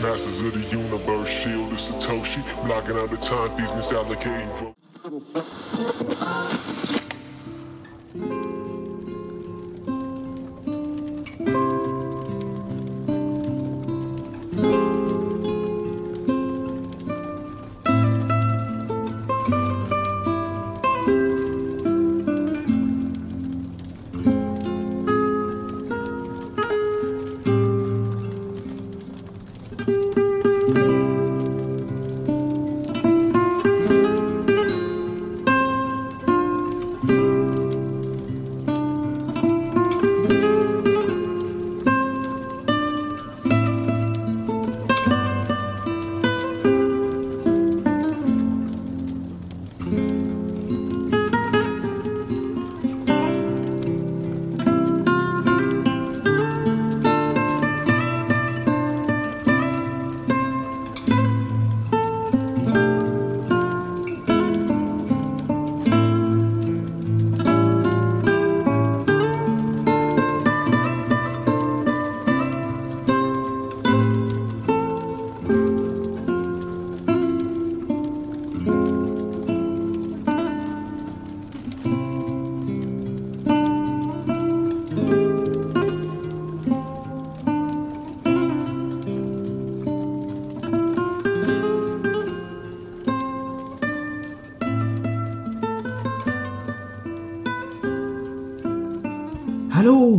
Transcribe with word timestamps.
Masters 0.00 0.40
of 0.40 0.52
the 0.52 0.60
universe, 0.70 1.28
shield 1.28 1.72
is 1.72 1.90
Satoshi, 1.90 2.44
blocking 2.64 2.96
out 2.96 3.10
the 3.10 3.16
time, 3.16 3.56
these 3.56 3.70
misallocating. 3.72 4.74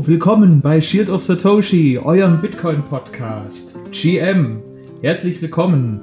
Willkommen 0.08 0.62
bei 0.62 0.80
Shield 0.80 1.10
of 1.10 1.22
Satoshi, 1.22 2.00
eurem 2.00 2.40
Bitcoin-Podcast. 2.40 3.92
GM, 3.92 4.64
herzlich 5.02 5.42
willkommen. 5.42 6.00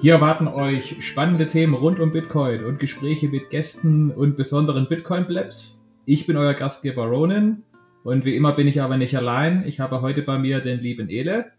Hier 0.00 0.14
erwarten 0.14 0.46
euch 0.46 1.04
spannende 1.04 1.48
Themen 1.48 1.74
rund 1.74 1.98
um 1.98 2.12
Bitcoin 2.12 2.64
und 2.64 2.78
Gespräche 2.78 3.28
mit 3.28 3.50
Gästen 3.50 4.12
und 4.12 4.36
besonderen 4.36 4.88
Bitcoin-Blabs. 4.88 5.84
Ich 6.06 6.28
bin 6.28 6.36
euer 6.36 6.54
Gastgeber 6.54 7.06
Ronan 7.06 7.64
und 8.04 8.24
wie 8.24 8.36
immer 8.36 8.52
bin 8.52 8.68
ich 8.68 8.80
aber 8.80 8.98
nicht 8.98 9.16
allein. 9.16 9.66
Ich 9.66 9.80
habe 9.80 10.00
heute 10.00 10.22
bei 10.22 10.38
mir 10.38 10.60
den 10.60 10.78
lieben 10.78 11.08
Ele. 11.08 11.50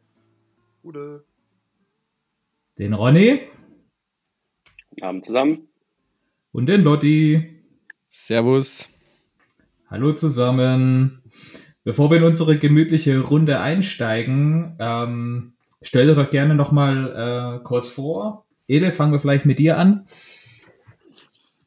Gute. 0.81 1.25
Den 2.79 2.93
Ronny. 2.93 3.41
Guten 4.91 5.03
Abend 5.03 5.25
zusammen. 5.25 5.67
Und 6.53 6.67
den 6.67 6.83
Lotti. 6.83 7.59
Servus. 8.09 8.87
Hallo 9.89 10.13
zusammen. 10.13 11.21
Bevor 11.85 12.09
wir 12.09 12.17
in 12.17 12.23
unsere 12.23 12.57
gemütliche 12.57 13.19
Runde 13.19 13.59
einsteigen, 13.59 14.75
ähm, 14.79 15.53
stell 15.83 16.07
dir 16.07 16.15
doch 16.15 16.31
gerne 16.31 16.55
nochmal 16.55 17.59
äh, 17.59 17.63
kurz 17.63 17.89
vor. 17.89 18.47
Ede, 18.67 18.91
fangen 18.91 19.13
wir 19.13 19.19
vielleicht 19.19 19.45
mit 19.45 19.59
dir 19.59 19.77
an. 19.77 20.07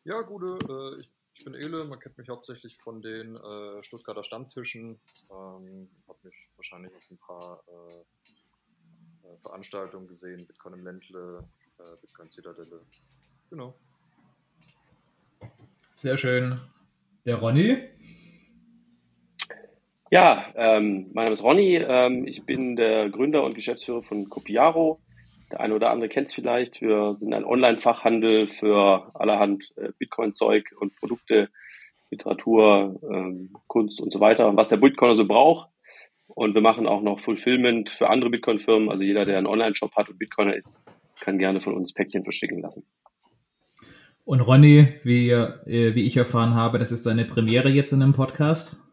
Ja, 0.02 0.20
Gude, 0.22 0.58
äh, 0.68 0.98
ich, 0.98 1.08
ich, 1.32 1.44
bin 1.44 1.54
Ele, 1.54 1.84
man 1.84 2.00
kennt 2.00 2.18
mich 2.18 2.28
hauptsächlich 2.28 2.76
von 2.76 3.00
den 3.00 3.36
äh, 3.36 3.80
Stuttgarter 3.80 4.24
Stammtischen. 4.24 4.98
Ähm, 5.30 5.88
hab 6.08 6.24
mich 6.24 6.50
wahrscheinlich 6.56 6.92
auf 6.96 7.08
ein 7.12 7.18
paar 7.18 7.62
äh, 7.68 9.28
äh 9.28 9.38
Veranstaltungen 9.38 10.08
gesehen, 10.08 10.44
Bitcoin 10.48 10.74
im 10.74 10.84
Ländle, 10.84 11.44
äh, 11.78 11.96
Bitcoin 12.00 12.28
Zitadelle. 12.28 12.80
Genau. 13.50 13.72
Sehr 15.94 16.18
schön. 16.18 16.60
Der 17.24 17.36
Ronny? 17.36 17.97
Ja, 20.10 20.46
ähm, 20.56 21.10
mein 21.12 21.24
Name 21.24 21.34
ist 21.34 21.42
Ronny. 21.42 21.76
Ähm, 21.76 22.26
ich 22.26 22.44
bin 22.44 22.76
der 22.76 23.10
Gründer 23.10 23.44
und 23.44 23.54
Geschäftsführer 23.54 24.02
von 24.02 24.30
Copiaro. 24.30 25.00
Der 25.52 25.60
eine 25.60 25.74
oder 25.74 25.90
andere 25.90 26.08
kennt 26.08 26.28
es 26.28 26.34
vielleicht. 26.34 26.80
Wir 26.80 27.14
sind 27.14 27.34
ein 27.34 27.44
Online-Fachhandel 27.44 28.48
für 28.48 29.06
allerhand 29.14 29.64
äh, 29.76 29.90
Bitcoin-Zeug 29.98 30.74
und 30.80 30.96
Produkte, 30.96 31.50
Literatur, 32.10 32.98
ähm, 33.10 33.50
Kunst 33.66 34.00
und 34.00 34.10
so 34.10 34.20
weiter, 34.20 34.56
was 34.56 34.70
der 34.70 34.78
Bitcoiner 34.78 35.14
so 35.14 35.26
braucht. 35.26 35.68
Und 36.28 36.54
wir 36.54 36.62
machen 36.62 36.86
auch 36.86 37.02
noch 37.02 37.20
Fulfillment 37.20 37.90
für 37.90 38.08
andere 38.08 38.30
Bitcoin-Firmen. 38.30 38.88
Also 38.90 39.04
jeder, 39.04 39.26
der 39.26 39.36
einen 39.36 39.46
Online-Shop 39.46 39.94
hat 39.94 40.08
und 40.08 40.18
Bitcoiner 40.18 40.56
ist, 40.56 40.80
kann 41.20 41.38
gerne 41.38 41.60
von 41.60 41.74
uns 41.74 41.92
Päckchen 41.92 42.24
verschicken 42.24 42.62
lassen. 42.62 42.86
Und 44.24 44.40
Ronny, 44.40 44.88
wie, 45.02 45.30
äh, 45.30 45.94
wie 45.94 46.06
ich 46.06 46.16
erfahren 46.16 46.54
habe, 46.54 46.78
das 46.78 46.92
ist 46.92 47.04
deine 47.04 47.26
Premiere 47.26 47.68
jetzt 47.68 47.92
in 47.92 48.02
einem 48.02 48.12
Podcast. 48.12 48.87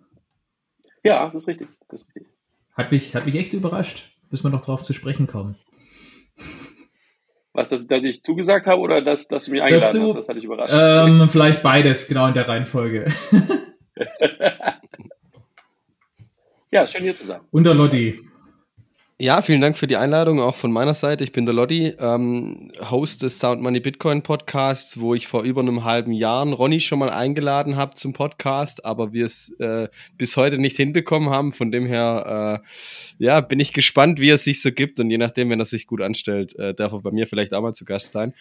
Ja, 1.06 1.28
das 1.28 1.44
ist 1.44 1.48
richtig. 1.48 1.68
Das 1.88 2.02
ist 2.02 2.08
richtig. 2.08 2.26
Hat, 2.74 2.92
mich, 2.92 3.16
hat 3.16 3.28
mich 3.28 3.36
echt 3.36 3.54
überrascht, 3.54 4.10
bis 4.32 4.44
wir 4.44 4.50
noch 4.50 4.62
drauf 4.62 4.82
zu 4.82 4.92
sprechen 4.94 5.28
kommen. 5.28 5.56
Was, 7.54 7.70
dass, 7.70 7.86
dass 7.88 8.04
ich 8.04 8.24
zugesagt 8.24 8.66
habe 8.66 8.82
oder 8.82 9.02
dass, 9.02 9.28
dass 9.28 9.46
du 9.46 9.52
mich 9.52 9.62
eingeladen 9.62 10.02
du, 10.02 10.08
hast? 10.08 10.16
Das 10.18 10.28
hat 10.28 10.36
dich 10.36 10.44
überrascht. 10.46 10.74
Ähm, 10.76 11.30
vielleicht 11.30 11.62
beides, 11.62 12.08
genau 12.08 12.28
in 12.28 12.34
der 12.34 12.48
Reihenfolge. 12.48 13.06
ja, 16.72 16.88
schön 16.88 17.04
hier 17.04 17.16
zu 17.16 17.28
sein. 17.28 17.42
Und 17.52 17.66
der 17.66 17.76
Lotti. 17.76 18.20
Ja, 19.18 19.42
vielen 19.42 19.62
Dank 19.62 19.78
für 19.78 19.88
die 19.88 19.96
Einladung, 19.96 20.42
auch 20.42 20.56
von 20.56 20.74
meiner 20.74 20.94
Seite. 20.94 21.24
Ich 21.24 21.32
bin 21.32 21.46
der 21.46 21.56
Lotti, 21.56 21.94
ähm, 22.02 22.70
Host 22.92 23.22
des 23.22 23.40
Sound 23.40 23.62
Money 23.62 23.80
Bitcoin 23.80 24.24
Podcasts, 24.24 25.00
wo 25.00 25.16
ich 25.16 25.28
vor 25.28 25.44
über 25.44 25.62
einem 25.62 25.86
halben 25.86 26.12
Jahr 26.12 26.46
Ronny 26.46 26.82
schon 26.82 27.00
mal 27.00 27.10
eingeladen 27.10 27.78
habe 27.78 27.94
zum 27.94 28.12
Podcast, 28.12 28.84
aber 28.84 29.14
wir 29.14 29.26
es 29.26 29.56
äh, 29.60 29.88
bis 30.18 30.36
heute 30.36 30.58
nicht 30.58 30.76
hinbekommen 30.76 31.30
haben. 31.30 31.54
Von 31.54 31.72
dem 31.72 31.86
her, 31.86 32.62
äh, 32.62 33.24
ja, 33.24 33.40
bin 33.40 33.62
ich 33.62 33.72
gespannt, 33.72 34.20
wie 34.20 34.32
es 34.32 34.44
sich 34.44 34.62
so 34.62 34.74
gibt 34.74 35.00
und 35.00 35.10
je 35.10 35.18
nachdem, 35.18 35.50
wenn 35.50 35.60
er 35.60 35.66
sich 35.66 35.88
gut 35.88 36.02
anstellt, 36.02 36.54
äh, 36.60 36.74
darf 36.74 36.92
er 36.92 37.02
bei 37.02 37.12
mir 37.12 37.26
vielleicht 37.26 37.54
auch 37.54 37.62
mal 37.62 37.72
zu 37.72 37.86
Gast 37.86 38.12
sein. 38.12 38.34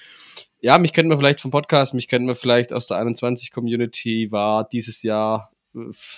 Ja, 0.61 0.79
mich 0.79 0.93
kennt 0.93 1.09
man 1.09 1.19
vielleicht 1.19 1.41
vom 1.41 1.53
Podcast, 1.53 1.95
mich 1.95 2.09
kennt 2.09 2.27
man 2.27 2.35
vielleicht 2.35 2.73
aus 2.73 2.89
der 2.89 2.97
21 2.97 3.53
Community, 3.53 4.33
war 4.33 4.69
dieses 4.69 5.05
Jahr 5.05 5.54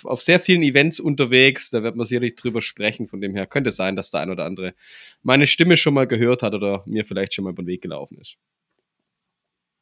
auf 0.03 0.21
sehr 0.21 0.39
vielen 0.39 0.61
Events 0.61 0.99
unterwegs. 0.99 1.69
Da 1.69 1.83
wird 1.83 1.95
man 1.95 2.05
sicherlich 2.05 2.35
drüber 2.35 2.61
sprechen. 2.61 3.07
Von 3.07 3.21
dem 3.21 3.33
her 3.33 3.45
könnte 3.45 3.71
sein, 3.71 3.95
dass 3.95 4.11
der 4.11 4.21
ein 4.21 4.29
oder 4.29 4.45
andere 4.45 4.73
meine 5.23 5.47
Stimme 5.47 5.77
schon 5.77 5.93
mal 5.93 6.07
gehört 6.07 6.43
hat 6.43 6.53
oder 6.53 6.83
mir 6.85 7.05
vielleicht 7.05 7.33
schon 7.33 7.43
mal 7.43 7.51
über 7.51 7.63
den 7.63 7.67
Weg 7.67 7.81
gelaufen 7.81 8.17
ist. 8.19 8.37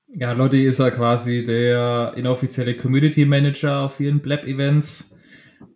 Ja, 0.07 0.31
Lotti 0.31 0.65
ist 0.65 0.79
ja 0.79 0.91
quasi 0.91 1.43
der 1.43 2.13
inoffizielle 2.15 2.77
Community 2.77 3.25
Manager 3.25 3.81
auf 3.81 3.97
vielen 3.97 4.21
Blab-Events. 4.21 5.17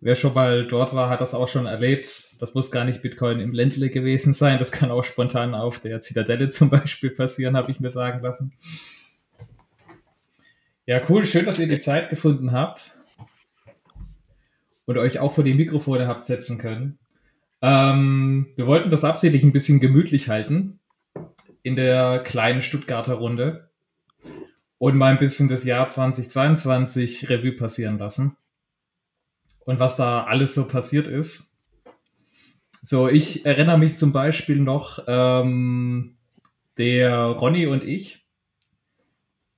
Wer 0.00 0.16
schon 0.16 0.32
mal 0.34 0.66
dort 0.66 0.94
war, 0.94 1.10
hat 1.10 1.20
das 1.20 1.34
auch 1.34 1.48
schon 1.48 1.66
erlebt. 1.66 2.40
Das 2.40 2.54
muss 2.54 2.70
gar 2.70 2.84
nicht 2.84 3.02
Bitcoin 3.02 3.40
im 3.40 3.52
Ländle 3.52 3.90
gewesen 3.90 4.32
sein. 4.32 4.58
Das 4.58 4.72
kann 4.72 4.90
auch 4.90 5.04
spontan 5.04 5.54
auf 5.54 5.80
der 5.80 6.00
Zitadelle 6.00 6.48
zum 6.48 6.70
Beispiel 6.70 7.10
passieren, 7.10 7.56
habe 7.56 7.70
ich 7.70 7.80
mir 7.80 7.90
sagen 7.90 8.22
lassen. 8.22 8.54
Ja, 10.86 11.02
cool. 11.08 11.26
Schön, 11.26 11.44
dass 11.44 11.58
ihr 11.58 11.68
die 11.68 11.78
Zeit 11.78 12.08
gefunden 12.08 12.52
habt 12.52 12.99
und 14.86 14.98
euch 14.98 15.18
auch 15.18 15.32
vor 15.32 15.44
die 15.44 15.54
Mikrofone 15.54 16.06
habt 16.06 16.24
setzen 16.24 16.58
können. 16.58 16.98
Ähm, 17.62 18.48
wir 18.56 18.66
wollten 18.66 18.90
das 18.90 19.04
absichtlich 19.04 19.42
ein 19.42 19.52
bisschen 19.52 19.80
gemütlich 19.80 20.28
halten 20.28 20.78
in 21.62 21.76
der 21.76 22.20
kleinen 22.20 22.62
Stuttgarter 22.62 23.14
Runde 23.14 23.68
und 24.78 24.96
mal 24.96 25.12
ein 25.12 25.18
bisschen 25.18 25.48
das 25.48 25.64
Jahr 25.64 25.88
2022 25.88 27.28
Revue 27.28 27.52
passieren 27.52 27.98
lassen 27.98 28.36
und 29.66 29.78
was 29.78 29.96
da 29.96 30.24
alles 30.24 30.54
so 30.54 30.66
passiert 30.66 31.06
ist. 31.06 31.58
So, 32.82 33.08
ich 33.08 33.44
erinnere 33.44 33.78
mich 33.78 33.96
zum 33.96 34.12
Beispiel 34.12 34.56
noch, 34.56 35.04
ähm, 35.06 36.16
der 36.78 37.24
Ronny 37.26 37.66
und 37.66 37.84
ich, 37.84 38.19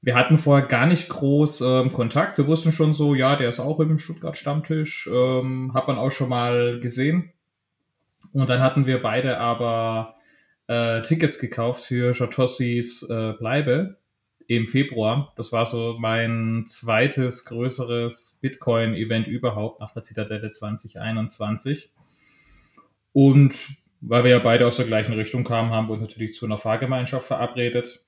wir 0.02 0.16
hatten 0.16 0.36
vorher 0.36 0.66
gar 0.66 0.86
nicht 0.86 1.08
groß 1.08 1.60
ähm, 1.60 1.92
Kontakt. 1.92 2.36
Wir 2.36 2.48
wussten 2.48 2.72
schon 2.72 2.92
so, 2.92 3.14
ja, 3.14 3.36
der 3.36 3.48
ist 3.48 3.60
auch 3.60 3.78
im 3.78 3.98
Stuttgart-Stammtisch. 3.98 5.08
Ähm, 5.12 5.72
hat 5.74 5.86
man 5.86 5.96
auch 5.96 6.10
schon 6.10 6.28
mal 6.28 6.80
gesehen. 6.80 7.32
Und 8.32 8.50
dann 8.50 8.60
hatten 8.60 8.86
wir 8.86 9.00
beide 9.00 9.38
aber 9.38 10.16
äh, 10.66 11.02
Tickets 11.02 11.38
gekauft 11.38 11.84
für 11.84 12.12
Jotossis 12.12 13.08
äh, 13.08 13.34
Bleibe 13.34 13.96
im 14.48 14.66
Februar. 14.66 15.32
Das 15.36 15.52
war 15.52 15.66
so 15.66 15.96
mein 15.98 16.64
zweites 16.66 17.44
größeres 17.44 18.40
Bitcoin-Event 18.42 19.28
überhaupt 19.28 19.80
nach 19.80 19.92
der 19.94 20.02
Zitadelle 20.02 20.50
2021. 20.50 21.92
Und 23.12 23.76
weil 24.00 24.24
wir 24.24 24.32
ja 24.32 24.38
beide 24.40 24.66
aus 24.66 24.78
der 24.78 24.86
gleichen 24.86 25.14
Richtung 25.14 25.44
kamen, 25.44 25.70
haben 25.70 25.86
wir 25.86 25.92
uns 25.92 26.02
natürlich 26.02 26.34
zu 26.34 26.44
einer 26.44 26.58
Fahrgemeinschaft 26.58 27.26
verabredet. 27.26 28.02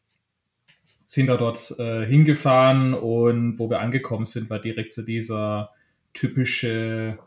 Sind 1.06 1.28
da 1.28 1.36
dort 1.36 1.74
äh, 1.78 2.04
hingefahren 2.06 2.94
und 2.94 3.58
wo 3.58 3.68
wir 3.70 3.80
angekommen 3.80 4.26
sind, 4.26 4.50
war 4.50 4.58
direkt 4.58 4.92
so 4.92 5.02
dieser 5.02 5.70
typische 6.12 7.18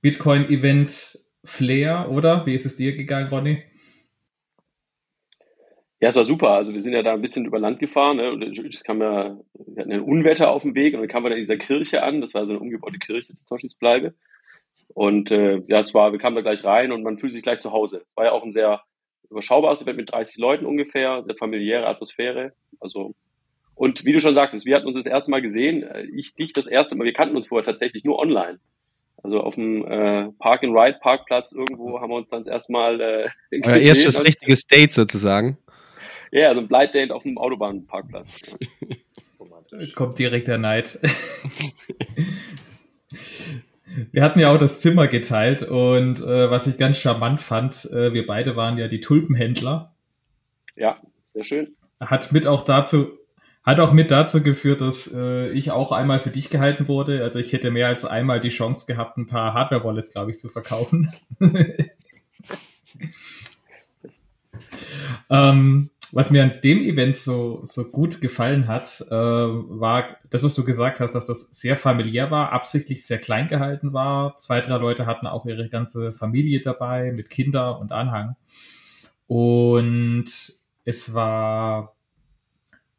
Bitcoin-Event-Flair, 0.00 2.10
oder? 2.10 2.46
Wie 2.46 2.54
ist 2.54 2.66
es 2.66 2.76
dir 2.76 2.94
gegangen, 2.96 3.28
Ronny? 3.28 3.64
Ja, 6.04 6.08
es 6.08 6.16
war 6.16 6.26
super. 6.26 6.50
Also 6.50 6.74
wir 6.74 6.82
sind 6.82 6.92
ja 6.92 7.02
da 7.02 7.14
ein 7.14 7.22
bisschen 7.22 7.46
über 7.46 7.58
Land 7.58 7.78
gefahren 7.78 8.18
ne? 8.18 8.30
und 8.30 8.42
es 8.42 8.84
kam 8.84 9.00
ja, 9.00 9.38
wir 9.54 9.80
hatten 9.80 9.92
ein 9.92 10.02
Unwetter 10.02 10.50
auf 10.50 10.62
dem 10.62 10.74
Weg 10.74 10.92
und 10.92 11.00
dann 11.00 11.08
kamen 11.08 11.24
wir 11.24 11.30
da 11.30 11.36
in 11.36 11.42
dieser 11.42 11.56
Kirche 11.56 12.02
an. 12.02 12.20
Das 12.20 12.34
war 12.34 12.44
so 12.44 12.52
eine 12.52 12.60
umgebaute 12.60 12.98
Kirche, 12.98 13.32
Toschensbleibe. 13.48 14.12
Und 14.88 15.30
äh, 15.30 15.62
ja, 15.66 15.78
es 15.78 15.94
war, 15.94 16.12
wir 16.12 16.18
kamen 16.18 16.36
da 16.36 16.42
gleich 16.42 16.62
rein 16.62 16.92
und 16.92 17.02
man 17.02 17.16
fühlt 17.16 17.32
sich 17.32 17.42
gleich 17.42 17.60
zu 17.60 17.72
Hause. 17.72 18.04
War 18.16 18.26
ja 18.26 18.32
auch 18.32 18.42
ein 18.42 18.50
sehr 18.50 18.82
überschaubares 19.30 19.82
Event 19.82 19.98
mit 19.98 20.12
30 20.12 20.38
Leuten 20.38 20.66
ungefähr, 20.66 21.22
sehr 21.22 21.36
familiäre 21.36 21.86
Atmosphäre. 21.86 22.52
Also 22.80 23.14
und 23.74 24.04
wie 24.04 24.12
du 24.12 24.20
schon 24.20 24.34
sagtest, 24.34 24.66
wir 24.66 24.76
hatten 24.76 24.86
uns 24.86 24.96
das 24.96 25.06
erste 25.06 25.30
Mal 25.30 25.42
gesehen. 25.42 25.82
Äh, 25.82 26.06
ich 26.14 26.34
dich 26.34 26.52
das 26.52 26.66
erste 26.66 26.96
Mal. 26.96 27.04
Wir 27.04 27.12
kannten 27.12 27.36
uns 27.36 27.48
vorher 27.48 27.64
tatsächlich 27.66 28.04
nur 28.04 28.18
online. 28.18 28.60
Also 29.22 29.40
auf 29.40 29.54
dem 29.54 29.84
äh, 29.86 30.30
Park 30.38 30.62
and 30.64 30.76
Ride 30.76 30.98
Parkplatz 31.00 31.52
irgendwo 31.52 32.00
haben 32.00 32.10
wir 32.10 32.16
uns 32.16 32.30
dann 32.30 32.44
das 32.44 32.52
erste 32.52 32.72
Mal 32.72 33.00
äh, 33.00 33.28
Euer 33.64 33.76
erstes 33.76 34.22
richtiges 34.22 34.66
Date 34.66 34.92
sozusagen. 34.92 35.58
Ja, 36.30 36.52
so 36.52 36.60
ein 36.60 36.68
Blind 36.68 36.94
Date 36.94 37.10
auf 37.10 37.22
dem 37.22 37.38
Autobahnparkplatz. 37.38 38.42
Kommt 39.94 40.18
direkt 40.18 40.48
der 40.48 40.58
Neid. 40.58 40.98
wir 44.12 44.22
hatten 44.22 44.38
ja 44.38 44.52
auch 44.52 44.58
das 44.58 44.80
Zimmer 44.80 45.08
geteilt 45.08 45.62
und 45.62 46.20
äh, 46.20 46.50
was 46.50 46.66
ich 46.66 46.78
ganz 46.78 46.98
charmant 46.98 47.40
fand, 47.40 47.90
äh, 47.92 48.12
wir 48.12 48.26
beide 48.26 48.56
waren 48.56 48.78
ja 48.78 48.88
die 48.88 49.00
Tulpenhändler. 49.00 49.94
Ja, 50.76 50.98
sehr 51.26 51.44
schön. 51.44 51.74
Hat 52.00 52.32
mit 52.32 52.46
auch 52.46 52.62
dazu, 52.62 53.12
hat 53.62 53.80
auch 53.80 53.92
mit 53.92 54.10
dazu 54.10 54.42
geführt, 54.42 54.80
dass 54.80 55.12
äh, 55.14 55.50
ich 55.50 55.70
auch 55.70 55.92
einmal 55.92 56.20
für 56.20 56.30
dich 56.30 56.50
gehalten 56.50 56.88
wurde. 56.88 57.22
Also 57.22 57.38
ich 57.38 57.52
hätte 57.52 57.70
mehr 57.70 57.88
als 57.88 58.04
einmal 58.04 58.40
die 58.40 58.50
Chance 58.50 58.86
gehabt, 58.86 59.16
ein 59.16 59.26
paar 59.26 59.54
Hardware-Wallets, 59.54 60.12
glaube 60.12 60.30
ich, 60.30 60.38
zu 60.38 60.48
verkaufen. 60.48 61.12
ähm, 65.30 65.90
was 66.14 66.30
mir 66.30 66.44
an 66.44 66.60
dem 66.62 66.80
Event 66.80 67.16
so, 67.16 67.60
so 67.64 67.90
gut 67.90 68.20
gefallen 68.20 68.68
hat, 68.68 69.04
äh, 69.10 69.14
war 69.14 70.16
das, 70.30 70.44
was 70.44 70.54
du 70.54 70.64
gesagt 70.64 71.00
hast, 71.00 71.12
dass 71.12 71.26
das 71.26 71.50
sehr 71.50 71.76
familiär 71.76 72.30
war, 72.30 72.52
absichtlich 72.52 73.04
sehr 73.04 73.18
klein 73.18 73.48
gehalten 73.48 73.92
war. 73.92 74.36
Zwei, 74.36 74.60
drei 74.60 74.76
Leute 74.76 75.06
hatten 75.06 75.26
auch 75.26 75.44
ihre 75.44 75.68
ganze 75.68 76.12
Familie 76.12 76.60
dabei 76.60 77.10
mit 77.10 77.30
Kinder 77.30 77.80
und 77.80 77.90
Anhang. 77.90 78.36
Und 79.26 80.26
es 80.84 81.14
war 81.14 81.96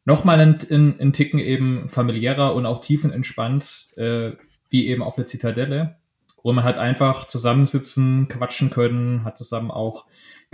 nochmal 0.04 0.38
ein, 0.40 0.58
ein, 0.70 1.00
ein 1.00 1.12
Ticken 1.14 1.38
eben 1.38 1.88
familiärer 1.88 2.54
und 2.54 2.66
auch 2.66 2.82
tiefenentspannt, 2.82 3.88
äh, 3.96 4.32
wie 4.68 4.88
eben 4.88 5.02
auf 5.02 5.16
der 5.16 5.26
Zitadelle. 5.26 5.96
Und 6.42 6.54
man 6.54 6.64
hat 6.64 6.76
einfach 6.76 7.26
zusammensitzen, 7.26 8.28
quatschen 8.28 8.68
können, 8.68 9.24
hat 9.24 9.38
zusammen 9.38 9.70
auch 9.70 10.04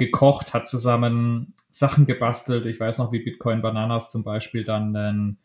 gekocht, 0.06 0.54
hat 0.54 0.66
zusammen 0.66 1.54
Sachen 1.70 2.06
gebastelt. 2.06 2.66
Ich 2.66 2.78
weiß 2.78 2.98
noch, 2.98 3.12
wie 3.12 3.20
Bitcoin 3.20 3.62
Bananas 3.62 4.10
zum 4.10 4.24
Beispiel 4.24 4.64
dann 4.64 4.94
einen 4.94 5.38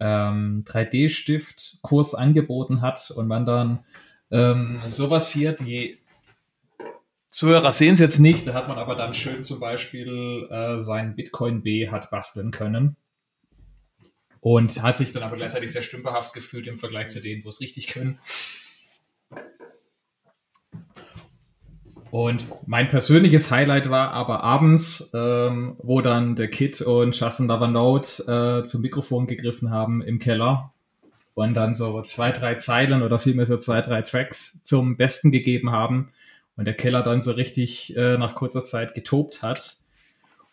ähm, 0.00 0.64
3D-Stift-Kurs 0.66 2.14
angeboten 2.14 2.80
hat 2.80 3.10
und 3.10 3.28
man 3.28 3.46
dann 3.46 3.84
ähm, 4.30 4.80
sowas 4.88 5.30
hier, 5.30 5.52
die 5.52 5.98
Zuhörer 7.30 7.72
sehen 7.72 7.94
es 7.94 7.98
jetzt 7.98 8.18
nicht, 8.18 8.46
da 8.46 8.52
hat 8.52 8.68
man 8.68 8.78
aber 8.78 8.94
dann 8.94 9.14
schön 9.14 9.42
zum 9.42 9.58
Beispiel 9.58 10.48
äh, 10.50 10.78
sein 10.80 11.16
Bitcoin 11.16 11.62
B 11.62 11.88
hat 11.88 12.10
basteln 12.10 12.50
können. 12.50 12.96
Und 14.40 14.82
hat 14.82 14.96
sich 14.96 15.12
dann 15.12 15.22
aber 15.22 15.36
gleichzeitig 15.36 15.72
sehr 15.72 15.84
stümperhaft 15.84 16.34
gefühlt 16.34 16.66
im 16.66 16.76
Vergleich 16.76 17.08
zu 17.08 17.22
denen, 17.22 17.44
wo 17.44 17.48
es 17.48 17.60
richtig 17.60 17.86
können. 17.86 18.18
Und 22.12 22.46
mein 22.66 22.88
persönliches 22.88 23.50
Highlight 23.50 23.88
war 23.88 24.10
aber 24.10 24.44
abends, 24.44 25.10
ähm, 25.14 25.76
wo 25.78 26.02
dann 26.02 26.36
der 26.36 26.48
Kid 26.48 26.82
und 26.82 27.18
Justin 27.18 27.48
Lavanote 27.48 28.60
äh, 28.60 28.64
zum 28.64 28.82
Mikrofon 28.82 29.26
gegriffen 29.26 29.70
haben 29.70 30.02
im 30.02 30.18
Keller 30.18 30.74
und 31.32 31.54
dann 31.54 31.72
so 31.72 32.02
zwei, 32.02 32.30
drei 32.30 32.56
Zeilen 32.56 33.02
oder 33.02 33.18
vielmehr 33.18 33.46
so 33.46 33.56
zwei, 33.56 33.80
drei 33.80 34.02
Tracks 34.02 34.62
zum 34.62 34.98
Besten 34.98 35.32
gegeben 35.32 35.72
haben 35.72 36.12
und 36.58 36.66
der 36.66 36.74
Keller 36.74 37.02
dann 37.02 37.22
so 37.22 37.30
richtig 37.32 37.96
äh, 37.96 38.18
nach 38.18 38.34
kurzer 38.34 38.62
Zeit 38.62 38.92
getobt 38.92 39.42
hat. 39.42 39.78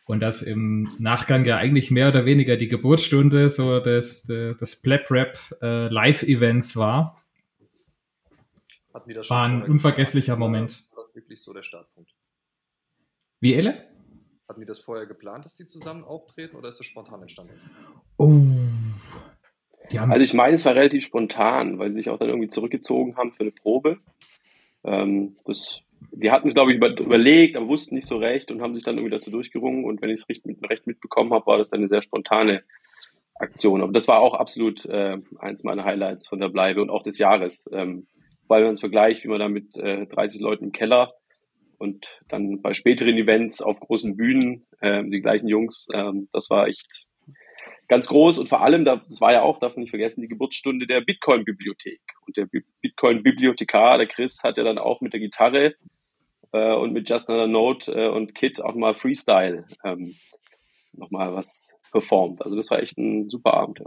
Und 0.06 0.22
das 0.22 0.42
im 0.42 0.92
Nachgang 0.98 1.44
ja 1.44 1.58
eigentlich 1.58 1.92
mehr 1.92 2.08
oder 2.08 2.24
weniger 2.24 2.56
die 2.56 2.70
Geburtsstunde 2.70 3.50
so 3.50 3.82
des, 3.82 4.24
des 4.24 4.82
Plap-Rap 4.82 5.38
äh, 5.62 5.90
Live-Events 5.90 6.78
war. 6.78 7.19
Hatten 8.94 9.10
die 9.10 9.14
das 9.14 9.28
schon 9.28 9.38
War 9.38 9.46
ein 9.46 9.64
unvergesslicher 9.64 10.34
geplant, 10.34 10.40
Moment. 10.40 10.86
War 10.92 11.00
das 11.00 11.16
wirklich 11.16 11.42
so 11.42 11.54
der 11.54 11.64
Startpunkt? 11.64 12.12
Wie, 13.40 13.54
Elle? 13.54 13.88
Hatten 14.48 14.62
die 14.62 14.66
das 14.66 14.80
vorher 14.80 15.06
geplant, 15.06 15.46
dass 15.46 15.56
die 15.56 15.66
zusammen 15.66 16.04
auftreten 16.04 16.56
oder 16.56 16.70
ist 16.70 16.80
das 16.80 16.88
spontan 16.88 17.22
entstanden? 17.22 17.54
Oh. 18.18 18.42
also 19.96 20.24
ich 20.24 20.34
meine, 20.34 20.56
es 20.56 20.66
war 20.66 20.76
relativ 20.76 21.06
spontan, 21.06 21.78
weil 21.78 21.92
sie 21.92 22.00
sich 22.00 22.10
auch 22.10 22.18
dann 22.18 22.30
irgendwie 22.30 22.50
zurückgezogen 22.50 23.16
haben 23.16 23.32
für 23.32 23.42
eine 23.42 23.52
Probe. 23.52 24.00
Ähm, 24.84 25.38
das, 25.46 25.84
die 26.12 26.32
hatten, 26.32 26.54
glaube 26.54 26.72
ich, 26.72 26.78
über, 26.78 26.90
überlegt, 27.00 27.58
aber 27.58 27.68
wussten 27.68 27.96
nicht 27.96 28.08
so 28.08 28.18
recht 28.18 28.50
und 28.52 28.62
haben 28.62 28.74
sich 28.74 28.84
dann 28.84 28.98
irgendwie 28.98 29.16
dazu 29.16 29.30
durchgerungen. 29.30 29.86
Und 29.86 30.02
wenn 30.02 30.10
ich 30.10 30.22
es 30.22 30.30
recht, 30.30 30.44
recht 30.68 30.88
mitbekommen 30.88 31.32
habe, 31.32 31.46
war 31.46 31.60
das 31.60 31.72
eine 31.72 31.88
sehr 31.88 32.02
spontane 32.02 32.64
Aktion. 33.36 33.82
Aber 33.82 33.92
das 33.92 34.08
war 34.08 34.20
auch 34.20 34.34
absolut 34.34 34.86
äh, 34.86 35.18
eins 35.38 35.64
meiner 35.64 35.86
Highlights 35.86 36.28
von 36.28 36.40
der 36.40 36.50
Bleibe 36.50 36.82
und 36.82 36.90
auch 36.90 37.04
des 37.04 37.20
Jahres. 37.20 37.70
Ähm, 37.72 38.08
weil 38.50 38.64
man 38.64 38.74
es 38.74 38.82
vergleicht, 38.82 39.24
wie 39.24 39.30
man 39.30 39.40
da 39.40 39.48
mit 39.48 39.78
äh, 39.78 40.06
30 40.08 40.42
Leuten 40.42 40.66
im 40.66 40.72
Keller 40.74 41.14
und 41.78 42.06
dann 42.28 42.62
bei 42.62 42.74
späteren 42.74 43.16
Events 43.16 43.62
auf 43.62 43.80
großen 43.80 44.18
Bühnen, 44.18 44.68
äh, 44.82 45.04
die 45.06 45.22
gleichen 45.22 45.48
Jungs, 45.48 45.88
äh, 45.94 46.12
das 46.34 46.50
war 46.50 46.68
echt 46.68 47.06
ganz 47.88 48.08
groß 48.08 48.38
und 48.40 48.50
vor 48.50 48.62
allem, 48.62 48.86
das 48.86 49.22
war 49.22 49.32
ja 49.32 49.44
auch, 49.44 49.60
darf 49.60 49.76
man 49.76 49.82
nicht 49.82 49.92
vergessen, 49.92 50.22
die 50.22 50.28
Geburtsstunde 50.28 50.86
der 50.86 51.02
Bitcoin-Bibliothek. 51.02 52.02
Und 52.26 52.38
der 52.38 52.48
Bitcoin-Bibliothekar, 52.82 53.98
der 53.98 54.08
Chris, 54.08 54.44
hat 54.44 54.58
ja 54.58 54.64
dann 54.64 54.78
auch 54.78 55.02
mit 55.02 55.14
der 55.14 55.20
Gitarre 55.20 55.76
äh, 56.52 56.74
und 56.74 56.94
mit 56.94 57.10
Just 57.10 57.30
Another 57.30 57.48
Note 57.48 57.92
äh, 57.92 58.10
und 58.10 58.36
Kit 58.36 58.62
auch 58.62 58.76
mal 58.76 58.94
Freestyle 58.94 59.66
ähm, 59.84 60.16
nochmal 60.94 61.34
was 61.34 61.80
performt. 61.92 62.42
Also 62.44 62.56
das 62.56 62.70
war 62.70 62.80
echt 62.82 62.98
ein 62.98 63.30
super 63.30 63.54
Abend. 63.56 63.80
Ja. 63.80 63.86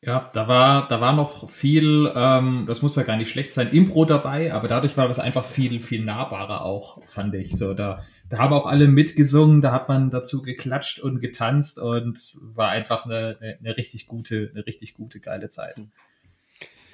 Ja, 0.00 0.30
da 0.32 0.46
war, 0.46 0.86
da 0.86 1.00
war 1.00 1.12
noch 1.12 1.50
viel, 1.50 2.12
ähm, 2.14 2.66
das 2.68 2.82
muss 2.82 2.94
ja 2.94 3.02
gar 3.02 3.16
nicht 3.16 3.30
schlecht 3.30 3.52
sein, 3.52 3.72
Impro 3.72 4.04
dabei, 4.04 4.52
aber 4.52 4.68
dadurch 4.68 4.96
war 4.96 5.08
das 5.08 5.18
einfach 5.18 5.44
viel, 5.44 5.80
viel 5.80 6.04
nahbarer 6.04 6.64
auch, 6.64 7.04
fand 7.04 7.34
ich. 7.34 7.56
So, 7.56 7.74
da, 7.74 8.04
da 8.28 8.38
haben 8.38 8.52
auch 8.52 8.66
alle 8.66 8.86
mitgesungen, 8.86 9.60
da 9.60 9.72
hat 9.72 9.88
man 9.88 10.10
dazu 10.10 10.42
geklatscht 10.42 11.00
und 11.00 11.20
getanzt 11.20 11.80
und 11.80 12.36
war 12.40 12.68
einfach 12.68 13.06
eine, 13.06 13.38
eine, 13.40 13.58
eine 13.58 13.76
richtig 13.76 14.06
gute, 14.06 14.50
eine 14.54 14.64
richtig 14.66 14.94
gute, 14.94 15.18
geile 15.18 15.48
Zeit. 15.48 15.82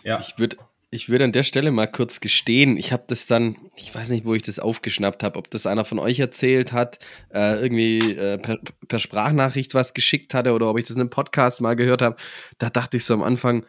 Ja. 0.03 0.19
Ich 0.19 0.39
würde 0.39 0.57
ich 0.95 1.09
würde 1.09 1.25
an 1.25 1.33
der 1.33 1.43
Stelle 1.43 1.73
mal 1.73 1.87
kurz 1.87 2.21
gestehen, 2.21 2.77
ich 2.77 2.93
habe 2.93 3.05
das 3.09 3.27
dann, 3.27 3.57
ich 3.77 3.93
weiß 3.95 4.11
nicht, 4.11 4.25
wo 4.25 4.35
ich 4.35 4.43
das 4.43 4.61
aufgeschnappt 4.61 5.25
habe, 5.25 5.39
ob 5.39 5.51
das 5.51 5.67
einer 5.67 5.85
von 5.85 5.99
euch 5.99 6.21
erzählt 6.21 6.73
hat, 6.73 7.01
äh, 7.33 7.61
irgendwie 7.61 7.99
äh, 7.99 8.39
per, 8.39 8.59
per, 8.87 9.01
Sprachnachricht 9.01 9.75
was 9.75 9.93
geschickt 9.93 10.35
hatte 10.35 10.53
oder 10.53 10.71
ob 10.71 10.79
ich 10.79 10.85
das 10.85 10.95
in 10.95 11.01
einem 11.01 11.11
Podcast 11.11 11.61
mal 11.61 11.75
gehört 11.75 12.01
habe. 12.01 12.17
Da 12.59 12.71
dachte 12.71 12.97
ich 12.97 13.05
so 13.05 13.13
am 13.15 13.25
Anfang, 13.25 13.67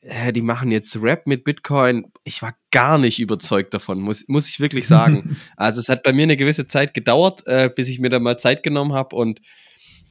äh, 0.00 0.32
die 0.32 0.42
machen 0.42 0.72
jetzt 0.72 1.00
Rap 1.00 1.28
mit 1.28 1.44
Bitcoin. 1.44 2.06
Ich 2.24 2.42
war 2.42 2.54
gar 2.72 2.98
nicht 2.98 3.20
überzeugt 3.20 3.72
davon, 3.72 4.00
muss, 4.00 4.26
muss 4.26 4.48
ich 4.48 4.58
wirklich 4.58 4.88
sagen. 4.88 5.36
also 5.56 5.78
es 5.78 5.88
hat 5.88 6.02
bei 6.02 6.12
mir 6.12 6.24
eine 6.24 6.36
gewisse 6.36 6.66
Zeit 6.66 6.94
gedauert, 6.94 7.46
äh, 7.46 7.70
bis 7.74 7.88
ich 7.88 8.00
mir 8.00 8.10
da 8.10 8.18
mal 8.18 8.38
Zeit 8.38 8.64
genommen 8.64 8.92
habe 8.92 9.14
und 9.14 9.40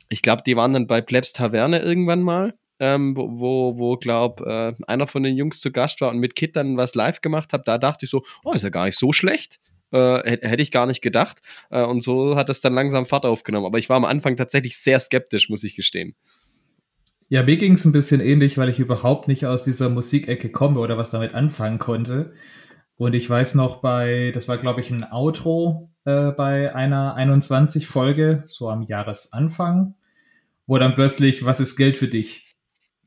ich 0.08 0.22
glaube, 0.22 0.44
die 0.46 0.56
waren 0.56 0.72
dann 0.72 0.88
bei 0.88 1.02
Plebs 1.02 1.34
Taverne 1.34 1.80
irgendwann 1.80 2.22
mal 2.22 2.54
ähm, 2.80 3.16
wo, 3.16 3.30
wo, 3.40 3.78
wo 3.78 3.98
glaub, 3.98 4.42
äh, 4.42 4.74
einer 4.88 5.08
von 5.08 5.24
den 5.24 5.38
Jungs 5.38 5.60
zu 5.60 5.72
Gast 5.72 6.02
war 6.02 6.10
und 6.10 6.20
mit 6.20 6.36
Kit 6.36 6.56
dann 6.56 6.78
was 6.78 6.96
live 6.96 7.22
gemacht 7.22 7.54
hat, 7.54 7.68
da 7.68 7.78
dachte 7.78 8.06
ich 8.06 8.12
so, 8.12 8.24
oh, 8.44 8.54
ist 8.54 8.64
ja 8.64 8.70
gar 8.70 8.86
nicht 8.86 8.98
so 8.98 9.14
schlecht. 9.14 9.60
Äh, 9.92 10.38
hätte 10.42 10.62
ich 10.62 10.72
gar 10.72 10.88
nicht 10.88 11.02
gedacht. 11.02 11.40
Äh, 11.70 11.84
und 11.84 12.02
so 12.02 12.36
hat 12.36 12.50
es 12.50 12.60
dann 12.60 12.74
langsam 12.74 13.06
Fahrt 13.06 13.26
aufgenommen. 13.26 13.66
Aber 13.66 13.78
ich 13.78 13.88
war 13.88 13.98
am 13.98 14.06
Anfang 14.06 14.36
tatsächlich 14.36 14.78
sehr 14.78 15.00
skeptisch, 15.00 15.50
muss 15.50 15.64
ich 15.64 15.76
gestehen. 15.76 16.16
Ja, 17.28 17.44
mir 17.44 17.58
ging 17.58 17.74
es 17.74 17.86
ein 17.86 17.92
bisschen 17.92 18.22
ähnlich, 18.22 18.58
weil 18.58 18.70
ich 18.70 18.80
überhaupt 18.80 19.28
nicht 19.28 19.46
aus 19.46 19.64
dieser 19.64 19.90
Musikecke 19.90 20.50
komme 20.50 20.80
oder 20.80 20.98
was 20.98 21.12
damit 21.12 21.34
anfangen 21.34 21.80
konnte. 21.80 22.34
Und 22.98 23.14
ich 23.14 23.30
weiß 23.30 23.56
noch 23.56 23.82
bei, 23.82 24.32
das 24.34 24.48
war 24.48 24.58
glaube 24.58 24.82
ich 24.82 24.92
ein 24.92 25.12
Outro 25.12 25.92
äh, 26.06 26.32
bei 26.32 26.74
einer 26.74 27.16
21 27.16 27.88
Folge, 27.88 28.44
so 28.48 28.70
am 28.70 28.84
Jahresanfang, 28.84 29.96
wo 30.68 30.78
dann 30.78 30.96
plötzlich, 30.96 31.44
was 31.46 31.60
ist 31.60 31.76
Geld 31.76 31.98
für 31.98 32.08
dich, 32.08 32.45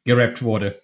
gerappt 0.04 0.42
wurde. 0.42 0.80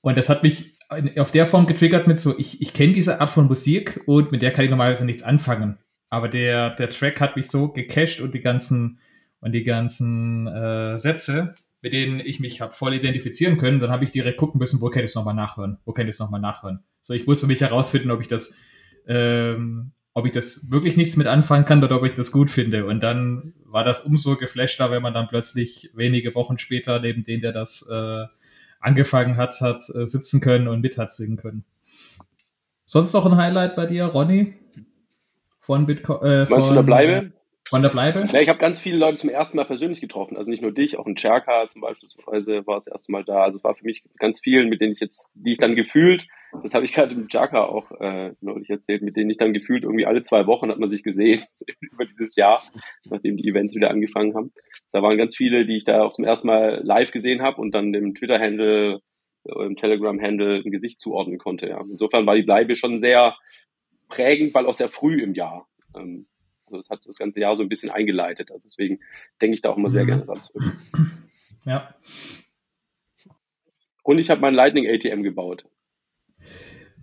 Und 0.00 0.18
das 0.18 0.28
hat 0.28 0.42
mich 0.42 0.78
auf 1.16 1.30
der 1.30 1.46
Form 1.46 1.66
getriggert 1.66 2.06
mit 2.06 2.18
so, 2.18 2.38
ich, 2.38 2.60
ich 2.60 2.72
kenne 2.72 2.92
diese 2.92 3.20
Art 3.20 3.30
von 3.30 3.46
Musik 3.46 4.02
und 4.06 4.32
mit 4.32 4.42
der 4.42 4.52
kann 4.52 4.64
ich 4.64 4.70
normalerweise 4.70 5.04
nichts 5.04 5.22
anfangen. 5.22 5.78
Aber 6.10 6.28
der, 6.28 6.70
der 6.70 6.90
Track 6.90 7.20
hat 7.20 7.36
mich 7.36 7.48
so 7.48 7.68
gecached 7.68 8.20
und 8.20 8.34
die 8.34 8.40
ganzen, 8.40 8.98
und 9.40 9.52
die 9.52 9.64
ganzen 9.64 10.46
äh, 10.46 10.98
Sätze, 10.98 11.54
mit 11.80 11.92
denen 11.92 12.20
ich 12.20 12.40
mich 12.40 12.60
habe 12.60 12.72
voll 12.72 12.94
identifizieren 12.94 13.58
können, 13.58 13.80
dann 13.80 13.90
habe 13.90 14.04
ich 14.04 14.10
direkt 14.10 14.38
gucken 14.38 14.58
müssen, 14.58 14.80
wo 14.80 14.90
kann 14.90 15.04
ich 15.04 15.10
es 15.10 15.14
nochmal 15.14 15.34
nachhören? 15.34 15.78
Wo 15.84 15.92
kann 15.92 16.06
ich 16.06 16.14
es 16.14 16.18
nochmal 16.18 16.40
nachhören? 16.40 16.84
So, 17.00 17.12
ich 17.12 17.26
muss 17.26 17.40
für 17.40 17.46
mich 17.46 17.60
herausfinden, 17.60 18.10
ob 18.10 18.20
ich 18.20 18.28
das, 18.28 18.54
ähm, 19.06 19.92
ob 20.14 20.24
ich 20.26 20.32
das 20.32 20.70
wirklich 20.70 20.96
nichts 20.96 21.16
mit 21.16 21.26
anfangen 21.26 21.64
kann 21.64 21.82
oder 21.84 21.96
ob 21.96 22.06
ich 22.06 22.14
das 22.14 22.30
gut 22.30 22.48
finde. 22.48 22.86
Und 22.86 23.02
dann 23.02 23.54
war 23.74 23.82
das 23.82 24.02
umso 24.02 24.36
geflashter, 24.36 24.92
wenn 24.92 25.02
man 25.02 25.14
dann 25.14 25.26
plötzlich 25.26 25.90
wenige 25.94 26.36
Wochen 26.36 26.58
später 26.58 27.00
neben 27.00 27.24
den, 27.24 27.40
der 27.40 27.50
das 27.50 27.84
äh, 27.90 28.24
angefangen 28.78 29.36
hat, 29.36 29.60
hat 29.60 29.82
äh, 29.92 30.06
sitzen 30.06 30.40
können 30.40 30.68
und 30.68 30.80
mit 30.80 30.96
hat 30.96 31.12
singen 31.12 31.36
können. 31.36 31.64
Sonst 32.84 33.12
noch 33.14 33.26
ein 33.26 33.36
Highlight 33.36 33.74
bei 33.74 33.86
dir, 33.86 34.04
Ronny? 34.04 34.54
Von 35.58 35.86
Bitcoin? 35.86 36.22
Äh, 36.22 36.46
Meinst 36.48 36.70
du, 36.70 36.74
da 36.74 36.82
bleibe? 36.82 37.32
Von 37.66 37.82
der 37.82 37.88
Bleibe? 37.88 38.26
Ja, 38.30 38.40
ich 38.40 38.48
habe 38.50 38.58
ganz 38.58 38.78
viele 38.78 38.98
Leute 38.98 39.16
zum 39.16 39.30
ersten 39.30 39.56
Mal 39.56 39.64
persönlich 39.64 40.02
getroffen. 40.02 40.36
Also 40.36 40.50
nicht 40.50 40.62
nur 40.62 40.72
dich, 40.72 40.98
auch 40.98 41.06
ein 41.06 41.16
Cherka 41.16 41.70
zum 41.72 41.80
Beispiel 41.80 42.08
war 42.66 42.74
das 42.74 42.86
erste 42.86 43.10
Mal 43.10 43.24
da. 43.24 43.44
Also 43.44 43.56
es 43.56 43.64
war 43.64 43.74
für 43.74 43.86
mich 43.86 44.04
ganz 44.18 44.40
vielen, 44.40 44.68
mit 44.68 44.82
denen 44.82 44.92
ich 44.92 45.00
jetzt, 45.00 45.32
die 45.34 45.52
ich 45.52 45.58
dann 45.58 45.74
gefühlt, 45.74 46.28
das 46.62 46.74
habe 46.74 46.84
ich 46.84 46.92
gerade 46.92 47.14
im 47.14 47.26
Cherka 47.28 47.64
auch 47.64 47.90
äh, 48.00 48.32
neulich 48.42 48.68
erzählt, 48.68 49.02
mit 49.02 49.16
denen 49.16 49.30
ich 49.30 49.38
dann 49.38 49.54
gefühlt 49.54 49.82
irgendwie 49.82 50.04
alle 50.04 50.22
zwei 50.22 50.46
Wochen 50.46 50.70
hat 50.70 50.78
man 50.78 50.88
sich 50.88 51.02
gesehen 51.02 51.42
über 51.80 52.04
dieses 52.04 52.36
Jahr, 52.36 52.62
nachdem 53.08 53.38
die 53.38 53.48
Events 53.48 53.74
wieder 53.74 53.90
angefangen 53.90 54.34
haben. 54.34 54.52
Da 54.92 55.02
waren 55.02 55.16
ganz 55.16 55.34
viele, 55.34 55.64
die 55.64 55.78
ich 55.78 55.84
da 55.84 56.02
auch 56.02 56.12
zum 56.12 56.24
ersten 56.24 56.46
Mal 56.46 56.80
live 56.84 57.12
gesehen 57.12 57.40
habe 57.40 57.60
und 57.60 57.74
dann 57.74 57.92
dem 57.92 58.14
Twitter-Handle, 58.14 59.00
im 59.44 59.76
Telegram-Handle 59.76 60.62
ein 60.64 60.70
Gesicht 60.70 61.00
zuordnen 61.00 61.38
konnte. 61.38 61.68
Ja. 61.68 61.80
Insofern 61.80 62.26
war 62.26 62.34
die 62.34 62.42
Bleibe 62.42 62.76
schon 62.76 62.98
sehr 62.98 63.36
prägend, 64.08 64.54
weil 64.54 64.66
auch 64.66 64.74
sehr 64.74 64.88
früh 64.88 65.22
im 65.22 65.34
Jahr. 65.34 65.66
Ähm, 65.96 66.26
also 66.74 66.82
das 66.82 66.90
hat 66.90 67.06
das 67.06 67.18
ganze 67.18 67.40
Jahr 67.40 67.56
so 67.56 67.62
ein 67.62 67.68
bisschen 67.68 67.90
eingeleitet. 67.90 68.50
Also 68.50 68.64
deswegen 68.64 69.00
denke 69.40 69.54
ich 69.54 69.62
da 69.62 69.70
auch 69.70 69.76
immer 69.76 69.90
sehr 69.90 70.02
mhm. 70.02 70.08
gerne 70.08 70.24
dran 70.24 70.42
zurück. 70.42 70.64
Ja. 71.66 71.94
Und 74.02 74.18
ich 74.18 74.28
habe 74.28 74.42
mein 74.42 74.52
Lightning 74.52 74.86
ATM 74.86 75.22
gebaut. 75.22 75.64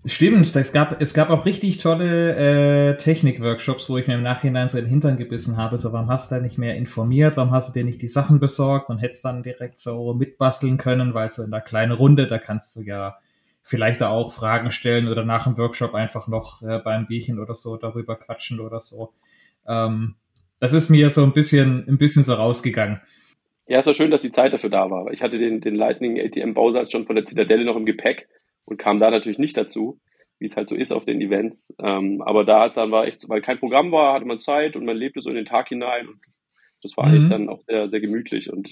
Stimmt, 0.05 0.55
es 0.55 0.71
gab, 0.71 1.01
es 1.01 1.15
gab 1.15 1.31
auch 1.31 1.47
richtig 1.47 1.79
tolle 1.79 2.91
äh, 2.91 2.97
Technik-Workshops, 2.97 3.89
wo 3.89 3.97
ich 3.97 4.05
mir 4.05 4.13
im 4.13 4.21
Nachhinein 4.21 4.67
so 4.67 4.77
in 4.77 4.83
den 4.83 4.91
Hintern 4.91 5.17
gebissen 5.17 5.57
habe. 5.57 5.79
So, 5.79 5.93
warum 5.93 6.09
hast 6.09 6.29
du 6.29 6.35
da 6.35 6.41
nicht 6.41 6.59
mehr 6.59 6.75
informiert? 6.75 7.37
Warum 7.37 7.49
hast 7.49 7.69
du 7.69 7.73
dir 7.73 7.83
nicht 7.83 8.03
die 8.03 8.07
Sachen 8.07 8.39
besorgt 8.39 8.91
und 8.91 8.99
hättest 8.99 9.25
dann 9.25 9.41
direkt 9.41 9.79
so 9.79 10.13
mitbasteln 10.13 10.77
können? 10.77 11.15
Weil 11.15 11.31
so 11.31 11.41
in 11.41 11.49
der 11.49 11.61
kleinen 11.61 11.93
Runde, 11.93 12.27
da 12.27 12.37
kannst 12.37 12.75
du 12.75 12.81
ja 12.81 13.17
vielleicht 13.63 14.03
auch 14.03 14.31
Fragen 14.31 14.71
stellen 14.71 15.07
oder 15.07 15.23
nach 15.25 15.45
dem 15.45 15.57
Workshop 15.57 15.95
einfach 15.95 16.27
noch 16.27 16.61
äh, 16.61 16.79
beim 16.79 17.07
Bierchen 17.07 17.39
oder 17.39 17.55
so 17.55 17.77
darüber 17.77 18.15
quatschen 18.15 18.59
oder 18.59 18.79
so. 18.79 19.13
Ähm, 19.67 20.15
das 20.59 20.73
ist 20.73 20.89
mir 20.89 21.09
so 21.09 21.23
ein 21.23 21.33
bisschen, 21.33 21.87
ein 21.87 21.97
bisschen 21.97 22.23
so 22.23 22.33
rausgegangen. 22.33 23.01
Ja, 23.67 23.79
es 23.79 23.85
war 23.85 23.93
schön, 23.93 24.11
dass 24.11 24.21
die 24.21 24.31
Zeit 24.31 24.53
dafür 24.53 24.69
da 24.69 24.89
war. 24.89 25.11
Ich 25.11 25.21
hatte 25.21 25.37
den, 25.37 25.61
den 25.61 25.75
Lightning 25.75 26.19
ATM 26.19 26.53
Bausatz 26.53 26.91
schon 26.91 27.05
von 27.05 27.15
der 27.15 27.25
Zitadelle 27.25 27.65
noch 27.65 27.77
im 27.77 27.85
Gepäck 27.85 28.27
und 28.65 28.77
kam 28.77 28.99
da 28.99 29.09
natürlich 29.09 29.39
nicht 29.39 29.57
dazu, 29.57 29.99
wie 30.39 30.45
es 30.45 30.57
halt 30.57 30.67
so 30.67 30.75
ist 30.75 30.91
auf 30.91 31.05
den 31.05 31.21
Events. 31.21 31.73
Ähm, 31.79 32.21
aber 32.21 32.43
da 32.43 32.69
dann 32.69 32.91
war 32.91 33.07
echt, 33.07 33.27
weil 33.29 33.41
kein 33.41 33.59
Programm 33.59 33.91
war, 33.91 34.13
hatte 34.13 34.25
man 34.25 34.39
Zeit 34.39 34.75
und 34.75 34.85
man 34.85 34.97
lebte 34.97 35.21
so 35.21 35.29
in 35.29 35.35
den 35.35 35.45
Tag 35.45 35.69
hinein 35.69 36.07
und 36.07 36.19
das 36.83 36.97
war 36.97 37.07
mhm. 37.07 37.13
eigentlich 37.13 37.29
dann 37.29 37.49
auch 37.49 37.61
sehr, 37.61 37.89
sehr 37.89 38.01
gemütlich 38.01 38.51
und 38.51 38.71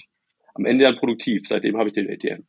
am 0.54 0.64
Ende 0.64 0.84
dann 0.84 0.96
produktiv. 0.96 1.46
Seitdem 1.46 1.76
habe 1.76 1.88
ich 1.88 1.94
den 1.94 2.10
ATM. 2.10 2.44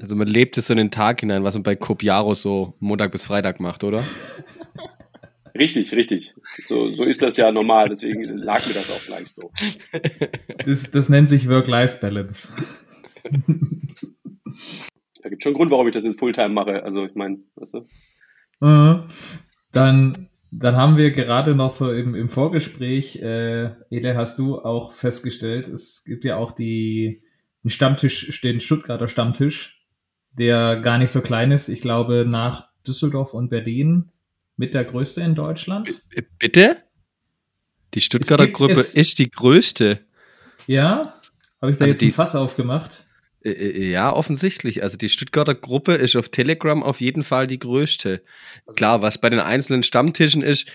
Also 0.00 0.16
man 0.16 0.28
lebt 0.28 0.58
es 0.58 0.66
so 0.66 0.74
in 0.74 0.78
den 0.78 0.90
Tag 0.90 1.20
hinein, 1.20 1.44
was 1.44 1.54
man 1.54 1.62
bei 1.62 1.74
Copiaro 1.74 2.34
so 2.34 2.74
Montag 2.80 3.12
bis 3.12 3.26
Freitag 3.26 3.60
macht, 3.60 3.84
oder? 3.84 4.04
Richtig, 5.58 5.92
richtig. 5.92 6.34
So, 6.66 6.88
so 6.88 7.04
ist 7.04 7.22
das 7.22 7.36
ja 7.36 7.50
normal, 7.52 7.88
deswegen 7.88 8.22
lag 8.36 8.66
mir 8.66 8.74
das 8.74 8.90
auch 8.90 9.04
gleich 9.04 9.28
so. 9.28 9.50
Das, 10.64 10.90
das 10.90 11.08
nennt 11.08 11.28
sich 11.28 11.48
Work-Life-Balance. 11.48 12.48
Da 15.22 15.28
gibt 15.28 15.42
schon 15.42 15.50
einen 15.50 15.56
Grund, 15.56 15.70
warum 15.70 15.88
ich 15.88 15.94
das 15.94 16.04
jetzt 16.04 16.18
Fulltime 16.18 16.50
mache. 16.50 16.82
Also 16.82 17.04
ich 17.04 17.14
meine, 17.14 17.38
weißt 17.56 17.74
du? 17.74 17.86
Mhm. 18.60 19.04
Dann, 19.72 20.28
dann 20.50 20.76
haben 20.76 20.96
wir 20.96 21.10
gerade 21.10 21.54
noch 21.54 21.70
so 21.70 21.92
im, 21.92 22.14
im 22.14 22.28
Vorgespräch, 22.28 23.22
äh, 23.22 23.70
Ede, 23.90 24.16
hast 24.16 24.38
du 24.38 24.58
auch 24.58 24.92
festgestellt, 24.92 25.68
es 25.68 26.04
gibt 26.04 26.24
ja 26.24 26.36
auch 26.36 26.52
die, 26.52 27.22
einen 27.62 27.70
Stammtisch, 27.70 28.40
den 28.40 28.60
Stuttgarter 28.60 29.08
Stammtisch, 29.08 29.86
der 30.32 30.76
gar 30.76 30.98
nicht 30.98 31.10
so 31.10 31.20
klein 31.20 31.50
ist. 31.50 31.68
Ich 31.68 31.80
glaube, 31.80 32.24
nach 32.28 32.68
Düsseldorf 32.86 33.34
und 33.34 33.48
Berlin 33.48 34.12
mit 34.56 34.74
der 34.74 34.84
größte 34.84 35.20
in 35.20 35.34
Deutschland. 35.34 36.02
B 36.08 36.22
bitte? 36.38 36.78
Die 37.94 38.00
Stuttgarter 38.00 38.48
Gruppe 38.48 38.80
ist 38.80 39.18
die 39.18 39.30
größte. 39.30 40.00
Ja? 40.66 41.20
Habe 41.62 41.72
ich 41.72 41.78
da 41.78 41.84
also 41.84 41.92
jetzt 41.92 42.00
die, 42.00 42.08
ein 42.08 42.12
Fass 42.12 42.34
aufgemacht? 42.34 43.04
Ja, 43.42 44.12
offensichtlich. 44.12 44.82
Also 44.82 44.96
die 44.96 45.08
Stuttgarter 45.08 45.54
Gruppe 45.54 45.94
ist 45.94 46.16
auf 46.16 46.28
Telegram 46.28 46.82
auf 46.82 47.00
jeden 47.00 47.22
Fall 47.22 47.46
die 47.46 47.58
größte. 47.58 48.22
Also 48.66 48.76
Klar, 48.76 49.02
was 49.02 49.20
bei 49.20 49.30
den 49.30 49.40
einzelnen 49.40 49.82
Stammtischen 49.82 50.42
ist, 50.42 50.66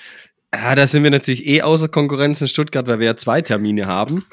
ja, 0.54 0.76
da 0.76 0.88
sind 0.88 1.04
wir 1.04 1.12
natürlich 1.12 1.46
eh 1.48 1.62
außer 1.62 1.88
Konkurrenz 1.88 2.42
in 2.42 2.48
Stuttgart, 2.48 2.88
weil 2.88 3.00
wir 3.00 3.08
ja 3.08 3.16
zwei 3.16 3.42
Termine 3.42 3.88
haben. 3.88 4.26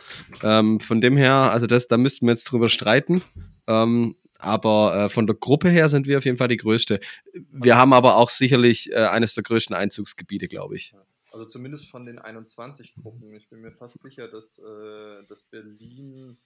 Ähm, 0.43 0.81
von 0.81 1.01
dem 1.01 1.17
her, 1.17 1.33
also 1.33 1.67
das, 1.67 1.87
da 1.87 1.97
müssten 1.97 2.27
wir 2.27 2.33
jetzt 2.33 2.45
drüber 2.45 2.69
streiten. 2.69 3.23
Ähm, 3.67 4.17
aber 4.39 4.95
äh, 4.95 5.09
von 5.09 5.27
der 5.27 5.37
Gruppe 5.37 5.69
her 5.69 5.89
sind 5.89 6.07
wir 6.07 6.19
auf 6.19 6.25
jeden 6.25 6.39
Fall 6.39 6.49
die 6.49 6.57
größte. 6.57 7.01
Wir 7.33 7.75
also 7.75 7.83
haben 7.83 7.93
aber 7.93 8.17
auch 8.17 8.31
sicherlich 8.31 8.91
äh, 8.93 8.97
eines 8.97 9.35
der 9.35 9.43
größten 9.43 9.75
Einzugsgebiete, 9.75 10.49
glaube 10.49 10.77
ich. 10.77 10.95
Also 11.33 11.45
zumindest 11.45 11.91
von 11.91 12.07
den 12.07 12.19
21 12.19 12.95
Gruppen. 12.95 13.35
Ich 13.35 13.49
bin 13.49 13.61
mir 13.61 13.73
fast 13.73 14.01
sicher, 14.01 14.29
dass, 14.29 14.61
äh, 14.61 15.25
dass 15.29 15.43
Berlin 15.43 16.39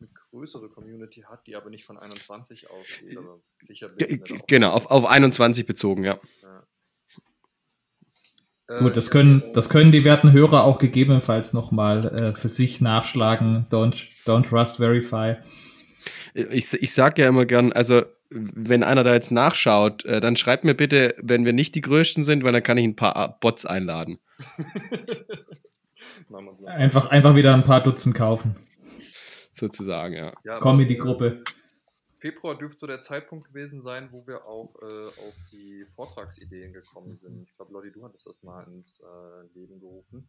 eine 0.00 0.08
größere 0.12 0.68
Community 0.68 1.22
hat, 1.22 1.46
die 1.46 1.56
aber 1.56 1.70
nicht 1.70 1.84
von 1.84 1.98
21 1.98 2.70
ausgeht. 2.70 3.16
Aber 3.16 3.40
sicher 3.54 3.88
bin 3.88 4.22
genau, 4.46 4.72
auf, 4.72 4.86
auf 4.86 5.06
21 5.06 5.66
bezogen, 5.66 6.04
ja. 6.04 6.20
ja. 6.42 6.66
Gut, 8.80 8.96
das 8.96 9.10
können, 9.10 9.52
das 9.52 9.68
können 9.68 9.92
die 9.92 10.04
werten 10.04 10.32
Hörer 10.32 10.64
auch 10.64 10.78
gegebenenfalls 10.78 11.52
nochmal 11.52 12.06
äh, 12.06 12.34
für 12.34 12.48
sich 12.48 12.80
nachschlagen. 12.80 13.66
Don't, 13.70 14.06
don't 14.24 14.48
trust, 14.48 14.76
verify 14.76 15.36
ich, 16.34 16.72
ich 16.74 16.92
sage 16.92 17.22
ja 17.22 17.28
immer 17.28 17.46
gern, 17.46 17.72
also 17.72 18.02
wenn 18.30 18.82
einer 18.82 19.04
da 19.04 19.14
jetzt 19.14 19.30
nachschaut, 19.30 20.04
äh, 20.04 20.20
dann 20.20 20.36
schreibt 20.36 20.64
mir 20.64 20.74
bitte, 20.74 21.14
wenn 21.22 21.44
wir 21.44 21.52
nicht 21.52 21.74
die 21.74 21.80
Größten 21.80 22.24
sind, 22.24 22.42
weil 22.42 22.52
dann 22.52 22.62
kann 22.62 22.76
ich 22.76 22.84
ein 22.84 22.96
paar 22.96 23.38
Bots 23.40 23.64
einladen. 23.64 24.18
einfach, 26.66 27.10
einfach 27.10 27.36
wieder 27.36 27.54
ein 27.54 27.62
paar 27.62 27.82
Dutzend 27.82 28.16
kaufen. 28.16 28.56
Sozusagen, 29.52 30.14
ja. 30.14 30.32
ja 30.44 30.58
Komm 30.58 30.80
in 30.80 30.88
die 30.88 30.98
Gruppe. 30.98 31.44
Februar 32.24 32.56
dürfte 32.56 32.78
so 32.78 32.86
der 32.86 33.00
Zeitpunkt 33.00 33.48
gewesen 33.48 33.82
sein, 33.82 34.08
wo 34.10 34.26
wir 34.26 34.46
auch 34.46 34.74
äh, 34.80 35.28
auf 35.28 35.36
die 35.52 35.84
Vortragsideen 35.84 36.72
gekommen 36.72 37.14
sind. 37.14 37.42
Ich 37.42 37.52
glaube, 37.52 37.74
Lotti, 37.74 37.92
du 37.92 38.02
hattest 38.02 38.26
das 38.26 38.42
mal 38.42 38.66
ins 38.66 39.00
äh, 39.00 39.58
Leben 39.58 39.78
gerufen 39.78 40.26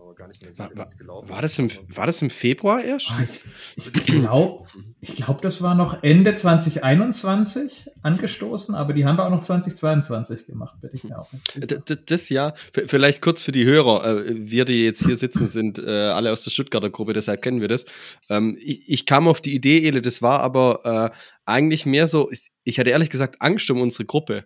aber 0.00 0.14
gar 0.14 0.28
nicht 0.28 0.42
mehr 0.42 0.52
sicher, 0.52 0.70
wie 0.74 0.80
es 0.80 0.96
gelaufen 0.96 1.28
war 1.28 1.42
das 1.42 1.58
im, 1.58 1.70
War 1.70 2.06
das 2.06 2.22
im 2.22 2.30
Februar 2.30 2.82
erst? 2.82 3.10
Ah, 3.10 3.22
ich, 3.76 3.86
ich 3.86 4.04
glaube, 4.04 4.66
ich 5.00 5.12
glaub, 5.12 5.42
das 5.42 5.62
war 5.62 5.74
noch 5.74 6.02
Ende 6.02 6.34
2021 6.34 7.90
angestoßen, 8.02 8.74
aber 8.74 8.92
die 8.92 9.04
haben 9.04 9.16
wir 9.16 9.26
auch 9.26 9.30
noch 9.30 9.42
2022 9.42 10.46
gemacht, 10.46 10.76
bitte 10.80 10.94
ich 10.94 11.04
mir 11.04 11.18
auch 11.18 11.28
das, 11.56 11.98
das 12.06 12.28
ja, 12.28 12.54
vielleicht 12.72 13.22
kurz 13.22 13.42
für 13.42 13.52
die 13.52 13.64
Hörer, 13.64 14.04
äh, 14.04 14.50
wir, 14.50 14.64
die 14.64 14.84
jetzt 14.84 15.04
hier 15.04 15.16
sitzen, 15.16 15.46
sind 15.46 15.78
äh, 15.78 16.08
alle 16.08 16.32
aus 16.32 16.44
der 16.44 16.50
Stuttgarter 16.50 16.90
Gruppe, 16.90 17.12
deshalb 17.12 17.42
kennen 17.42 17.60
wir 17.60 17.68
das. 17.68 17.84
Ähm, 18.28 18.58
ich, 18.60 18.88
ich, 18.88 19.06
kam 19.06 19.28
auf 19.28 19.40
die 19.40 19.54
Idee, 19.54 19.78
Ele, 19.78 20.02
das 20.02 20.22
war 20.22 20.40
aber 20.40 21.12
äh, 21.12 21.16
eigentlich 21.44 21.86
mehr 21.86 22.06
so, 22.06 22.30
ich, 22.30 22.50
ich 22.64 22.78
hatte 22.78 22.90
ehrlich 22.90 23.10
gesagt 23.10 23.36
Angst 23.40 23.70
um 23.70 23.80
unsere 23.80 24.04
Gruppe. 24.04 24.44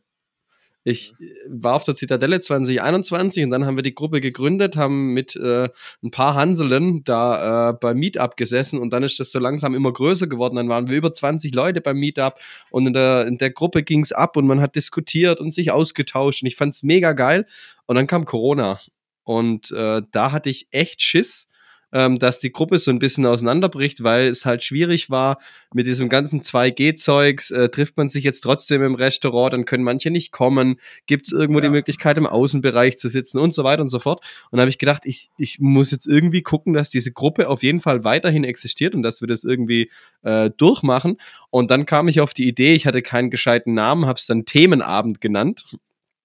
Ich 0.85 1.13
war 1.47 1.75
auf 1.75 1.85
der 1.85 1.95
Zitadelle 1.95 2.41
2021 2.41 3.45
und 3.45 3.51
dann 3.51 3.67
haben 3.67 3.77
wir 3.77 3.83
die 3.83 3.95
Gruppe 3.95 4.21
gegründet, 4.21 4.77
haben 4.77 5.13
mit 5.13 5.37
äh, 5.37 5.69
ein 6.03 6.11
paar 6.11 6.35
Hanselen 6.35 7.05
da 7.05 7.71
äh, 7.71 7.73
beim 7.75 7.99
Meetup 7.99 8.39
gesessen 8.39 8.79
und 8.79 8.91
dann 8.91 9.03
ist 9.03 9.21
das 9.21 9.31
so 9.31 9.39
langsam 9.39 9.75
immer 9.75 9.93
größer 9.93 10.29
geworden. 10.29 10.57
Dann 10.57 10.71
waren 10.71 10.89
wir 10.89 10.97
über 10.97 11.13
20 11.13 11.55
Leute 11.55 11.83
beim 11.83 11.99
Meetup 11.99 12.39
und 12.71 12.87
in 12.87 12.95
der, 12.95 13.27
in 13.27 13.37
der 13.37 13.51
Gruppe 13.51 13.83
ging 13.83 14.01
es 14.01 14.13
ab 14.13 14.37
und 14.39 14.47
man 14.47 14.61
hat 14.63 14.77
diskutiert 14.77 15.41
und 15.41 15.53
sich 15.53 15.73
ausgetauscht 15.73 16.43
und 16.43 16.47
ich 16.47 16.57
fand 16.57 16.73
es 16.73 16.83
mega 16.83 17.13
geil. 17.13 17.45
Und 17.87 17.97
dann 17.97 18.07
kam 18.07 18.25
Corona 18.25 18.79
und 19.25 19.71
äh, 19.73 20.01
da 20.11 20.33
hatte 20.33 20.49
ich 20.49 20.69
echt 20.71 21.03
Schiss, 21.03 21.49
ähm, 21.93 22.19
dass 22.19 22.39
die 22.39 22.53
Gruppe 22.53 22.79
so 22.79 22.91
ein 22.91 22.99
bisschen 22.99 23.27
auseinanderbricht, 23.27 24.03
weil 24.03 24.27
es 24.29 24.45
halt 24.45 24.63
schwierig 24.63 25.11
war 25.11 25.39
mit 25.73 25.87
diesem 25.87 26.09
ganzen 26.09 26.43
2G-Zeugs. 26.43 27.51
Äh, 27.51 27.69
trifft 27.71 27.97
man 27.97 28.09
sich 28.09 28.25
jetzt 28.25 28.41
trotzdem 28.41 28.83
im 28.83 28.95
Restaurant, 28.95 29.53
dann 29.53 29.65
können 29.65 29.85
manche 29.85 30.11
nicht 30.11 30.33
kommen. 30.33 30.77
Gibt 31.07 31.27
es 31.27 31.33
irgendwo 31.33 31.61
ja. 31.61 31.67
die 31.67 31.71
Möglichkeit, 31.71 32.19
im 32.19 32.27
Außenbereich 32.27 32.99
zu 32.99 33.09
sitzen 33.09 33.39
und 33.39 33.55
so 33.55 33.65
weiter 33.65 33.83
und 33.83 33.89
so 33.89 33.99
fort. 33.99 34.25
Und 34.51 34.59
da 34.59 34.63
habe 34.63 34.71
ich 34.71 34.79
gedacht, 34.79 35.07
ich, 35.07 35.31
ich 35.39 35.59
muss 35.61 35.91
jetzt 35.91 36.07
irgendwie 36.07 36.43
gucken, 36.43 36.75
dass 36.75 36.91
diese 36.91 37.13
Gruppe 37.13 37.49
auf 37.49 37.63
jeden 37.63 37.81
Fall 37.81 38.05
weiterhin 38.05 38.45
existiert 38.45 38.95
und 38.95 39.03
dass 39.03 39.21
wir 39.21 39.29
das 39.29 39.45
irgendwie 39.45 39.91
äh, 40.23 40.51
durchmachen. 40.57 41.17
Und 41.51 41.71
dann 41.71 41.87
kam 41.87 42.09
ich 42.09 42.21
auf 42.21 42.35
die 42.35 42.47
Idee, 42.47 42.75
ich 42.75 42.87
hatte 42.87 43.03
keinen 43.03 43.31
gescheiten 43.31 43.75
Namen, 43.75 44.07
habe 44.07 44.19
es 44.19 44.27
dann 44.27 44.45
Themenabend 44.45 45.21
genannt. 45.21 45.65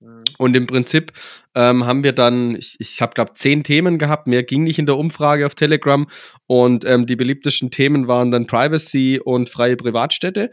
Mhm. 0.03 0.23
Und 0.37 0.55
im 0.55 0.67
Prinzip 0.67 1.11
ähm, 1.55 1.85
haben 1.85 2.03
wir 2.03 2.13
dann, 2.13 2.55
ich, 2.55 2.75
ich 2.79 3.01
habe 3.01 3.13
glaube 3.13 3.33
zehn 3.33 3.63
Themen 3.63 3.97
gehabt, 3.97 4.27
mehr 4.27 4.43
ging 4.43 4.63
nicht 4.63 4.79
in 4.79 4.85
der 4.85 4.97
Umfrage 4.97 5.45
auf 5.45 5.55
Telegram. 5.55 6.07
Und 6.47 6.85
ähm, 6.85 7.05
die 7.05 7.15
beliebtesten 7.15 7.71
Themen 7.71 8.07
waren 8.07 8.31
dann 8.31 8.47
Privacy 8.47 9.19
und 9.23 9.49
freie 9.49 9.77
Privatstädte. 9.77 10.51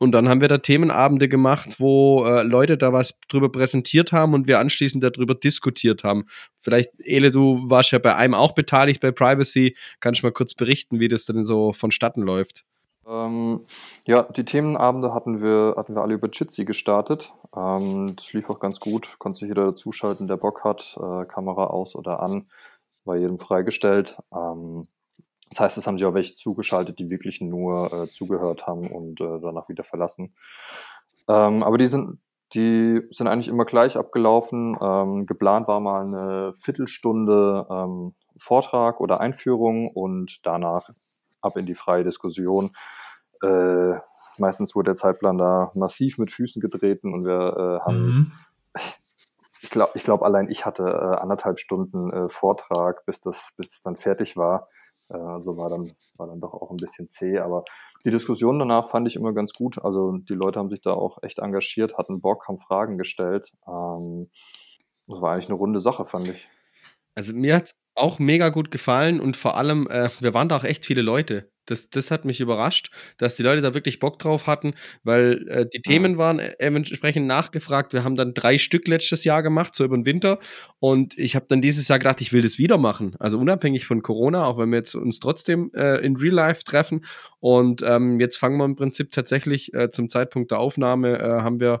Und 0.00 0.12
dann 0.12 0.28
haben 0.28 0.40
wir 0.40 0.48
da 0.48 0.58
Themenabende 0.58 1.28
gemacht, 1.28 1.80
wo 1.80 2.24
äh, 2.24 2.42
Leute 2.42 2.78
da 2.78 2.92
was 2.92 3.18
drüber 3.28 3.50
präsentiert 3.50 4.12
haben 4.12 4.32
und 4.32 4.46
wir 4.46 4.60
anschließend 4.60 5.02
darüber 5.02 5.34
diskutiert 5.34 6.04
haben. 6.04 6.24
Vielleicht, 6.56 6.90
Ele, 6.98 7.32
du 7.32 7.68
warst 7.68 7.90
ja 7.90 7.98
bei 7.98 8.14
einem 8.14 8.34
auch 8.34 8.54
beteiligt 8.54 9.00
bei 9.00 9.10
Privacy. 9.10 9.76
Kannst 10.00 10.22
du 10.22 10.26
mal 10.26 10.32
kurz 10.32 10.54
berichten, 10.54 11.00
wie 11.00 11.08
das 11.08 11.26
denn 11.26 11.44
so 11.44 11.72
vonstatten 11.72 12.22
läuft? 12.22 12.64
Ähm, 13.08 13.60
ja, 14.06 14.24
die 14.24 14.44
Themenabende 14.44 15.14
hatten 15.14 15.40
wir, 15.40 15.74
hatten 15.76 15.94
wir 15.94 16.02
alle 16.02 16.14
über 16.14 16.28
Jitsi 16.28 16.64
gestartet. 16.64 17.32
Ähm, 17.56 18.14
das 18.16 18.32
lief 18.32 18.50
auch 18.50 18.60
ganz 18.60 18.80
gut. 18.80 19.18
Konnte 19.18 19.38
sich 19.38 19.48
jeder 19.48 19.66
dazuschalten, 19.66 20.28
der 20.28 20.36
Bock 20.36 20.62
hat. 20.64 20.98
Äh, 21.00 21.24
Kamera 21.26 21.68
aus 21.68 21.96
oder 21.96 22.22
an. 22.22 22.48
War 23.04 23.16
jedem 23.16 23.38
freigestellt. 23.38 24.18
Ähm, 24.34 24.88
das 25.50 25.60
heißt, 25.60 25.78
es 25.78 25.86
haben 25.86 25.96
sich 25.96 26.06
auch 26.06 26.14
welche 26.14 26.34
zugeschaltet, 26.34 26.98
die 26.98 27.08
wirklich 27.08 27.40
nur 27.40 27.92
äh, 27.92 28.10
zugehört 28.10 28.66
haben 28.66 28.90
und 28.90 29.20
äh, 29.20 29.40
danach 29.40 29.68
wieder 29.70 29.84
verlassen. 29.84 30.34
Ähm, 31.26 31.62
aber 31.62 31.78
die 31.78 31.86
sind, 31.86 32.20
die 32.52 33.00
sind 33.10 33.28
eigentlich 33.28 33.48
immer 33.48 33.64
gleich 33.64 33.96
abgelaufen. 33.96 34.76
Ähm, 34.80 35.24
geplant 35.24 35.66
war 35.66 35.80
mal 35.80 36.02
eine 36.02 36.54
Viertelstunde 36.58 37.66
ähm, 37.70 38.14
Vortrag 38.36 39.00
oder 39.00 39.20
Einführung 39.20 39.88
und 39.88 40.40
danach 40.44 40.90
ab 41.40 41.56
in 41.56 41.66
die 41.66 41.74
freie 41.74 42.04
Diskussion. 42.04 42.70
Äh, 43.42 43.98
meistens 44.38 44.74
wurde 44.74 44.90
der 44.90 44.94
Zeitplan 44.94 45.38
da 45.38 45.68
massiv 45.74 46.18
mit 46.18 46.30
Füßen 46.30 46.60
getreten 46.60 47.12
und 47.12 47.24
wir 47.24 47.56
äh, 47.56 47.84
haben, 47.84 48.04
mhm. 48.04 48.32
ich 49.62 49.70
glaube, 49.70 49.92
ich 49.94 50.04
glaub, 50.04 50.22
allein 50.22 50.50
ich 50.50 50.66
hatte 50.66 50.84
äh, 50.84 51.20
anderthalb 51.20 51.58
Stunden 51.58 52.12
äh, 52.12 52.28
Vortrag, 52.28 53.04
bis 53.06 53.20
das, 53.20 53.52
bis 53.56 53.70
das 53.70 53.82
dann 53.82 53.96
fertig 53.96 54.36
war. 54.36 54.68
Äh, 55.08 55.16
also 55.16 55.56
war 55.56 55.70
dann, 55.70 55.92
war 56.16 56.26
dann 56.26 56.40
doch 56.40 56.54
auch 56.54 56.70
ein 56.70 56.76
bisschen 56.76 57.10
zäh, 57.10 57.38
aber 57.38 57.64
die 58.04 58.10
Diskussion 58.10 58.58
danach 58.58 58.88
fand 58.88 59.08
ich 59.08 59.16
immer 59.16 59.32
ganz 59.32 59.52
gut. 59.52 59.82
Also 59.82 60.18
die 60.18 60.34
Leute 60.34 60.58
haben 60.58 60.70
sich 60.70 60.80
da 60.80 60.92
auch 60.92 61.22
echt 61.22 61.38
engagiert, 61.40 61.98
hatten 61.98 62.20
Bock, 62.20 62.46
haben 62.48 62.58
Fragen 62.58 62.98
gestellt. 62.98 63.50
Ähm, 63.66 64.30
das 65.06 65.20
war 65.20 65.32
eigentlich 65.32 65.48
eine 65.48 65.58
runde 65.58 65.80
Sache, 65.80 66.04
fand 66.04 66.28
ich. 66.28 66.48
Also 67.14 67.34
mir 67.34 67.56
hat 67.56 67.74
auch 67.98 68.18
mega 68.18 68.48
gut 68.50 68.70
gefallen 68.70 69.20
und 69.20 69.36
vor 69.36 69.56
allem, 69.56 69.86
äh, 69.88 70.08
wir 70.20 70.34
waren 70.34 70.48
da 70.48 70.56
auch 70.56 70.64
echt 70.64 70.84
viele 70.84 71.02
Leute. 71.02 71.50
Das, 71.70 71.90
das 71.90 72.10
hat 72.10 72.24
mich 72.24 72.40
überrascht, 72.40 72.90
dass 73.18 73.36
die 73.36 73.42
Leute 73.42 73.62
da 73.62 73.74
wirklich 73.74 73.98
Bock 74.00 74.18
drauf 74.18 74.46
hatten, 74.46 74.74
weil 75.04 75.46
äh, 75.48 75.66
die 75.72 75.82
Themen 75.82 76.18
waren 76.18 76.38
äh, 76.38 76.54
entsprechend 76.58 77.26
nachgefragt. 77.26 77.92
Wir 77.92 78.04
haben 78.04 78.16
dann 78.16 78.34
drei 78.34 78.58
Stück 78.58 78.88
letztes 78.88 79.24
Jahr 79.24 79.42
gemacht, 79.42 79.74
so 79.74 79.84
über 79.84 79.96
den 79.96 80.06
Winter. 80.06 80.38
Und 80.78 81.18
ich 81.18 81.36
habe 81.36 81.46
dann 81.48 81.60
dieses 81.60 81.88
Jahr 81.88 81.98
gedacht, 81.98 82.20
ich 82.20 82.32
will 82.32 82.42
das 82.42 82.58
wieder 82.58 82.78
machen. 82.78 83.16
Also 83.18 83.38
unabhängig 83.38 83.86
von 83.86 84.02
Corona, 84.02 84.46
auch 84.46 84.58
wenn 84.58 84.70
wir 84.70 84.78
jetzt 84.78 84.94
uns 84.94 85.20
trotzdem 85.20 85.70
äh, 85.74 86.04
in 86.04 86.16
Real 86.16 86.34
Life 86.34 86.64
treffen. 86.64 87.04
Und 87.40 87.82
ähm, 87.82 88.20
jetzt 88.20 88.36
fangen 88.36 88.56
wir 88.56 88.64
im 88.64 88.74
Prinzip 88.74 89.10
tatsächlich 89.10 89.72
äh, 89.74 89.90
zum 89.90 90.08
Zeitpunkt 90.08 90.50
der 90.50 90.58
Aufnahme, 90.58 91.18
äh, 91.18 91.42
haben 91.42 91.60
wir 91.60 91.80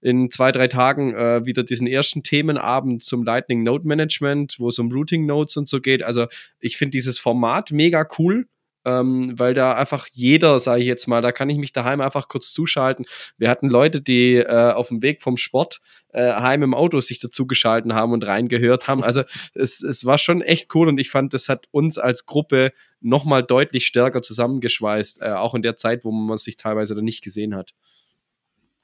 in 0.00 0.30
zwei, 0.30 0.52
drei 0.52 0.68
Tagen 0.68 1.14
äh, 1.14 1.44
wieder 1.44 1.64
diesen 1.64 1.86
ersten 1.86 2.22
Themenabend 2.22 3.02
zum 3.02 3.24
Lightning 3.24 3.62
Node 3.62 3.86
Management, 3.86 4.56
wo 4.58 4.68
es 4.68 4.78
um 4.78 4.92
Routing 4.92 5.26
Nodes 5.26 5.56
und 5.56 5.68
so 5.68 5.80
geht. 5.80 6.02
Also 6.02 6.26
ich 6.60 6.76
finde 6.76 6.92
dieses 6.92 7.18
Format 7.18 7.72
mega 7.72 8.06
cool 8.18 8.46
ähm, 8.84 9.38
weil 9.38 9.54
da 9.54 9.72
einfach 9.72 10.06
jeder, 10.12 10.60
sage 10.60 10.80
ich 10.80 10.86
jetzt 10.86 11.06
mal, 11.06 11.20
da 11.20 11.32
kann 11.32 11.50
ich 11.50 11.58
mich 11.58 11.72
daheim 11.72 12.00
einfach 12.00 12.28
kurz 12.28 12.52
zuschalten. 12.52 13.06
Wir 13.36 13.50
hatten 13.50 13.68
Leute, 13.68 14.00
die 14.00 14.36
äh, 14.36 14.72
auf 14.72 14.88
dem 14.88 15.02
Weg 15.02 15.22
vom 15.22 15.36
Sport 15.36 15.80
äh, 16.10 16.32
heim 16.32 16.62
im 16.62 16.74
Auto 16.74 17.00
sich 17.00 17.18
dazugeschalten 17.20 17.94
haben 17.94 18.12
und 18.12 18.26
reingehört 18.26 18.88
haben. 18.88 19.02
Also 19.02 19.22
es, 19.54 19.82
es 19.82 20.04
war 20.04 20.18
schon 20.18 20.42
echt 20.42 20.74
cool 20.74 20.88
und 20.88 20.98
ich 20.98 21.10
fand, 21.10 21.34
das 21.34 21.48
hat 21.48 21.66
uns 21.70 21.98
als 21.98 22.26
Gruppe 22.26 22.72
nochmal 23.00 23.42
deutlich 23.42 23.86
stärker 23.86 24.22
zusammengeschweißt, 24.22 25.22
äh, 25.22 25.32
auch 25.32 25.54
in 25.54 25.62
der 25.62 25.76
Zeit, 25.76 26.04
wo 26.04 26.10
man 26.10 26.38
sich 26.38 26.56
teilweise 26.56 26.94
dann 26.94 27.04
nicht 27.04 27.22
gesehen 27.22 27.54
hat. 27.54 27.74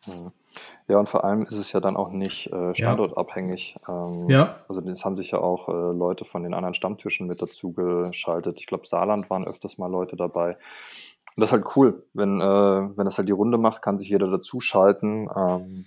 Mhm. 0.07 0.33
Ja, 0.87 0.99
und 0.99 1.09
vor 1.09 1.25
allem 1.25 1.42
ist 1.47 1.57
es 1.57 1.73
ja 1.73 1.81
dann 1.81 1.97
auch 1.97 2.11
nicht 2.11 2.53
äh, 2.53 2.75
standortabhängig. 2.75 3.75
Ähm, 3.88 4.27
Ja. 4.29 4.57
Also 4.68 4.83
es 4.83 5.05
haben 5.05 5.16
sich 5.16 5.31
ja 5.31 5.38
auch 5.38 5.68
äh, 5.68 5.73
Leute 5.73 6.25
von 6.27 6.42
den 6.42 6.53
anderen 6.53 6.75
Stammtischen 6.75 7.27
mit 7.27 7.40
dazu 7.40 7.73
geschaltet. 7.73 8.61
Ich 8.61 8.66
glaube, 8.66 8.87
Saarland 8.87 9.31
waren 9.31 9.47
öfters 9.47 9.79
mal 9.79 9.90
Leute 9.90 10.16
dabei. 10.16 10.59
Und 11.37 11.40
das 11.40 11.49
ist 11.49 11.53
halt 11.53 11.77
cool, 11.77 12.07
wenn, 12.12 12.40
äh, 12.40 12.44
wenn 12.44 13.05
das 13.07 13.16
halt 13.16 13.29
die 13.29 13.33
Runde 13.33 13.57
macht, 13.57 13.81
kann 13.81 13.97
sich 13.99 14.09
jeder 14.09 14.29
dazuschalten. 14.29 15.27
Ähm, 15.35 15.87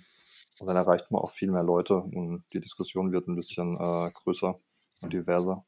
und 0.58 0.66
dann 0.66 0.76
erreicht 0.76 1.10
man 1.12 1.22
auch 1.22 1.30
viel 1.30 1.50
mehr 1.52 1.62
Leute 1.62 1.94
und 1.96 2.42
die 2.52 2.60
Diskussion 2.60 3.12
wird 3.12 3.28
ein 3.28 3.36
bisschen 3.36 3.76
äh, 3.76 4.10
größer 4.10 4.58
und 5.00 5.12
diverser. 5.12 5.64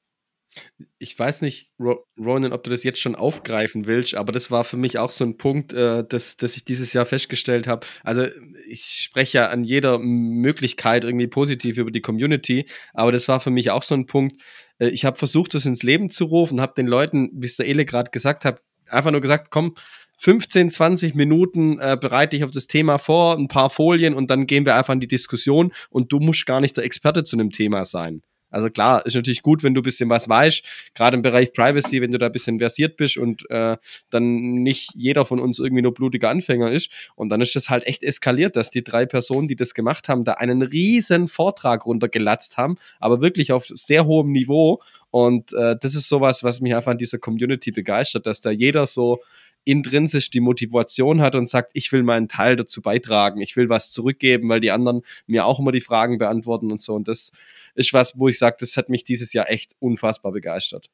Ich 0.98 1.18
weiß 1.18 1.42
nicht, 1.42 1.70
Ronan, 2.18 2.52
ob 2.52 2.64
du 2.64 2.70
das 2.70 2.82
jetzt 2.82 3.00
schon 3.00 3.14
aufgreifen 3.14 3.86
willst, 3.86 4.14
aber 4.14 4.32
das 4.32 4.50
war 4.50 4.64
für 4.64 4.76
mich 4.76 4.98
auch 4.98 5.10
so 5.10 5.24
ein 5.24 5.36
Punkt, 5.36 5.72
äh, 5.72 6.04
dass, 6.04 6.36
dass 6.36 6.56
ich 6.56 6.64
dieses 6.64 6.92
Jahr 6.92 7.06
festgestellt 7.06 7.66
habe. 7.66 7.86
Also 8.02 8.26
ich 8.68 8.82
spreche 9.04 9.38
ja 9.38 9.48
an 9.48 9.64
jeder 9.64 9.98
Möglichkeit 9.98 11.04
irgendwie 11.04 11.28
positiv 11.28 11.78
über 11.78 11.90
die 11.90 12.00
Community, 12.00 12.66
aber 12.92 13.12
das 13.12 13.28
war 13.28 13.40
für 13.40 13.50
mich 13.50 13.70
auch 13.70 13.82
so 13.82 13.94
ein 13.94 14.06
Punkt. 14.06 14.42
Äh, 14.78 14.88
ich 14.88 15.04
habe 15.04 15.16
versucht, 15.16 15.54
das 15.54 15.66
ins 15.66 15.82
Leben 15.82 16.10
zu 16.10 16.24
rufen, 16.24 16.60
habe 16.60 16.74
den 16.76 16.86
Leuten, 16.86 17.30
wie 17.34 17.46
es 17.46 17.56
der 17.56 17.66
Ele 17.66 17.84
gerade 17.84 18.10
gesagt 18.10 18.44
hat, 18.44 18.60
einfach 18.88 19.12
nur 19.12 19.20
gesagt, 19.20 19.50
komm, 19.50 19.74
15, 20.18 20.70
20 20.70 21.14
Minuten 21.14 21.78
äh, 21.78 21.96
bereite 21.98 22.36
ich 22.36 22.44
auf 22.44 22.50
das 22.50 22.66
Thema 22.66 22.98
vor, 22.98 23.38
ein 23.38 23.48
paar 23.48 23.70
Folien 23.70 24.14
und 24.14 24.28
dann 24.28 24.46
gehen 24.46 24.66
wir 24.66 24.76
einfach 24.76 24.92
in 24.92 25.00
die 25.00 25.08
Diskussion 25.08 25.72
und 25.88 26.12
du 26.12 26.18
musst 26.18 26.44
gar 26.44 26.60
nicht 26.60 26.76
der 26.76 26.84
Experte 26.84 27.24
zu 27.24 27.36
einem 27.36 27.50
Thema 27.50 27.86
sein. 27.86 28.22
Also 28.50 28.68
klar, 28.70 29.04
ist 29.06 29.14
natürlich 29.14 29.42
gut, 29.42 29.62
wenn 29.62 29.74
du 29.74 29.80
ein 29.80 29.84
bisschen 29.84 30.10
was 30.10 30.28
weißt, 30.28 30.62
gerade 30.94 31.16
im 31.16 31.22
Bereich 31.22 31.52
Privacy, 31.52 32.00
wenn 32.00 32.10
du 32.10 32.18
da 32.18 32.26
ein 32.26 32.32
bisschen 32.32 32.58
versiert 32.58 32.96
bist 32.96 33.16
und 33.16 33.48
äh, 33.50 33.76
dann 34.10 34.62
nicht 34.62 34.90
jeder 34.94 35.24
von 35.24 35.40
uns 35.40 35.58
irgendwie 35.58 35.82
nur 35.82 35.94
blutiger 35.94 36.30
Anfänger 36.30 36.70
ist. 36.70 37.10
Und 37.14 37.28
dann 37.30 37.40
ist 37.40 37.56
das 37.56 37.70
halt 37.70 37.86
echt 37.86 38.02
eskaliert, 38.02 38.56
dass 38.56 38.70
die 38.70 38.84
drei 38.84 39.06
Personen, 39.06 39.48
die 39.48 39.56
das 39.56 39.74
gemacht 39.74 40.08
haben, 40.08 40.24
da 40.24 40.34
einen 40.34 40.62
riesen 40.62 41.28
Vortrag 41.28 41.86
runtergelatzt 41.86 42.56
haben, 42.56 42.76
aber 42.98 43.20
wirklich 43.20 43.52
auf 43.52 43.66
sehr 43.66 44.06
hohem 44.06 44.32
Niveau. 44.32 44.80
Und 45.10 45.52
äh, 45.52 45.76
das 45.80 45.94
ist 45.94 46.08
sowas, 46.08 46.44
was 46.44 46.60
mich 46.60 46.74
einfach 46.74 46.92
an 46.92 46.98
dieser 46.98 47.18
Community 47.18 47.72
begeistert, 47.72 48.26
dass 48.26 48.40
da 48.40 48.50
jeder 48.50 48.86
so 48.86 49.20
intrinsisch 49.64 50.30
die 50.30 50.40
Motivation 50.40 51.20
hat 51.20 51.34
und 51.34 51.48
sagt, 51.48 51.70
ich 51.74 51.92
will 51.92 52.02
meinen 52.02 52.28
Teil 52.28 52.56
dazu 52.56 52.82
beitragen, 52.82 53.40
ich 53.40 53.56
will 53.56 53.68
was 53.68 53.92
zurückgeben, 53.92 54.48
weil 54.48 54.60
die 54.60 54.70
anderen 54.70 55.02
mir 55.26 55.46
auch 55.46 55.60
immer 55.60 55.72
die 55.72 55.80
Fragen 55.80 56.18
beantworten 56.18 56.72
und 56.72 56.80
so. 56.80 56.94
Und 56.94 57.08
das 57.08 57.32
ist 57.74 57.92
was, 57.92 58.18
wo 58.18 58.28
ich 58.28 58.38
sage, 58.38 58.56
das 58.60 58.76
hat 58.76 58.88
mich 58.88 59.04
dieses 59.04 59.32
Jahr 59.32 59.50
echt 59.50 59.76
unfassbar 59.78 60.32
begeistert. 60.32 60.90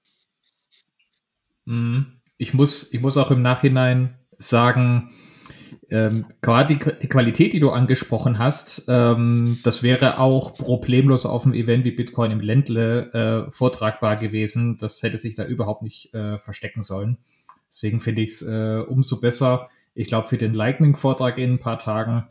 Mhm. 1.65 2.13
Ich 2.39 2.53
muss, 2.53 2.93
ich 2.93 3.01
muss 3.01 3.17
auch 3.17 3.31
im 3.31 3.41
Nachhinein 3.41 4.19
sagen, 4.39 5.11
ähm, 5.89 6.27
gerade 6.43 6.75
die, 6.77 6.99
die, 7.01 7.09
Qualität, 7.09 7.53
die 7.53 7.61
du 7.61 7.71
angesprochen 7.71 8.39
hast, 8.39 8.87
ähm, 8.89 9.59
das 9.63 9.83
wäre 9.83 10.19
auch 10.19 10.55
problemlos 10.55 11.25
auf 11.25 11.45
einem 11.45 11.55
Event 11.55 11.85
wie 11.85 11.93
Bitcoin 11.93 12.33
im 12.33 12.41
Ländle 12.41 13.47
äh, 13.47 13.51
vortragbar 13.53 14.17
gewesen. 14.17 14.79
Das 14.79 15.03
hätte 15.03 15.17
sich 15.17 15.37
da 15.37 15.45
überhaupt 15.45 15.83
nicht 15.83 16.13
äh, 16.13 16.39
verstecken 16.39 16.83
sollen. 16.83 17.19
Deswegen 17.77 18.01
finde 18.01 18.23
ich 18.23 18.31
es 18.31 18.43
äh, 18.43 18.83
umso 18.89 19.21
besser. 19.21 19.69
Ich 19.95 20.09
glaube, 20.09 20.29
für 20.29 20.39
den 20.39 20.55
Lightning-Vortrag 20.55 21.37
in 21.37 21.53
ein 21.53 21.59
paar 21.59 21.79
Tagen, 21.79 22.27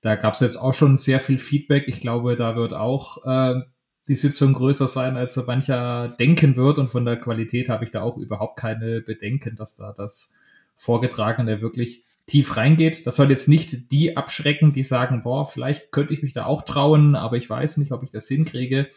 da 0.00 0.16
gab 0.16 0.34
es 0.34 0.40
jetzt 0.40 0.56
auch 0.56 0.74
schon 0.74 0.96
sehr 0.96 1.20
viel 1.20 1.38
Feedback. 1.38 1.84
Ich 1.86 2.00
glaube, 2.00 2.34
da 2.34 2.56
wird 2.56 2.74
auch 2.74 3.24
äh, 3.24 3.60
die 4.08 4.16
Sitzung 4.16 4.54
größer 4.54 4.88
sein, 4.88 5.16
als 5.16 5.34
so 5.34 5.44
mancher 5.46 6.08
denken 6.18 6.56
wird. 6.56 6.80
Und 6.80 6.90
von 6.90 7.04
der 7.04 7.16
Qualität 7.16 7.68
habe 7.68 7.84
ich 7.84 7.92
da 7.92 8.02
auch 8.02 8.16
überhaupt 8.16 8.58
keine 8.58 9.00
Bedenken, 9.00 9.54
dass 9.54 9.76
da 9.76 9.94
das 9.96 10.34
Vorgetragene 10.74 11.60
wirklich 11.60 12.02
tief 12.26 12.56
reingeht. 12.56 13.06
Das 13.06 13.14
soll 13.14 13.30
jetzt 13.30 13.46
nicht 13.46 13.92
die 13.92 14.16
abschrecken, 14.16 14.72
die 14.72 14.82
sagen, 14.82 15.22
boah, 15.22 15.46
vielleicht 15.46 15.92
könnte 15.92 16.12
ich 16.12 16.24
mich 16.24 16.32
da 16.32 16.44
auch 16.44 16.62
trauen, 16.62 17.14
aber 17.14 17.36
ich 17.36 17.48
weiß 17.48 17.76
nicht, 17.76 17.92
ob 17.92 18.02
ich 18.02 18.10
das 18.10 18.26
hinkriege. 18.26 18.88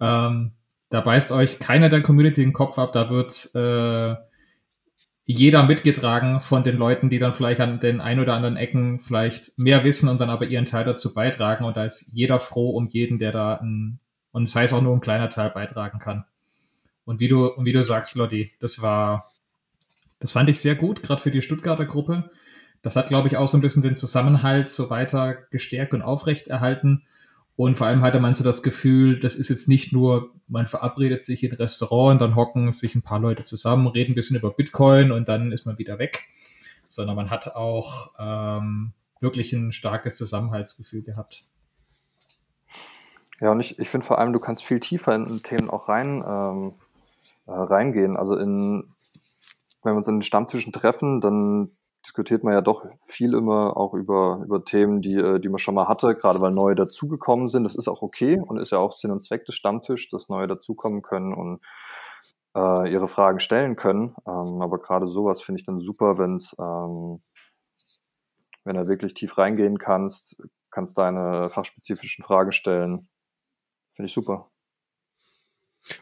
Ähm, 0.00 0.50
da 0.90 1.00
beißt 1.00 1.30
euch 1.30 1.60
keiner 1.60 1.90
der 1.90 2.02
Community 2.02 2.42
den 2.42 2.52
Kopf 2.52 2.76
ab. 2.76 2.92
Da 2.92 3.08
wird 3.08 3.54
äh, 3.54 4.16
jeder 5.30 5.62
mitgetragen 5.62 6.40
von 6.40 6.64
den 6.64 6.78
Leuten, 6.78 7.10
die 7.10 7.18
dann 7.18 7.34
vielleicht 7.34 7.60
an 7.60 7.80
den 7.80 8.00
ein 8.00 8.18
oder 8.18 8.32
anderen 8.32 8.56
Ecken 8.56 8.98
vielleicht 8.98 9.58
mehr 9.58 9.84
wissen 9.84 10.08
und 10.08 10.22
dann 10.22 10.30
aber 10.30 10.46
ihren 10.46 10.64
Teil 10.64 10.86
dazu 10.86 11.12
beitragen. 11.12 11.66
Und 11.66 11.76
da 11.76 11.84
ist 11.84 12.12
jeder 12.14 12.38
froh 12.38 12.70
um 12.70 12.88
jeden, 12.88 13.18
der 13.18 13.30
da 13.30 13.56
ein, 13.56 14.00
und 14.32 14.48
sei 14.48 14.64
es 14.64 14.72
auch 14.72 14.80
nur 14.80 14.96
ein 14.96 15.02
kleiner 15.02 15.28
Teil 15.28 15.50
beitragen 15.50 15.98
kann. 15.98 16.24
Und 17.04 17.20
wie 17.20 17.28
du, 17.28 17.46
und 17.46 17.66
wie 17.66 17.74
du 17.74 17.84
sagst, 17.84 18.14
Lotti, 18.14 18.52
das 18.58 18.80
war, 18.80 19.30
das 20.18 20.32
fand 20.32 20.48
ich 20.48 20.60
sehr 20.60 20.76
gut, 20.76 21.02
gerade 21.02 21.20
für 21.20 21.30
die 21.30 21.42
Stuttgarter 21.42 21.84
Gruppe. 21.84 22.30
Das 22.80 22.96
hat, 22.96 23.08
glaube 23.08 23.28
ich, 23.28 23.36
auch 23.36 23.48
so 23.48 23.58
ein 23.58 23.62
bisschen 23.62 23.82
den 23.82 23.96
Zusammenhalt 23.96 24.70
so 24.70 24.88
weiter 24.88 25.34
gestärkt 25.50 25.92
und 25.92 26.00
aufrechterhalten. 26.00 27.02
Und 27.58 27.76
vor 27.76 27.88
allem 27.88 28.02
hatte 28.02 28.20
man 28.20 28.34
so 28.34 28.44
das 28.44 28.62
Gefühl, 28.62 29.18
das 29.18 29.34
ist 29.34 29.48
jetzt 29.48 29.68
nicht 29.68 29.92
nur, 29.92 30.30
man 30.46 30.68
verabredet 30.68 31.24
sich 31.24 31.42
in 31.42 31.52
Restaurant 31.52 32.12
und 32.12 32.20
dann 32.20 32.36
hocken 32.36 32.70
sich 32.70 32.94
ein 32.94 33.02
paar 33.02 33.18
Leute 33.18 33.42
zusammen, 33.42 33.88
reden 33.88 34.12
ein 34.12 34.14
bisschen 34.14 34.36
über 34.36 34.52
Bitcoin 34.52 35.10
und 35.10 35.28
dann 35.28 35.50
ist 35.50 35.66
man 35.66 35.76
wieder 35.76 35.98
weg, 35.98 36.28
sondern 36.86 37.16
man 37.16 37.30
hat 37.30 37.56
auch 37.56 38.12
ähm, 38.16 38.92
wirklich 39.18 39.52
ein 39.52 39.72
starkes 39.72 40.14
Zusammenhaltsgefühl 40.16 41.02
gehabt. 41.02 41.46
Ja, 43.40 43.50
und 43.50 43.58
ich, 43.58 43.76
ich 43.80 43.88
finde 43.88 44.06
vor 44.06 44.20
allem, 44.20 44.32
du 44.32 44.38
kannst 44.38 44.62
viel 44.62 44.78
tiefer 44.78 45.16
in 45.16 45.42
Themen 45.42 45.68
auch 45.68 45.88
rein, 45.88 46.22
ähm, 46.24 46.74
äh, 47.46 47.50
reingehen. 47.50 48.16
Also 48.16 48.36
in, 48.36 48.84
wenn 49.82 49.94
wir 49.94 49.96
uns 49.96 50.06
in 50.06 50.18
den 50.18 50.22
Stammtischen 50.22 50.72
treffen, 50.72 51.20
dann 51.20 51.72
diskutiert 52.04 52.44
man 52.44 52.54
ja 52.54 52.60
doch 52.60 52.86
viel 53.06 53.34
immer 53.34 53.76
auch 53.76 53.94
über, 53.94 54.42
über 54.44 54.64
Themen, 54.64 55.02
die, 55.02 55.14
äh, 55.14 55.40
die 55.40 55.48
man 55.48 55.58
schon 55.58 55.74
mal 55.74 55.88
hatte, 55.88 56.14
gerade 56.14 56.40
weil 56.40 56.52
neue 56.52 56.74
dazugekommen 56.74 57.48
sind. 57.48 57.64
Das 57.64 57.74
ist 57.74 57.88
auch 57.88 58.02
okay 58.02 58.40
und 58.40 58.58
ist 58.58 58.72
ja 58.72 58.78
auch 58.78 58.92
Sinn 58.92 59.10
und 59.10 59.20
Zweck 59.20 59.44
des 59.44 59.54
Stammtischs, 59.56 60.08
dass 60.10 60.28
neue 60.28 60.46
dazukommen 60.46 61.02
können 61.02 61.34
und 61.34 61.60
äh, 62.54 62.92
ihre 62.92 63.08
Fragen 63.08 63.40
stellen 63.40 63.76
können. 63.76 64.14
Ähm, 64.26 64.62
aber 64.62 64.78
gerade 64.78 65.06
sowas 65.06 65.40
finde 65.42 65.60
ich 65.60 65.66
dann 65.66 65.80
super, 65.80 66.18
wenn 66.18 66.36
es, 66.36 66.54
ähm, 66.58 67.22
wenn 68.64 68.76
du 68.76 68.88
wirklich 68.88 69.14
tief 69.14 69.38
reingehen 69.38 69.78
kannst, 69.78 70.36
kannst 70.70 70.98
deine 70.98 71.50
fachspezifischen 71.50 72.24
Fragen 72.24 72.52
stellen. 72.52 73.08
Finde 73.92 74.06
ich 74.06 74.12
super. 74.14 74.50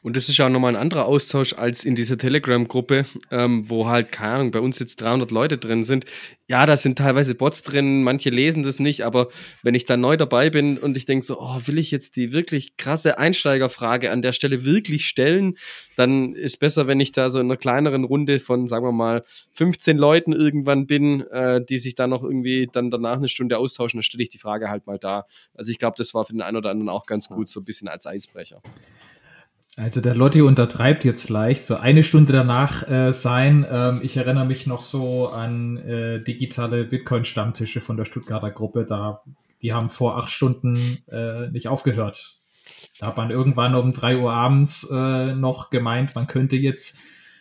Und 0.02 0.16
das 0.16 0.28
ist 0.28 0.36
ja 0.36 0.46
auch 0.46 0.50
nochmal 0.50 0.74
ein 0.74 0.80
anderer 0.80 1.06
Austausch 1.06 1.54
als 1.54 1.84
in 1.84 1.94
dieser 1.94 2.18
Telegram-Gruppe, 2.18 3.04
ähm, 3.30 3.68
wo 3.68 3.88
halt, 3.88 4.12
keine 4.12 4.32
Ahnung, 4.32 4.50
bei 4.50 4.60
uns 4.60 4.78
jetzt 4.78 5.00
300 5.00 5.30
Leute 5.30 5.58
drin 5.58 5.84
sind. 5.84 6.04
Ja, 6.48 6.64
da 6.64 6.76
sind 6.76 6.98
teilweise 6.98 7.34
Bots 7.34 7.62
drin, 7.62 8.04
manche 8.04 8.30
lesen 8.30 8.62
das 8.62 8.78
nicht, 8.78 9.04
aber 9.04 9.28
wenn 9.62 9.74
ich 9.74 9.84
da 9.84 9.96
neu 9.96 10.16
dabei 10.16 10.48
bin 10.48 10.78
und 10.78 10.96
ich 10.96 11.04
denke 11.04 11.26
so, 11.26 11.40
oh, 11.40 11.60
will 11.66 11.76
ich 11.78 11.90
jetzt 11.90 12.14
die 12.14 12.32
wirklich 12.32 12.76
krasse 12.76 13.18
Einsteigerfrage 13.18 14.12
an 14.12 14.22
der 14.22 14.32
Stelle 14.32 14.64
wirklich 14.64 15.06
stellen, 15.06 15.56
dann 15.96 16.34
ist 16.34 16.58
besser, 16.58 16.86
wenn 16.86 17.00
ich 17.00 17.10
da 17.10 17.30
so 17.30 17.40
in 17.40 17.46
einer 17.46 17.56
kleineren 17.56 18.04
Runde 18.04 18.38
von, 18.38 18.68
sagen 18.68 18.86
wir 18.86 18.92
mal, 18.92 19.24
15 19.52 19.98
Leuten 19.98 20.32
irgendwann 20.32 20.86
bin, 20.86 21.22
äh, 21.32 21.64
die 21.64 21.78
sich 21.78 21.96
dann 21.96 22.10
noch 22.10 22.22
irgendwie 22.22 22.68
dann 22.70 22.92
danach 22.92 23.16
eine 23.16 23.28
Stunde 23.28 23.58
austauschen, 23.58 23.98
dann 23.98 24.04
stelle 24.04 24.22
ich 24.22 24.28
die 24.28 24.38
Frage 24.38 24.70
halt 24.70 24.86
mal 24.86 24.98
da. 24.98 25.26
Also 25.54 25.72
ich 25.72 25.78
glaube, 25.78 25.94
das 25.98 26.14
war 26.14 26.24
für 26.24 26.32
den 26.32 26.42
einen 26.42 26.56
oder 26.56 26.70
anderen 26.70 26.90
auch 26.90 27.06
ganz 27.06 27.28
gut, 27.28 27.48
so 27.48 27.60
ein 27.60 27.64
bisschen 27.64 27.88
als 27.88 28.06
Eisbrecher. 28.06 28.62
Also 29.78 30.00
der 30.00 30.14
Lotti 30.14 30.40
untertreibt 30.40 31.04
jetzt 31.04 31.28
leicht, 31.28 31.62
so 31.62 31.76
eine 31.76 32.02
Stunde 32.02 32.32
danach 32.32 32.88
äh, 32.88 33.12
sein. 33.12 33.66
Ähm, 33.70 34.00
ich 34.02 34.16
erinnere 34.16 34.46
mich 34.46 34.66
noch 34.66 34.80
so 34.80 35.28
an 35.28 35.76
äh, 35.76 36.22
digitale 36.22 36.84
Bitcoin-Stammtische 36.84 37.82
von 37.82 37.98
der 37.98 38.06
Stuttgarter 38.06 38.50
Gruppe. 38.50 38.86
Da, 38.86 39.22
die 39.60 39.74
haben 39.74 39.90
vor 39.90 40.16
acht 40.16 40.30
Stunden 40.30 41.02
äh, 41.10 41.50
nicht 41.50 41.68
aufgehört. 41.68 42.38
Da 42.98 43.08
hat 43.08 43.18
man 43.18 43.30
irgendwann 43.30 43.74
um 43.74 43.92
drei 43.92 44.16
Uhr 44.16 44.32
abends 44.32 44.88
äh, 44.90 45.34
noch 45.34 45.68
gemeint, 45.68 46.14
man 46.14 46.26
könnte 46.26 46.56
jetzt 46.56 46.98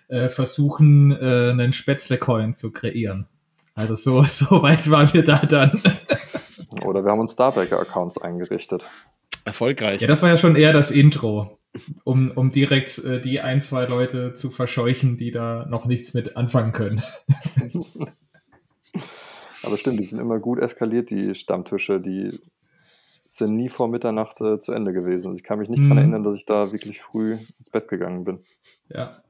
äh, 0.10 0.28
versuchen, 0.28 1.12
äh, 1.12 1.52
einen 1.52 1.72
Spätzle-Coin 1.72 2.54
zu 2.54 2.74
kreieren. 2.74 3.28
Also 3.76 3.96
so, 3.96 4.24
so 4.28 4.62
weit 4.62 4.90
waren 4.90 5.14
wir 5.14 5.24
da 5.24 5.38
dann. 5.38 5.82
Oder 6.84 7.06
wir 7.06 7.12
haben 7.12 7.20
uns 7.20 7.32
Starbacker-Accounts 7.32 8.18
eingerichtet. 8.18 8.90
Erfolgreich. 9.46 10.02
Ja, 10.02 10.08
das 10.08 10.22
war 10.22 10.30
ja 10.30 10.38
schon 10.38 10.56
eher 10.56 10.74
das 10.74 10.92
Intro, 10.92 11.56
um, 12.04 12.32
um 12.32 12.52
direkt 12.52 12.98
äh, 13.00 13.22
die 13.22 13.42
ein, 13.42 13.62
zwei 13.62 13.86
Leute 13.86 14.34
zu 14.34 14.50
verscheuchen, 14.50 15.18
die 15.18 15.32
da 15.32 15.66
noch 15.70 15.86
nichts 15.86 16.14
mit 16.14 16.38
anfangen 16.38 16.72
können. 16.72 17.02
Aber 19.64 19.78
stimmt, 19.78 20.00
die 20.00 20.06
sind 20.06 20.20
immer 20.20 20.40
gut 20.40 20.60
eskaliert, 20.60 21.10
die 21.10 21.34
Stammtische, 21.36 22.00
die 22.00 22.40
sind 23.26 23.56
nie 23.56 23.70
vor 23.70 23.88
Mitternacht 23.88 24.40
äh, 24.42 24.60
zu 24.60 24.72
Ende 24.72 24.94
gewesen. 24.94 25.30
Also 25.30 25.38
ich 25.38 25.44
kann 25.44 25.60
mich 25.60 25.70
nicht 25.70 25.82
mhm. 25.82 25.90
daran 25.90 25.98
erinnern, 25.98 26.24
dass 26.24 26.36
ich 26.36 26.46
da 26.46 26.72
wirklich 26.72 27.02
früh 27.02 27.38
ins 27.58 27.70
Bett 27.72 27.88
gegangen 27.88 28.24
bin. 28.24 28.40
Ja. 28.90 29.24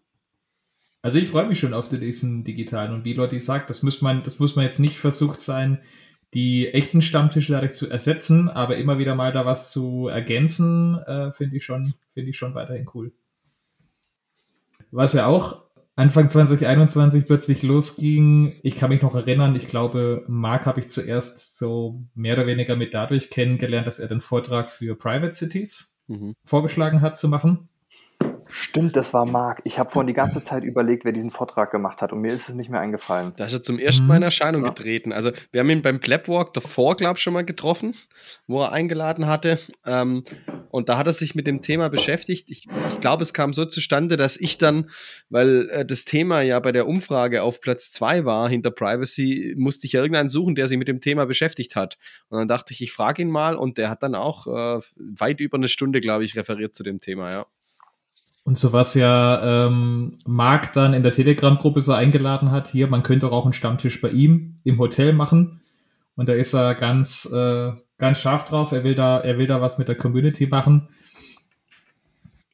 Also 1.01 1.19
ich 1.19 1.29
freue 1.29 1.47
mich 1.47 1.59
schon 1.59 1.73
auf 1.73 1.87
den 1.87 1.99
nächsten 1.99 2.43
digitalen 2.43 2.91
und 2.93 3.05
wie 3.05 3.13
Lotti 3.13 3.39
sagt, 3.39 3.69
das 3.69 3.83
muss 3.83 4.01
man, 4.01 4.23
das 4.23 4.39
muss 4.39 4.55
man 4.55 4.65
jetzt 4.65 4.79
nicht 4.79 4.97
versucht 4.97 5.41
sein, 5.41 5.79
die 6.33 6.69
echten 6.73 7.01
Stammtische 7.01 7.53
dadurch 7.53 7.73
zu 7.73 7.89
ersetzen, 7.89 8.49
aber 8.49 8.77
immer 8.77 8.97
wieder 8.97 9.15
mal 9.15 9.31
da 9.31 9.45
was 9.45 9.71
zu 9.71 10.07
ergänzen, 10.07 10.97
äh, 11.05 11.31
finde 11.31 11.57
ich 11.57 11.63
schon, 11.63 11.93
finde 12.13 12.29
ich 12.29 12.37
schon 12.37 12.55
weiterhin 12.55 12.89
cool. 12.93 13.13
Was 14.91 15.13
ja 15.13 15.27
auch 15.27 15.65
Anfang 15.97 16.27
2021 16.27 17.25
plötzlich 17.25 17.63
losging, 17.63 18.59
ich 18.63 18.75
kann 18.75 18.89
mich 18.89 19.01
noch 19.01 19.15
erinnern, 19.15 19.55
ich 19.55 19.67
glaube, 19.67 20.25
Marc 20.27 20.65
habe 20.65 20.81
ich 20.81 20.89
zuerst 20.89 21.57
so 21.57 22.03
mehr 22.13 22.35
oder 22.35 22.47
weniger 22.47 22.75
mit 22.75 22.93
dadurch 22.93 23.29
kennengelernt, 23.29 23.87
dass 23.87 23.99
er 23.99 24.09
den 24.09 24.19
Vortrag 24.19 24.69
für 24.69 24.95
Private 24.95 25.31
Cities 25.31 26.01
mhm. 26.07 26.35
vorgeschlagen 26.43 26.99
hat 26.99 27.17
zu 27.17 27.29
machen. 27.29 27.69
Stimmt, 28.49 28.95
das 28.95 29.13
war 29.13 29.25
Marc. 29.25 29.61
Ich 29.63 29.79
habe 29.79 29.89
vorhin 29.89 30.07
die 30.07 30.13
ganze 30.13 30.41
Zeit 30.43 30.63
überlegt, 30.63 31.03
wer 31.05 31.11
diesen 31.11 31.29
Vortrag 31.29 31.71
gemacht 31.71 32.01
hat 32.01 32.11
und 32.11 32.21
mir 32.21 32.33
ist 32.33 32.47
es 32.47 32.55
nicht 32.55 32.69
mehr 32.69 32.79
eingefallen. 32.79 33.33
Da 33.37 33.45
ist 33.45 33.53
er 33.53 33.63
zum 33.63 33.79
ersten 33.79 34.05
Mal 34.05 34.15
in 34.15 34.19
mhm. 34.19 34.25
Erscheinung 34.25 34.63
ja. 34.63 34.69
getreten. 34.69 35.11
Also 35.11 35.31
wir 35.51 35.61
haben 35.61 35.69
ihn 35.69 35.81
beim 35.81 35.99
Clapwalk 35.99 36.53
davor, 36.53 36.95
glaube 36.95 37.17
ich, 37.17 37.23
schon 37.23 37.33
mal 37.33 37.43
getroffen, 37.43 37.95
wo 38.47 38.61
er 38.61 38.71
eingeladen 38.71 39.27
hatte. 39.27 39.59
Ähm, 39.85 40.23
und 40.69 40.89
da 40.89 40.97
hat 40.97 41.07
er 41.07 41.13
sich 41.13 41.35
mit 41.35 41.47
dem 41.47 41.61
Thema 41.61 41.89
beschäftigt. 41.89 42.49
Ich, 42.49 42.67
ich 42.89 42.99
glaube, 42.99 43.23
es 43.23 43.33
kam 43.33 43.53
so 43.53 43.65
zustande, 43.65 44.17
dass 44.17 44.37
ich 44.37 44.57
dann, 44.57 44.89
weil 45.29 45.69
äh, 45.69 45.85
das 45.85 46.05
Thema 46.05 46.41
ja 46.41 46.59
bei 46.59 46.71
der 46.71 46.87
Umfrage 46.87 47.43
auf 47.43 47.61
Platz 47.61 47.91
zwei 47.91 48.25
war 48.25 48.49
hinter 48.49 48.71
Privacy, 48.71 49.55
musste 49.57 49.87
ich 49.87 49.93
ja 49.93 50.01
irgendeinen 50.01 50.29
suchen, 50.29 50.55
der 50.55 50.67
sich 50.67 50.77
mit 50.77 50.87
dem 50.87 51.01
Thema 51.01 51.25
beschäftigt 51.25 51.75
hat. 51.75 51.97
Und 52.29 52.37
dann 52.37 52.47
dachte 52.47 52.73
ich, 52.73 52.81
ich 52.81 52.91
frage 52.91 53.21
ihn 53.21 53.29
mal 53.29 53.55
und 53.55 53.77
der 53.77 53.89
hat 53.89 54.03
dann 54.03 54.15
auch 54.15 54.47
äh, 54.47 54.81
weit 54.95 55.39
über 55.39 55.57
eine 55.57 55.67
Stunde, 55.67 56.01
glaube 56.01 56.23
ich, 56.23 56.35
referiert 56.35 56.75
zu 56.75 56.83
dem 56.83 56.99
Thema, 56.99 57.31
ja. 57.31 57.45
Und 58.45 58.59
so 58.59 58.73
was 58.73 58.93
ja 58.93 59.65
ähm, 59.65 60.17
Marc 60.27 60.71
dann 60.73 60.93
in 60.93 61.01
der 61.01 61.11
Telegram-Gruppe 61.11 61.81
so 61.81 61.93
eingeladen 61.93 62.51
hat, 62.51 62.67
hier, 62.67 62.87
man 62.87 63.01
könnte 63.01 63.31
auch 63.31 63.43
einen 63.43 63.53
Stammtisch 63.53 63.99
bei 63.99 64.09
ihm 64.09 64.57
im 64.63 64.77
Hotel 64.77 65.13
machen. 65.13 65.61
Und 66.15 66.29
da 66.29 66.33
ist 66.33 66.53
er 66.53 66.75
ganz, 66.75 67.25
äh, 67.33 67.71
ganz 67.97 68.19
scharf 68.19 68.45
drauf. 68.45 68.71
Er 68.71 68.83
will 68.83 68.93
da, 68.93 69.19
er 69.19 69.39
will 69.39 69.47
da 69.47 69.61
was 69.61 69.79
mit 69.79 69.87
der 69.87 69.95
Community 69.95 70.45
machen. 70.45 70.89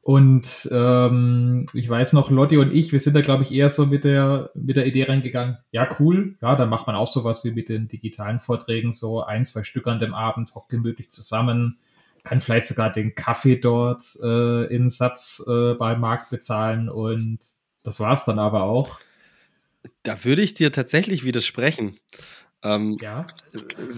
Und 0.01 0.69
ähm, 0.71 1.65
ich 1.73 1.89
weiß 1.89 2.13
noch, 2.13 2.31
Lotti 2.31 2.57
und 2.57 2.73
ich, 2.73 2.93
wir 2.93 2.99
sind 2.99 3.15
da, 3.15 3.21
glaube 3.21 3.43
ich, 3.43 3.51
eher 3.51 3.67
so 3.67 3.85
mit 3.85 4.05
der, 4.05 4.49
mit 4.55 4.77
der 4.77 4.87
Idee 4.87 5.03
reingegangen, 5.03 5.57
ja, 5.71 5.87
cool, 5.99 6.37
ja, 6.41 6.55
dann 6.55 6.69
macht 6.69 6.87
man 6.87 6.95
auch 6.95 7.07
sowas 7.07 7.43
wie 7.43 7.51
mit 7.51 7.69
den 7.69 7.87
digitalen 7.87 8.39
Vorträgen, 8.39 8.91
so 8.91 9.23
ein, 9.23 9.45
zwei 9.45 9.61
Stück 9.61 9.85
an 9.85 9.99
dem 9.99 10.15
Abend, 10.15 10.55
hockt 10.55 10.69
gemütlich 10.69 11.11
zusammen, 11.11 11.77
kann 12.23 12.39
vielleicht 12.39 12.67
sogar 12.67 12.91
den 12.91 13.15
Kaffee 13.15 13.57
dort 13.57 14.03
äh, 14.23 14.65
in 14.65 14.89
Satz 14.89 15.43
äh, 15.47 15.73
beim 15.75 15.99
Markt 15.99 16.29
bezahlen 16.29 16.89
und 16.89 17.39
das 17.83 17.99
war 17.99 18.13
es 18.13 18.25
dann 18.25 18.39
aber 18.39 18.63
auch. 18.63 18.99
Da 20.03 20.23
würde 20.23 20.41
ich 20.41 20.53
dir 20.53 20.71
tatsächlich 20.71 21.23
widersprechen. 21.23 21.97
Ähm, 22.63 22.97
ja. 23.01 23.25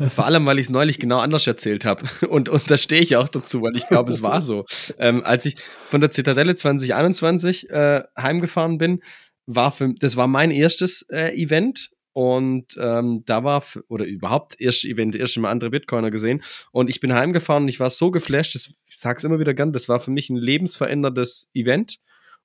Vor 0.09 0.25
allem, 0.25 0.45
weil 0.45 0.57
ich 0.57 0.67
es 0.67 0.69
neulich 0.69 0.99
genau 0.99 1.19
anders 1.19 1.45
erzählt 1.47 1.83
habe. 1.83 2.05
Und, 2.29 2.47
und 2.47 2.71
da 2.71 2.77
stehe 2.77 3.01
ich 3.01 3.17
auch 3.17 3.27
dazu, 3.27 3.61
weil 3.61 3.75
ich 3.75 3.87
glaube, 3.89 4.11
es 4.11 4.21
war 4.21 4.41
so. 4.41 4.65
Ähm, 4.97 5.21
als 5.25 5.45
ich 5.45 5.55
von 5.85 5.99
der 5.99 6.11
Zitadelle 6.11 6.55
2021 6.55 7.69
äh, 7.69 8.03
heimgefahren 8.17 8.77
bin, 8.77 9.01
war 9.45 9.71
für, 9.71 9.93
das 9.93 10.15
war 10.15 10.27
mein 10.27 10.51
erstes 10.51 11.05
äh, 11.09 11.35
Event 11.35 11.91
und 12.13 12.77
ähm, 12.79 13.23
da 13.25 13.43
war, 13.43 13.63
oder 13.87 14.05
überhaupt, 14.05 14.59
erste 14.61 14.87
Event, 14.87 15.15
erst 15.15 15.37
mal 15.37 15.49
andere 15.49 15.71
Bitcoiner 15.71 16.11
gesehen. 16.11 16.43
Und 16.71 16.89
ich 16.89 16.99
bin 16.99 17.13
heimgefahren 17.13 17.63
und 17.63 17.69
ich 17.69 17.79
war 17.79 17.89
so 17.89 18.11
geflasht, 18.11 18.55
das, 18.55 18.73
ich 18.85 18.97
sag's 18.97 19.23
immer 19.23 19.39
wieder 19.39 19.55
gern, 19.55 19.73
das 19.73 19.89
war 19.89 19.99
für 19.99 20.11
mich 20.11 20.29
ein 20.29 20.35
lebensveränderndes 20.35 21.49
Event. 21.53 21.99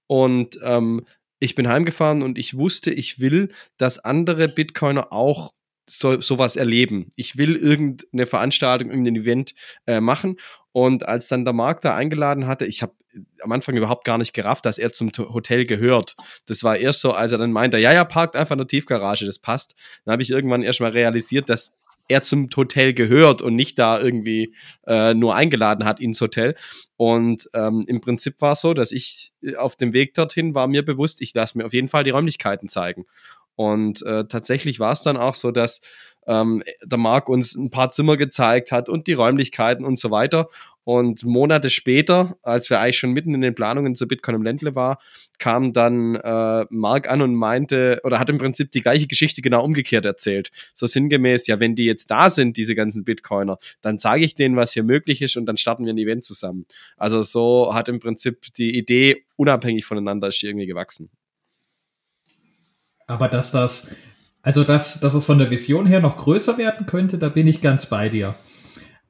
Und 0.07 0.59
ähm, 0.63 1.05
ich 1.39 1.55
bin 1.55 1.69
heimgefahren 1.69 2.23
und 2.23 2.39
ich 2.39 2.57
wusste, 2.57 2.91
ich 2.91 3.21
will, 3.21 3.51
dass 3.77 3.99
andere 3.99 4.49
Bitcoiner 4.49 5.13
auch 5.13 5.53
so, 5.89 6.21
sowas 6.21 6.57
erleben. 6.57 7.11
Ich 7.17 7.37
will 7.37 7.57
irgendeine 7.57 8.27
Veranstaltung, 8.27 8.91
irgendein 8.91 9.17
Event 9.17 9.55
äh, 9.87 10.01
machen. 10.01 10.37
Und 10.73 11.09
als 11.09 11.29
dann 11.29 11.45
der 11.45 11.55
Marc 11.55 11.81
da 11.81 11.97
eingeladen 11.97 12.47
hatte, 12.47 12.67
ich 12.67 12.83
habe 12.83 12.93
am 13.43 13.53
Anfang 13.53 13.77
überhaupt 13.77 14.05
gar 14.05 14.19
nicht 14.19 14.33
gerafft, 14.33 14.67
dass 14.67 14.79
er 14.79 14.93
zum 14.93 15.11
Hotel 15.17 15.65
gehört. 15.65 16.15
Das 16.47 16.63
war 16.63 16.77
erst 16.77 17.01
so, 17.01 17.13
als 17.13 17.33
er 17.33 17.39
dann 17.39 17.53
meinte, 17.53 17.79
ja, 17.79 17.93
ja, 17.93 18.05
parkt 18.05 18.37
einfach 18.37 18.53
in 18.53 18.59
der 18.59 18.67
Tiefgarage, 18.67 19.27
das 19.27 19.39
passt. 19.39 19.75
Dann 20.05 20.13
habe 20.13 20.23
ich 20.23 20.31
irgendwann 20.31 20.63
erst 20.63 20.81
mal 20.81 20.91
realisiert, 20.91 21.49
dass 21.49 21.75
er 22.09 22.23
zum 22.23 22.49
Hotel 22.57 22.95
gehört 22.95 23.43
und 23.43 23.55
nicht 23.55 23.79
da 23.79 24.01
irgendwie 24.01 24.55
äh, 24.87 25.15
nur 25.15 25.35
eingeladen 25.35 25.85
hat 25.85 26.01
ins 26.01 26.21
Hotel. 26.21 26.57
Und 26.97 27.49
ähm, 27.55 27.85
im 27.87 28.01
Prinzip 28.01 28.41
war 28.41 28.53
es 28.53 28.63
so, 28.63 28.75
dass 28.75 28.93
ich 28.93 29.33
äh, 29.43 29.57
auf 29.57 29.77
dem 29.77 29.93
Weg 29.93 30.15
dorthin 30.15 30.55
war 30.55 30.67
mir 30.67 30.85
bewusst, 30.85 31.21
ich 31.21 31.35
lasse 31.35 31.59
mir 31.59 31.67
auf 31.67 31.75
jeden 31.75 31.89
Fall 31.89 32.05
die 32.05 32.11
Räumlichkeiten 32.11 32.69
zeigen. 32.69 33.05
Und 33.59 34.03
äh, 34.03 34.25
tatsächlich 34.29 34.79
war 34.79 34.93
es 34.93 35.03
dann 35.03 35.17
auch 35.17 35.35
so, 35.35 35.51
dass 35.51 35.81
ähm, 36.29 36.63
der 36.85 36.97
Marc 36.97 37.29
uns 37.29 37.57
ein 37.57 37.71
paar 37.71 37.91
Zimmer 37.91 38.17
gezeigt 38.17 38.71
hat 38.71 38.89
und 38.89 39.09
die 39.09 39.15
Räumlichkeiten 39.15 39.85
und 39.85 39.99
so 39.99 40.13
weiter. 40.13 40.47
Und 40.85 41.25
Monate 41.25 41.69
später, 41.69 42.37
als 42.45 42.71
wir 42.71 42.79
eigentlich 42.79 42.99
schon 42.99 43.15
mitten 43.15 43.35
in 43.35 43.41
den 43.41 43.57
Planungen 43.57 43.97
zu 43.97 44.07
Bitcoin 44.07 44.37
im 44.37 44.43
Ländle 44.45 44.77
war, 44.77 45.01
kam 45.41 45.73
dann 45.73 46.15
äh, 46.15 46.67
Mark 46.71 47.11
an 47.11 47.21
und 47.21 47.35
meinte, 47.35 48.01
oder 48.05 48.21
hat 48.21 48.31
im 48.31 48.39
Prinzip 48.39 48.71
die 48.71 48.81
gleiche 48.81 49.09
Geschichte 49.09 49.43
genau 49.43 49.65
umgekehrt 49.65 50.05
erzählt. 50.05 50.53
So 50.73 50.87
sinngemäß, 50.87 51.49
ja, 51.49 51.59
wenn 51.59 51.75
die 51.75 51.85
jetzt 51.85 52.13
da 52.13 52.31
sind, 52.31 52.57
diese 52.57 52.77
ganzen 52.77 53.03
Bitcoiner, 53.03 53.59
dann 53.81 53.99
sage 53.99 54.23
ich 54.23 54.37
denen, 54.37 54.55
was 54.55 54.73
hier 54.73 54.85
möglich 54.85 55.21
ist 55.21 55.37
und 55.37 55.47
dann 55.47 55.57
starten 55.57 55.85
wir 55.85 55.93
ein 55.93 55.99
Event 55.99 56.23
zusammen. 56.23 56.65
Also 56.97 57.23
so 57.23 57.75
hat 57.75 57.89
im 57.89 57.99
Prinzip 57.99 58.55
die 58.57 58.79
Idee 58.79 59.25
unabhängig 59.35 59.85
voneinander 59.85 60.29
ist 60.29 60.45
irgendwie 60.45 60.67
gewachsen. 60.67 61.11
Aber 63.09 63.27
dass 63.27 63.51
das, 63.51 63.91
also 64.43 64.63
dass, 64.63 65.01
dass 65.01 65.15
es 65.15 65.25
von 65.25 65.39
der 65.39 65.51
Vision 65.51 65.87
her 65.87 66.01
noch 66.01 66.19
größer 66.19 66.59
werden 66.59 66.87
könnte, 66.87 67.19
da 67.19 67.29
bin 67.29 67.49
ich 67.49 67.61
ganz 67.61 67.87
bei 67.87 68.09
dir. 68.09 68.37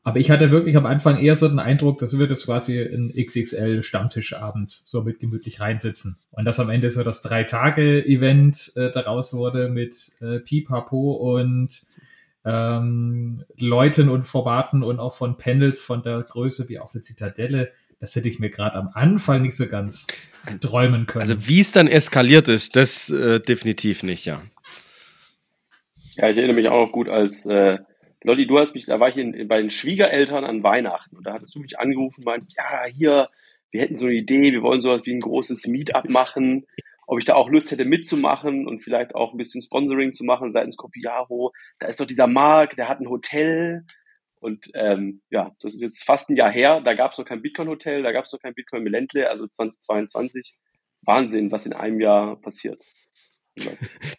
Aber 0.05 0.21
ich 0.21 0.31
hatte 0.31 0.51
wirklich 0.51 0.77
am 0.77 0.87
Anfang 0.87 1.19
eher 1.19 1.35
so 1.35 1.49
den 1.49 1.59
Eindruck, 1.59 1.99
das 1.99 2.17
wird 2.17 2.31
jetzt 2.31 2.47
quasi 2.47 2.81
ein 2.81 3.13
XXL-Stammtischabend, 3.15 4.71
so 4.71 5.03
mit 5.03 5.21
gemütlich 5.21 5.61
reinsitzen. 5.61 6.17
Und 6.31 6.47
dass 6.47 6.61
am 6.61 6.71
Ende 6.71 6.91
so 6.91 7.03
das 7.03 7.21
Drei-Tage-Event 7.21 8.73
äh, 8.77 8.91
daraus 8.91 9.35
wurde 9.35 9.69
mit 9.69 10.13
äh, 10.21 10.39
Pipapo 10.39 11.13
und 11.13 11.83
ähm, 12.45 13.45
Leuten 13.59 14.09
und 14.09 14.25
Formaten 14.25 14.83
und 14.83 14.99
auch 14.99 15.13
von 15.13 15.37
Panels 15.37 15.83
von 15.83 16.03
der 16.03 16.23
Größe 16.23 16.71
wie 16.71 16.79
auf 16.79 16.93
der 16.93 17.03
Zitadelle. 17.03 17.73
Das 18.01 18.15
hätte 18.15 18.29
ich 18.29 18.39
mir 18.39 18.49
gerade 18.49 18.77
am 18.77 18.89
Anfang 18.95 19.43
nicht 19.43 19.57
so 19.57 19.67
ganz 19.67 20.07
träumen 20.57 21.07
können. 21.07 21.23
Also 21.23 21.49
wie 21.49 21.61
es 21.61 21.73
dann 21.73 21.87
eskaliert 21.87 22.49
ist, 22.49 22.77
das 22.77 23.11
äh, 23.11 23.41
definitiv 23.41 24.03
nicht, 24.03 24.25
ja. 24.27 24.43
Ja, 26.17 26.31
ich 26.31 26.37
erinnere 26.37 26.57
mich 26.57 26.69
auch 26.69 26.87
noch 26.87 26.93
gut, 26.93 27.09
als 27.09 27.47
äh, 27.47 27.79
Lotti, 28.25 28.47
du 28.47 28.59
hast 28.59 28.75
mich, 28.75 28.87
da 28.87 28.99
war 28.99 29.09
ich 29.09 29.17
in, 29.17 29.47
bei 29.47 29.61
den 29.61 29.71
Schwiegereltern 29.71 30.45
an 30.45 30.63
Weihnachten 30.63 31.17
und 31.17 31.27
da 31.27 31.35
hattest 31.35 31.55
du 31.55 31.61
mich 31.61 31.79
angerufen 31.79 32.21
und 32.21 32.27
meintest, 32.27 32.57
ja, 32.57 32.85
hier, 32.87 33.29
wir 33.71 33.81
hätten 33.83 33.97
so 33.97 34.07
eine 34.07 34.17
Idee, 34.17 34.53
wir 34.53 34.63
wollen 34.63 34.83
sowas 34.83 35.07
wie 35.07 35.15
ein 35.15 35.21
großes 35.21 35.67
Meetup 35.69 36.09
machen, 36.09 36.67
ob 37.07 37.19
ich 37.19 37.25
da 37.25 37.35
auch 37.35 37.49
Lust 37.49 37.71
hätte 37.71 37.85
mitzumachen 37.85 38.67
und 38.67 38.81
vielleicht 38.81 39.15
auch 39.15 39.33
ein 39.33 39.39
bisschen 39.39 39.63
Sponsoring 39.63 40.13
zu 40.13 40.25
machen 40.25 40.53
seitens 40.53 40.77
Copiaro. 40.77 41.53
Da 41.79 41.87
ist 41.87 42.01
doch 42.01 42.07
dieser 42.07 42.27
Marc, 42.27 42.77
der 42.77 42.89
hat 42.89 43.01
ein 43.01 43.09
Hotel 43.09 43.85
und 44.41 44.71
ähm, 44.75 45.23
ja, 45.31 45.55
das 45.61 45.75
ist 45.75 45.83
jetzt 45.83 46.05
fast 46.05 46.31
ein 46.31 46.37
Jahr 46.37 46.51
her, 46.51 46.81
da 46.81 46.95
gab 46.95 47.13
es 47.13 47.19
noch 47.19 47.25
kein 47.25 47.43
Bitcoin-Hotel, 47.43 48.03
da 48.03 48.13
gab 48.13 48.25
es 48.25 48.33
noch 48.33 48.41
kein 48.41 48.55
Bitcoin 48.55 48.83
Melentle, 48.83 49.29
also 49.29 49.47
2022. 49.47 50.57
Wahnsinn, 51.05 51.53
was 51.53 51.67
in 51.67 51.73
einem 51.73 52.01
Jahr 52.01 52.41
passiert. 52.41 52.83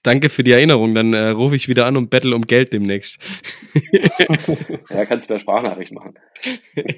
Danke 0.04 0.30
für 0.30 0.44
die 0.44 0.52
Erinnerung. 0.52 0.94
Dann 0.94 1.14
äh, 1.14 1.30
rufe 1.30 1.56
ich 1.56 1.68
wieder 1.68 1.86
an 1.86 1.98
und 1.98 2.10
bettel 2.10 2.34
um 2.34 2.44
Geld 2.44 2.74
demnächst. 2.74 3.20
ja, 4.90 5.06
kannst 5.06 5.30
du 5.30 5.34
da 5.34 5.40
Sprachnachricht 5.40 5.92
machen. 5.92 6.16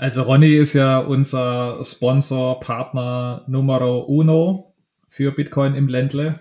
Also 0.00 0.22
Ronny 0.22 0.54
ist 0.54 0.74
ja 0.74 1.00
unser 1.00 1.82
Sponsor, 1.82 2.60
Partner 2.60 3.44
Numero 3.48 4.02
Uno 4.02 4.76
für 5.08 5.32
Bitcoin 5.32 5.74
im 5.74 5.88
Ländle. 5.88 6.38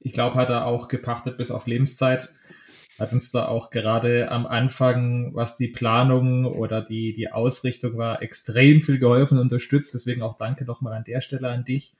Ich 0.00 0.12
glaube, 0.12 0.34
hat 0.34 0.50
er 0.50 0.66
auch 0.66 0.88
gepachtet 0.88 1.38
bis 1.38 1.50
auf 1.50 1.66
Lebenszeit. 1.66 2.28
Hat 3.00 3.14
uns 3.14 3.32
da 3.32 3.48
auch 3.48 3.70
gerade 3.70 4.30
am 4.30 4.46
Anfang, 4.46 5.34
was 5.34 5.56
die 5.56 5.68
Planung 5.68 6.44
oder 6.44 6.82
die, 6.82 7.14
die 7.14 7.32
Ausrichtung 7.32 7.96
war, 7.96 8.20
extrem 8.20 8.82
viel 8.82 8.98
geholfen 8.98 9.38
und 9.38 9.44
unterstützt. 9.44 9.94
Deswegen 9.94 10.20
auch 10.20 10.36
danke 10.36 10.66
nochmal 10.66 10.92
an 10.92 11.04
der 11.04 11.22
Stelle 11.22 11.48
an 11.48 11.64
dich. 11.64 11.94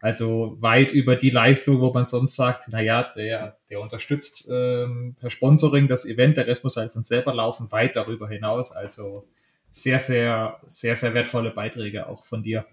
Also 0.00 0.56
weit 0.60 0.92
über 0.92 1.16
die 1.16 1.28
Leistung, 1.28 1.82
wo 1.82 1.92
man 1.92 2.06
sonst 2.06 2.36
sagt, 2.36 2.68
naja, 2.68 3.12
der, 3.14 3.58
der 3.68 3.80
unterstützt 3.82 4.48
ähm, 4.50 5.14
per 5.20 5.28
Sponsoring 5.28 5.88
das 5.88 6.06
Event, 6.06 6.38
der 6.38 6.46
Rest 6.46 6.64
muss 6.64 6.78
halt 6.78 6.94
von 6.94 7.02
selber 7.02 7.34
laufen, 7.34 7.70
weit 7.70 7.96
darüber 7.96 8.26
hinaus. 8.26 8.72
Also 8.72 9.28
sehr, 9.72 9.98
sehr, 9.98 10.58
sehr, 10.66 10.96
sehr 10.96 11.12
wertvolle 11.12 11.50
Beiträge 11.50 12.06
auch 12.06 12.24
von 12.24 12.42
dir. 12.42 12.64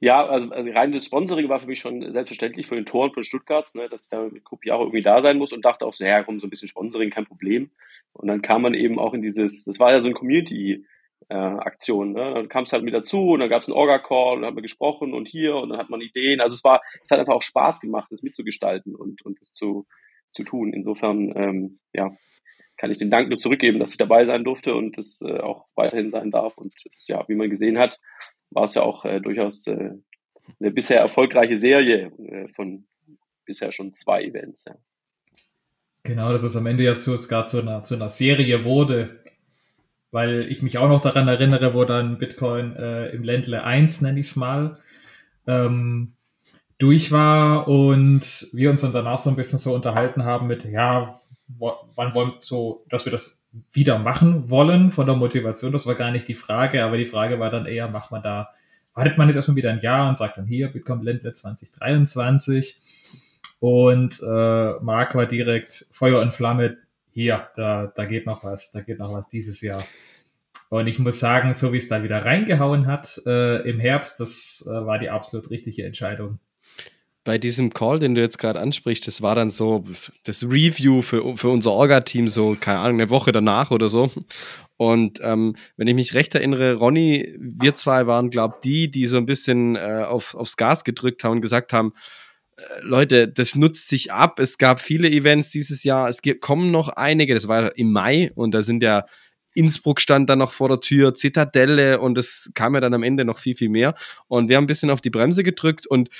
Ja, 0.00 0.24
also, 0.26 0.50
also 0.50 0.70
rein 0.70 0.92
das 0.92 1.04
Sponsoring 1.04 1.48
war 1.48 1.58
für 1.58 1.66
mich 1.66 1.80
schon 1.80 2.12
selbstverständlich 2.12 2.66
von 2.66 2.76
den 2.76 2.86
Toren 2.86 3.12
von 3.12 3.24
Stuttgart, 3.24 3.68
ne, 3.74 3.88
dass 3.88 4.04
ich 4.04 4.10
da 4.10 4.22
mit 4.22 4.44
Copiaro 4.44 4.84
irgendwie 4.84 5.02
da 5.02 5.22
sein 5.22 5.38
muss 5.38 5.52
und 5.52 5.64
dachte 5.64 5.84
auch 5.84 5.94
so, 5.94 6.04
ja, 6.04 6.22
komm, 6.22 6.38
so 6.38 6.46
ein 6.46 6.50
bisschen 6.50 6.68
Sponsoring, 6.68 7.10
kein 7.10 7.26
Problem. 7.26 7.70
Und 8.12 8.28
dann 8.28 8.42
kam 8.42 8.62
man 8.62 8.74
eben 8.74 8.98
auch 8.98 9.12
in 9.12 9.22
dieses, 9.22 9.64
das 9.64 9.80
war 9.80 9.90
ja 9.90 10.00
so 10.00 10.08
ein 10.08 10.14
Community, 10.14 10.84
äh. 11.28 11.36
Ne? 11.36 12.14
Dann 12.14 12.48
kam 12.48 12.64
es 12.64 12.72
halt 12.72 12.84
mit 12.84 12.94
dazu 12.94 13.30
und 13.30 13.40
dann 13.40 13.50
gab 13.50 13.62
es 13.62 13.68
einen 13.68 13.76
Orga-Call 13.76 14.38
und 14.38 14.44
hat 14.44 14.54
man 14.54 14.62
gesprochen 14.62 15.12
und 15.12 15.28
hier 15.28 15.56
und 15.56 15.70
dann 15.70 15.78
hat 15.78 15.90
man 15.90 16.00
Ideen. 16.00 16.40
Also 16.40 16.54
es 16.54 16.64
war, 16.64 16.80
es 17.02 17.10
hat 17.10 17.18
einfach 17.18 17.34
auch 17.34 17.42
Spaß 17.42 17.80
gemacht, 17.80 18.08
das 18.10 18.22
mitzugestalten 18.22 18.94
und, 18.94 19.22
und 19.22 19.40
das 19.40 19.52
zu, 19.52 19.86
zu 20.32 20.44
tun. 20.44 20.72
Insofern, 20.72 21.32
ähm, 21.36 21.80
ja, 21.92 22.16
kann 22.76 22.90
ich 22.90 22.98
den 22.98 23.10
Dank 23.10 23.28
nur 23.28 23.38
zurückgeben, 23.38 23.78
dass 23.78 23.90
ich 23.90 23.98
dabei 23.98 24.24
sein 24.24 24.44
durfte 24.44 24.74
und 24.74 24.96
das 24.96 25.20
äh, 25.20 25.40
auch 25.40 25.66
weiterhin 25.74 26.10
sein 26.10 26.30
darf. 26.30 26.56
Und 26.56 26.72
das, 26.84 27.06
ja, 27.08 27.24
wie 27.28 27.34
man 27.34 27.50
gesehen 27.50 27.78
hat, 27.78 27.98
war 28.50 28.64
es 28.64 28.74
ja 28.74 28.82
auch 28.82 29.04
äh, 29.04 29.20
durchaus 29.20 29.66
äh, 29.66 29.90
eine 30.60 30.70
bisher 30.70 31.00
erfolgreiche 31.00 31.56
Serie 31.56 32.12
äh, 32.18 32.48
von 32.48 32.86
bisher 33.44 33.72
schon 33.72 33.94
zwei 33.94 34.24
Events. 34.24 34.64
Ja. 34.66 34.76
Genau, 36.02 36.32
dass 36.32 36.42
es 36.42 36.56
am 36.56 36.66
Ende 36.66 36.84
jetzt 36.84 37.04
sogar 37.04 37.46
zu 37.46 37.60
einer, 37.60 37.82
zu 37.82 37.94
einer 37.94 38.10
Serie 38.10 38.64
wurde, 38.64 39.20
weil 40.10 40.50
ich 40.50 40.62
mich 40.62 40.78
auch 40.78 40.88
noch 40.88 41.00
daran 41.00 41.28
erinnere, 41.28 41.74
wo 41.74 41.84
dann 41.84 42.18
Bitcoin 42.18 42.76
äh, 42.76 43.08
im 43.10 43.22
Ländle 43.22 43.64
1, 43.64 44.00
nenne 44.00 44.20
ich 44.20 44.28
es 44.28 44.36
mal, 44.36 44.78
ähm, 45.46 46.14
durch 46.78 47.10
war 47.10 47.68
und 47.68 48.48
wir 48.52 48.70
uns 48.70 48.82
dann 48.82 48.92
danach 48.92 49.18
so 49.18 49.30
ein 49.30 49.36
bisschen 49.36 49.58
so 49.58 49.74
unterhalten 49.74 50.24
haben 50.24 50.46
mit, 50.46 50.64
ja, 50.64 51.18
wann 51.58 52.14
wollen 52.14 52.34
so, 52.38 52.84
dass 52.88 53.04
wir 53.04 53.12
das 53.12 53.37
wieder 53.72 53.98
machen 53.98 54.50
wollen 54.50 54.90
von 54.90 55.06
der 55.06 55.16
Motivation, 55.16 55.72
das 55.72 55.86
war 55.86 55.94
gar 55.94 56.10
nicht 56.10 56.28
die 56.28 56.34
Frage, 56.34 56.84
aber 56.84 56.96
die 56.96 57.06
Frage 57.06 57.40
war 57.40 57.50
dann 57.50 57.66
eher, 57.66 57.88
macht 57.88 58.10
man 58.10 58.22
da, 58.22 58.50
wartet 58.94 59.18
man 59.18 59.28
jetzt 59.28 59.36
erstmal 59.36 59.56
wieder 59.56 59.70
ein 59.70 59.80
Jahr 59.80 60.08
und 60.08 60.18
sagt 60.18 60.38
dann 60.38 60.46
hier, 60.46 60.68
Bitcoin 60.68 61.02
Ländle 61.02 61.32
2023 61.32 62.78
und 63.60 64.20
äh, 64.22 64.72
Marc 64.80 65.14
war 65.14 65.26
direkt 65.26 65.86
Feuer 65.92 66.20
und 66.20 66.34
Flamme, 66.34 66.76
hier, 67.10 67.48
da, 67.56 67.92
da 67.94 68.04
geht 68.04 68.26
noch 68.26 68.44
was, 68.44 68.70
da 68.70 68.80
geht 68.80 68.98
noch 68.98 69.12
was 69.12 69.28
dieses 69.28 69.60
Jahr. 69.60 69.82
Und 70.70 70.86
ich 70.86 70.98
muss 70.98 71.18
sagen, 71.18 71.54
so 71.54 71.72
wie 71.72 71.78
es 71.78 71.88
da 71.88 72.02
wieder 72.02 72.24
reingehauen 72.24 72.86
hat 72.86 73.20
äh, 73.26 73.68
im 73.68 73.80
Herbst, 73.80 74.20
das 74.20 74.68
äh, 74.68 74.86
war 74.86 74.98
die 74.98 75.10
absolut 75.10 75.50
richtige 75.50 75.84
Entscheidung. 75.84 76.38
Bei 77.28 77.36
diesem 77.36 77.74
Call, 77.74 77.98
den 77.98 78.14
du 78.14 78.22
jetzt 78.22 78.38
gerade 78.38 78.58
ansprichst, 78.58 79.06
das 79.06 79.20
war 79.20 79.34
dann 79.34 79.50
so 79.50 79.84
das 80.24 80.44
Review 80.44 81.02
für, 81.02 81.36
für 81.36 81.50
unser 81.50 81.72
Orga-Team, 81.72 82.26
so, 82.26 82.56
keine 82.58 82.78
Ahnung, 82.78 82.98
eine 82.98 83.10
Woche 83.10 83.32
danach 83.32 83.70
oder 83.70 83.90
so. 83.90 84.10
Und 84.78 85.18
ähm, 85.22 85.54
wenn 85.76 85.88
ich 85.88 85.94
mich 85.94 86.14
recht 86.14 86.34
erinnere, 86.34 86.76
Ronny, 86.76 87.36
wir 87.38 87.74
zwei 87.74 88.06
waren, 88.06 88.30
glaube 88.30 88.54
ich, 88.56 88.60
die, 88.62 88.90
die 88.90 89.06
so 89.06 89.18
ein 89.18 89.26
bisschen 89.26 89.76
äh, 89.76 90.04
auf, 90.08 90.34
aufs 90.34 90.56
Gas 90.56 90.84
gedrückt 90.84 91.22
haben 91.22 91.32
und 91.32 91.40
gesagt 91.42 91.74
haben, 91.74 91.92
Leute, 92.80 93.28
das 93.28 93.54
nutzt 93.54 93.90
sich 93.90 94.10
ab. 94.10 94.38
Es 94.38 94.56
gab 94.56 94.80
viele 94.80 95.10
Events 95.10 95.50
dieses 95.50 95.84
Jahr. 95.84 96.08
Es 96.08 96.22
kommen 96.40 96.70
noch 96.70 96.88
einige. 96.88 97.34
Das 97.34 97.46
war 97.46 97.76
im 97.76 97.92
Mai 97.92 98.32
und 98.36 98.54
da 98.54 98.62
sind 98.62 98.82
ja 98.82 99.04
Innsbruck 99.58 100.00
stand 100.00 100.30
dann 100.30 100.38
noch 100.38 100.52
vor 100.52 100.68
der 100.68 100.80
Tür, 100.80 101.14
Zitadelle 101.14 102.00
und 102.00 102.16
es 102.16 102.50
kam 102.54 102.74
ja 102.74 102.80
dann 102.80 102.94
am 102.94 103.02
Ende 103.02 103.24
noch 103.24 103.38
viel, 103.38 103.56
viel 103.56 103.68
mehr. 103.68 103.94
Und 104.28 104.48
wir 104.48 104.56
haben 104.56 104.64
ein 104.64 104.68
bisschen 104.68 104.88
auf 104.88 105.00
die 105.00 105.10
Bremse 105.10 105.42
gedrückt 105.42 105.84
und 105.84 106.10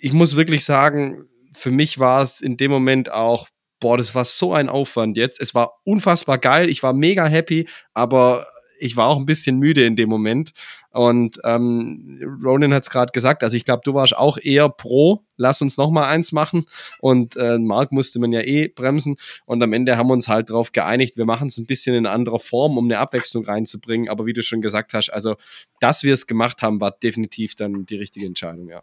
ich 0.00 0.12
muss 0.12 0.36
wirklich 0.36 0.64
sagen, 0.64 1.28
für 1.52 1.70
mich 1.70 1.98
war 1.98 2.22
es 2.22 2.40
in 2.40 2.56
dem 2.56 2.70
Moment 2.70 3.10
auch, 3.10 3.48
boah, 3.80 3.96
das 3.96 4.14
war 4.14 4.24
so 4.24 4.52
ein 4.52 4.68
Aufwand 4.68 5.16
jetzt. 5.16 5.40
Es 5.40 5.54
war 5.54 5.80
unfassbar 5.84 6.38
geil. 6.38 6.68
Ich 6.68 6.82
war 6.82 6.92
mega 6.92 7.26
happy, 7.26 7.68
aber 7.94 8.46
ich 8.78 8.96
war 8.96 9.08
auch 9.08 9.18
ein 9.18 9.26
bisschen 9.26 9.58
müde 9.58 9.84
in 9.84 9.94
dem 9.94 10.08
Moment. 10.08 10.52
Und 10.90 11.38
ähm, 11.44 12.18
Ronan 12.42 12.72
hat 12.72 12.84
es 12.84 12.90
gerade 12.90 13.12
gesagt, 13.12 13.42
also 13.42 13.56
ich 13.56 13.64
glaube, 13.64 13.82
du 13.84 13.94
warst 13.94 14.16
auch 14.16 14.38
eher 14.38 14.68
pro, 14.70 15.22
lass 15.36 15.60
uns 15.60 15.76
noch 15.76 15.90
mal 15.90 16.08
eins 16.08 16.32
machen. 16.32 16.64
Und 16.98 17.36
äh, 17.36 17.58
Mark 17.58 17.92
musste 17.92 18.18
man 18.20 18.32
ja 18.32 18.40
eh 18.40 18.68
bremsen. 18.68 19.16
Und 19.44 19.62
am 19.62 19.72
Ende 19.72 19.96
haben 19.98 20.08
wir 20.08 20.14
uns 20.14 20.28
halt 20.28 20.48
darauf 20.48 20.72
geeinigt, 20.72 21.16
wir 21.16 21.26
machen 21.26 21.48
es 21.48 21.58
ein 21.58 21.66
bisschen 21.66 21.94
in 21.94 22.06
anderer 22.06 22.40
Form, 22.40 22.78
um 22.78 22.86
eine 22.86 22.98
Abwechslung 22.98 23.44
reinzubringen. 23.44 24.08
Aber 24.08 24.24
wie 24.24 24.32
du 24.32 24.42
schon 24.42 24.62
gesagt 24.62 24.94
hast, 24.94 25.10
also 25.10 25.36
dass 25.78 26.02
wir 26.02 26.14
es 26.14 26.26
gemacht 26.26 26.62
haben, 26.62 26.80
war 26.80 26.90
definitiv 26.90 27.54
dann 27.54 27.84
die 27.84 27.96
richtige 27.96 28.26
Entscheidung, 28.26 28.68
ja. 28.68 28.82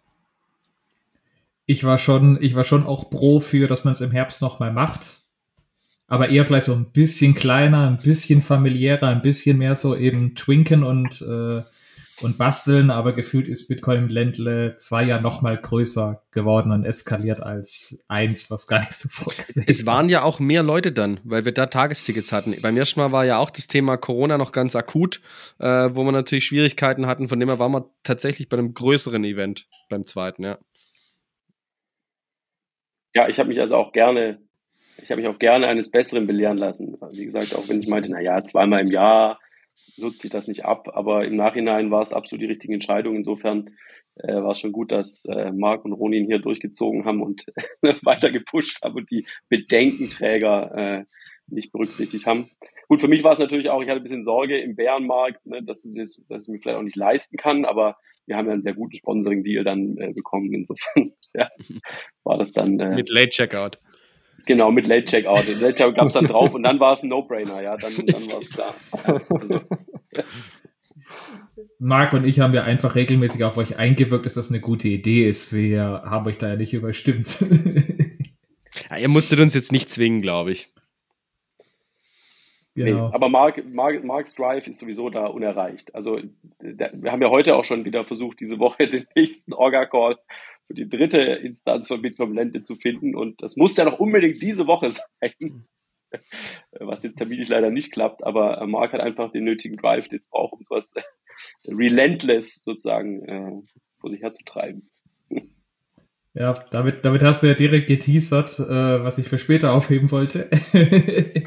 Ich 1.67 1.83
war 1.83 1.99
schon, 1.99 2.41
ich 2.41 2.55
war 2.55 2.63
schon 2.63 2.87
auch 2.87 3.11
pro 3.11 3.39
für, 3.39 3.67
dass 3.67 3.83
man 3.83 3.91
es 3.91 4.01
im 4.01 4.11
Herbst 4.11 4.41
noch 4.41 4.59
mal 4.59 4.73
macht 4.73 5.17
aber 6.07 6.29
eher 6.29 6.45
vielleicht 6.45 6.65
so 6.65 6.73
ein 6.73 6.91
bisschen 6.91 7.35
kleiner, 7.35 7.87
ein 7.87 7.99
bisschen 8.01 8.41
familiärer, 8.41 9.07
ein 9.07 9.21
bisschen 9.21 9.57
mehr 9.57 9.75
so 9.75 9.95
eben 9.95 10.35
twinken 10.35 10.83
und, 10.83 11.21
äh, 11.21 11.63
und 12.21 12.37
basteln, 12.39 12.89
aber 12.89 13.13
gefühlt 13.13 13.47
ist 13.47 13.67
Bitcoin 13.67 13.97
im 14.03 14.07
Ländle 14.07 14.75
zwei 14.77 15.03
Jahre 15.03 15.21
noch 15.21 15.41
mal 15.41 15.55
größer 15.55 16.23
geworden 16.31 16.71
und 16.71 16.83
eskaliert 16.83 17.43
als 17.43 18.03
eins, 18.07 18.49
was 18.49 18.67
gar 18.67 18.79
nicht 18.79 18.93
so 18.93 19.07
vorgesehen 19.09 19.67
Es 19.67 19.85
waren 19.85 20.09
ja 20.09 20.23
auch 20.23 20.39
mehr 20.39 20.63
Leute 20.63 20.91
dann, 20.91 21.19
weil 21.25 21.45
wir 21.45 21.51
da 21.51 21.67
Tagestickets 21.67 22.31
hatten. 22.31 22.55
Beim 22.61 22.75
ersten 22.75 23.01
Mal 23.01 23.11
war 23.11 23.25
ja 23.25 23.37
auch 23.37 23.51
das 23.51 23.67
Thema 23.67 23.97
Corona 23.97 24.37
noch 24.39 24.51
ganz 24.51 24.75
akut, 24.75 25.21
äh, 25.59 25.89
wo 25.91 26.05
wir 26.05 26.11
natürlich 26.11 26.45
Schwierigkeiten 26.45 27.05
hatten. 27.05 27.27
Von 27.27 27.39
dem 27.39 27.49
her 27.49 27.59
waren 27.59 27.73
wir 27.73 27.91
tatsächlich 28.03 28.49
bei 28.49 28.57
einem 28.57 28.73
größeren 28.73 29.23
Event 29.23 29.67
beim 29.89 30.05
zweiten, 30.05 30.43
ja. 30.43 30.57
Ja, 33.17 33.27
ich 33.27 33.39
habe 33.39 33.49
mich 33.49 33.59
also 33.59 33.77
auch 33.77 33.93
gerne 33.93 34.37
ich 35.01 35.09
habe 35.09 35.21
mich 35.21 35.27
auch 35.27 35.39
gerne 35.39 35.67
eines 35.67 35.89
Besseren 35.89 36.27
belehren 36.27 36.57
lassen. 36.57 36.97
Wie 37.11 37.25
gesagt, 37.25 37.55
auch 37.55 37.67
wenn 37.67 37.81
ich 37.81 37.87
meinte, 37.87 38.11
naja, 38.11 38.43
zweimal 38.43 38.81
im 38.81 38.91
Jahr, 38.91 39.39
nutzt 39.95 40.21
sich 40.21 40.29
das 40.29 40.47
nicht 40.47 40.65
ab. 40.65 40.89
Aber 40.93 41.25
im 41.25 41.35
Nachhinein 41.35 41.89
war 41.89 42.03
es 42.03 42.13
absolut 42.13 42.43
die 42.43 42.47
richtige 42.47 42.75
Entscheidung. 42.75 43.15
Insofern 43.15 43.71
äh, 44.15 44.35
war 44.35 44.51
es 44.51 44.59
schon 44.59 44.71
gut, 44.71 44.91
dass 44.91 45.25
äh, 45.25 45.51
Marc 45.51 45.83
und 45.83 45.93
Ronin 45.93 46.27
hier 46.27 46.37
durchgezogen 46.37 47.05
haben 47.05 47.23
und 47.23 47.43
weiter 48.03 48.31
gepusht 48.31 48.83
haben 48.83 48.95
und 48.95 49.09
die 49.09 49.25
Bedenkenträger 49.49 50.75
äh, 50.75 51.05
nicht 51.47 51.71
berücksichtigt 51.71 52.27
haben. 52.27 52.51
Gut, 52.87 53.01
für 53.01 53.07
mich 53.07 53.23
war 53.23 53.33
es 53.33 53.39
natürlich 53.39 53.69
auch, 53.69 53.81
ich 53.81 53.89
hatte 53.89 53.99
ein 53.99 54.03
bisschen 54.03 54.23
Sorge 54.23 54.59
im 54.59 54.75
Bärenmarkt, 54.75 55.45
ne, 55.45 55.61
dass, 55.61 55.83
es, 55.83 56.19
dass 56.29 56.43
ich 56.43 56.49
mir 56.49 56.59
vielleicht 56.59 56.77
auch 56.77 56.83
nicht 56.83 56.95
leisten 56.95 57.37
kann, 57.37 57.65
aber 57.65 57.97
wir 58.27 58.35
haben 58.35 58.47
ja 58.47 58.53
einen 58.53 58.61
sehr 58.61 58.73
guten 58.73 58.95
Sponsoring-Deal 58.95 59.63
dann 59.63 59.97
äh, 59.97 60.13
bekommen. 60.13 60.53
Insofern 60.53 61.13
ja, 61.33 61.47
war 62.23 62.37
das 62.37 62.51
dann. 62.51 62.79
Äh, 62.79 62.95
mit 62.95 63.09
Late 63.09 63.29
Checkout. 63.29 63.79
Genau, 64.45 64.71
mit 64.71 64.87
Late 64.87 65.05
Checkout. 65.05 65.47
Late 65.47 65.75
Checkout 65.75 65.95
gab 65.95 66.07
es 66.07 66.13
dann 66.13 66.25
drauf 66.27 66.53
und 66.53 66.63
dann 66.63 66.79
war 66.79 66.93
es 66.93 67.03
ein 67.03 67.09
No-Brainer, 67.09 67.61
ja, 67.61 67.75
dann, 67.75 67.91
dann 68.05 68.31
war 68.31 68.39
es 68.39 68.49
klar. 68.49 68.73
Also, 68.91 69.59
Marc 71.79 72.13
und 72.13 72.25
ich 72.25 72.39
haben 72.39 72.53
ja 72.53 72.63
einfach 72.63 72.95
regelmäßig 72.95 73.43
auf 73.43 73.57
euch 73.57 73.77
eingewirkt, 73.77 74.25
dass 74.25 74.33
das 74.33 74.49
eine 74.49 74.59
gute 74.59 74.87
Idee 74.87 75.27
ist. 75.27 75.53
Wir 75.53 75.81
haben 76.05 76.25
euch 76.27 76.37
da 76.37 76.49
ja 76.49 76.55
nicht 76.55 76.73
überstimmt. 76.73 77.43
ja, 78.89 78.97
ihr 78.97 79.09
musstet 79.09 79.39
uns 79.39 79.53
jetzt 79.53 79.71
nicht 79.71 79.89
zwingen, 79.89 80.21
glaube 80.21 80.51
ich. 80.51 80.69
Genau. 82.77 83.07
Nee, 83.07 83.13
aber 83.15 83.27
Mark, 83.27 83.63
Mark, 83.73 84.03
Marks 84.03 84.35
Drive 84.35 84.67
ist 84.67 84.77
sowieso 84.77 85.09
da 85.09 85.25
unerreicht. 85.25 85.95
Also 85.95 86.19
der, 86.61 86.91
wir 86.93 87.11
haben 87.11 87.23
ja 87.23 87.31
heute 87.31 87.55
auch 87.55 87.65
schon 87.65 87.85
wieder 87.85 88.05
versucht, 88.05 88.39
diese 88.39 88.59
Woche 88.59 88.87
den 88.89 89.05
nächsten 89.15 89.53
Orga-Call 89.53 90.19
für 90.67 90.73
die 90.75 90.87
dritte 90.87 91.19
Instanz 91.21 91.87
von 91.87 92.03
Bitcoin 92.03 92.33
Blende 92.33 92.61
zu 92.61 92.75
finden. 92.75 93.15
Und 93.15 93.41
das 93.41 93.57
muss 93.57 93.75
ja 93.77 93.85
noch 93.85 93.99
unbedingt 93.99 94.43
diese 94.43 94.67
Woche 94.67 94.91
sein. 95.21 95.65
Was 96.79 97.01
jetzt 97.01 97.17
terminlich 97.17 97.49
leider 97.49 97.71
nicht 97.71 97.91
klappt, 97.91 98.23
aber 98.23 98.65
Mark 98.67 98.93
hat 98.93 99.01
einfach 99.01 99.31
den 99.31 99.43
nötigen 99.43 99.75
Drive, 99.75 100.07
den 100.07 100.19
es 100.19 100.29
braucht, 100.29 100.53
um 100.53 100.63
sowas 100.63 100.93
relentless 101.67 102.61
sozusagen 102.63 103.25
äh, 103.25 103.61
vor 103.99 104.11
sich 104.11 104.21
herzutreiben. 104.21 104.89
Ja, 106.39 106.53
damit, 106.69 107.03
damit 107.03 107.23
hast 107.23 107.41
du 107.41 107.47
ja 107.47 107.55
direkt 107.55 107.87
geteasert, 107.87 108.59
äh, 108.59 109.03
was 109.03 109.17
ich 109.17 109.27
für 109.27 109.39
später 109.39 109.73
aufheben 109.73 110.11
wollte. 110.11 110.47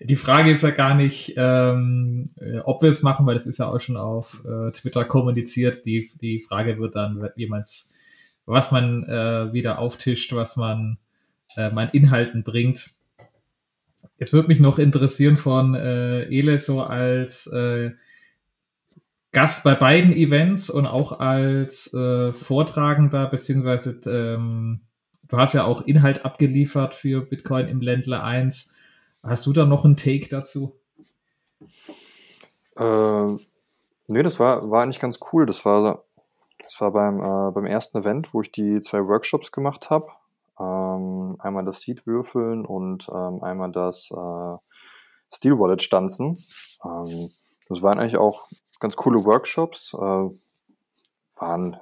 die 0.00 0.16
Frage 0.16 0.52
ist 0.52 0.62
ja 0.62 0.70
gar 0.70 0.94
nicht, 0.94 1.34
ähm, 1.36 2.30
äh, 2.40 2.58
ob 2.60 2.80
wir 2.80 2.90
es 2.90 3.02
machen, 3.02 3.26
weil 3.26 3.34
das 3.34 3.46
ist 3.46 3.58
ja 3.58 3.66
auch 3.66 3.80
schon 3.80 3.96
auf 3.96 4.44
äh, 4.44 4.70
Twitter 4.70 5.04
kommuniziert. 5.04 5.84
Die, 5.84 6.08
die 6.20 6.40
Frage 6.40 6.78
wird 6.78 6.94
dann, 6.94 7.28
wie 7.34 7.48
man's, 7.48 7.92
was 8.46 8.70
man 8.70 9.02
äh, 9.02 9.52
wieder 9.52 9.80
auftischt, 9.80 10.32
was 10.32 10.56
man 10.56 10.98
äh, 11.56 11.70
man 11.70 11.88
Inhalten 11.90 12.44
bringt. 12.44 12.88
Es 14.16 14.32
würde 14.32 14.46
mich 14.46 14.60
noch 14.60 14.78
interessieren 14.78 15.38
von 15.38 15.74
äh, 15.74 16.22
Ele 16.26 16.56
so 16.58 16.82
als 16.82 17.48
äh, 17.48 17.90
Gast 19.32 19.62
bei 19.62 19.74
beiden 19.74 20.12
Events 20.12 20.70
und 20.70 20.86
auch 20.86 21.20
als 21.20 21.94
äh, 21.94 22.32
Vortragender, 22.32 23.26
beziehungsweise 23.28 24.00
ähm, 24.10 24.80
du 25.28 25.36
hast 25.36 25.54
ja 25.54 25.64
auch 25.64 25.82
Inhalt 25.82 26.24
abgeliefert 26.24 26.94
für 26.94 27.20
Bitcoin 27.20 27.68
im 27.68 27.80
Ländler 27.80 28.24
1. 28.24 28.74
Hast 29.22 29.46
du 29.46 29.52
da 29.52 29.64
noch 29.66 29.84
einen 29.84 29.96
Take 29.96 30.28
dazu? 30.28 30.80
Äh, 32.76 33.36
nee, 34.08 34.22
das 34.22 34.40
war, 34.40 34.68
war 34.70 34.82
eigentlich 34.82 35.00
ganz 35.00 35.20
cool. 35.32 35.46
Das 35.46 35.64
war, 35.64 36.04
das 36.64 36.80
war 36.80 36.90
beim, 36.92 37.20
äh, 37.20 37.52
beim 37.52 37.66
ersten 37.66 37.98
Event, 37.98 38.34
wo 38.34 38.40
ich 38.40 38.50
die 38.50 38.80
zwei 38.80 39.06
Workshops 39.06 39.52
gemacht 39.52 39.90
habe. 39.90 40.08
Ähm, 40.58 41.36
einmal 41.38 41.64
das 41.64 41.82
Seed-Würfeln 41.82 42.66
und 42.66 43.08
ähm, 43.14 43.42
einmal 43.44 43.70
das 43.70 44.10
äh, 44.10 44.56
Steel 45.32 45.58
Wallet 45.58 45.82
stanzen. 45.82 46.36
Ähm, 46.84 47.30
das 47.68 47.82
waren 47.82 48.00
eigentlich 48.00 48.16
auch 48.16 48.48
ganz 48.80 48.96
coole 48.96 49.24
Workshops. 49.24 49.94
Äh, 49.94 50.30
waren, 51.40 51.76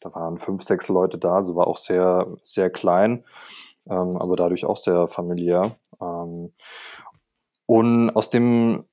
da 0.00 0.14
waren 0.14 0.38
fünf, 0.38 0.62
sechs 0.62 0.88
Leute 0.88 1.18
da, 1.18 1.34
also 1.34 1.56
war 1.56 1.66
auch 1.66 1.76
sehr, 1.76 2.26
sehr 2.42 2.70
klein, 2.70 3.24
ähm, 3.86 4.16
aber 4.16 4.36
dadurch 4.36 4.64
auch 4.64 4.76
sehr 4.76 5.08
familiär. 5.08 5.76
Ähm, 6.00 6.52
und 7.66 8.10
aus 8.10 8.30
dem 8.30 8.84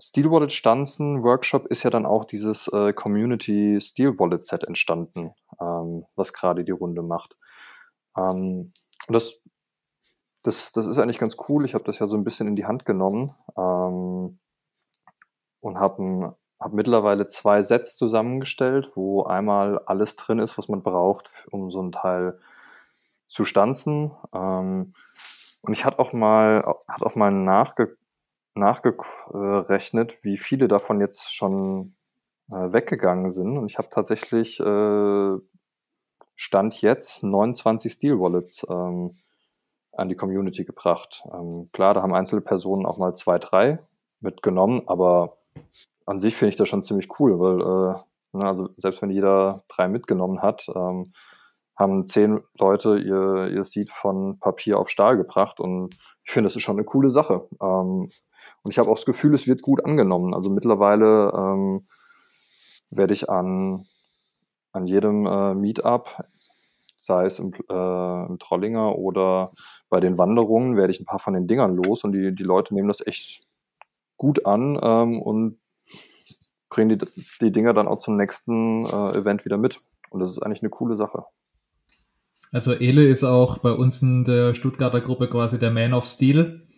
Steel 0.00 0.30
Wallet 0.30 0.52
Stanzen 0.52 1.22
Workshop 1.22 1.66
ist 1.66 1.84
ja 1.84 1.90
dann 1.90 2.04
auch 2.04 2.24
dieses 2.24 2.68
äh, 2.68 2.92
Community 2.92 3.78
Steel 3.80 4.18
Wallet 4.18 4.42
Set 4.42 4.64
entstanden, 4.64 5.34
ähm, 5.60 6.04
was 6.16 6.32
gerade 6.32 6.64
die 6.64 6.72
Runde 6.72 7.02
macht. 7.02 7.36
Ähm, 8.16 8.72
das, 9.08 9.40
das, 10.42 10.72
das 10.72 10.86
ist 10.86 10.98
eigentlich 10.98 11.18
ganz 11.18 11.36
cool. 11.48 11.64
Ich 11.64 11.74
habe 11.74 11.84
das 11.84 12.00
ja 12.00 12.06
so 12.06 12.16
ein 12.16 12.24
bisschen 12.24 12.48
in 12.48 12.56
die 12.56 12.66
Hand 12.66 12.84
genommen. 12.84 13.34
Und 15.64 15.78
habe 15.78 16.36
hab 16.60 16.72
mittlerweile 16.74 17.26
zwei 17.26 17.62
Sets 17.62 17.96
zusammengestellt, 17.96 18.92
wo 18.94 19.22
einmal 19.22 19.78
alles 19.86 20.16
drin 20.16 20.38
ist, 20.38 20.58
was 20.58 20.68
man 20.68 20.82
braucht, 20.82 21.46
um 21.50 21.70
so 21.70 21.80
ein 21.82 21.90
Teil 21.90 22.38
zu 23.26 23.46
stanzen. 23.46 24.12
Ähm, 24.34 24.92
und 25.62 25.72
ich 25.72 25.86
hatte 25.86 25.98
auch 26.00 26.12
mal, 26.12 26.62
hat 26.86 27.02
auch 27.02 27.14
mal 27.14 27.30
nachge, 27.32 27.96
nachgerechnet, 28.54 30.22
wie 30.22 30.36
viele 30.36 30.68
davon 30.68 31.00
jetzt 31.00 31.34
schon 31.34 31.96
äh, 32.50 32.72
weggegangen 32.72 33.30
sind. 33.30 33.56
Und 33.56 33.70
ich 33.70 33.78
habe 33.78 33.88
tatsächlich 33.88 34.60
äh, 34.60 35.36
Stand 36.34 36.82
jetzt 36.82 37.22
29 37.22 37.90
Steel 37.90 38.20
Wallets 38.20 38.66
ähm, 38.68 39.16
an 39.92 40.08
die 40.10 40.16
Community 40.16 40.64
gebracht. 40.64 41.24
Ähm, 41.32 41.70
klar, 41.72 41.94
da 41.94 42.02
haben 42.02 42.14
einzelne 42.14 42.42
Personen 42.42 42.84
auch 42.84 42.98
mal 42.98 43.14
zwei, 43.14 43.38
drei 43.38 43.78
mitgenommen, 44.20 44.82
aber 44.86 45.38
an 46.06 46.18
sich 46.18 46.36
finde 46.36 46.50
ich 46.50 46.56
das 46.56 46.68
schon 46.68 46.82
ziemlich 46.82 47.08
cool, 47.18 47.38
weil 47.38 47.60
äh, 47.60 48.38
ne, 48.38 48.46
also 48.46 48.68
selbst 48.76 49.02
wenn 49.02 49.10
jeder 49.10 49.64
drei 49.68 49.88
mitgenommen 49.88 50.42
hat, 50.42 50.66
ähm, 50.74 51.10
haben 51.76 52.06
zehn 52.06 52.40
Leute 52.58 52.98
ihr, 52.98 53.48
ihr 53.52 53.64
Seed 53.64 53.90
von 53.90 54.38
Papier 54.38 54.78
auf 54.78 54.88
Stahl 54.88 55.16
gebracht 55.16 55.60
und 55.60 55.94
ich 56.24 56.32
finde, 56.32 56.46
das 56.46 56.56
ist 56.56 56.62
schon 56.62 56.76
eine 56.76 56.84
coole 56.84 57.10
Sache. 57.10 57.48
Ähm, 57.60 58.10
und 58.62 58.70
ich 58.70 58.78
habe 58.78 58.90
auch 58.90 58.96
das 58.96 59.06
Gefühl, 59.06 59.34
es 59.34 59.46
wird 59.46 59.62
gut 59.62 59.84
angenommen. 59.84 60.34
Also 60.34 60.50
mittlerweile 60.50 61.32
ähm, 61.34 61.86
werde 62.90 63.12
ich 63.12 63.28
an, 63.28 63.86
an 64.72 64.86
jedem 64.86 65.26
äh, 65.26 65.54
Meetup, 65.54 66.24
sei 66.96 67.26
es 67.26 67.38
im, 67.38 67.52
äh, 67.68 68.26
im 68.26 68.38
Trollinger 68.38 68.96
oder 68.96 69.50
bei 69.90 70.00
den 70.00 70.16
Wanderungen, 70.16 70.76
werde 70.76 70.92
ich 70.92 71.00
ein 71.00 71.06
paar 71.06 71.18
von 71.18 71.34
den 71.34 71.46
Dingern 71.46 71.76
los 71.76 72.04
und 72.04 72.12
die, 72.12 72.34
die 72.34 72.42
Leute 72.42 72.74
nehmen 72.74 72.88
das 72.88 73.06
echt 73.06 73.42
gut 74.16 74.46
an 74.46 74.78
ähm, 74.82 75.20
und 75.20 75.58
bringen 76.68 76.98
die, 76.98 77.06
die 77.40 77.52
Dinger 77.52 77.72
dann 77.72 77.88
auch 77.88 77.98
zum 77.98 78.16
nächsten 78.16 78.84
äh, 78.84 79.18
Event 79.18 79.44
wieder 79.44 79.56
mit. 79.56 79.80
Und 80.10 80.20
das 80.20 80.30
ist 80.30 80.40
eigentlich 80.40 80.62
eine 80.62 80.70
coole 80.70 80.96
Sache. 80.96 81.24
Also 82.52 82.72
Ele 82.72 83.06
ist 83.06 83.24
auch 83.24 83.58
bei 83.58 83.72
uns 83.72 84.00
in 84.02 84.24
der 84.24 84.54
Stuttgarter 84.54 85.00
Gruppe 85.00 85.28
quasi 85.28 85.58
der 85.58 85.70
Man 85.70 85.92
of 85.92 86.06
Steel. 86.06 86.68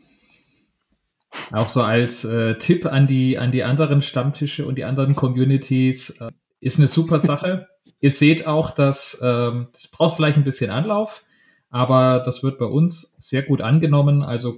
Auch 1.52 1.68
so 1.68 1.82
als 1.82 2.24
äh, 2.24 2.58
Tipp 2.58 2.86
an 2.86 3.06
die, 3.06 3.38
an 3.38 3.52
die 3.52 3.62
anderen 3.62 4.00
Stammtische 4.00 4.66
und 4.66 4.76
die 4.78 4.84
anderen 4.84 5.14
Communities. 5.14 6.10
Äh, 6.20 6.30
ist 6.60 6.78
eine 6.78 6.86
super 6.86 7.20
Sache. 7.20 7.68
Ihr 8.00 8.10
seht 8.10 8.46
auch, 8.46 8.70
dass 8.70 9.20
ähm, 9.22 9.68
das 9.72 9.88
braucht 9.88 10.16
vielleicht 10.16 10.38
ein 10.38 10.44
bisschen 10.44 10.70
Anlauf, 10.70 11.24
aber 11.70 12.20
das 12.24 12.42
wird 12.42 12.58
bei 12.58 12.66
uns 12.66 13.14
sehr 13.18 13.42
gut 13.42 13.62
angenommen. 13.62 14.22
Also 14.22 14.54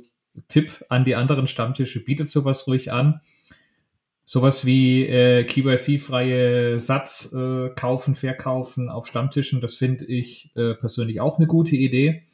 Tipp 0.49 0.85
an 0.89 1.05
die 1.05 1.15
anderen 1.15 1.47
Stammtische, 1.47 2.05
bietet 2.05 2.31
sowas 2.31 2.67
ruhig 2.67 2.93
an. 2.93 3.21
Sowas 4.25 4.67
wie 4.67 5.07
äh, 5.07 5.45
KYC-freie 5.45 6.79
Satz 6.79 7.33
äh, 7.33 7.71
kaufen, 7.71 8.15
verkaufen 8.15 8.91
auf 8.91 9.07
Stammtischen, 9.07 9.63
das 9.63 9.75
finde 9.75 10.05
ich 10.05 10.53
äh, 10.55 10.75
persönlich 10.75 11.21
auch 11.21 11.39
eine 11.39 11.47
gute 11.47 11.77
Idee. 11.77 12.25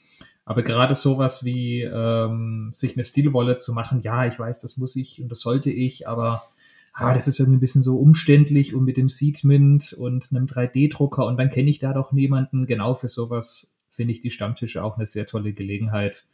Aber 0.44 0.62
gerade 0.62 0.94
sowas 0.94 1.44
wie 1.44 1.82
ähm, 1.82 2.70
sich 2.72 2.96
eine 2.96 3.04
Steel-Wallet 3.04 3.60
zu 3.60 3.72
machen, 3.72 4.00
ja, 4.00 4.26
ich 4.26 4.38
weiß, 4.38 4.60
das 4.60 4.76
muss 4.76 4.96
ich 4.96 5.22
und 5.22 5.30
das 5.30 5.40
sollte 5.40 5.70
ich, 5.70 6.06
aber 6.06 6.48
ah, 6.92 7.14
das 7.14 7.28
ist 7.28 7.38
irgendwie 7.38 7.58
ein 7.58 7.60
bisschen 7.60 7.82
so 7.82 7.96
umständlich 7.98 8.74
und 8.74 8.84
mit 8.84 8.96
dem 8.96 9.08
Seedmint 9.08 9.92
und 9.94 10.30
einem 10.30 10.46
3D-Drucker 10.46 11.26
und 11.26 11.38
dann 11.38 11.50
kenne 11.50 11.70
ich 11.70 11.78
da 11.78 11.92
doch 11.92 12.12
niemanden. 12.12 12.66
Genau 12.66 12.94
für 12.94 13.08
sowas 13.08 13.78
finde 13.88 14.12
ich 14.12 14.20
die 14.20 14.30
Stammtische 14.30 14.82
auch 14.84 14.96
eine 14.96 15.06
sehr 15.06 15.26
tolle 15.26 15.52
Gelegenheit, 15.52 16.26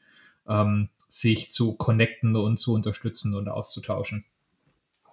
ähm, 0.50 0.90
sich 1.08 1.50
zu 1.50 1.76
connecten 1.76 2.36
und 2.36 2.58
zu 2.58 2.74
unterstützen 2.74 3.34
und 3.34 3.48
auszutauschen. 3.48 4.24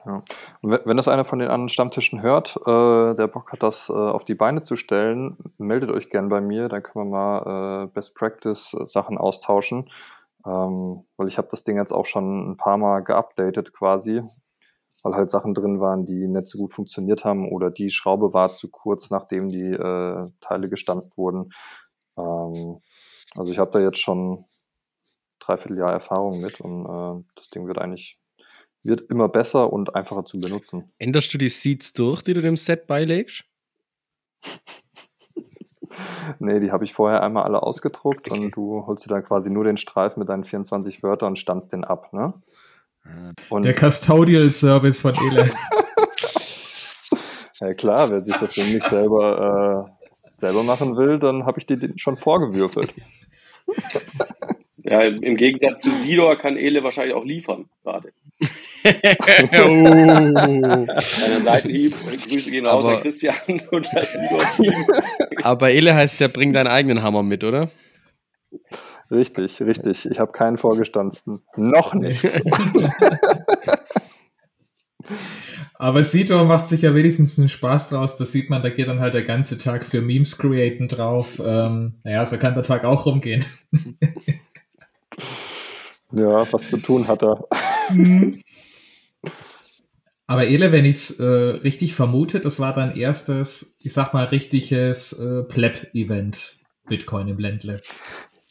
Ja. 0.06 0.24
Wenn 0.62 0.98
das 0.98 1.08
einer 1.08 1.26
von 1.26 1.40
den 1.40 1.50
anderen 1.50 1.70
Stammtischen 1.70 2.22
hört, 2.22 2.56
äh, 2.66 3.16
der 3.16 3.28
Bock 3.28 3.52
hat, 3.52 3.62
das 3.62 3.90
äh, 3.90 3.94
auf 3.94 4.26
die 4.26 4.36
Beine 4.36 4.64
zu 4.64 4.76
stellen, 4.76 5.38
meldet 5.58 5.92
euch 5.92 6.10
gern 6.10 6.30
bei 6.30 6.40
mir, 6.40 6.70
dann 6.70 6.82
können 6.82 7.10
wir 7.10 7.18
mal 7.18 7.84
äh, 7.84 7.88
Best 7.88 8.16
Practice 8.16 8.72
Sachen 8.72 9.18
austauschen. 9.18 9.90
Ähm, 10.46 11.04
weil 11.18 11.28
ich 11.28 11.38
habe 11.38 11.50
das 11.52 11.66
Ding 11.66 11.76
jetzt 11.78 11.92
auch 11.92 12.06
schon 12.06 12.52
ein 12.52 12.58
paar 12.58 12.78
Mal 12.78 13.02
geupdatet 13.04 13.74
quasi, 13.74 14.22
weil 15.04 15.14
halt 15.14 15.30
Sachen 15.30 15.54
drin 15.54 15.82
waren, 15.82 16.06
die 16.06 16.28
nicht 16.28 16.48
so 16.48 16.58
gut 16.58 16.74
funktioniert 16.74 17.26
haben 17.26 17.52
oder 17.52 17.70
die 17.70 17.90
Schraube 17.90 18.34
war 18.34 18.54
zu 18.54 18.70
kurz, 18.70 19.10
nachdem 19.10 19.50
die 19.50 19.74
äh, 19.74 20.32
Teile 20.40 20.70
gestanzt 20.70 21.18
wurden. 21.18 21.52
Ähm, 22.18 22.80
also 23.36 23.52
ich 23.52 23.60
habe 23.60 23.72
da 23.72 23.80
jetzt 23.80 24.00
schon 24.00 24.46
dreiviertel 25.48 25.78
Jahr 25.78 25.92
Erfahrung 25.92 26.40
mit 26.42 26.62
und 26.62 26.86
äh, 26.86 27.24
das 27.36 27.50
Ding 27.50 27.68
wird 27.68 27.80
eigentlich 27.80 28.20
wird 28.84 29.02
immer 29.10 29.28
besser 29.28 29.74
und 29.74 29.96
einfacher 29.96 30.24
zu 30.24 30.40
benutzen. 30.40 30.90
Änderst 31.00 31.34
du 31.34 31.38
die 31.38 31.50
Seeds 31.50 31.92
durch, 31.94 32.22
die 32.22 32.34
du 32.34 32.42
dem 32.42 32.56
Set 32.56 32.88
beilegst? 32.88 33.44
nee, 36.40 36.60
die 36.60 36.72
habe 36.72 36.84
ich 36.86 36.94
vorher 36.94 37.22
einmal 37.22 37.44
alle 37.44 37.64
ausgedruckt 37.64 38.30
Okay. 38.32 38.40
und 38.40 38.52
du 38.52 38.86
holst 38.86 39.06
dir 39.06 39.10
dann 39.10 39.24
quasi 39.24 39.50
nur 39.50 39.64
den 39.64 39.78
Streifen 39.78 40.20
mit 40.20 40.30
deinen 40.30 40.44
24 40.44 41.04
Wörtern 41.04 41.30
und 41.30 41.40
standst 41.40 41.74
den 41.74 41.84
ab, 41.84 42.14
ne? 42.14 42.34
Und 43.50 43.64
Der 43.64 43.74
Custodial 43.74 44.52
Service 44.52 45.02
von 45.02 45.16
Ele. 45.16 45.50
ja 47.60 47.74
klar, 47.74 48.10
wer 48.10 48.22
sich 48.22 48.36
das 48.36 48.54
denn 48.54 48.72
nicht 48.74 48.88
selber, 48.88 49.90
äh, 50.04 50.30
selber 50.32 50.64
machen 50.64 50.98
will, 50.98 51.18
dann 51.18 51.46
habe 51.46 51.60
ich 51.60 51.66
die 51.66 51.78
den 51.78 51.98
schon 51.98 52.18
vorgewürfelt. 52.18 52.94
Ja, 54.90 55.02
im 55.02 55.36
Gegensatz 55.36 55.82
zu 55.82 55.92
Sidor 55.94 56.38
kann 56.38 56.56
Ele 56.58 56.84
wahrscheinlich 56.84 57.14
auch 57.16 57.26
liefern, 57.26 57.66
gerade. 57.84 58.14
oh. 58.86 58.90
Kleiner 60.86 61.42
Seitenhieb. 61.44 61.94
Grüße 62.30 62.52
gehen 62.52 62.66
raus 62.66 62.86
Aber- 62.86 62.96
an 62.98 63.02
Christian 63.02 63.36
und 63.72 63.90
das 63.94 64.14
Sidor-Team. 64.14 64.74
Aber 65.44 65.72
Ele 65.72 65.94
heißt 65.94 66.20
ja, 66.22 66.28
bring 66.30 66.54
deinen 66.54 66.68
eigenen 66.68 67.02
Hammer 67.04 67.24
mit, 67.24 67.44
oder? 67.44 67.70
Richtig, 69.12 69.62
richtig. 69.62 70.06
Ich 70.10 70.20
habe 70.20 70.32
keinen 70.32 70.58
vorgestanzten. 70.58 71.42
Noch 71.56 71.94
nicht. 71.94 72.26
Aber 75.80 76.04
Sidor 76.04 76.44
macht 76.46 76.68
sich 76.68 76.82
ja 76.82 76.94
wenigstens 76.96 77.38
einen 77.40 77.50
Spaß 77.50 77.90
draus. 77.90 78.18
Das 78.18 78.32
sieht 78.32 78.50
man, 78.50 78.62
da 78.62 78.70
geht 78.70 78.88
dann 78.88 79.00
halt 79.00 79.14
der 79.14 79.22
ganze 79.22 79.58
Tag 79.58 79.86
für 79.86 80.02
Memes 80.02 80.38
createn 80.38 80.88
drauf. 80.88 81.40
Ähm, 81.44 81.96
naja, 82.04 82.26
so 82.26 82.38
kann 82.38 82.56
der 82.56 82.64
Tag 82.64 82.84
auch 82.84 83.06
rumgehen. 83.06 83.46
Ja, 86.12 86.52
was 86.52 86.70
zu 86.70 86.78
tun 86.78 87.08
hat 87.08 87.24
er. 87.24 87.48
Aber 90.28 90.46
Ele, 90.46 90.72
wenn 90.74 90.86
ich 90.86 90.96
es 90.96 91.20
äh, 91.20 91.24
richtig 91.24 91.96
vermute, 91.96 92.42
das 92.42 92.60
war 92.60 92.74
dein 92.74 92.96
erstes, 92.98 93.78
ich 93.82 93.94
sag 93.94 94.14
mal, 94.14 94.26
richtiges 94.26 95.14
äh, 95.14 95.44
Pleb-Event 95.44 96.58
Bitcoin 96.88 97.30
im 97.30 97.38
Ländle. 97.38 97.80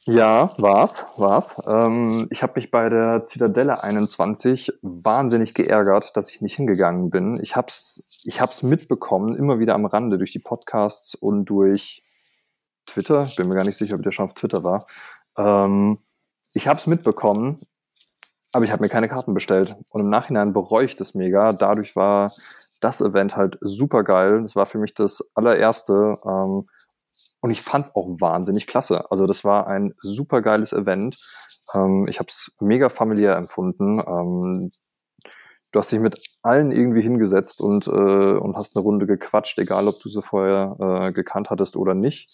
Ja, 0.08 0.54
war's, 0.56 1.04
war's. 1.16 1.56
Ähm, 1.66 2.28
ich 2.30 2.42
habe 2.42 2.52
mich 2.56 2.70
bei 2.70 2.88
der 2.88 3.24
Zitadelle 3.24 3.82
21 3.82 4.72
wahnsinnig 4.80 5.52
geärgert, 5.52 6.16
dass 6.16 6.30
ich 6.30 6.40
nicht 6.40 6.54
hingegangen 6.56 7.10
bin. 7.10 7.40
Ich 7.42 7.56
hab's, 7.56 8.04
ich 8.22 8.40
hab's 8.40 8.62
mitbekommen, 8.62 9.34
immer 9.34 9.58
wieder 9.58 9.74
am 9.74 9.84
Rande 9.84 10.16
durch 10.16 10.32
die 10.32 10.38
Podcasts 10.38 11.14
und 11.14 11.46
durch 11.46 12.04
Twitter. 12.86 13.24
Ich 13.24 13.36
bin 13.36 13.48
mir 13.48 13.56
gar 13.56 13.64
nicht 13.64 13.76
sicher, 13.76 13.96
ob 13.96 14.02
der 14.02 14.12
schon 14.12 14.26
auf 14.26 14.34
Twitter 14.34 14.62
war. 14.62 14.86
Ähm, 15.36 15.98
ich 16.56 16.68
hab's 16.68 16.86
mitbekommen, 16.86 17.60
aber 18.52 18.64
ich 18.64 18.72
habe 18.72 18.82
mir 18.82 18.88
keine 18.88 19.10
Karten 19.10 19.34
bestellt. 19.34 19.76
Und 19.90 20.00
im 20.00 20.08
Nachhinein 20.08 20.54
bereue 20.54 20.86
ich 20.86 20.96
das 20.96 21.14
mega. 21.14 21.52
Dadurch 21.52 21.94
war 21.96 22.32
das 22.80 23.02
Event 23.02 23.36
halt 23.36 23.58
super 23.60 24.02
geil. 24.04 24.40
Das 24.40 24.56
war 24.56 24.64
für 24.64 24.78
mich 24.78 24.94
das 24.94 25.22
allererste. 25.34 26.16
Ähm, 26.24 26.66
und 27.40 27.50
ich 27.50 27.60
fand's 27.60 27.94
auch 27.94 28.08
wahnsinnig 28.20 28.66
klasse. 28.66 29.10
Also 29.10 29.26
das 29.26 29.44
war 29.44 29.66
ein 29.66 29.92
super 29.98 30.40
geiles 30.40 30.72
Event. 30.72 31.18
Ähm, 31.74 32.06
ich 32.08 32.18
habe 32.18 32.28
es 32.28 32.50
mega 32.58 32.88
familiär 32.88 33.36
empfunden. 33.36 34.00
Ähm, 34.00 34.70
du 35.72 35.78
hast 35.78 35.92
dich 35.92 36.00
mit 36.00 36.18
allen 36.42 36.72
irgendwie 36.72 37.02
hingesetzt 37.02 37.60
und, 37.60 37.86
äh, 37.86 37.90
und 37.90 38.56
hast 38.56 38.74
eine 38.76 38.82
Runde 38.82 39.06
gequatscht, 39.06 39.58
egal 39.58 39.88
ob 39.88 40.00
du 40.00 40.08
sie 40.08 40.22
vorher 40.22 40.76
äh, 40.80 41.12
gekannt 41.12 41.50
hattest 41.50 41.76
oder 41.76 41.92
nicht. 41.94 42.30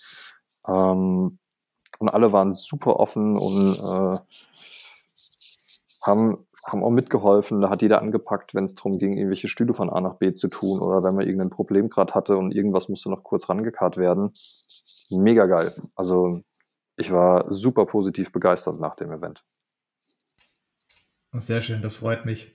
Ähm, 0.69 1.41
und 1.99 2.09
alle 2.09 2.33
waren 2.33 2.53
super 2.53 2.97
offen 2.97 3.37
und 3.37 3.79
äh, 3.79 4.19
haben, 6.03 6.47
haben 6.65 6.85
auch 6.85 6.91
mitgeholfen. 6.91 7.61
Da 7.61 7.71
hat 7.71 7.83
jeder 7.83 8.01
angepackt, 8.01 8.55
wenn 8.55 8.65
es 8.65 8.75
darum 8.75 8.99
ging, 8.99 9.17
irgendwelche 9.17 9.49
Stühle 9.49 9.75
von 9.75 9.91
A 9.91 10.01
nach 10.01 10.17
B 10.17 10.35
zu 10.35 10.49
tun 10.49 10.81
oder 10.81 11.03
wenn 11.03 11.15
man 11.15 11.27
irgendein 11.27 11.51
Problem 11.51 11.89
gerade 11.89 12.15
hatte 12.15 12.37
und 12.37 12.53
irgendwas 12.53 12.89
musste 12.89 13.11
noch 13.11 13.23
kurz 13.23 13.49
rangekarrt 13.49 13.97
werden. 13.97 14.33
Mega 15.11 15.47
geil. 15.47 15.75
Also 15.95 16.43
ich 16.97 17.13
war 17.13 17.53
super 17.53 17.87
positiv 17.87 18.33
begeistert 18.33 18.81
nach 18.81 18.97
dem 18.97 19.13
Event. 19.13 19.45
Sehr 21.35 21.63
schön, 21.63 21.81
das 21.81 21.97
freut 21.97 22.27
mich. 22.27 22.55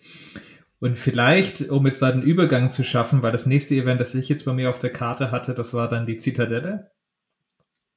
Und 0.80 0.98
vielleicht, 0.98 1.70
um 1.70 1.86
jetzt 1.86 2.02
da 2.04 2.12
den 2.12 2.22
Übergang 2.22 2.70
zu 2.70 2.84
schaffen, 2.84 3.24
weil 3.24 3.32
das 3.32 3.48
nächste 3.48 3.74
Event, 3.74 4.00
das 4.00 4.14
ich 4.14 4.30
jetzt 4.30 4.46
bei 4.46 4.54
mir 4.54 4.70
auf 4.70 4.78
der 4.78 4.94
Karte 4.94 5.32
hatte, 5.32 5.56
das 5.56 5.74
war 5.74 5.90
dann 5.90 6.06
die 6.06 6.18
Zitadelle 6.18 6.92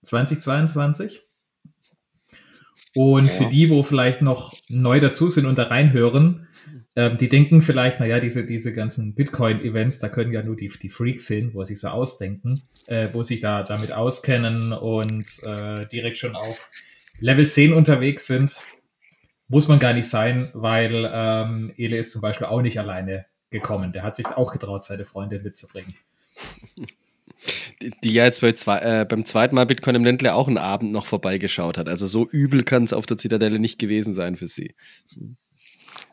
2022. 0.03 1.30
Und 2.95 3.27
Ja. 3.27 3.33
für 3.33 3.47
die, 3.47 3.71
wo 3.71 3.83
vielleicht 3.83 4.21
noch 4.23 4.55
neu 4.69 4.99
dazu 5.01 5.29
sind 5.29 5.47
und 5.47 5.57
da 5.59 5.65
reinhören, 5.65 6.49
ähm, 6.97 7.19
die 7.19 7.29
denken 7.29 7.63
vielleicht, 7.63 8.01
naja, 8.01 8.19
diese, 8.19 8.45
diese 8.45 8.73
ganzen 8.73 9.15
Bitcoin-Events, 9.15 10.01
da 10.01 10.09
können 10.09 10.33
ja 10.33 10.43
nur 10.43 10.57
die, 10.57 10.69
die 10.83 10.89
Freaks 10.89 11.29
hin, 11.29 11.51
wo 11.55 11.63
sich 11.63 11.79
so 11.79 11.89
ausdenken, 11.89 12.63
äh, 12.87 13.09
wo 13.13 13.23
sich 13.23 13.39
da 13.41 13.63
damit 13.63 13.93
auskennen 13.93 14.73
und 14.73 15.27
äh, 15.45 15.87
direkt 15.87 16.19
schon 16.19 16.35
auf 16.35 16.69
Level 17.21 17.49
10 17.49 17.73
unterwegs 17.73 18.27
sind. 18.27 18.61
Muss 19.47 19.69
man 19.69 19.79
gar 19.79 19.93
nicht 19.93 20.09
sein, 20.09 20.51
weil 20.53 21.09
ähm, 21.13 21.73
Ele 21.77 21.99
ist 21.99 22.13
zum 22.13 22.23
Beispiel 22.23 22.47
auch 22.49 22.63
nicht 22.63 22.79
alleine 22.81 23.27
gekommen. 23.51 23.93
Der 23.93 24.03
hat 24.03 24.17
sich 24.17 24.27
auch 24.27 24.53
getraut, 24.53 24.85
seine 24.85 25.05
Freundin 25.05 25.43
mitzubringen. 25.43 25.95
Die, 27.83 27.91
die 28.05 28.13
ja 28.13 28.25
jetzt 28.25 28.41
bei 28.41 28.53
zwei, 28.53 28.79
äh, 28.79 29.07
beim 29.09 29.25
zweiten 29.25 29.55
Mal 29.55 29.67
Bitcoin 29.67 29.95
im 29.95 30.05
Ländle 30.05 30.35
auch 30.35 30.49
einen 30.49 30.59
Abend 30.59 30.93
noch 30.93 31.07
vorbeigeschaut 31.07 31.79
hat. 31.79 31.89
Also 31.89 32.07
so 32.07 32.29
übel 32.29 32.65
kann 32.65 32.85
es 32.85 32.93
auf 32.93 33.07
der 33.07 33.17
Zitadelle 33.17 33.59
nicht 33.59 33.79
gewesen 33.79 34.13
sein 34.13 34.37
für 34.37 34.49
sie. 34.49 34.75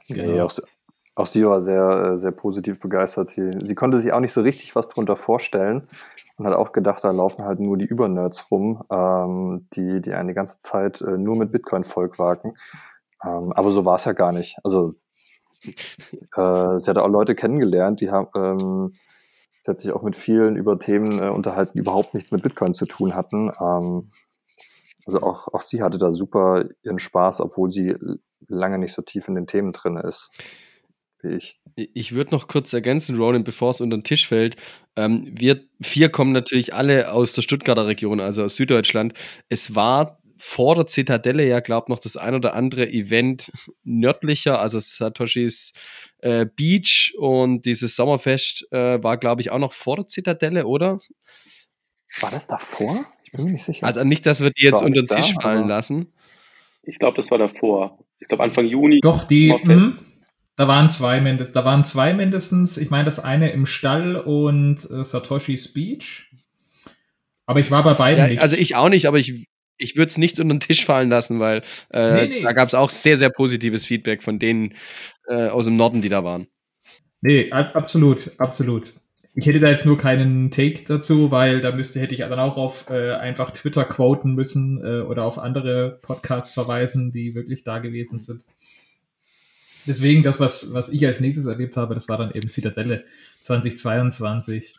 Genau. 0.08 0.32
Nee, 0.32 0.42
auch, 0.42 0.58
auch 1.16 1.26
sie 1.26 1.46
war 1.46 1.64
sehr, 1.64 2.12
äh, 2.14 2.18
sehr 2.18 2.32
positiv 2.32 2.80
begeistert. 2.80 3.30
Sie, 3.30 3.52
sie 3.62 3.76
konnte 3.76 4.00
sich 4.00 4.14
auch 4.14 4.20
nicht 4.20 4.34
so 4.34 4.42
richtig 4.42 4.76
was 4.76 4.88
drunter 4.88 5.18
vorstellen 5.18 5.88
und 6.38 6.46
hat 6.46 6.54
auch 6.54 6.72
gedacht, 6.72 7.04
da 7.04 7.12
laufen 7.12 7.44
halt 7.44 7.60
nur 7.60 7.78
die 7.78 7.86
Übernerds 7.86 8.52
rum, 8.52 8.84
ähm, 8.90 9.68
die, 9.74 10.02
die 10.02 10.14
eine 10.14 10.34
ganze 10.34 10.60
Zeit 10.60 11.02
äh, 11.02 11.18
nur 11.18 11.36
mit 11.36 11.52
Bitcoin 11.52 11.84
vollquaken. 11.84 12.54
Ähm, 13.26 13.52
aber 13.54 13.72
so 13.72 13.84
war 13.84 13.96
es 13.96 14.06
ja 14.06 14.14
gar 14.14 14.32
nicht. 14.32 14.58
Also 14.64 14.94
äh, 15.66 16.80
sie 16.80 16.90
hat 16.90 16.98
auch 16.98 17.10
Leute 17.10 17.36
kennengelernt, 17.36 18.02
die 18.02 18.12
haben, 18.12 18.28
ähm, 18.36 18.94
sie 19.60 19.72
hat 19.72 19.80
sich 19.80 19.92
auch 19.92 20.04
mit 20.04 20.16
vielen 20.16 20.56
über 20.56 20.80
Themen 20.80 21.22
äh, 21.22 21.30
unterhalten, 21.30 21.74
die 21.74 21.80
überhaupt 21.80 22.14
nichts 22.14 22.32
mit 22.32 22.44
Bitcoin 22.44 22.74
zu 22.74 22.86
tun 22.86 23.16
hatten. 23.16 23.52
Ähm, 23.60 24.12
also 25.06 25.22
auch, 25.22 25.48
auch 25.54 25.62
sie 25.62 25.82
hatte 25.82 25.98
da 25.98 26.12
super 26.12 26.66
ihren 26.84 27.00
Spaß, 27.00 27.42
obwohl 27.42 27.72
sie 27.72 27.96
lange 28.48 28.78
nicht 28.78 28.94
so 28.94 29.02
tief 29.02 29.28
in 29.28 29.36
den 29.36 29.48
Themen 29.48 29.72
drin 29.72 29.98
ist 29.98 30.32
wie 31.22 31.36
ich. 31.36 31.60
Ich 31.76 32.14
würde 32.14 32.32
noch 32.32 32.48
kurz 32.48 32.74
ergänzen, 32.74 33.18
Ronan, 33.18 33.44
bevor 33.44 33.72
es 33.72 33.82
unter 33.82 33.98
den 33.98 34.04
Tisch 34.04 34.28
fällt. 34.28 34.56
Ähm, 34.96 35.32
wir 35.32 35.64
vier 35.82 36.10
kommen 36.10 36.32
natürlich 36.32 36.74
alle 36.74 37.12
aus 37.12 37.34
der 37.34 37.42
Stuttgarter 37.42 37.88
Region, 37.88 38.20
also 38.20 38.44
aus 38.44 38.56
Süddeutschland. 38.56 39.14
Es 39.50 39.76
war 39.76 40.20
vor 40.38 40.76
der 40.76 40.88
Zitadelle 40.88 41.48
ja, 41.48 41.60
glaube 41.60 41.92
noch 41.92 42.00
das 42.00 42.18
ein 42.18 42.36
oder 42.36 42.54
andere 42.56 42.90
Event 42.90 43.52
nördlicher, 43.84 44.60
also 44.60 44.80
Satoshis 44.80 45.74
äh, 46.20 46.46
Beach 46.46 47.14
und 47.18 47.66
dieses 47.66 47.96
Sommerfest 47.96 48.68
äh, 48.72 49.02
war, 49.04 49.18
glaube 49.18 49.42
ich, 49.42 49.52
auch 49.52 49.60
noch 49.60 49.74
vor 49.74 49.98
der 49.98 50.08
Zitadelle, 50.08 50.66
oder? 50.66 51.00
War 52.22 52.32
das 52.32 52.48
davor? 52.48 53.06
Ich 53.24 53.32
bin 53.32 53.46
mir 53.46 53.52
nicht 53.52 53.66
sicher. 53.66 53.86
Also 53.86 54.04
nicht, 54.04 54.26
dass 54.26 54.42
wir 54.42 54.52
die 54.52 54.64
jetzt 54.64 54.82
unter 54.82 55.02
den 55.02 55.08
Tisch 55.08 55.34
da, 55.36 55.42
fallen 55.42 55.68
lassen. 55.68 56.14
Ich 56.84 56.98
glaube, 57.00 57.18
das 57.18 57.30
war 57.32 57.38
davor. 57.38 58.00
Ich 58.20 58.28
glaube, 58.28 58.44
Anfang 58.44 58.66
Juni. 58.66 59.00
Doch, 59.02 59.26
die, 59.26 59.54
mh, 59.54 59.94
da 60.56 60.68
waren 60.68 60.90
zwei 60.90 61.22
mindestens, 61.22 61.54
da 61.54 61.66
waren 61.66 61.84
zwei 61.84 62.14
mindestens. 62.14 62.78
Ich 62.78 62.90
meine, 62.90 63.04
das 63.06 63.20
eine 63.20 63.52
im 63.52 63.66
Stall 63.66 64.16
und 64.16 64.78
äh, 64.90 65.04
Satoshi's 65.04 65.74
Beach. 65.74 66.32
Aber 67.46 67.60
ich 67.60 67.70
war 67.72 67.84
bei 67.84 67.94
beiden 67.94 68.24
Ja, 68.24 68.30
nicht. 68.30 68.42
also 68.42 68.56
ich 68.56 68.76
auch 68.76 68.90
nicht, 68.90 69.06
aber 69.06 69.20
ich, 69.20 69.48
ich 69.78 69.96
würde 69.96 70.10
es 70.10 70.18
nicht 70.18 70.40
unter 70.40 70.56
den 70.56 70.60
Tisch 70.60 70.86
fallen 70.86 71.10
lassen, 71.10 71.40
weil 71.40 71.62
äh, 71.92 72.14
Nee, 72.14 72.28
nee. 72.28 72.42
da 72.44 72.54
gab 72.54 72.68
es 72.68 72.74
auch 72.74 72.90
sehr, 72.90 73.18
sehr 73.18 73.30
positives 73.30 73.86
Feedback 73.86 74.24
von 74.24 74.40
denen 74.40 74.74
äh, 75.28 75.48
aus 75.48 75.66
dem 75.66 75.78
Norden, 75.78 76.02
die 76.02 76.10
da 76.10 76.24
waren. 76.24 76.48
Nee, 77.22 77.52
ab, 77.52 77.76
absolut, 77.76 78.32
absolut. 78.38 78.94
Ich 79.34 79.46
hätte 79.46 79.60
da 79.60 79.70
jetzt 79.70 79.86
nur 79.86 80.00
keinen 80.00 80.50
Take 80.50 80.84
dazu, 80.88 81.30
weil 81.32 81.62
da 81.62 81.72
müsste, 81.72 82.00
hätte 82.00 82.16
ich 82.16 82.22
dann 82.22 82.40
auch 82.40 82.58
auf 82.58 82.90
äh, 82.90 83.12
einfach 83.14 83.52
Twitter 83.52 83.86
quoten 83.86 84.34
müssen 84.34 84.82
äh, 84.84 85.02
oder 85.02 85.26
auf 85.26 85.38
andere 85.38 86.00
Podcasts 86.02 86.54
verweisen, 86.54 87.12
die 87.12 87.36
wirklich 87.36 87.64
da 87.64 87.78
gewesen 87.78 88.18
sind. 88.18 88.46
Deswegen, 89.86 90.24
das, 90.24 90.40
was, 90.40 90.74
was 90.74 90.90
ich 90.90 91.06
als 91.06 91.20
nächstes 91.20 91.46
erlebt 91.46 91.78
habe, 91.78 91.94
das 91.94 92.10
war 92.10 92.18
dann 92.18 92.32
eben 92.32 92.50
Zitadelle 92.50 93.06
2022. 93.42 94.76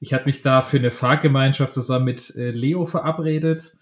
Ich 0.00 0.12
hatte 0.12 0.26
mich 0.26 0.42
da 0.42 0.62
für 0.62 0.78
eine 0.78 0.90
Fahrgemeinschaft 0.90 1.74
zusammen 1.74 2.06
mit 2.06 2.34
äh, 2.36 2.50
Leo 2.50 2.86
verabredet. 2.86 3.77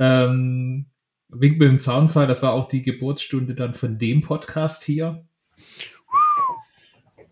Ähm, 0.00 0.86
Wink 1.28 1.58
mit 1.58 1.68
dem 1.68 1.78
Zaunfall, 1.78 2.26
das 2.26 2.42
war 2.42 2.54
auch 2.54 2.66
die 2.66 2.82
Geburtsstunde 2.82 3.54
dann 3.54 3.74
von 3.74 3.98
dem 3.98 4.22
Podcast 4.22 4.82
hier. 4.82 5.24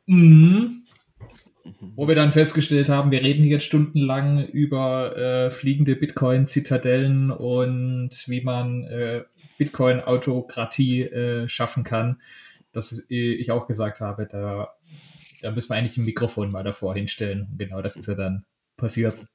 Mhm. 0.06 0.84
Wo 1.96 2.06
wir 2.06 2.14
dann 2.14 2.32
festgestellt 2.32 2.88
haben, 2.88 3.10
wir 3.10 3.22
reden 3.22 3.42
hier 3.42 3.52
jetzt 3.52 3.64
stundenlang 3.64 4.46
über 4.46 5.16
äh, 5.16 5.50
fliegende 5.50 5.96
Bitcoin-Zitadellen 5.96 7.30
und 7.30 8.10
wie 8.26 8.40
man 8.42 8.84
äh, 8.84 9.24
Bitcoin-Autokratie 9.58 11.02
äh, 11.02 11.48
schaffen 11.48 11.84
kann. 11.84 12.20
dass 12.72 13.06
ich 13.08 13.50
auch 13.50 13.66
gesagt 13.66 14.00
habe, 14.00 14.26
da, 14.30 14.74
da 15.40 15.50
müssen 15.50 15.70
wir 15.70 15.76
eigentlich 15.76 15.96
ein 15.96 16.04
Mikrofon 16.04 16.50
mal 16.50 16.62
davor 16.62 16.94
hinstellen. 16.94 17.48
Genau 17.58 17.82
das 17.82 17.96
ist 17.96 18.06
ja 18.06 18.14
dann 18.14 18.44
passiert. 18.76 19.26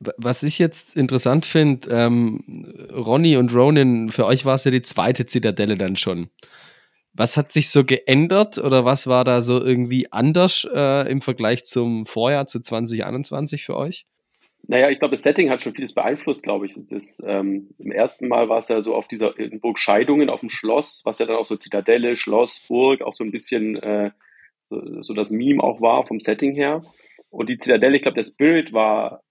Was 0.00 0.44
ich 0.44 0.58
jetzt 0.58 0.96
interessant 0.96 1.44
finde, 1.44 1.88
ähm, 1.90 2.64
Ronny 2.94 3.36
und 3.36 3.52
Ronin, 3.52 4.10
für 4.10 4.26
euch 4.26 4.44
war 4.44 4.54
es 4.54 4.64
ja 4.64 4.70
die 4.70 4.82
zweite 4.82 5.26
Zitadelle 5.26 5.76
dann 5.76 5.96
schon. 5.96 6.30
Was 7.14 7.36
hat 7.36 7.50
sich 7.50 7.70
so 7.70 7.84
geändert 7.84 8.58
oder 8.58 8.84
was 8.84 9.08
war 9.08 9.24
da 9.24 9.40
so 9.40 9.60
irgendwie 9.60 10.06
anders 10.12 10.68
äh, 10.72 11.10
im 11.10 11.20
Vergleich 11.20 11.64
zum 11.64 12.06
Vorjahr, 12.06 12.46
zu 12.46 12.60
2021 12.60 13.64
für 13.64 13.76
euch? 13.76 14.06
Naja, 14.68 14.90
ich 14.90 14.98
glaube, 14.98 15.14
das 15.14 15.22
Setting 15.22 15.50
hat 15.50 15.62
schon 15.62 15.74
vieles 15.74 15.94
beeinflusst, 15.94 16.42
glaube 16.42 16.66
ich. 16.66 16.74
Das, 16.90 17.22
ähm, 17.26 17.70
Im 17.78 17.90
ersten 17.90 18.28
Mal 18.28 18.48
war 18.48 18.58
es 18.58 18.68
ja 18.68 18.82
so 18.82 18.94
auf 18.94 19.08
dieser 19.08 19.32
Burg 19.60 19.78
Scheidungen 19.78 20.30
auf 20.30 20.40
dem 20.40 20.50
Schloss, 20.50 21.02
was 21.04 21.18
ja 21.18 21.26
dann 21.26 21.36
auch 21.36 21.44
so 21.44 21.56
Zitadelle, 21.56 22.16
Schloss, 22.16 22.64
Burg, 22.68 23.02
auch 23.02 23.12
so 23.12 23.24
ein 23.24 23.30
bisschen 23.30 23.76
äh, 23.76 24.10
so, 24.66 25.00
so 25.00 25.14
das 25.14 25.30
Meme 25.30 25.62
auch 25.62 25.80
war 25.80 26.06
vom 26.06 26.20
Setting 26.20 26.54
her. 26.54 26.84
Und 27.30 27.48
die 27.48 27.58
Zitadelle, 27.58 27.96
ich 27.96 28.02
glaube, 28.02 28.16
der 28.16 28.24
Spirit 28.24 28.72
war 28.72 29.22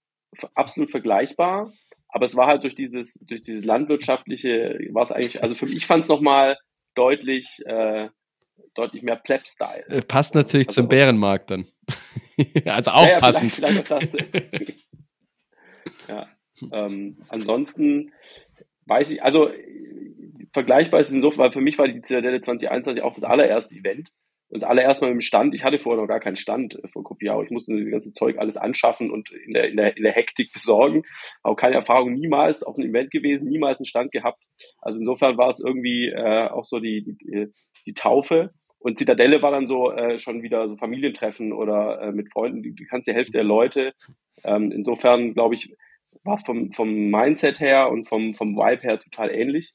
absolut 0.54 0.90
vergleichbar, 0.90 1.72
aber 2.08 2.26
es 2.26 2.36
war 2.36 2.46
halt 2.46 2.64
durch 2.64 2.74
dieses, 2.74 3.14
durch 3.26 3.42
dieses 3.42 3.64
landwirtschaftliche, 3.64 4.78
war 4.92 5.02
es 5.02 5.12
eigentlich, 5.12 5.42
also 5.42 5.54
für 5.54 5.66
mich 5.66 5.86
fand 5.86 6.04
es 6.04 6.08
nochmal 6.08 6.56
deutlich, 6.94 7.60
äh, 7.66 8.08
deutlich 8.74 9.02
mehr 9.02 9.16
Pleb-Style. 9.16 9.86
Äh, 9.88 10.02
passt 10.02 10.34
natürlich 10.34 10.68
also, 10.68 10.82
zum 10.82 10.88
Bärenmarkt 10.88 11.50
dann. 11.50 11.66
also 12.64 12.92
auch 12.92 13.06
ja, 13.06 13.20
passend. 13.20 13.54
Vielleicht, 13.54 13.86
vielleicht 13.86 13.92
auch 13.92 14.02
ja. 16.08 16.28
Ähm, 16.72 17.18
ansonsten 17.28 18.12
weiß 18.86 19.10
ich, 19.10 19.22
also 19.22 19.50
vergleichbar 20.52 21.00
ist 21.00 21.08
es 21.08 21.14
insofern, 21.14 21.44
weil 21.44 21.52
für 21.52 21.60
mich 21.60 21.78
war 21.78 21.86
die 21.86 22.00
Zitadelle 22.00 22.40
2021 22.40 23.02
auch 23.02 23.14
das 23.14 23.24
allererste 23.24 23.76
Event 23.76 24.10
und 24.50 24.62
das 24.62 24.68
allererste 24.68 25.04
Mal 25.04 25.12
mit 25.12 25.22
dem 25.22 25.26
Stand, 25.26 25.54
ich 25.54 25.62
hatte 25.62 25.78
vorher 25.78 26.00
noch 26.00 26.08
gar 26.08 26.20
keinen 26.20 26.36
Stand 26.36 26.82
äh, 26.82 26.88
vor 26.88 27.04
Copiao. 27.04 27.42
Ich 27.42 27.50
musste 27.50 27.78
das 27.78 27.90
ganze 27.90 28.12
Zeug 28.12 28.38
alles 28.38 28.56
anschaffen 28.56 29.10
und 29.10 29.30
in 29.30 29.52
der, 29.52 29.68
in 29.68 29.76
der, 29.76 29.96
in 29.96 30.02
der 30.02 30.12
Hektik 30.12 30.52
besorgen. 30.54 31.02
Auch 31.42 31.56
keine 31.56 31.76
Erfahrung, 31.76 32.14
niemals 32.14 32.62
auf 32.62 32.78
einem 32.78 32.90
Event 32.90 33.10
gewesen, 33.10 33.48
niemals 33.48 33.78
einen 33.78 33.84
Stand 33.84 34.10
gehabt. 34.10 34.42
Also 34.80 35.00
insofern 35.00 35.36
war 35.36 35.50
es 35.50 35.62
irgendwie 35.64 36.08
äh, 36.08 36.48
auch 36.48 36.64
so 36.64 36.80
die, 36.80 37.04
die, 37.04 37.52
die 37.86 37.94
Taufe. 37.94 38.52
Und 38.78 38.96
Zitadelle 38.96 39.42
war 39.42 39.50
dann 39.50 39.66
so 39.66 39.90
äh, 39.90 40.18
schon 40.18 40.42
wieder 40.42 40.68
so 40.68 40.76
Familientreffen 40.76 41.52
oder 41.52 42.00
äh, 42.00 42.12
mit 42.12 42.32
Freunden, 42.32 42.62
die, 42.62 42.74
die 42.74 42.84
ganze 42.84 43.12
Hälfte 43.12 43.32
der 43.32 43.44
Leute. 43.44 43.92
Ähm, 44.44 44.72
insofern, 44.72 45.34
glaube 45.34 45.56
ich, 45.56 45.74
war 46.24 46.36
es 46.36 46.44
vom, 46.46 46.70
vom 46.70 47.10
Mindset 47.10 47.60
her 47.60 47.90
und 47.90 48.08
vom, 48.08 48.34
vom 48.34 48.56
Vibe 48.56 48.82
her 48.82 48.98
total 48.98 49.30
ähnlich. 49.30 49.74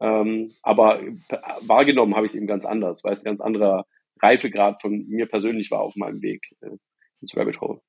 Ähm, 0.00 0.52
aber 0.62 1.02
äh, 1.02 1.16
wahrgenommen 1.62 2.14
habe 2.14 2.26
ich 2.26 2.32
es 2.32 2.36
eben 2.36 2.46
ganz 2.46 2.64
anders, 2.64 3.02
weil 3.02 3.12
es 3.12 3.22
ein 3.22 3.30
ganz 3.30 3.40
anderer 3.40 3.86
Reifegrad 4.20 4.80
von 4.80 5.06
mir 5.08 5.26
persönlich 5.26 5.70
war 5.70 5.80
auf 5.80 5.96
meinem 5.96 6.22
Weg 6.22 6.54
äh, 6.60 6.76
ins 7.20 7.36
Rabbit 7.36 7.60
Hole. 7.60 7.80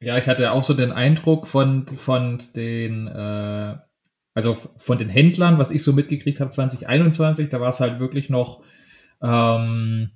Ja, 0.00 0.16
ich 0.16 0.26
hatte 0.26 0.52
auch 0.52 0.62
so 0.62 0.74
den 0.74 0.92
Eindruck 0.92 1.46
von, 1.46 1.86
von 1.86 2.40
den, 2.54 3.08
äh, 3.08 3.76
also 4.34 4.54
von 4.54 4.98
den 4.98 5.08
Händlern, 5.08 5.58
was 5.58 5.72
ich 5.72 5.82
so 5.82 5.92
mitgekriegt 5.92 6.40
habe 6.40 6.50
2021, 6.50 7.48
da 7.48 7.60
war 7.60 7.70
es 7.70 7.80
halt 7.80 7.98
wirklich 7.98 8.30
noch 8.30 8.62
ähm, 9.20 10.12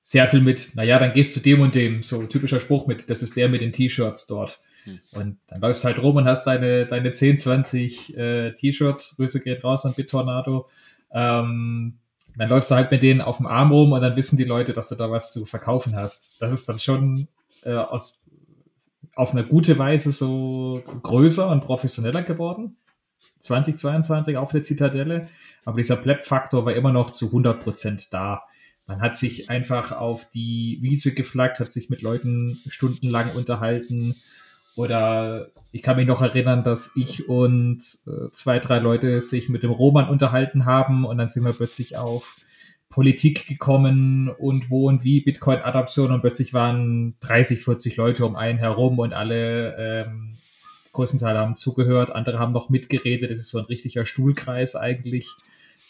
sehr 0.00 0.28
viel 0.28 0.40
mit, 0.40 0.76
naja, 0.76 1.00
dann 1.00 1.12
gehst 1.12 1.34
du 1.34 1.40
dem 1.40 1.60
und 1.60 1.74
dem, 1.74 2.02
so 2.02 2.24
typischer 2.28 2.60
Spruch 2.60 2.86
mit, 2.86 3.10
das 3.10 3.22
ist 3.22 3.36
der 3.36 3.48
mit 3.48 3.60
den 3.60 3.72
T-Shirts 3.72 4.28
dort. 4.28 4.60
Hm. 4.84 5.00
Und 5.10 5.38
dann 5.48 5.60
läufst 5.60 5.82
du 5.82 5.88
halt 5.88 6.00
rum 6.00 6.14
und 6.14 6.26
hast 6.26 6.46
deine, 6.46 6.86
deine 6.86 7.10
10, 7.10 7.40
20 7.40 8.16
äh, 8.16 8.52
T-Shirts, 8.52 9.16
Grüße 9.16 9.40
geht 9.40 9.64
raus 9.64 9.84
an 9.84 9.94
BitTornado, 9.94 10.68
ähm, 11.12 11.98
dann 12.36 12.48
läufst 12.48 12.70
du 12.70 12.74
halt 12.74 12.90
mit 12.90 13.02
denen 13.02 13.20
auf 13.20 13.38
dem 13.38 13.46
Arm 13.46 13.70
rum 13.72 13.92
und 13.92 14.00
dann 14.02 14.16
wissen 14.16 14.36
die 14.36 14.44
Leute, 14.44 14.72
dass 14.72 14.88
du 14.88 14.94
da 14.94 15.10
was 15.10 15.32
zu 15.32 15.46
verkaufen 15.46 15.96
hast. 15.96 16.36
Das 16.40 16.52
ist 16.52 16.68
dann 16.68 16.78
schon 16.78 17.28
äh, 17.62 17.74
aus, 17.74 18.22
auf 19.14 19.32
eine 19.32 19.46
gute 19.46 19.78
Weise 19.78 20.10
so 20.10 20.82
größer 21.02 21.48
und 21.48 21.62
professioneller 21.62 22.22
geworden. 22.22 22.76
2022 23.40 24.36
auf 24.36 24.52
der 24.52 24.62
Zitadelle. 24.62 25.28
Aber 25.64 25.78
dieser 25.78 25.96
Pleb-Faktor 25.96 26.64
war 26.66 26.74
immer 26.74 26.92
noch 26.92 27.10
zu 27.10 27.26
100 27.26 27.62
Prozent 27.62 28.12
da. 28.12 28.42
Man 28.86 29.00
hat 29.00 29.16
sich 29.16 29.50
einfach 29.50 29.92
auf 29.92 30.28
die 30.30 30.78
Wiese 30.80 31.12
geflaggt, 31.12 31.58
hat 31.58 31.70
sich 31.70 31.90
mit 31.90 32.02
Leuten 32.02 32.60
stundenlang 32.68 33.32
unterhalten. 33.34 34.14
Oder 34.76 35.50
ich 35.72 35.82
kann 35.82 35.96
mich 35.96 36.06
noch 36.06 36.22
erinnern, 36.22 36.62
dass 36.62 36.94
ich 36.96 37.28
und 37.28 37.82
äh, 38.06 38.30
zwei, 38.30 38.58
drei 38.58 38.78
Leute 38.78 39.20
sich 39.20 39.48
mit 39.48 39.62
dem 39.62 39.70
Roman 39.70 40.08
unterhalten 40.08 40.66
haben 40.66 41.04
und 41.04 41.18
dann 41.18 41.28
sind 41.28 41.44
wir 41.44 41.52
plötzlich 41.52 41.96
auf 41.96 42.36
Politik 42.88 43.46
gekommen 43.46 44.28
und 44.28 44.70
wo 44.70 44.88
und 44.88 45.02
wie 45.02 45.20
Bitcoin-Adaption 45.20 46.12
und 46.12 46.20
plötzlich 46.20 46.54
waren 46.54 47.16
30, 47.20 47.60
40 47.62 47.96
Leute 47.96 48.24
um 48.24 48.36
einen 48.36 48.58
herum 48.58 48.98
und 48.98 49.12
alle 49.12 49.76
ähm, 49.76 50.38
größten 50.92 51.20
Teil 51.20 51.36
haben 51.36 51.56
zugehört, 51.56 52.10
andere 52.10 52.38
haben 52.38 52.52
noch 52.52 52.70
mitgeredet. 52.70 53.30
Das 53.30 53.38
ist 53.38 53.50
so 53.50 53.58
ein 53.58 53.64
richtiger 53.64 54.06
Stuhlkreis 54.06 54.76
eigentlich 54.76 55.28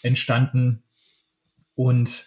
entstanden. 0.03 0.83
Und 1.75 2.27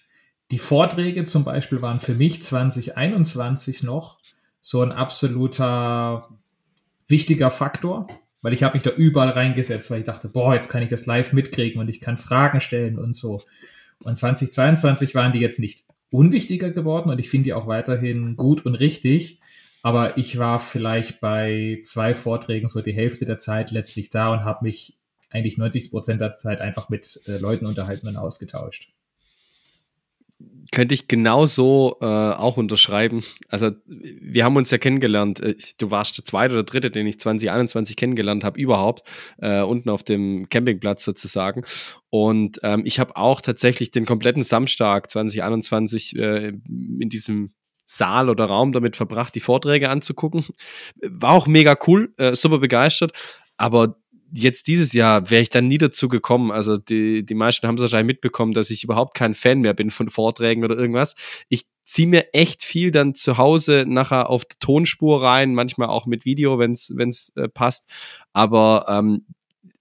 die 0.52 0.60
Vorträge 0.60 1.26
zum 1.26 1.44
Beispiel 1.44 1.82
waren 1.82 2.00
für 2.00 2.14
mich 2.14 2.42
2021 2.42 3.84
noch 3.84 4.20
so 4.62 4.82
ein 4.82 4.92
absoluter 4.92 6.30
wichtiger 7.10 7.52
Faktor, 7.52 8.08
weil 8.42 8.54
ich 8.54 8.64
habe 8.64 8.76
mich 8.76 8.84
da 8.84 8.92
überall 8.92 9.30
reingesetzt, 9.30 9.92
weil 9.92 10.00
ich 10.00 10.06
dachte, 10.06 10.30
boah, 10.30 10.54
jetzt 10.54 10.70
kann 10.70 10.82
ich 10.82 10.90
das 10.90 11.06
live 11.06 11.34
mitkriegen 11.34 11.82
und 11.82 11.90
ich 11.90 12.00
kann 12.00 12.18
Fragen 12.18 12.62
stellen 12.62 12.98
und 12.98 13.16
so. 13.16 13.42
Und 14.04 14.16
2022 14.16 15.16
waren 15.16 15.34
die 15.34 15.40
jetzt 15.40 15.60
nicht 15.60 15.86
unwichtiger 16.12 16.72
geworden 16.72 17.10
und 17.10 17.20
ich 17.20 17.30
finde 17.30 17.46
die 17.46 17.54
auch 17.54 17.68
weiterhin 17.68 18.38
gut 18.38 18.66
und 18.66 18.76
richtig. 18.76 19.40
Aber 19.82 20.18
ich 20.18 20.38
war 20.38 20.60
vielleicht 20.60 21.22
bei 21.22 21.82
zwei 21.84 22.14
Vorträgen 22.14 22.68
so 22.68 22.82
die 22.82 22.94
Hälfte 22.94 23.26
der 23.26 23.40
Zeit 23.40 23.72
letztlich 23.72 24.10
da 24.10 24.32
und 24.34 24.44
habe 24.44 24.66
mich 24.66 24.98
eigentlich 25.30 25.58
90 25.58 25.92
Prozent 25.92 26.22
der 26.22 26.36
Zeit 26.36 26.60
einfach 26.60 26.90
mit 26.90 27.22
äh, 27.28 27.38
Leuten 27.38 27.66
unterhalten 27.66 28.08
und 28.08 28.18
ausgetauscht 28.18 28.92
könnte 30.72 30.94
ich 30.94 31.08
genauso 31.08 31.98
äh, 32.02 32.06
auch 32.06 32.58
unterschreiben. 32.58 33.24
Also 33.50 33.72
wir 33.88 34.46
haben 34.46 34.56
uns 34.56 34.72
ja 34.72 34.78
kennengelernt. 34.78 35.40
Äh, 35.40 35.56
du 35.78 35.92
warst 35.92 36.18
der 36.18 36.26
zweite 36.26 36.54
oder 36.54 36.64
dritte, 36.64 36.92
den 36.92 37.08
ich 37.08 37.20
2021 37.20 37.96
kennengelernt 37.96 38.44
habe, 38.44 38.60
überhaupt, 38.60 39.04
äh, 39.40 39.62
unten 39.62 39.90
auf 39.90 40.04
dem 40.04 40.48
Campingplatz 40.50 41.04
sozusagen. 41.04 41.64
Und 42.10 42.60
ähm, 42.64 42.84
ich 42.86 43.00
habe 43.00 43.18
auch 43.18 43.42
tatsächlich 43.42 43.92
den 43.92 44.06
kompletten 44.06 44.44
Samstag 44.44 45.10
2021 45.10 46.16
äh, 46.18 46.50
in 46.50 47.10
diesem 47.10 47.52
Saal 47.86 48.30
oder 48.30 48.46
Raum 48.46 48.72
damit 48.72 48.96
verbracht, 48.96 49.34
die 49.34 49.40
Vorträge 49.40 49.90
anzugucken. 49.90 50.46
War 51.02 51.32
auch 51.32 51.48
mega 51.48 51.76
cool, 51.88 52.14
äh, 52.18 52.36
super 52.36 52.60
begeistert. 52.60 53.14
Aber 53.58 53.99
jetzt 54.34 54.68
dieses 54.68 54.94
Jahr 54.94 55.30
wäre 55.30 55.42
ich 55.42 55.50
dann 55.50 55.68
nie 55.68 55.78
dazu 55.78 56.10
gekommen. 56.10 56.52
Also 56.52 56.78
die, 56.78 57.26
die 57.26 57.34
meisten 57.34 57.68
haben 57.68 57.76
es 57.76 57.82
wahrscheinlich 57.82 58.16
mitbekommen, 58.16 58.54
dass 58.54 58.70
ich 58.70 58.84
überhaupt 58.84 59.16
kein 59.16 59.34
Fan 59.34 59.62
mehr 59.62 59.74
bin 59.74 59.92
von 59.92 60.10
Vorträgen 60.10 60.64
oder 60.64 60.78
irgendwas. 60.78 61.16
Ich 61.48 61.66
ziehe 61.84 62.08
mir 62.08 62.34
echt 62.34 62.64
viel 62.64 62.92
dann 62.92 63.16
zu 63.16 63.38
Hause 63.38 63.86
nachher 63.88 64.30
auf 64.30 64.46
die 64.46 64.58
Tonspur 64.60 65.24
rein, 65.24 65.56
manchmal 65.56 65.90
auch 65.90 66.06
mit 66.06 66.26
Video, 66.26 66.60
wenn 66.60 66.74
es 66.74 67.32
äh, 67.36 67.48
passt. 67.50 67.90
Aber 68.32 68.86
ähm, 68.88 69.26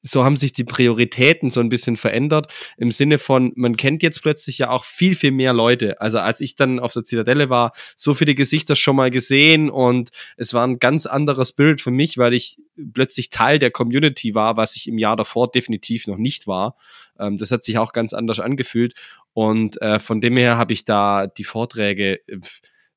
so 0.08 0.24
haben 0.24 0.36
sich 0.36 0.52
die 0.52 0.64
Prioritäten 0.64 1.50
so 1.50 1.60
ein 1.60 1.68
bisschen 1.68 1.96
verändert 1.96 2.52
im 2.76 2.90
Sinne 2.90 3.18
von, 3.18 3.52
man 3.56 3.76
kennt 3.76 4.02
jetzt 4.02 4.22
plötzlich 4.22 4.58
ja 4.58 4.70
auch 4.70 4.84
viel, 4.84 5.14
viel 5.14 5.30
mehr 5.30 5.52
Leute. 5.52 6.00
Also 6.00 6.18
als 6.18 6.40
ich 6.40 6.54
dann 6.54 6.80
auf 6.80 6.92
der 6.92 7.04
Zitadelle 7.04 7.50
war, 7.50 7.72
so 7.96 8.14
viele 8.14 8.34
Gesichter 8.34 8.76
schon 8.76 8.96
mal 8.96 9.10
gesehen 9.10 9.70
und 9.70 10.10
es 10.36 10.54
war 10.54 10.66
ein 10.66 10.78
ganz 10.78 11.06
anderer 11.06 11.44
Spirit 11.44 11.80
für 11.80 11.90
mich, 11.90 12.18
weil 12.18 12.34
ich 12.34 12.58
plötzlich 12.92 13.30
Teil 13.30 13.58
der 13.58 13.70
Community 13.70 14.34
war, 14.34 14.56
was 14.56 14.76
ich 14.76 14.88
im 14.88 14.98
Jahr 14.98 15.16
davor 15.16 15.50
definitiv 15.50 16.06
noch 16.06 16.18
nicht 16.18 16.46
war. 16.46 16.76
Ähm, 17.18 17.36
das 17.36 17.50
hat 17.50 17.62
sich 17.62 17.78
auch 17.78 17.92
ganz 17.92 18.12
anders 18.12 18.40
angefühlt 18.40 18.94
und 19.32 19.80
äh, 19.82 19.98
von 20.00 20.20
dem 20.20 20.36
her 20.36 20.56
habe 20.56 20.72
ich 20.72 20.84
da 20.84 21.26
die 21.26 21.44
Vorträge 21.44 22.20
äh, 22.26 22.38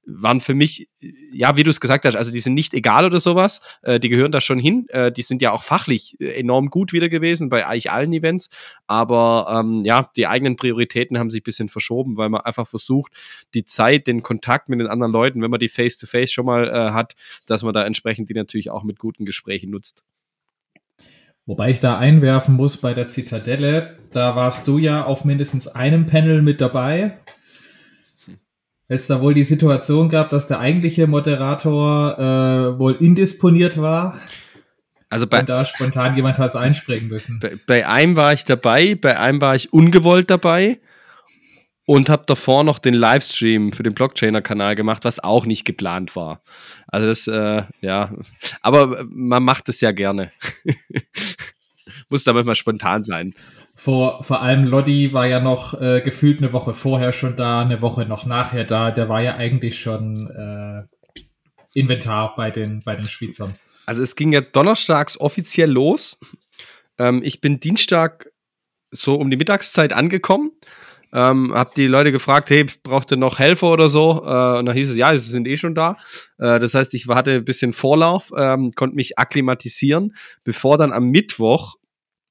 waren 0.05 0.41
für 0.41 0.53
mich, 0.53 0.89
ja, 1.31 1.57
wie 1.57 1.63
du 1.63 1.69
es 1.69 1.79
gesagt 1.79 2.05
hast, 2.05 2.15
also 2.15 2.31
die 2.31 2.39
sind 2.39 2.53
nicht 2.53 2.73
egal 2.73 3.05
oder 3.05 3.19
sowas, 3.19 3.61
äh, 3.83 3.99
die 3.99 4.09
gehören 4.09 4.31
da 4.31 4.41
schon 4.41 4.59
hin, 4.59 4.87
äh, 4.89 5.11
die 5.11 5.21
sind 5.21 5.41
ja 5.41 5.51
auch 5.51 5.63
fachlich 5.63 6.19
äh, 6.19 6.39
enorm 6.39 6.69
gut 6.69 6.91
wieder 6.91 7.09
gewesen 7.09 7.49
bei 7.49 7.65
eigentlich 7.65 7.91
allen 7.91 8.11
Events, 8.13 8.49
aber 8.87 9.47
ähm, 9.59 9.81
ja, 9.83 10.09
die 10.15 10.27
eigenen 10.27 10.55
Prioritäten 10.55 11.19
haben 11.19 11.29
sich 11.29 11.41
ein 11.41 11.43
bisschen 11.43 11.69
verschoben, 11.69 12.17
weil 12.17 12.29
man 12.29 12.41
einfach 12.41 12.67
versucht, 12.67 13.11
die 13.53 13.63
Zeit, 13.63 14.07
den 14.07 14.23
Kontakt 14.23 14.69
mit 14.69 14.79
den 14.79 14.87
anderen 14.87 15.13
Leuten, 15.13 15.41
wenn 15.41 15.51
man 15.51 15.59
die 15.59 15.69
Face-to-Face 15.69 16.29
-face 16.29 16.33
schon 16.33 16.45
mal 16.45 16.67
äh, 16.67 16.91
hat, 16.91 17.15
dass 17.45 17.63
man 17.63 17.73
da 17.73 17.85
entsprechend 17.85 18.29
die 18.29 18.33
natürlich 18.33 18.71
auch 18.71 18.83
mit 18.83 18.97
guten 18.97 19.25
Gesprächen 19.25 19.69
nutzt. 19.69 20.03
Wobei 21.45 21.71
ich 21.71 21.79
da 21.79 21.97
einwerfen 21.97 22.55
muss 22.55 22.77
bei 22.77 22.93
der 22.93 23.07
Zitadelle, 23.07 23.97
da 24.11 24.35
warst 24.35 24.67
du 24.67 24.77
ja 24.77 25.03
auf 25.05 25.25
mindestens 25.25 25.67
einem 25.67 26.05
Panel 26.05 26.41
mit 26.41 26.61
dabei 26.61 27.17
es 28.97 29.07
da 29.07 29.21
wohl 29.21 29.33
die 29.33 29.45
Situation 29.45 30.09
gab, 30.09 30.29
dass 30.29 30.47
der 30.47 30.59
eigentliche 30.59 31.07
Moderator 31.07 32.17
äh, 32.19 32.79
wohl 32.79 32.97
indisponiert 32.99 33.81
war. 33.81 34.19
Also 35.09 35.27
bei, 35.27 35.39
und 35.39 35.49
da 35.49 35.63
spontan 35.63 36.15
jemand 36.15 36.37
hat 36.37 36.55
einspringen 36.55 37.09
müssen. 37.09 37.39
Bei, 37.39 37.53
bei, 37.67 37.87
einem 37.87 38.15
war 38.15 38.33
ich 38.33 38.43
dabei, 38.43 38.95
bei 38.95 39.17
einem 39.17 39.39
war 39.39 39.55
ich 39.55 39.71
ungewollt 39.71 40.29
dabei 40.29 40.79
und 41.85 42.09
habe 42.09 42.23
davor 42.27 42.63
noch 42.65 42.79
den 42.79 42.93
Livestream 42.93 43.71
für 43.71 43.83
den 43.83 43.93
Blockchainer-Kanal 43.93 44.75
gemacht, 44.75 45.05
was 45.05 45.19
auch 45.19 45.45
nicht 45.45 45.63
geplant 45.63 46.15
war. 46.15 46.41
Also 46.87 47.07
das, 47.07 47.27
äh, 47.27 47.63
ja, 47.79 48.13
aber 48.61 49.05
man 49.09 49.43
macht 49.43 49.69
es 49.69 49.79
ja 49.79 49.91
gerne. 49.91 50.33
Muss 52.09 52.25
da 52.25 52.33
manchmal 52.33 52.55
spontan 52.55 53.03
sein. 53.03 53.33
Vor, 53.81 54.21
vor 54.21 54.43
allem 54.43 54.65
Lodi 54.65 55.11
war 55.11 55.25
ja 55.25 55.39
noch 55.39 55.73
äh, 55.81 56.01
gefühlt 56.01 56.37
eine 56.37 56.53
Woche 56.53 56.75
vorher 56.75 57.11
schon 57.11 57.35
da, 57.35 57.61
eine 57.61 57.81
Woche 57.81 58.05
noch 58.05 58.27
nachher 58.27 58.63
da. 58.63 58.91
Der 58.91 59.09
war 59.09 59.23
ja 59.23 59.37
eigentlich 59.37 59.79
schon 59.79 60.29
äh, 60.29 60.83
Inventar 61.73 62.35
bei 62.35 62.51
den, 62.51 62.83
bei 62.85 62.95
den 62.95 63.09
Schweizern. 63.09 63.55
Also 63.87 64.03
es 64.03 64.15
ging 64.15 64.33
ja 64.33 64.41
donnerstags 64.41 65.19
offiziell 65.19 65.71
los. 65.71 66.19
Ähm, 66.99 67.21
ich 67.23 67.41
bin 67.41 67.59
Dienstag 67.59 68.29
so 68.91 69.15
um 69.15 69.31
die 69.31 69.37
Mittagszeit 69.37 69.93
angekommen. 69.93 70.51
Ähm, 71.11 71.51
hab 71.51 71.73
die 71.73 71.87
Leute 71.87 72.11
gefragt, 72.11 72.51
hey, 72.51 72.67
braucht 72.83 73.09
ihr 73.09 73.17
noch 73.17 73.39
Helfer 73.39 73.71
oder 73.71 73.89
so? 73.89 74.21
Äh, 74.23 74.59
und 74.59 74.67
dann 74.67 74.73
hieß 74.75 74.91
es, 74.91 74.95
ja, 74.95 75.17
sie 75.17 75.31
sind 75.31 75.47
eh 75.47 75.57
schon 75.57 75.73
da. 75.73 75.97
Äh, 76.37 76.59
das 76.59 76.75
heißt, 76.75 76.93
ich 76.93 77.07
hatte 77.07 77.31
ein 77.31 77.45
bisschen 77.45 77.73
Vorlauf, 77.73 78.31
ähm, 78.37 78.73
konnte 78.75 78.95
mich 78.95 79.17
akklimatisieren, 79.17 80.15
bevor 80.43 80.77
dann 80.77 80.91
am 80.93 81.09
Mittwoch 81.09 81.77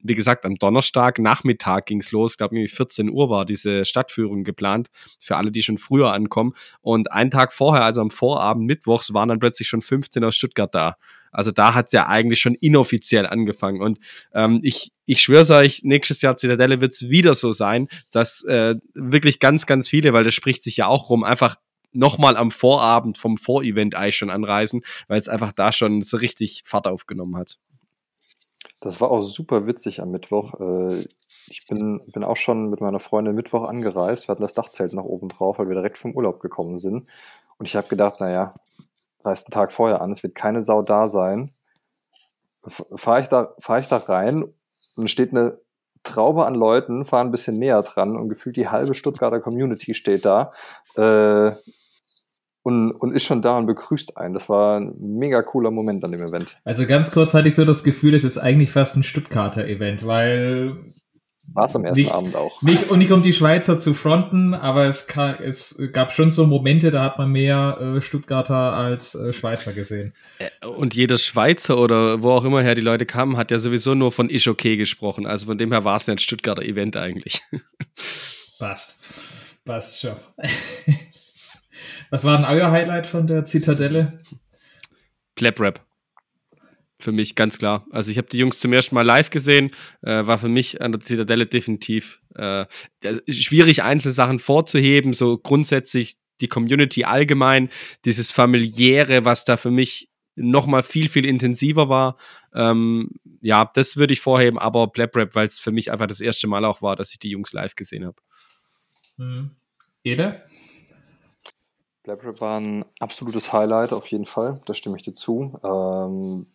wie 0.03 0.15
gesagt, 0.15 0.45
am 0.45 0.57
Donnerstag 0.57 1.19
Nachmittag 1.19 1.87
ging's 1.87 2.13
los. 2.13 2.33
Ich 2.33 2.39
glaube, 2.39 2.67
14 2.67 3.11
Uhr 3.11 3.31
war 3.31 3.45
diese 3.45 3.85
Stadtführung 3.85 4.45
geplant 4.45 4.89
für 5.19 5.37
alle, 5.37 5.51
die 5.51 5.63
schon 5.63 5.79
früher 5.79 6.13
ankommen. 6.13 6.53
Und 6.81 7.13
einen 7.13 7.31
Tag 7.31 7.53
vorher, 7.53 7.85
also 7.85 8.01
am 8.01 8.11
Vorabend 8.11 8.67
Mittwochs, 8.67 9.13
waren 9.13 9.29
dann 9.29 9.41
plötzlich 9.41 9.69
schon 9.69 9.83
15 9.83 10.25
aus 10.25 10.37
Stuttgart 10.37 10.75
da. 10.75 10.97
Also 11.33 11.53
da 11.53 11.75
hat's 11.75 11.93
ja 11.93 12.07
eigentlich 12.07 12.41
schon 12.41 12.55
inoffiziell 12.55 13.27
angefangen. 13.27 13.81
Und 13.83 13.99
ähm, 14.35 14.61
ich, 14.63 14.91
ich 15.07 15.23
schwöre 15.23 15.55
euch, 15.55 15.83
nächstes 15.85 16.23
Jahr 16.23 16.37
Zitadelle 16.37 16.81
wird's 16.81 17.09
wieder 17.09 17.35
so 17.35 17.53
sein, 17.53 17.89
dass 18.11 18.43
äh, 18.45 18.77
wirklich 18.95 19.39
ganz, 19.39 19.67
ganz 19.67 19.89
viele, 19.89 20.13
weil 20.13 20.25
das 20.25 20.35
spricht 20.35 20.63
sich 20.63 20.79
ja 20.79 20.87
auch 20.87 21.11
rum, 21.11 21.23
einfach 21.23 21.57
nochmal 21.93 22.37
am 22.37 22.51
Vorabend 22.51 23.19
vom 23.19 23.37
Vorevent 23.37 23.95
eigentlich 23.95 24.17
schon 24.17 24.31
anreisen, 24.31 24.83
weil 25.09 25.19
es 25.19 25.29
einfach 25.29 25.53
da 25.53 25.73
schon 25.73 26.03
so 26.03 26.17
richtig 26.17 26.63
Fahrt 26.65 26.87
aufgenommen 26.87 27.37
hat. 27.37 27.59
Das 28.81 29.01
war 29.01 29.11
auch 29.11 29.21
super 29.21 29.67
witzig 29.67 30.01
am 30.01 30.11
Mittwoch. 30.11 30.59
Äh, 30.59 31.07
ich 31.47 31.67
bin, 31.67 32.01
bin 32.13 32.25
auch 32.25 32.37
schon 32.37 32.71
mit 32.71 32.81
meiner 32.81 32.99
Freundin 32.99 33.35
Mittwoch 33.35 33.65
angereist. 33.65 34.27
Wir 34.27 34.33
hatten 34.33 34.43
das 34.43 34.55
Dachzelt 34.55 34.95
noch 34.95 35.05
oben 35.05 35.29
drauf, 35.29 35.59
weil 35.59 35.69
wir 35.69 35.75
direkt 35.75 35.99
vom 35.99 36.15
Urlaub 36.15 36.41
gekommen 36.41 36.79
sind. 36.79 37.07
Und 37.59 37.69
ich 37.69 37.77
habe 37.77 37.89
gedacht, 37.89 38.21
naja, 38.21 38.55
reist 39.23 39.47
einen 39.47 39.53
Tag 39.53 39.73
vorher 39.73 40.01
an, 40.01 40.13
es 40.13 40.23
wird 40.23 40.35
keine 40.35 40.63
Sau 40.63 40.83
da 40.83 41.09
sein. 41.09 41.53
Fahre 42.67 43.21
ich, 43.21 43.29
da, 43.29 43.55
fahr 43.59 43.79
ich 43.79 43.89
da 43.89 43.99
rein 43.99 44.45
und 44.97 45.11
steht 45.11 45.31
eine 45.31 45.59
Traube 46.03 46.47
an 46.47 46.55
Leuten, 46.55 47.05
fahren 47.05 47.29
ein 47.29 47.31
bisschen 47.31 47.59
näher 47.59 47.83
dran 47.83 48.17
und 48.17 48.29
gefühlt 48.31 48.57
die 48.57 48.69
halbe 48.69 48.95
Stuttgarter 48.95 49.41
Community 49.41 49.95
steht 49.95 50.25
da. 50.25 50.53
Äh, 50.97 51.53
und, 52.63 52.93
und 52.93 53.15
ist 53.15 53.25
schon 53.25 53.43
da 53.43 53.57
und 53.57 53.67
begrüßt 53.67 54.17
einen. 54.17 54.35
Das 54.35 54.49
war 54.49 54.79
ein 54.79 54.95
mega 54.99 55.43
cooler 55.43 55.71
Moment 55.71 56.05
an 56.05 56.13
dem 56.13 56.23
Event. 56.23 56.57
Also 56.65 56.87
ganz 56.87 57.11
kurz 57.11 57.35
hatte 57.35 57.49
ich 57.49 57.55
so 57.55 57.65
das 57.65 57.85
Gefühl, 57.85 58.15
es 58.15 58.25
ist 58.25 58.39
eigentlich 58.39 58.71
fast 58.71 58.97
ein 58.97 59.03
Stuttgarter 59.03 59.67
Event, 59.67 60.07
weil 60.07 60.77
war 61.53 61.65
es 61.65 61.75
am 61.75 61.85
ersten 61.85 62.03
nicht, 62.03 62.13
Abend 62.13 62.37
auch. 62.37 62.63
Nicht, 62.63 62.91
und 62.91 63.01
nicht 63.01 63.11
um 63.11 63.23
die 63.23 63.33
Schweizer 63.33 63.77
zu 63.77 63.93
fronten, 63.93 64.55
aber 64.55 64.85
es, 64.85 65.09
kann, 65.09 65.37
es 65.43 65.83
gab 65.93 66.13
schon 66.13 66.31
so 66.31 66.47
Momente, 66.47 66.93
da 66.93 67.03
hat 67.03 67.19
man 67.19 67.31
mehr 67.31 67.97
äh, 67.97 68.01
Stuttgarter 68.01 68.55
als 68.55 69.17
äh, 69.17 69.33
Schweizer 69.33 69.73
gesehen. 69.73 70.15
Äh, 70.39 70.67
und 70.67 70.95
jeder 70.95 71.19
Schweizer 71.19 71.79
oder 71.79 72.23
wo 72.23 72.31
auch 72.31 72.45
immer 72.45 72.63
her 72.63 72.77
die 72.77 72.81
Leute 72.81 73.05
kamen, 73.05 73.37
hat 73.37 73.51
ja 73.51 73.59
sowieso 73.59 73.95
nur 73.95 74.13
von 74.13 74.31
Isch 74.31 74.47
okay 74.47 74.77
gesprochen. 74.77 75.27
Also 75.27 75.47
von 75.47 75.59
dem 75.59 75.73
her 75.73 75.83
war 75.83 75.97
es 75.97 76.07
ja 76.07 76.13
ein 76.13 76.19
Stuttgarter 76.19 76.63
Event 76.63 76.97
eigentlich. 76.97 77.41
Passt. 78.59 79.01
Passt 79.65 80.01
schon. 80.01 80.17
Was 82.11 82.25
war 82.25 82.37
denn 82.37 82.47
euer 82.47 82.71
Highlight 82.71 83.07
von 83.07 83.27
der 83.27 83.45
Zitadelle? 83.45 84.19
Clap 85.37 85.61
Rap. 85.61 85.87
Für 86.99 87.13
mich 87.13 87.35
ganz 87.35 87.57
klar. 87.57 87.87
Also 87.91 88.11
ich 88.11 88.19
habe 88.19 88.29
die 88.29 88.37
Jungs 88.37 88.61
zum 88.61 88.73
ersten 88.75 88.95
Mal 88.95 89.07
live 89.07 89.31
gesehen, 89.31 89.71
äh, 90.03 90.27
war 90.27 90.39
für 90.39 90.49
mich 90.49 90.83
an 90.83 90.93
der 90.93 91.01
Zitadelle 91.01 91.47
definitiv 91.47 92.21
äh, 92.35 92.67
schwierig, 93.29 93.83
Einzelsachen 93.83 94.39
vorzuheben, 94.39 95.15
so 95.15 95.39
grundsätzlich 95.39 96.17
die 96.43 96.49
Community 96.49 97.05
allgemein, 97.05 97.71
dieses 98.05 98.33
familiäre, 98.33 99.25
was 99.25 99.45
da 99.45 99.57
für 99.57 99.71
mich 99.71 100.11
nochmal 100.37 100.83
viel, 100.83 101.09
viel 101.09 101.25
intensiver 101.25 101.89
war. 101.89 102.17
Ähm, 102.55 103.11
ja, 103.41 103.71
das 103.75 103.97
würde 103.97 104.13
ich 104.13 104.21
vorheben, 104.21 104.59
aber 104.59 104.87
Blab 104.89 105.17
Rap, 105.17 105.35
weil 105.35 105.47
es 105.47 105.59
für 105.59 105.73
mich 105.73 105.91
einfach 105.91 106.07
das 106.07 106.21
erste 106.21 106.49
Mal 106.49 106.65
auch 106.65 106.83
war, 106.83 106.97
dass 106.97 107.13
ich 107.13 107.19
die 107.19 107.31
Jungs 107.31 107.53
live 107.53 107.75
gesehen 107.77 108.05
habe. 108.05 108.17
Mhm. 109.17 109.51
Ede? 110.03 110.43
Blabrap 112.03 112.41
war 112.41 112.59
ein 112.59 112.85
absolutes 112.99 113.53
Highlight 113.53 113.93
auf 113.93 114.07
jeden 114.09 114.27
Fall, 114.27 114.61
da 114.65 114.75
stimme 114.75 114.97
ich 114.97 115.03
dir 115.03 115.15
zu. 115.15 115.59
Ähm, 115.63 116.47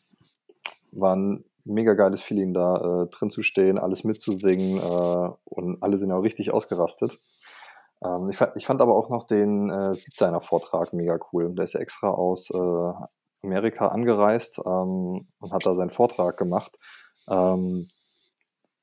war 0.92 1.16
ein 1.16 1.46
mega 1.66 1.94
geiles 1.94 2.22
Feeling 2.22 2.54
da 2.54 3.04
äh, 3.04 3.08
drin 3.08 3.30
zu 3.30 3.44
stehen, 3.44 3.78
alles 3.78 4.04
mitzusingen 4.04 4.78
äh, 4.78 5.30
und 5.46 5.82
alle 5.84 5.98
sind 5.98 6.12
auch 6.12 6.22
richtig 6.22 6.52
ausgerastet. 6.52 7.20
Ähm, 8.04 8.30
ich, 8.30 8.38
fand, 8.38 8.56
ich, 8.56 8.66
fand, 8.66 8.82
aber 8.82 8.96
auch 8.96 9.10
noch 9.10 9.24
den 9.24 9.70
äh, 9.70 9.94
Seed-Vortrag 9.94 10.94
mega 10.94 11.20
cool. 11.32 11.54
Der 11.54 11.66
ist 11.66 11.74
ja 11.74 11.80
extra 11.80 12.10
aus 12.10 12.50
äh, 12.52 12.94
Amerika 13.44 13.88
angereist 13.88 14.60
ähm, 14.66 15.28
und 15.40 15.52
hat 15.52 15.66
da 15.66 15.74
seinen 15.74 15.90
Vortrag 15.90 16.38
gemacht. 16.38 16.78
Ähm, 17.30 17.88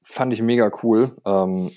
fand 0.02 0.32
ich 0.32 0.42
mega 0.42 0.70
cool. 0.82 1.16
Ähm, 1.24 1.72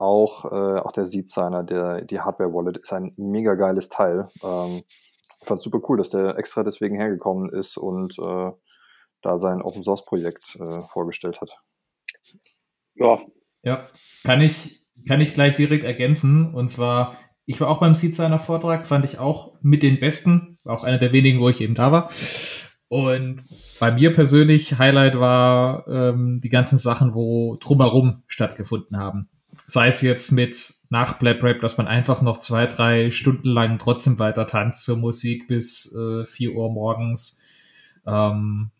auch, 0.00 0.46
äh, 0.46 0.80
auch 0.80 0.92
der 0.92 1.04
Seed 1.04 1.28
Signer, 1.28 1.62
der, 1.62 2.02
die 2.02 2.20
Hardware 2.20 2.52
Wallet, 2.52 2.78
ist 2.78 2.92
ein 2.92 3.12
mega 3.18 3.54
geiles 3.54 3.90
Teil. 3.90 4.28
Ähm, 4.42 4.82
ich 5.40 5.46
fand 5.46 5.60
super 5.60 5.80
cool, 5.88 5.98
dass 5.98 6.10
der 6.10 6.38
extra 6.38 6.62
deswegen 6.62 6.96
hergekommen 6.96 7.50
ist 7.50 7.76
und 7.76 8.18
äh, 8.18 8.50
da 9.22 9.38
sein 9.38 9.60
Open 9.60 9.82
Source 9.82 10.04
Projekt 10.06 10.56
äh, 10.56 10.82
vorgestellt 10.88 11.40
hat. 11.42 11.58
Ja. 12.94 13.20
Ja, 13.62 13.88
kann 14.24 14.40
ich, 14.40 14.82
kann 15.06 15.20
ich 15.20 15.34
gleich 15.34 15.54
direkt 15.54 15.84
ergänzen. 15.84 16.54
Und 16.54 16.70
zwar, 16.70 17.14
ich 17.44 17.60
war 17.60 17.68
auch 17.68 17.80
beim 17.80 17.94
Seed 17.94 18.14
Signer 18.14 18.38
Vortrag, 18.38 18.86
fand 18.86 19.04
ich 19.04 19.18
auch 19.18 19.58
mit 19.60 19.82
den 19.82 20.00
besten, 20.00 20.58
auch 20.64 20.82
einer 20.82 20.98
der 20.98 21.12
wenigen, 21.12 21.40
wo 21.40 21.50
ich 21.50 21.60
eben 21.60 21.74
da 21.74 21.92
war. 21.92 22.10
Und 22.88 23.44
bei 23.78 23.92
mir 23.92 24.14
persönlich 24.14 24.78
Highlight 24.78 25.20
war 25.20 25.86
ähm, 25.88 26.40
die 26.42 26.48
ganzen 26.48 26.78
Sachen, 26.78 27.14
wo 27.14 27.56
drumherum 27.56 28.22
stattgefunden 28.26 28.96
haben 28.96 29.28
sei 29.66 29.88
es 29.88 30.00
jetzt 30.02 30.32
mit 30.32 30.74
nach 30.90 31.18
Blab 31.18 31.42
Rap, 31.42 31.60
dass 31.60 31.76
man 31.76 31.86
einfach 31.86 32.22
noch 32.22 32.38
zwei, 32.38 32.66
drei 32.66 33.10
Stunden 33.10 33.48
lang 33.48 33.78
trotzdem 33.78 34.18
weiter 34.18 34.46
tanzt 34.46 34.84
zur 34.84 34.96
Musik 34.96 35.46
bis 35.46 35.94
äh, 35.94 36.26
4 36.26 36.54
Uhr 36.54 36.70
morgens. 36.72 37.40
Ähm, 38.06 38.70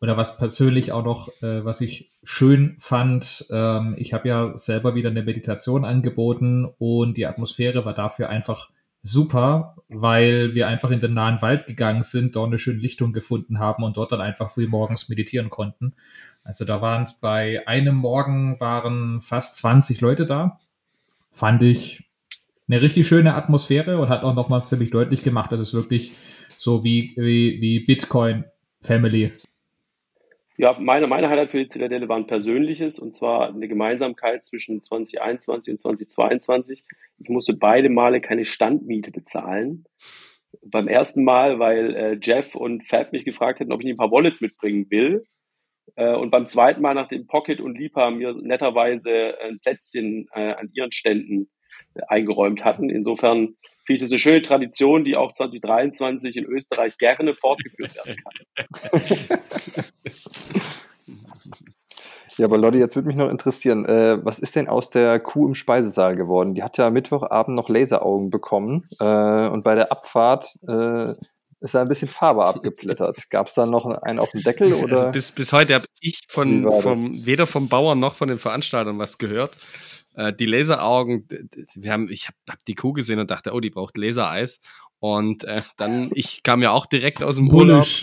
oder 0.00 0.16
was 0.16 0.36
persönlich 0.36 0.90
auch 0.90 1.04
noch, 1.04 1.28
äh, 1.42 1.64
was 1.64 1.80
ich 1.80 2.10
schön 2.24 2.76
fand, 2.80 3.46
ähm, 3.50 3.94
ich 3.96 4.12
habe 4.12 4.28
ja 4.28 4.58
selber 4.58 4.96
wieder 4.96 5.10
eine 5.10 5.22
Meditation 5.22 5.84
angeboten 5.84 6.68
und 6.78 7.16
die 7.16 7.26
Atmosphäre 7.26 7.84
war 7.84 7.94
dafür 7.94 8.28
einfach 8.28 8.70
super, 9.02 9.76
weil 9.88 10.54
wir 10.54 10.68
einfach 10.68 10.90
in 10.90 11.00
den 11.00 11.14
nahen 11.14 11.42
Wald 11.42 11.66
gegangen 11.66 12.02
sind, 12.02 12.36
dort 12.36 12.48
eine 12.48 12.58
schöne 12.58 12.78
Lichtung 12.78 13.12
gefunden 13.12 13.58
haben 13.58 13.82
und 13.82 13.96
dort 13.96 14.12
dann 14.12 14.20
einfach 14.20 14.50
früh 14.50 14.66
morgens 14.66 15.08
meditieren 15.08 15.50
konnten. 15.50 15.94
Also 16.44 16.64
da 16.64 16.80
waren 16.80 17.06
bei 17.20 17.66
einem 17.66 17.96
Morgen 17.96 18.58
waren 18.60 19.20
fast 19.20 19.56
20 19.56 20.00
Leute 20.00 20.26
da. 20.26 20.58
Fand 21.30 21.62
ich 21.62 22.04
eine 22.68 22.80
richtig 22.80 23.06
schöne 23.06 23.34
Atmosphäre 23.34 23.98
und 23.98 24.08
hat 24.08 24.22
auch 24.22 24.34
nochmal 24.34 24.62
für 24.62 24.76
mich 24.76 24.90
deutlich 24.90 25.22
gemacht, 25.22 25.52
dass 25.52 25.60
es 25.60 25.74
wirklich 25.74 26.12
so 26.56 26.84
wie, 26.84 27.12
wie, 27.16 27.60
wie 27.60 27.80
Bitcoin 27.80 28.44
Family. 28.80 29.32
Ja, 30.58 30.78
meine, 30.78 31.06
meine 31.06 31.30
Highlight 31.30 31.50
für 31.50 31.58
die 31.58 31.66
Zitadelle 31.66 32.08
war 32.08 32.16
ein 32.16 32.26
persönliches 32.26 32.98
und 32.98 33.14
zwar 33.14 33.48
eine 33.48 33.68
Gemeinsamkeit 33.68 34.44
zwischen 34.44 34.82
2021 34.82 35.72
und 35.72 35.80
2022. 35.80 36.84
Ich 37.18 37.28
musste 37.28 37.54
beide 37.54 37.88
Male 37.88 38.20
keine 38.20 38.44
Standmiete 38.44 39.10
bezahlen. 39.10 39.84
Beim 40.62 40.88
ersten 40.88 41.24
Mal, 41.24 41.58
weil 41.58 41.94
äh, 41.96 42.18
Jeff 42.22 42.54
und 42.54 42.86
Fab 42.86 43.12
mich 43.12 43.24
gefragt 43.24 43.60
hätten, 43.60 43.72
ob 43.72 43.82
ich 43.82 43.88
ein 43.88 43.96
paar 43.96 44.10
Wallets 44.10 44.42
mitbringen 44.42 44.90
will. 44.90 45.24
Äh, 45.96 46.14
und 46.14 46.30
beim 46.30 46.46
zweiten 46.46 46.82
Mal, 46.82 46.94
nachdem 46.94 47.26
Pocket 47.26 47.60
und 47.60 47.78
Lipa 47.78 48.10
mir 48.10 48.34
netterweise 48.34 49.38
ein 49.40 49.58
Plätzchen 49.60 50.28
äh, 50.34 50.52
an 50.52 50.70
ihren 50.74 50.92
Ständen 50.92 51.50
äh, 51.94 52.02
eingeräumt 52.08 52.64
hatten. 52.64 52.90
Insofern 52.90 53.56
finde 53.84 53.96
ich 53.96 54.02
das 54.02 54.12
eine 54.12 54.18
schöne 54.18 54.42
Tradition, 54.42 55.04
die 55.04 55.16
auch 55.16 55.32
2023 55.32 56.36
in 56.36 56.44
Österreich 56.44 56.98
gerne 56.98 57.34
fortgeführt 57.34 57.94
werden 57.94 58.16
kann. 58.24 59.84
Ja, 62.38 62.46
aber 62.46 62.56
Leute, 62.58 62.78
jetzt 62.78 62.94
würde 62.94 63.08
mich 63.08 63.16
noch 63.16 63.30
interessieren, 63.30 63.84
äh, 63.84 64.24
was 64.24 64.38
ist 64.38 64.56
denn 64.56 64.68
aus 64.68 64.90
der 64.90 65.20
Kuh 65.20 65.48
im 65.48 65.54
Speisesaal 65.54 66.16
geworden? 66.16 66.54
Die 66.54 66.62
hat 66.62 66.78
ja 66.78 66.90
Mittwochabend 66.90 67.54
noch 67.54 67.68
Laseraugen 67.68 68.30
bekommen 68.30 68.84
äh, 69.00 69.48
und 69.48 69.62
bei 69.64 69.74
der 69.74 69.92
Abfahrt 69.92 70.46
äh, 70.66 71.12
ist 71.60 71.74
da 71.74 71.82
ein 71.82 71.88
bisschen 71.88 72.08
Farbe 72.08 72.44
abgeblättert. 72.44 73.16
Gab 73.30 73.48
es 73.48 73.54
da 73.54 73.66
noch 73.66 73.86
einen 73.86 74.18
auf 74.18 74.30
dem 74.30 74.42
Deckel? 74.42 74.72
Oder? 74.72 74.96
Also 74.96 75.12
bis, 75.12 75.32
bis 75.32 75.52
heute 75.52 75.74
habe 75.74 75.86
ich 76.00 76.22
von, 76.28 76.72
vom, 76.80 77.26
weder 77.26 77.46
vom 77.46 77.68
Bauern 77.68 78.00
noch 78.00 78.14
von 78.14 78.28
den 78.28 78.38
Veranstaltern 78.38 78.98
was 78.98 79.18
gehört. 79.18 79.52
Äh, 80.14 80.32
die 80.32 80.46
Laseraugen, 80.46 81.26
wir 81.74 81.92
haben, 81.92 82.08
ich 82.10 82.28
habe 82.28 82.36
hab 82.48 82.64
die 82.64 82.74
Kuh 82.74 82.92
gesehen 82.92 83.18
und 83.18 83.30
dachte, 83.30 83.52
oh, 83.52 83.60
die 83.60 83.70
braucht 83.70 83.96
Lasereis. 83.96 84.60
Und 84.98 85.44
äh, 85.44 85.62
dann, 85.76 86.10
ich 86.14 86.42
kam 86.42 86.62
ja 86.62 86.70
auch 86.70 86.86
direkt 86.86 87.22
aus 87.22 87.36
dem. 87.36 87.50
Urlaub. 87.50 87.86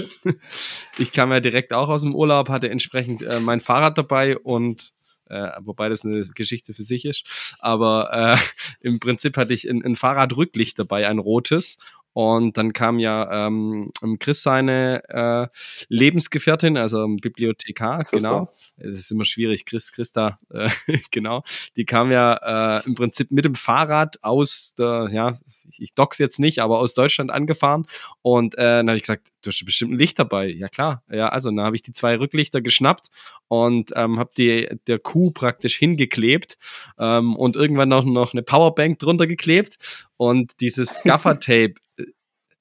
Ich 0.98 1.14
kam 1.14 1.32
ja 1.32 1.40
direkt 1.40 1.72
auch 1.72 1.88
aus 1.88 2.02
dem 2.02 2.14
Urlaub, 2.14 2.50
hatte 2.50 2.70
entsprechend 2.70 3.22
äh, 3.22 3.40
mein 3.40 3.62
Fahrrad 3.62 3.98
dabei 3.98 4.38
und 4.38 4.92
äh, 5.30 5.52
wobei 5.62 5.88
das 5.88 6.04
eine 6.04 6.24
Geschichte 6.36 6.74
für 6.74 6.84
sich 6.84 7.06
ist. 7.06 7.56
Aber 7.60 8.12
äh, 8.12 8.38
im 8.82 9.00
Prinzip 9.00 9.38
hatte 9.38 9.54
ich 9.54 9.70
ein, 9.70 9.84
ein 9.86 9.96
Fahrradrücklicht 9.96 10.78
dabei, 10.78 11.08
ein 11.08 11.20
rotes. 11.20 11.78
Und 12.16 12.58
dann 12.58 12.74
kam 12.74 12.98
ja 12.98 13.48
ähm, 13.48 13.92
Chris 14.20 14.42
seine 14.42 15.04
äh, 15.10 15.48
Lebensgefährtin, 15.90 16.76
also 16.76 17.08
Bibliothekar, 17.08 18.04
Christa. 18.06 18.30
genau. 18.30 18.52
Es 18.78 19.00
ist 19.00 19.12
immer 19.12 19.26
schwierig, 19.26 19.66
Chris, 19.66 19.92
Christa, 19.92 20.40
äh, 20.52 20.70
genau. 21.12 21.44
Die 21.78 21.86
kam 21.86 22.12
ja 22.12 22.80
äh, 22.80 22.86
im 22.86 22.96
Prinzip 22.96 23.32
mit 23.32 23.46
dem 23.46 23.56
Fahrrad 23.56 24.24
aus 24.24 24.74
der, 24.78 25.10
ja, 25.12 25.34
ich 25.78 25.94
dock's 25.94 26.18
jetzt 26.18 26.40
nicht, 26.40 26.60
aber 26.60 26.80
aus 26.80 26.94
Deutschland 26.96 27.32
angefahren. 27.32 27.86
Und 28.22 28.56
äh, 28.58 28.62
dann 28.62 28.90
habe 28.90 28.98
ich 28.98 29.04
gesagt, 29.04 29.28
du 29.44 29.52
hast 29.52 29.64
bestimmt 29.64 29.94
ein 29.94 30.00
Licht 30.00 30.18
dabei. 30.18 30.48
Ja 30.48 30.68
klar, 30.68 31.04
ja, 31.12 31.30
also 31.30 31.50
dann 31.50 31.62
habe 31.62 31.76
ich 31.76 31.84
die 31.84 31.92
zwei 31.92 32.18
Rücklichter 32.18 32.62
geschnappt 32.62 33.10
und 33.48 33.92
ähm, 33.96 34.20
habe 34.20 34.32
die 34.36 34.68
der 34.88 35.00
Kuh 35.00 35.32
praktisch 35.32 35.78
hingeklebt 35.78 36.58
ähm, 36.98 37.36
und 37.36 37.56
irgendwann 37.56 37.90
noch, 37.90 38.04
noch 38.04 38.34
eine 38.34 38.44
Powerbank 38.44 39.00
drunter 39.00 39.28
geklebt 39.28 39.78
und 40.18 40.60
dieses 40.60 41.02
Gaffer-Tape 41.04 41.76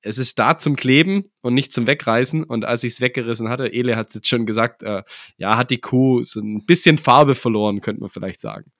es 0.02 0.18
ist 0.18 0.38
da 0.38 0.56
zum 0.58 0.76
Kleben 0.76 1.30
und 1.40 1.54
nicht 1.54 1.72
zum 1.72 1.86
Wegreißen. 1.86 2.44
Und 2.44 2.64
als 2.64 2.84
ich 2.84 2.92
es 2.94 3.00
weggerissen 3.00 3.48
hatte, 3.48 3.66
Ele 3.66 3.96
hat 3.96 4.08
es 4.08 4.14
jetzt 4.14 4.28
schon 4.28 4.46
gesagt, 4.46 4.82
äh, 4.82 5.02
ja, 5.36 5.56
hat 5.56 5.70
die 5.70 5.80
Kuh 5.80 6.22
so 6.24 6.40
ein 6.40 6.64
bisschen 6.66 6.98
Farbe 6.98 7.34
verloren, 7.34 7.80
könnte 7.80 8.00
man 8.00 8.10
vielleicht 8.10 8.40
sagen. 8.40 8.70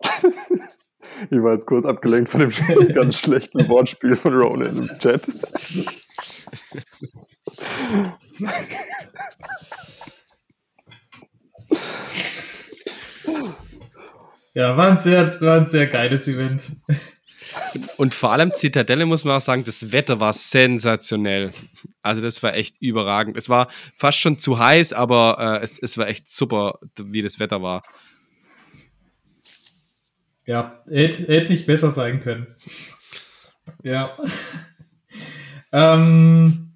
Ich 1.30 1.38
war 1.38 1.54
jetzt 1.54 1.66
kurz 1.66 1.86
abgelenkt 1.86 2.28
von 2.28 2.40
dem 2.40 2.50
ganz 2.92 3.18
schlechten 3.18 3.68
Wortspiel 3.68 4.16
von 4.16 4.34
Ronan 4.34 4.76
im 4.76 4.98
Chat. 4.98 5.22
Ja, 14.54 14.76
war 14.76 14.90
ein 14.90 14.98
sehr, 14.98 15.40
war 15.40 15.58
ein 15.58 15.66
sehr 15.66 15.86
geiles 15.86 16.28
Event. 16.28 16.72
Und 17.96 18.14
vor 18.14 18.32
allem 18.32 18.54
Zitadelle 18.54 19.06
muss 19.06 19.24
man 19.24 19.36
auch 19.36 19.40
sagen, 19.40 19.64
das 19.64 19.92
Wetter 19.92 20.20
war 20.20 20.32
sensationell. 20.32 21.52
Also 22.02 22.20
das 22.20 22.42
war 22.42 22.54
echt 22.54 22.80
überragend. 22.80 23.36
Es 23.36 23.48
war 23.48 23.68
fast 23.96 24.18
schon 24.18 24.38
zu 24.38 24.58
heiß, 24.58 24.92
aber 24.92 25.60
äh, 25.60 25.64
es, 25.64 25.78
es 25.78 25.98
war 25.98 26.08
echt 26.08 26.28
super, 26.28 26.78
wie 27.00 27.22
das 27.22 27.38
Wetter 27.38 27.62
war. 27.62 27.82
Ja, 30.46 30.82
hätte, 30.88 31.26
hätte 31.26 31.52
nicht 31.52 31.66
besser 31.66 31.90
sein 31.90 32.20
können. 32.20 32.54
Ja. 33.82 34.12
ähm, 35.72 36.74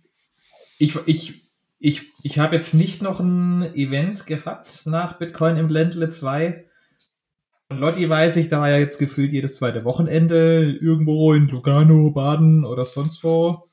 ich 0.78 0.96
ich, 1.06 1.48
ich, 1.78 2.12
ich 2.22 2.38
habe 2.38 2.56
jetzt 2.56 2.74
nicht 2.74 3.02
noch 3.02 3.20
ein 3.20 3.74
Event 3.74 4.26
gehabt 4.26 4.86
nach 4.86 5.18
Bitcoin 5.18 5.56
im 5.56 5.68
Ländle 5.68 6.08
2. 6.08 6.67
Lotti 7.70 8.08
weiß 8.08 8.36
ich, 8.36 8.48
da 8.48 8.60
war 8.60 8.70
ja 8.70 8.78
jetzt 8.78 8.98
gefühlt 8.98 9.32
jedes 9.32 9.56
zweite 9.56 9.84
Wochenende 9.84 10.78
irgendwo 10.80 11.34
in 11.34 11.48
Lugano, 11.48 12.10
Baden 12.12 12.64
oder 12.64 12.84
sonst 12.84 13.22
wo. 13.22 13.68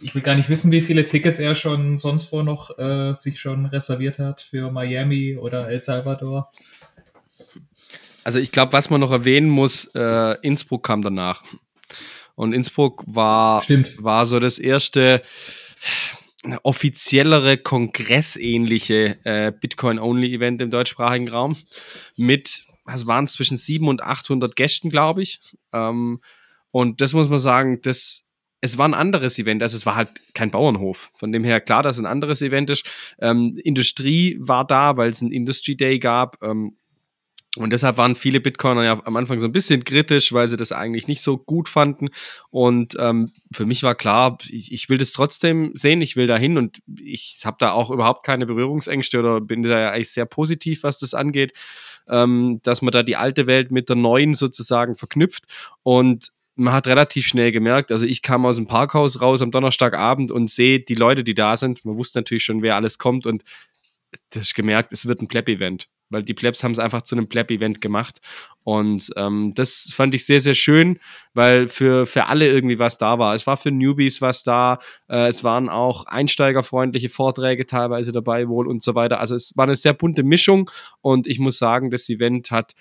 Ich 0.00 0.14
will 0.14 0.22
gar 0.22 0.34
nicht 0.34 0.48
wissen, 0.48 0.72
wie 0.72 0.80
viele 0.80 1.04
Tickets 1.04 1.38
er 1.38 1.54
schon 1.54 1.98
sonst 1.98 2.32
wo 2.32 2.42
noch 2.42 2.78
äh, 2.78 3.12
sich 3.12 3.40
schon 3.40 3.66
reserviert 3.66 4.18
hat 4.18 4.40
für 4.40 4.70
Miami 4.70 5.36
oder 5.36 5.68
El 5.68 5.80
Salvador. 5.80 6.50
Also 8.24 8.38
ich 8.38 8.52
glaube, 8.52 8.72
was 8.72 8.88
man 8.88 9.00
noch 9.00 9.12
erwähnen 9.12 9.50
muss, 9.50 9.90
äh, 9.94 10.36
Innsbruck 10.40 10.84
kam 10.84 11.02
danach. 11.02 11.42
Und 12.34 12.54
Innsbruck 12.54 13.04
war, 13.06 13.60
Stimmt. 13.60 14.02
war 14.02 14.26
so 14.26 14.40
das 14.40 14.58
erste 14.58 15.22
offiziellere, 16.62 17.58
kongressähnliche 17.58 19.18
äh, 19.24 19.52
Bitcoin-Only-Event 19.52 20.62
im 20.62 20.70
deutschsprachigen 20.70 21.28
Raum 21.28 21.56
mit 22.16 22.64
was 22.84 23.06
waren 23.06 23.24
es, 23.24 23.32
zwischen 23.32 23.56
700 23.56 24.04
und 24.04 24.10
800 24.10 24.56
Gästen, 24.56 24.90
glaube 24.90 25.22
ich. 25.22 25.40
Ähm, 25.72 26.20
und 26.70 27.00
das 27.00 27.12
muss 27.12 27.28
man 27.28 27.38
sagen, 27.38 27.80
das, 27.82 28.24
es 28.60 28.78
war 28.78 28.88
ein 28.88 28.94
anderes 28.94 29.38
Event, 29.38 29.62
also 29.62 29.76
es 29.76 29.86
war 29.86 29.96
halt 29.96 30.10
kein 30.34 30.50
Bauernhof. 30.50 31.10
Von 31.14 31.32
dem 31.32 31.44
her 31.44 31.60
klar, 31.60 31.82
dass 31.82 31.96
es 31.96 32.02
ein 32.02 32.06
anderes 32.06 32.42
Event 32.42 32.70
ist. 32.70 32.84
Ähm, 33.18 33.58
Industrie 33.62 34.36
war 34.40 34.66
da, 34.66 34.96
weil 34.96 35.10
es 35.10 35.20
ein 35.20 35.32
Industry 35.32 35.76
Day 35.76 35.98
gab. 35.98 36.42
Ähm, 36.42 36.76
und 37.56 37.72
deshalb 37.72 37.98
waren 37.98 38.16
viele 38.16 38.40
Bitcoiner 38.40 38.82
ja 38.82 39.00
am 39.04 39.16
Anfang 39.16 39.38
so 39.38 39.46
ein 39.46 39.52
bisschen 39.52 39.84
kritisch, 39.84 40.32
weil 40.32 40.48
sie 40.48 40.56
das 40.56 40.72
eigentlich 40.72 41.06
nicht 41.06 41.22
so 41.22 41.38
gut 41.38 41.68
fanden. 41.68 42.08
Und 42.50 42.96
ähm, 42.98 43.30
für 43.52 43.64
mich 43.64 43.84
war 43.84 43.94
klar, 43.94 44.38
ich, 44.48 44.72
ich 44.72 44.88
will 44.88 44.98
das 44.98 45.12
trotzdem 45.12 45.70
sehen, 45.74 46.00
ich 46.00 46.16
will 46.16 46.26
da 46.26 46.36
hin 46.36 46.58
und 46.58 46.78
ich 46.98 47.42
habe 47.44 47.56
da 47.60 47.70
auch 47.70 47.90
überhaupt 47.90 48.26
keine 48.26 48.46
Berührungsängste 48.46 49.20
oder 49.20 49.40
bin 49.40 49.62
da 49.62 49.78
ja 49.78 49.90
eigentlich 49.92 50.10
sehr 50.10 50.26
positiv, 50.26 50.82
was 50.82 50.98
das 50.98 51.14
angeht 51.14 51.52
ähm, 52.08 52.60
dass 52.62 52.82
man 52.82 52.92
da 52.92 53.02
die 53.02 53.16
alte 53.16 53.46
Welt 53.46 53.70
mit 53.70 53.88
der 53.88 53.96
neuen 53.96 54.34
sozusagen 54.34 54.94
verknüpft 54.94 55.44
und 55.82 56.32
man 56.56 56.72
hat 56.72 56.86
relativ 56.86 57.26
schnell 57.26 57.50
gemerkt, 57.52 57.90
also 57.90 58.06
ich 58.06 58.22
kam 58.22 58.46
aus 58.46 58.56
dem 58.56 58.66
Parkhaus 58.66 59.20
raus 59.20 59.42
am 59.42 59.50
Donnerstagabend 59.50 60.30
und 60.30 60.50
sehe 60.50 60.80
die 60.80 60.94
Leute, 60.94 61.24
die 61.24 61.34
da 61.34 61.56
sind. 61.56 61.84
Man 61.84 61.96
wusste 61.96 62.20
natürlich 62.20 62.44
schon, 62.44 62.62
wer 62.62 62.76
alles 62.76 62.98
kommt 62.98 63.26
und 63.26 63.42
das 64.36 64.48
ist 64.48 64.54
gemerkt, 64.54 64.92
es 64.92 65.06
wird 65.06 65.20
ein 65.20 65.28
Pleb-Event 65.28 65.88
weil 66.10 66.22
die 66.22 66.34
Plebs 66.34 66.62
haben 66.62 66.72
es 66.72 66.78
einfach 66.78 67.02
zu 67.02 67.14
einem 67.14 67.28
Pleb-Event 67.28 67.80
gemacht. 67.80 68.20
Und 68.64 69.10
ähm, 69.16 69.52
das 69.54 69.90
fand 69.92 70.14
ich 70.14 70.24
sehr, 70.24 70.40
sehr 70.40 70.54
schön, 70.54 70.98
weil 71.34 71.68
für, 71.68 72.06
für 72.06 72.26
alle 72.26 72.48
irgendwie 72.48 72.78
was 72.78 72.96
da 72.96 73.18
war. 73.18 73.34
Es 73.34 73.46
war 73.46 73.56
für 73.56 73.70
Newbies 73.70 74.22
was 74.22 74.42
da, 74.42 74.78
äh, 75.08 75.28
es 75.28 75.44
waren 75.44 75.68
auch 75.68 76.06
einsteigerfreundliche 76.06 77.10
Vorträge 77.10 77.66
teilweise 77.66 78.12
dabei 78.12 78.48
wohl 78.48 78.66
und 78.66 78.82
so 78.82 78.94
weiter. 78.94 79.20
Also 79.20 79.34
es 79.34 79.52
war 79.56 79.64
eine 79.64 79.76
sehr 79.76 79.92
bunte 79.92 80.22
Mischung 80.22 80.70
und 81.02 81.26
ich 81.26 81.38
muss 81.38 81.58
sagen, 81.58 81.90
das 81.90 82.08
Event 82.08 82.50
hat 82.50 82.72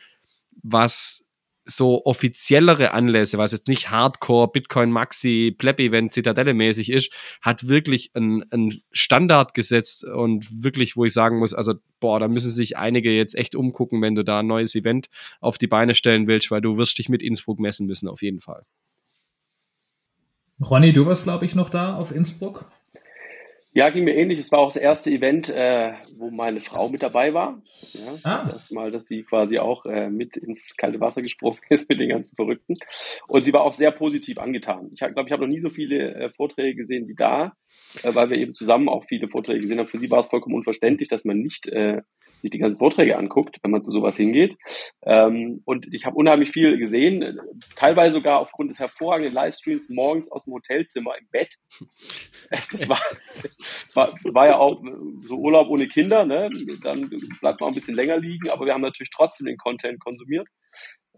was 0.62 1.23
so 1.66 2.04
offiziellere 2.06 2.92
Anlässe, 2.92 3.38
was 3.38 3.52
jetzt 3.52 3.68
nicht 3.68 3.90
Hardcore, 3.90 4.52
Bitcoin 4.52 4.92
Maxi, 4.92 5.56
Pleb-Event, 5.58 6.12
Zitadelle-mäßig 6.12 6.92
ist, 6.92 7.12
hat 7.42 7.68
wirklich 7.68 8.12
einen 8.14 8.82
Standard 8.92 9.54
gesetzt 9.54 10.04
und 10.04 10.64
wirklich, 10.64 10.96
wo 10.96 11.06
ich 11.06 11.14
sagen 11.14 11.40
muss, 11.40 11.54
also 11.54 11.76
boah, 12.00 12.20
da 12.20 12.28
müssen 12.28 12.52
sich 12.52 12.78
einige 12.78 13.12
jetzt 13.12 13.36
echt 13.36 13.56
umgucken, 13.56 14.02
wenn 14.02 14.16
du 14.16 14.24
da 14.24 14.40
ein 14.40 14.48
neues 14.48 14.76
Event 14.76 15.08
auf 15.40 15.58
die 15.58 15.68
Beine 15.68 15.96
stellen 15.96 16.28
willst, 16.28 16.52
weil 16.52 16.62
du 16.62 16.78
wirst 16.78 16.98
dich 16.98 17.10
mit 17.10 17.22
Innsbruck 17.22 17.60
messen 17.60 17.88
müssen, 17.88 18.10
auf 18.10 18.22
jeden 18.22 18.42
Fall. 18.42 18.64
Ronny, 20.62 20.94
du 20.94 21.06
warst, 21.06 21.24
glaube 21.24 21.46
ich, 21.46 21.56
noch 21.56 21.70
da 21.70 21.96
auf 21.96 22.14
Innsbruck. 22.14 22.66
Ja, 23.76 23.90
ging 23.90 24.04
mir 24.04 24.16
ähnlich. 24.16 24.38
Es 24.38 24.52
war 24.52 24.60
auch 24.60 24.68
das 24.68 24.76
erste 24.76 25.10
Event, 25.10 25.50
äh, 25.50 25.94
wo 26.16 26.30
meine 26.30 26.60
Frau 26.60 26.90
mit 26.90 27.02
dabei 27.02 27.34
war. 27.34 27.60
Ja, 27.94 28.20
ah. 28.24 28.44
Das 28.44 28.54
erste 28.54 28.74
Mal, 28.76 28.92
dass 28.92 29.08
sie 29.08 29.24
quasi 29.24 29.58
auch 29.58 29.88
äh, 29.88 30.12
mit 30.12 30.38
ins 30.38 30.76
kalte 30.78 31.00
Wasser 31.00 31.24
gesprungen 31.24 31.58
ist 31.70 31.90
mit 31.90 32.00
den 32.00 32.10
ganzen 32.10 32.36
Verrückten. 32.36 32.76
Und 33.28 33.44
sie 33.46 33.52
war 33.52 33.62
auch 33.62 33.74
sehr 33.74 33.92
positiv 33.92 34.38
angetan. 34.38 34.92
Ich 34.94 35.00
glaube, 35.00 35.24
ich 35.26 35.32
habe 35.32 35.44
noch 35.44 35.50
nie 35.50 35.62
so 35.62 35.72
viele 35.72 36.14
äh, 36.14 36.30
Vorträge 36.30 36.76
gesehen 36.76 37.08
wie 37.08 37.16
da, 37.16 37.54
äh, 38.04 38.14
weil 38.14 38.30
wir 38.30 38.38
eben 38.38 38.54
zusammen 38.54 38.90
auch 38.90 39.06
viele 39.06 39.28
Vorträge 39.28 39.62
gesehen 39.62 39.80
haben. 39.80 39.88
Für 39.88 39.98
sie 39.98 40.12
war 40.12 40.20
es 40.20 40.28
vollkommen 40.28 40.56
unverständlich, 40.56 41.10
dass 41.10 41.26
man 41.26 41.40
nicht 41.40 41.68
äh, 41.68 42.04
sich 42.44 42.52
die 42.52 42.60
ganzen 42.60 42.78
Vorträge 42.78 43.18
anguckt, 43.18 43.58
wenn 43.64 43.72
man 43.72 43.84
zu 43.84 43.92
sowas 43.92 44.18
hingeht. 44.18 44.58
Ähm, 45.02 45.62
und 45.66 45.92
ich 45.94 46.06
habe 46.06 46.18
unheimlich 46.18 46.52
viel 46.52 46.78
gesehen, 46.78 47.40
teilweise 47.76 48.14
sogar 48.14 48.40
aufgrund 48.40 48.70
des 48.70 48.80
hervorragenden 48.80 49.34
Livestreams 49.34 49.90
morgens 49.90 50.32
aus 50.32 50.46
dem 50.46 50.54
Hotelzimmer 50.54 51.18
im 51.20 51.28
Bett. 51.32 51.56
Das 52.72 52.88
war, 52.88 53.00
das 53.86 53.96
war, 53.96 54.14
war 54.26 54.48
ja 54.48 54.58
auch 54.58 54.84
so 55.18 55.38
Urlaub 55.38 55.70
ohne 55.70 55.88
Kinder, 55.88 56.26
ne? 56.26 56.50
dann 56.84 57.10
bleibt 57.40 57.62
man 57.62 57.70
ein 57.70 57.74
bisschen 57.74 57.96
länger 57.96 58.18
liegen, 58.18 58.50
aber 58.50 58.66
wir 58.66 58.74
haben 58.74 58.82
natürlich 58.82 59.10
trotzdem 59.10 59.48
den 59.48 59.58
Content 59.58 60.00
konsumiert. 60.00 60.48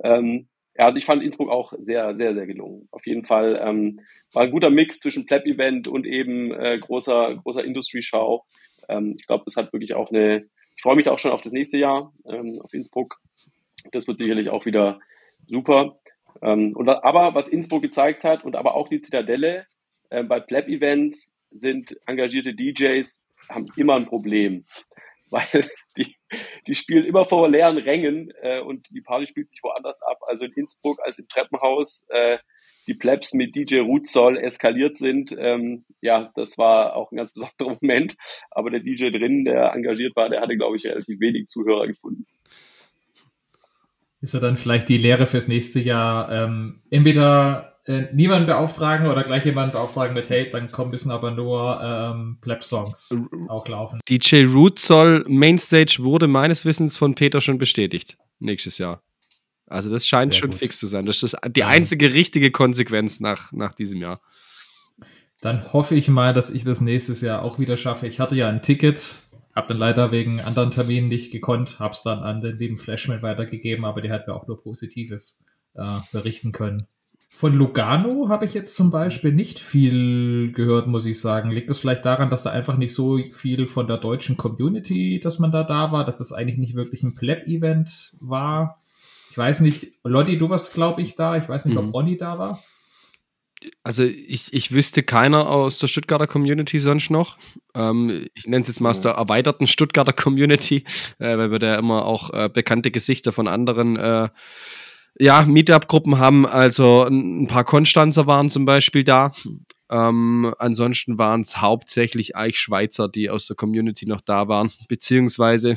Ähm, 0.04 0.48
ja, 0.78 0.86
also 0.86 0.98
ich 0.98 1.06
fand 1.06 1.24
Innsbruck 1.24 1.50
auch 1.50 1.74
sehr, 1.80 2.16
sehr, 2.16 2.34
sehr 2.34 2.46
gelungen. 2.46 2.88
Auf 2.92 3.06
jeden 3.06 3.26
Fall 3.26 3.60
ähm, 3.62 4.02
war 4.34 4.44
ein 4.44 4.52
guter 4.52 4.70
Mix 4.70 5.00
zwischen 5.00 5.26
Pleb-Event 5.26 5.88
und 5.88 6.06
eben 6.06 6.54
äh, 6.54 6.78
großer, 6.80 7.36
großer 7.36 7.64
Industry-Show. 7.64 8.44
Ähm, 8.90 9.16
ich 9.18 9.26
glaube, 9.26 9.44
das 9.46 9.56
hat 9.56 9.74
wirklich 9.74 9.94
auch 9.94 10.10
eine, 10.10 10.48
ich 10.76 10.82
freue 10.82 10.96
mich 10.96 11.08
auch 11.08 11.20
schon 11.20 11.32
auf 11.32 11.42
das 11.42 11.54
nächste 11.54 11.78
Jahr, 11.78 12.14
ähm, 12.26 12.60
auf 12.64 12.74
Innsbruck. 12.74 13.20
Das 13.92 14.08
wird 14.08 14.18
sicherlich 14.18 14.50
auch 14.50 14.66
wieder 14.66 15.00
super. 15.48 16.00
Ähm, 16.42 16.76
und, 16.76 16.90
aber 16.90 17.34
was 17.34 17.48
Innsbruck 17.48 17.82
gezeigt 17.82 18.24
hat 18.24 18.44
und 18.44 18.56
aber 18.56 18.76
auch 18.76 18.90
die 18.90 19.02
Zitadelle, 19.02 19.66
äh, 20.10 20.24
bei 20.24 20.40
Pleb-Events 20.40 21.38
sind 21.52 21.96
engagierte 22.06 22.54
DJs, 22.54 23.26
haben 23.50 23.68
immer 23.78 23.96
ein 23.96 24.06
Problem, 24.06 24.66
weil 25.30 25.70
die, 25.98 26.16
die 26.68 26.76
spielen 26.76 27.06
immer 27.06 27.26
vor 27.26 27.48
leeren 27.48 27.78
Rängen 27.78 28.32
äh, 28.42 28.60
und 28.60 28.90
die 28.90 29.02
Party 29.02 29.28
spielt 29.28 29.50
sich 29.50 29.64
woanders 29.64 30.02
ab. 30.04 30.20
Also 30.28 30.46
in 30.46 30.54
Innsbruck 30.54 31.00
als 31.04 31.20
im 31.20 31.28
Treppenhaus 31.28 32.08
äh, 32.10 32.38
die 32.88 32.94
Plebs 32.94 33.34
mit 33.34 33.56
DJ 33.56 33.80
Rutzoll 33.80 34.38
eskaliert 34.38 34.98
sind. 34.98 35.36
Ähm, 35.38 35.86
ja, 36.02 36.32
das 36.36 36.58
war 36.58 36.96
auch 36.96 37.12
ein 37.12 37.18
ganz 37.18 37.34
besonderer 37.34 37.78
Moment. 37.82 38.16
Aber 38.52 38.70
der 38.70 38.82
DJ 38.82 39.10
drin, 39.10 39.46
der 39.46 39.74
engagiert 39.74 40.16
war, 40.16 40.30
der 40.30 40.42
hatte, 40.42 40.58
glaube 40.58 40.78
ich, 40.78 40.86
relativ 40.86 41.20
wenig 41.20 41.48
Zuhörer 41.48 41.88
gefunden. 41.88 42.26
Ist 44.22 44.34
ja 44.34 44.40
dann 44.40 44.58
vielleicht 44.58 44.90
die 44.90 44.98
Lehre 44.98 45.28
fürs 45.28 45.48
nächste 45.48 45.80
Jahr, 45.80 46.32
ähm, 46.32 46.82
entweder 46.90 47.76
äh, 47.86 48.08
niemanden 48.14 48.48
beauftragen 48.48 49.08
oder 49.08 49.24
gleich 49.24 49.46
jemanden 49.46 49.74
beauftragen 49.74 50.16
mit, 50.16 50.30
hey, 50.30 50.50
dann 50.50 50.72
kommen 50.72 50.90
müssen 50.90 51.12
aber 51.12 51.30
nur 51.30 51.80
ähm, 51.84 52.40
Pleb-Songs 52.42 53.28
auch 53.48 53.68
laufen. 53.68 54.00
DJ 54.10 54.46
soll 54.78 55.24
Mainstage 55.28 55.98
wurde 56.00 56.28
meines 56.28 56.66
Wissens 56.66 56.98
von 56.98 57.14
Peter 57.14 57.42
schon 57.42 57.60
bestätigt. 57.60 58.18
Nächstes 58.40 58.80
Jahr. 58.80 59.04
Also 59.68 59.90
das 59.90 60.06
scheint 60.08 60.34
Sehr 60.34 60.42
schon 60.42 60.50
gut. 60.52 60.60
fix 60.60 60.80
zu 60.80 60.88
sein. 60.88 61.06
Das 61.06 61.24
ist 61.24 61.36
die 61.50 61.64
einzige 61.64 62.14
richtige 62.14 62.52
Konsequenz 62.52 63.20
nach, 63.20 63.52
nach 63.52 63.74
diesem 63.74 64.02
Jahr. 64.02 64.22
Dann 65.42 65.74
hoffe 65.74 65.96
ich 65.96 66.08
mal, 66.08 66.34
dass 66.34 66.50
ich 66.50 66.64
das 66.64 66.82
nächstes 66.82 67.22
Jahr 67.22 67.42
auch 67.42 67.60
wieder 67.60 67.78
schaffe. 67.78 68.08
Ich 68.08 68.20
hatte 68.20 68.36
ja 68.36 68.48
ein 68.48 68.62
Ticket, 68.62 69.24
habe 69.56 69.70
dann 69.70 69.78
leider 69.78 70.12
wegen 70.12 70.40
anderen 70.40 70.72
Terminen 70.72 71.08
nicht 71.08 71.32
gekonnt, 71.32 71.80
habe 71.80 71.94
es 71.94 72.04
dann 72.04 72.20
an 72.20 72.42
den 72.42 72.58
lieben 72.58 72.78
Flashman 72.78 73.22
weitergegeben, 73.22 73.86
aber 73.86 74.02
der 74.02 74.14
hat 74.14 74.28
mir 74.28 74.34
auch 74.34 74.48
nur 74.48 74.62
Positives 74.62 75.46
äh, 75.76 76.00
berichten 76.12 76.52
können. 76.52 76.88
Von 77.30 77.54
Lugano 77.54 78.30
habe 78.30 78.46
ich 78.46 78.54
jetzt 78.54 78.76
zum 78.78 78.92
Beispiel 78.92 79.34
nicht 79.34 79.60
viel 79.60 80.54
gehört, 80.54 80.88
muss 80.88 81.06
ich 81.06 81.20
sagen. 81.20 81.52
Liegt 81.52 81.70
das 81.70 81.80
vielleicht 81.80 82.06
daran, 82.06 82.30
dass 82.30 82.44
da 82.44 82.52
einfach 82.52 82.78
nicht 82.78 82.94
so 82.94 83.20
viel 83.32 83.68
von 83.68 83.88
der 83.88 83.98
deutschen 83.98 84.38
Community, 84.38 85.20
dass 85.22 85.38
man 85.38 85.52
da 85.52 85.64
da 85.64 85.92
war, 85.92 86.06
dass 86.06 86.18
das 86.18 86.32
eigentlich 86.32 86.58
nicht 86.58 86.76
wirklich 86.76 87.04
ein 87.04 87.14
Pleb-Event 87.14 88.16
war? 88.22 88.82
Ich 89.36 89.38
weiß 89.38 89.60
nicht, 89.60 89.88
Lotti, 90.06 90.38
du 90.38 90.50
warst, 90.50 90.74
glaube 90.74 91.02
ich, 91.02 91.16
da. 91.16 91.36
Ich 91.36 91.50
weiß 91.50 91.66
nicht, 91.66 91.74
mhm. 91.74 91.90
ob 91.90 91.94
Ronny 91.94 92.16
da 92.16 92.40
war. 92.40 92.64
Also 93.84 94.06
ich, 94.06 94.54
ich 94.54 94.72
wüsste 94.72 95.04
keiner 95.04 95.50
aus 95.50 95.78
der 95.78 95.88
Stuttgarter 95.88 96.26
Community 96.26 96.80
sonst 96.80 97.10
noch. 97.10 97.38
Ähm, 97.74 98.30
ich 98.34 98.46
nenne 98.48 98.62
es 98.62 98.70
jetzt 98.70 98.80
mal 98.80 98.92
aus 98.92 99.02
der 99.02 99.12
erweiterten 99.12 99.68
Stuttgarter 99.68 100.14
Community, 100.14 100.86
äh, 101.20 101.38
weil 101.38 101.52
wir 101.52 101.60
da 101.60 101.76
immer 101.76 102.06
auch 102.06 102.30
äh, 102.30 102.48
bekannte 102.48 102.92
Gesichter 102.92 103.34
von 103.34 103.50
anderen 103.50 103.98
äh, 103.98 104.30
ja, 105.20 105.42
Meetup-Gruppen 105.42 106.18
haben. 106.18 106.46
Also 106.46 107.04
ein 107.04 107.48
paar 107.48 107.66
Konstanzer 107.66 108.28
waren 108.28 108.50
zum 108.50 108.64
Beispiel 108.64 109.04
da. 109.04 109.34
Ähm, 109.90 110.54
ansonsten 110.60 111.18
waren 111.18 111.42
es 111.42 111.60
hauptsächlich 111.60 112.38
eigentlich 112.38 112.60
Schweizer, 112.60 113.10
die 113.10 113.30
aus 113.30 113.48
der 113.48 113.58
Community 113.58 114.06
noch 114.06 114.22
da 114.22 114.48
waren, 114.48 114.72
beziehungsweise 114.88 115.76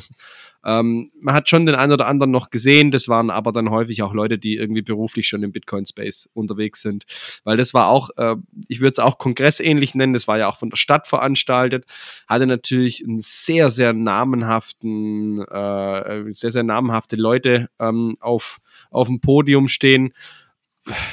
ähm, 0.65 1.09
man 1.19 1.33
hat 1.33 1.49
schon 1.49 1.65
den 1.65 1.75
einen 1.75 1.93
oder 1.93 2.07
anderen 2.07 2.31
noch 2.31 2.49
gesehen, 2.49 2.91
das 2.91 3.07
waren 3.07 3.29
aber 3.29 3.51
dann 3.51 3.69
häufig 3.69 4.03
auch 4.03 4.13
Leute, 4.13 4.37
die 4.37 4.55
irgendwie 4.55 4.81
beruflich 4.81 5.27
schon 5.27 5.43
im 5.43 5.51
Bitcoin-Space 5.51 6.29
unterwegs 6.33 6.81
sind. 6.81 7.05
Weil 7.43 7.57
das 7.57 7.73
war 7.73 7.87
auch, 7.87 8.09
äh, 8.17 8.35
ich 8.67 8.79
würde 8.79 8.91
es 8.91 8.99
auch 8.99 9.17
kongressähnlich 9.17 9.95
nennen, 9.95 10.13
das 10.13 10.27
war 10.27 10.37
ja 10.37 10.49
auch 10.49 10.57
von 10.57 10.69
der 10.69 10.77
Stadt 10.77 11.07
veranstaltet, 11.07 11.85
hatte 12.27 12.47
natürlich 12.47 13.03
einen 13.03 13.19
sehr, 13.19 13.69
sehr 13.69 13.93
namenhaften, 13.93 15.41
äh, 15.41 16.33
sehr, 16.33 16.51
sehr 16.51 16.63
namenhafte 16.63 17.15
Leute 17.15 17.69
ähm, 17.79 18.15
auf, 18.19 18.59
auf 18.91 19.07
dem 19.07 19.21
Podium 19.21 19.67
stehen 19.67 20.13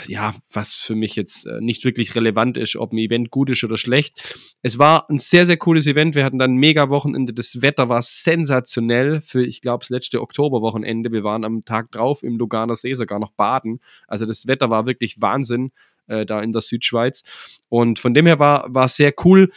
ja, 0.07 0.35
was 0.53 0.75
für 0.75 0.95
mich 0.95 1.17
jetzt 1.17 1.47
äh, 1.47 1.61
nicht 1.61 1.85
wirklich 1.85 2.15
relevant 2.15 2.57
ist, 2.57 2.77
ob 2.77 2.93
ein 2.93 2.99
Event 2.99 3.31
gut 3.31 3.51
ist 3.51 3.65
oder 3.65 3.77
schlecht. 3.77 4.37
Es 4.63 4.79
war 4.79 5.09
ein 5.11 5.19
sehr, 5.19 5.47
sehr 5.47 5.57
cooles 5.57 5.87
Event. 5.87 6.15
Wir 6.15 6.25
hatten 6.25 6.39
dann 6.39 6.53
ein 6.53 6.59
mega 6.59 6.89
Wochenende. 6.89 7.33
Das 7.33 7.63
Wetter 7.63 7.89
war 7.89 8.03
sensationell 8.03 9.21
für, 9.21 9.45
ich 9.45 9.61
glaube, 9.61 9.83
das 9.83 9.91
letzte 9.91 10.21
Oktoberwochenende. 10.21 11.13
Wir 11.13 11.25
waren 11.25 11.45
am 11.45 11.65
Tag 11.65 11.91
drauf 11.91 12.23
im 12.23 12.37
Luganer 12.37 12.75
See 12.75 12.95
sogar 12.95 13.19
noch 13.19 13.33
baden. 13.33 13.81
Also 14.07 14.27
das 14.27 14.47
Wetter 14.47 14.71
war 14.71 14.87
wirklich 14.87 15.21
Wahnsinn 15.21 15.73
äh, 16.07 16.27
da 16.27 16.41
in 16.41 16.53
der 16.53 16.63
Südschweiz. 16.63 17.23
Und 17.69 17.99
von 17.99 18.15
dem 18.15 18.27
her 18.27 18.39
war, 18.39 18.67
war 18.75 18.89
sehr 18.89 19.13
cool 19.25 19.51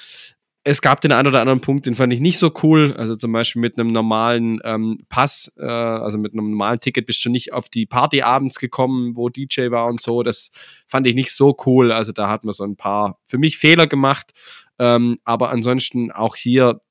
es 0.63 0.81
gab 0.81 0.99
den 1.01 1.11
einen 1.11 1.27
oder 1.27 1.39
anderen 1.39 1.61
Punkt, 1.61 1.85
den 1.85 1.95
fand 1.95 2.11
ich 2.11 2.19
nicht 2.19 2.37
so 2.37 2.53
cool. 2.63 2.93
Also 2.93 3.15
zum 3.15 3.31
Beispiel 3.31 3.61
mit 3.61 3.79
einem 3.79 3.91
normalen 3.91 4.59
ähm, 4.63 5.05
Pass, 5.07 5.51
äh, 5.57 5.65
also 5.65 6.17
mit 6.17 6.33
einem 6.33 6.51
normalen 6.51 6.79
Ticket 6.79 7.05
bist 7.05 7.23
du 7.23 7.29
nicht 7.29 7.53
auf 7.53 7.69
die 7.69 7.85
Party 7.85 8.21
abends 8.21 8.59
gekommen, 8.59 9.15
wo 9.15 9.29
DJ 9.29 9.71
war 9.71 9.87
und 9.87 10.01
so. 10.01 10.21
Das 10.21 10.51
fand 10.85 11.07
ich 11.07 11.15
nicht 11.15 11.31
so 11.31 11.55
cool. 11.65 11.91
Also 11.91 12.11
da 12.11 12.27
hat 12.27 12.43
man 12.43 12.53
so 12.53 12.65
ein 12.65 12.75
paar 12.75 13.19
für 13.25 13.37
mich 13.37 13.57
Fehler 13.57 13.87
gemacht. 13.87 14.31
Ähm, 14.79 15.19
aber 15.23 15.49
ansonsten 15.49 16.11
auch 16.11 16.35
hier, 16.35 16.81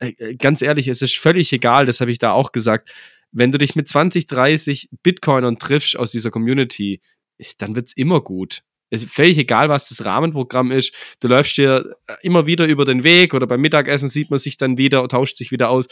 äh, 0.00 0.12
äh 0.18 0.34
ganz 0.34 0.60
ehrlich, 0.60 0.88
es 0.88 1.00
ist 1.00 1.16
völlig 1.16 1.52
egal, 1.52 1.86
das 1.86 2.00
habe 2.00 2.10
ich 2.10 2.18
da 2.18 2.32
auch 2.32 2.50
gesagt. 2.52 2.92
Wenn 3.32 3.52
du 3.52 3.58
dich 3.58 3.76
mit 3.76 3.86
20, 3.88 4.26
30 4.26 4.88
Bitcoinern 5.04 5.58
triffst 5.58 5.96
aus 5.96 6.10
dieser 6.10 6.30
Community, 6.30 7.00
dann 7.58 7.76
wird's 7.76 7.92
immer 7.92 8.20
gut. 8.20 8.64
Es 8.90 9.04
ist 9.04 9.12
völlig 9.12 9.38
egal, 9.38 9.68
was 9.68 9.88
das 9.88 10.04
Rahmenprogramm 10.04 10.72
ist. 10.72 10.92
Du 11.20 11.28
läufst 11.28 11.56
dir 11.56 11.96
immer 12.22 12.46
wieder 12.46 12.66
über 12.66 12.84
den 12.84 13.04
Weg 13.04 13.34
oder 13.34 13.46
beim 13.46 13.60
Mittagessen 13.60 14.08
sieht 14.08 14.30
man 14.30 14.38
sich 14.38 14.56
dann 14.56 14.78
wieder, 14.78 15.06
tauscht 15.08 15.36
sich 15.36 15.52
wieder 15.52 15.70
aus. 15.70 15.86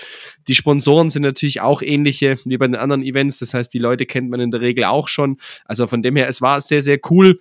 Die 0.49 0.55
Sponsoren 0.55 1.09
sind 1.09 1.22
natürlich 1.22 1.61
auch 1.61 1.80
ähnliche 1.80 2.36
wie 2.44 2.59
bei 2.59 2.66
den 2.66 2.76
anderen 2.76 3.03
Events. 3.03 3.38
Das 3.38 3.55
heißt, 3.55 3.72
die 3.72 3.78
Leute 3.78 4.05
kennt 4.05 4.30
man 4.30 4.40
in 4.40 4.51
der 4.51 4.61
Regel 4.61 4.84
auch 4.84 5.09
schon. 5.09 5.38
Also 5.64 5.86
von 5.86 6.03
dem 6.03 6.16
her, 6.16 6.28
es 6.28 6.42
war 6.42 6.61
sehr, 6.61 6.82
sehr 6.82 6.99
cool, 7.09 7.40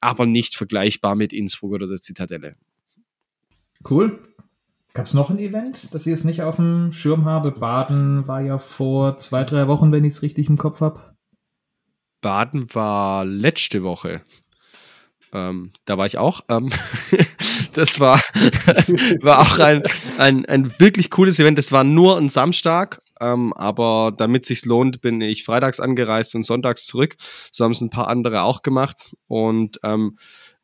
aber 0.00 0.26
nicht 0.26 0.54
vergleichbar 0.54 1.14
mit 1.14 1.32
Innsbruck 1.32 1.72
oder 1.72 1.86
der 1.86 2.00
Zitadelle. 2.00 2.56
Cool. 3.88 4.18
Gab 4.92 5.06
es 5.06 5.14
noch 5.14 5.30
ein 5.30 5.38
Event, 5.38 5.94
das 5.94 6.04
ich 6.04 6.10
jetzt 6.10 6.24
nicht 6.24 6.42
auf 6.42 6.56
dem 6.56 6.90
Schirm 6.90 7.24
habe? 7.24 7.52
Baden 7.52 8.26
war 8.26 8.42
ja 8.42 8.58
vor 8.58 9.16
zwei, 9.16 9.44
drei 9.44 9.68
Wochen, 9.68 9.92
wenn 9.92 10.04
ich 10.04 10.14
es 10.14 10.22
richtig 10.22 10.48
im 10.48 10.56
Kopf 10.56 10.80
habe. 10.80 11.14
Baden 12.20 12.66
war 12.74 13.24
letzte 13.24 13.82
Woche. 13.82 14.22
Ähm, 15.32 15.72
da 15.84 15.96
war 15.98 16.06
ich 16.06 16.18
auch. 16.18 16.40
Ähm, 16.48 16.70
das 17.74 18.00
war, 18.00 18.18
war 19.22 19.40
auch 19.40 19.58
ein, 19.58 19.82
ein, 20.18 20.44
ein 20.46 20.78
wirklich 20.80 21.10
cooles 21.10 21.38
Event. 21.38 21.58
Das 21.58 21.72
war 21.72 21.84
nur 21.84 22.16
ein 22.18 22.28
Samstag, 22.28 23.00
ähm, 23.20 23.52
aber 23.54 24.12
damit 24.16 24.46
sich's 24.46 24.64
lohnt, 24.64 25.00
bin 25.00 25.20
ich 25.20 25.44
freitags 25.44 25.80
angereist 25.80 26.34
und 26.34 26.44
sonntags 26.44 26.86
zurück. 26.86 27.16
So 27.52 27.64
haben 27.64 27.72
es 27.72 27.80
ein 27.80 27.90
paar 27.90 28.08
andere 28.08 28.42
auch 28.42 28.62
gemacht 28.62 29.14
und 29.28 29.78
ähm, 29.82 30.18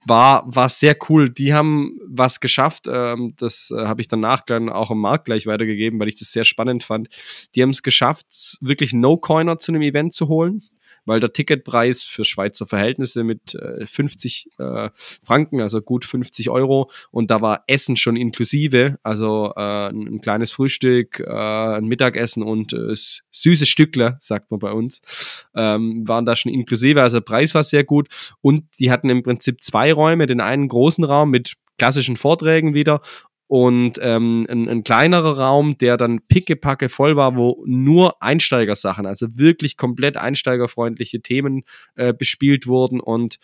war, 0.07 0.45
war 0.47 0.69
sehr 0.69 0.97
cool. 1.09 1.31
Die 1.31 1.53
haben 1.53 1.99
was 2.07 2.41
geschafft. 2.41 2.87
Ähm, 2.89 3.35
das 3.37 3.73
äh, 3.77 3.87
habe 3.87 4.01
ich 4.01 4.09
danach 4.09 4.41
dann 4.41 4.69
auch 4.69 4.91
im 4.91 4.99
Markt 4.99 5.27
gleich 5.27 5.47
weitergegeben, 5.47 5.99
weil 5.99 6.09
ich 6.09 6.19
das 6.19 6.31
sehr 6.31 6.45
spannend 6.45 6.85
fand. 6.85 7.09
Die 7.55 7.63
haben 7.63 7.71
es 7.71 7.83
geschafft, 7.83 8.59
wirklich 8.61 8.93
No-Coiner 8.93 9.59
zu 9.59 9.73
einem 9.73 9.83
Event 9.83 10.15
zu 10.15 10.29
holen 10.29 10.61
weil 11.07 11.21
der 11.21 11.33
Ticketpreis 11.33 12.05
für 12.05 12.25
Schweizer 12.25 12.67
Verhältnisse 12.67 13.25
mit 13.25 13.55
äh, 13.55 13.87
50 13.87 14.49
äh, 14.59 14.91
Franken, 15.23 15.63
also 15.63 15.81
gut 15.81 16.05
50 16.05 16.51
Euro, 16.51 16.91
und 17.11 17.31
da 17.31 17.41
war 17.41 17.65
Essen 17.67 17.97
schon 17.97 18.17
inklusive, 18.17 18.99
also 19.03 19.53
äh, 19.57 19.89
ein, 19.89 20.07
ein 20.07 20.21
kleines 20.21 20.53
Frühstück, 20.53 21.21
äh, 21.21 21.33
ein 21.33 21.87
Mittagessen 21.87 22.43
und 22.43 22.73
äh, 22.73 22.95
süße 23.31 23.67
Stückler, 23.67 24.17
sagt 24.21 24.51
man 24.51 24.61
bei 24.61 24.73
uns, 24.73 25.47
ähm, 25.55 26.07
waren 26.07 26.27
da 26.27 26.37
schon 26.37 26.53
inklusive, 26.53 27.03
also 27.03 27.19
der 27.19 27.25
Preis 27.25 27.55
war 27.55 27.65
sehr 27.65 27.85
gut. 27.85 28.09
Und 28.41 28.65
die 28.79 28.91
hatten 28.91 29.09
im 29.09 29.23
Prinzip 29.23 29.63
zwei 29.63 29.93
Räume, 29.93 30.27
den 30.27 30.41
einen 30.41 30.69
großen 30.69 31.05
Raum 31.05 31.31
mit 31.31 31.55
klassischen 31.79 32.17
Vorträgen 32.17 32.75
wieder 32.75 33.01
und 33.49 33.99
ähm, 34.03 34.47
ein, 34.49 34.69
ein 34.69 34.83
kleinerer 34.85 35.39
Raum, 35.39 35.77
der 35.77 35.97
dann 35.97 36.21
pickepacke 36.21 36.89
voll 36.89 37.17
war, 37.17 37.37
wo 37.37 37.63
nur 37.67 38.23
Einsteigersachen, 38.23 39.07
also 39.07 39.39
wirklich 39.39 39.77
komplett 39.77 40.17
einsteigerfreundliche 40.17 41.21
Themen 41.21 41.63
äh, 41.95 42.13
bespielt 42.13 42.67
wurden 42.67 43.01
und 43.01 43.39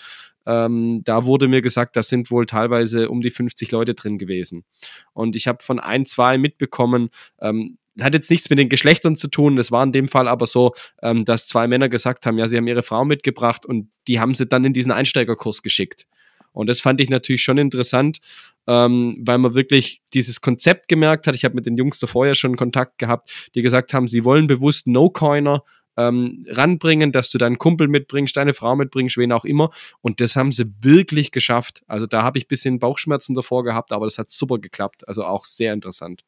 ähm, 0.44 1.03
da 1.05 1.24
wurde 1.24 1.48
mir 1.48 1.62
gesagt, 1.62 1.96
da 1.96 2.03
sind 2.03 2.30
wohl 2.30 2.46
teilweise 2.46 3.09
um 3.09 3.20
die 3.20 3.30
50 3.30 3.70
Leute 3.70 3.94
drin 3.94 4.18
gewesen. 4.18 4.64
Und 5.12 5.36
ich 5.36 5.46
habe 5.46 5.62
von 5.62 5.78
ein, 5.78 6.05
zwei 6.05 6.36
mitbekommen, 6.36 7.11
ähm, 7.40 7.78
hat 8.00 8.14
jetzt 8.14 8.30
nichts 8.30 8.48
mit 8.50 8.59
den 8.59 8.68
Geschlechtern 8.68 9.16
zu 9.16 9.28
tun, 9.28 9.57
das 9.57 9.70
war 9.70 9.84
in 9.84 9.92
dem 9.92 10.09
Fall 10.09 10.26
aber 10.26 10.46
so, 10.46 10.74
ähm, 11.03 11.24
dass 11.24 11.46
zwei 11.46 11.68
Männer 11.68 11.88
gesagt 11.88 12.26
haben, 12.26 12.38
ja, 12.38 12.48
sie 12.48 12.57
haben 12.57 12.66
ihre 12.66 12.82
Frau 12.82 13.05
mitgebracht 13.05 13.66
und 13.66 13.90
die 14.09 14.18
haben 14.18 14.34
sie 14.34 14.46
dann 14.46 14.64
in 14.64 14.72
diesen 14.72 14.92
Einsteigerkurs 14.92 15.62
geschickt. 15.62 16.07
Und 16.53 16.68
das 16.68 16.80
fand 16.80 17.00
ich 17.00 17.11
natürlich 17.11 17.42
schon 17.42 17.59
interessant, 17.59 18.18
ähm, 18.66 19.22
weil 19.24 19.38
man 19.38 19.54
wirklich 19.54 20.02
dieses 20.12 20.40
Konzept 20.40 20.88
gemerkt 20.88 21.26
hat. 21.26 21.34
Ich 21.34 21.44
habe 21.44 21.54
mit 21.54 21.66
den 21.66 21.76
Jungs 21.76 21.98
davor 21.98 22.26
ja 22.26 22.34
schon 22.34 22.56
Kontakt 22.56 22.98
gehabt, 22.98 23.50
die 23.54 23.62
gesagt 23.62 23.94
haben, 23.94 24.08
sie 24.08 24.24
wollen 24.24 24.46
bewusst 24.46 24.86
No-Coiner 24.86 25.62
ähm, 25.96 26.46
ranbringen, 26.48 27.12
dass 27.12 27.30
du 27.30 27.38
deinen 27.38 27.58
Kumpel 27.58 27.88
mitbringst, 27.88 28.36
deine 28.36 28.54
Frau 28.54 28.76
mitbringst, 28.76 29.16
wen 29.16 29.32
auch 29.32 29.44
immer. 29.44 29.70
Und 30.00 30.20
das 30.20 30.36
haben 30.36 30.52
sie 30.52 30.72
wirklich 30.80 31.30
geschafft. 31.30 31.82
Also 31.86 32.06
da 32.06 32.22
habe 32.22 32.38
ich 32.38 32.48
bisschen 32.48 32.78
Bauchschmerzen 32.78 33.34
davor 33.34 33.64
gehabt, 33.64 33.92
aber 33.92 34.06
das 34.06 34.18
hat 34.18 34.30
super 34.30 34.58
geklappt. 34.58 35.06
Also 35.06 35.24
auch 35.24 35.44
sehr 35.44 35.72
interessant. 35.72 36.24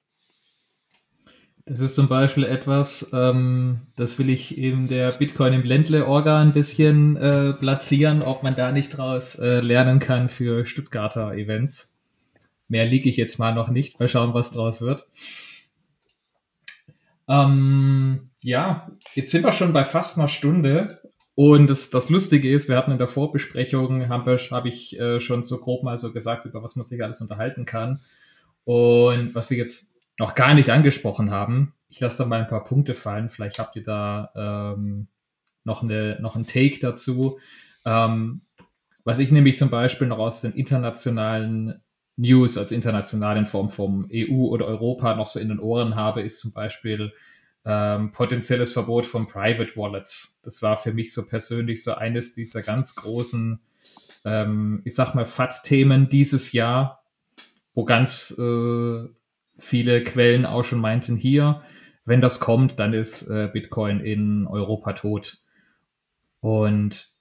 Das 1.67 1.81
ist 1.81 1.95
zum 1.95 2.09
Beispiel 2.09 2.45
etwas, 2.45 3.11
ähm, 3.15 3.87
das 3.97 4.19
will 4.19 4.29
ich 4.29 4.59
in 4.59 4.87
der 4.87 5.13
Bitcoin 5.13 5.55
im 5.55 5.63
Ländle-Orga 5.63 6.43
ein 6.43 6.53
bisschen 6.53 7.17
äh, 7.17 7.55
platzieren, 7.55 8.21
ob 8.21 8.43
man 8.43 8.55
da 8.55 8.71
nicht 8.71 8.91
draus 8.91 9.37
äh, 9.37 9.61
lernen 9.61 9.99
kann 9.99 10.29
für 10.29 10.67
Stuttgarter 10.67 11.33
Events. 11.33 11.94
Mehr 12.69 12.87
liege 12.87 13.09
ich 13.09 13.17
jetzt 13.17 13.39
mal 13.39 13.55
noch 13.55 13.69
nicht. 13.69 14.01
Mal 14.01 14.09
schauen, 14.09 14.35
was 14.35 14.51
draus 14.51 14.81
wird. 14.81 15.07
Ähm, 17.29 18.31
ja, 18.43 18.91
jetzt 19.15 19.31
sind 19.31 19.45
wir 19.45 19.53
schon 19.53 19.73
bei 19.73 19.85
fast 19.85 20.19
einer 20.19 20.29
Stunde. 20.29 21.01
Und 21.35 21.69
das, 21.69 21.91
das 21.91 22.11
Lustige 22.11 22.53
ist, 22.53 22.69
wir 22.69 22.77
hatten 22.77 22.93
in 22.93 22.99
der 22.99 23.09
Vorbesprechung, 23.09 24.09
habe 24.09 24.37
hab 24.37 24.67
ich 24.67 24.99
äh, 25.01 25.21
schon 25.21 25.43
so 25.43 25.59
grob 25.59 25.83
mal 25.83 25.99
so 25.99 26.13
gesagt, 26.13 26.45
über 26.45 26.63
was 26.63 26.77
man 26.77 26.85
sich 26.85 27.03
alles 27.03 27.21
unterhalten 27.21 27.65
kann. 27.65 28.03
Und 28.65 29.35
was 29.35 29.51
wir 29.51 29.57
jetzt 29.57 29.97
noch 30.19 30.35
gar 30.35 30.55
nicht 30.55 30.71
angesprochen 30.71 31.31
haben, 31.31 31.75
ich 31.89 32.01
lasse 32.01 32.23
da 32.23 32.29
mal 32.29 32.41
ein 32.41 32.49
paar 32.49 32.65
Punkte 32.65 32.95
fallen, 32.95 33.31
vielleicht 33.31 33.59
habt 33.59 33.77
ihr 33.77 33.83
da 33.83 34.31
ähm, 34.77 35.09
noch, 35.65 35.83
eine, 35.83 36.19
noch 36.21 36.37
einen 36.37 36.47
Take 36.47 36.79
dazu. 36.81 37.39
Ähm, 37.85 38.43
was 39.05 39.19
ich 39.19 39.31
nämlich 39.33 39.59
zum 39.59 39.71
Beispiel 39.71 40.07
noch 40.07 40.19
aus 40.19 40.41
den 40.41 40.53
internationalen 40.53 41.83
News, 42.17 42.57
als 42.57 42.73
international 42.73 43.37
in 43.37 43.47
Form 43.47 43.71
vom 43.71 44.09
EU 44.13 44.47
oder 44.47 44.67
Europa 44.67 45.15
noch 45.17 45.27
so 45.27 45.41
in 45.41 45.49
den 45.49 45.59
Ohren 45.59 45.97
habe, 45.97 46.23
ist 46.23 46.41
zum 46.41 46.53
Beispiel 46.53 47.13
ähm, 47.65 48.13
potenzielles 48.13 48.73
Verbot 48.73 49.07
von 49.07 49.27
Private 49.27 49.77
Wallets. 49.77 50.41
Das 50.45 50.63
war 50.63 50.77
für 50.77 50.93
mich 50.93 51.13
so 51.13 51.27
persönlich 51.27 51.83
so 51.83 51.95
eines 51.95 52.35
dieser 52.35 52.63
ganz 52.63 52.95
großen, 52.95 53.59
ähm, 54.25 54.83
ich 54.85 54.95
sag 54.95 55.15
mal, 55.15 55.25
FAT-Themen 55.25 56.09
dieses 56.09 56.53
Jahr, 56.53 57.03
wo 57.75 57.85
ganz 57.85 58.37
äh, 58.39 59.09
viele 59.59 60.05
Quellen 60.05 60.47
auch 60.47 60.63
schon 60.63 60.81
meinten, 60.81 61.17
hier, 61.17 61.63
wenn 62.05 62.21
das 62.21 62.39
kommt, 62.39 62.79
dann 62.79 62.93
ist 62.93 63.29
äh, 63.29 63.49
Bitcoin 63.53 64.01
in 64.01 64.47
Europa 64.47 64.93
tot. 64.93 65.39
Und 66.41 67.14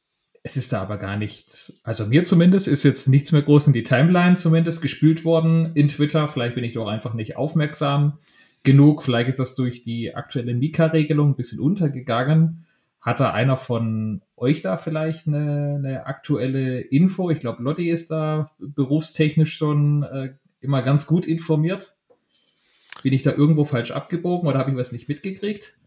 es 0.45 0.57
ist 0.57 0.73
da 0.73 0.81
aber 0.81 0.97
gar 0.97 1.15
nicht, 1.15 1.73
also 1.83 2.05
mir 2.05 2.23
zumindest 2.23 2.67
ist 2.67 2.83
jetzt 2.83 3.07
nichts 3.07 3.31
mehr 3.31 3.41
groß 3.41 3.67
in 3.67 3.73
die 3.73 3.83
Timeline 3.83 4.35
zumindest 4.35 4.81
gespült 4.81 5.23
worden 5.23 5.71
in 5.73 5.87
Twitter. 5.87 6.27
Vielleicht 6.27 6.55
bin 6.55 6.65
ich 6.65 6.73
doch 6.73 6.87
einfach 6.87 7.13
nicht 7.13 7.37
aufmerksam 7.37 8.19
genug. 8.63 9.03
Vielleicht 9.03 9.29
ist 9.29 9.39
das 9.39 9.55
durch 9.55 9.83
die 9.83 10.13
aktuelle 10.13 10.53
Mika-Regelung 10.53 11.29
ein 11.29 11.35
bisschen 11.35 11.61
untergegangen. 11.61 12.65
Hat 12.99 13.21
da 13.21 13.31
einer 13.31 13.55
von 13.55 14.21
euch 14.35 14.61
da 14.61 14.75
vielleicht 14.75 15.27
eine, 15.27 15.75
eine 15.77 16.05
aktuelle 16.07 16.81
Info? 16.81 17.29
Ich 17.29 17.39
glaube, 17.39 17.63
Lotti 17.63 17.89
ist 17.89 18.11
da 18.11 18.47
berufstechnisch 18.59 19.55
schon 19.55 20.03
äh, 20.03 20.33
immer 20.59 20.81
ganz 20.81 21.07
gut 21.07 21.25
informiert. 21.25 21.95
Bin 23.01 23.13
ich 23.13 23.23
da 23.23 23.31
irgendwo 23.31 23.63
falsch 23.63 23.91
abgebogen 23.91 24.47
oder 24.47 24.59
habe 24.59 24.71
ich 24.71 24.77
was 24.77 24.91
nicht 24.91 25.07
mitgekriegt? 25.07 25.77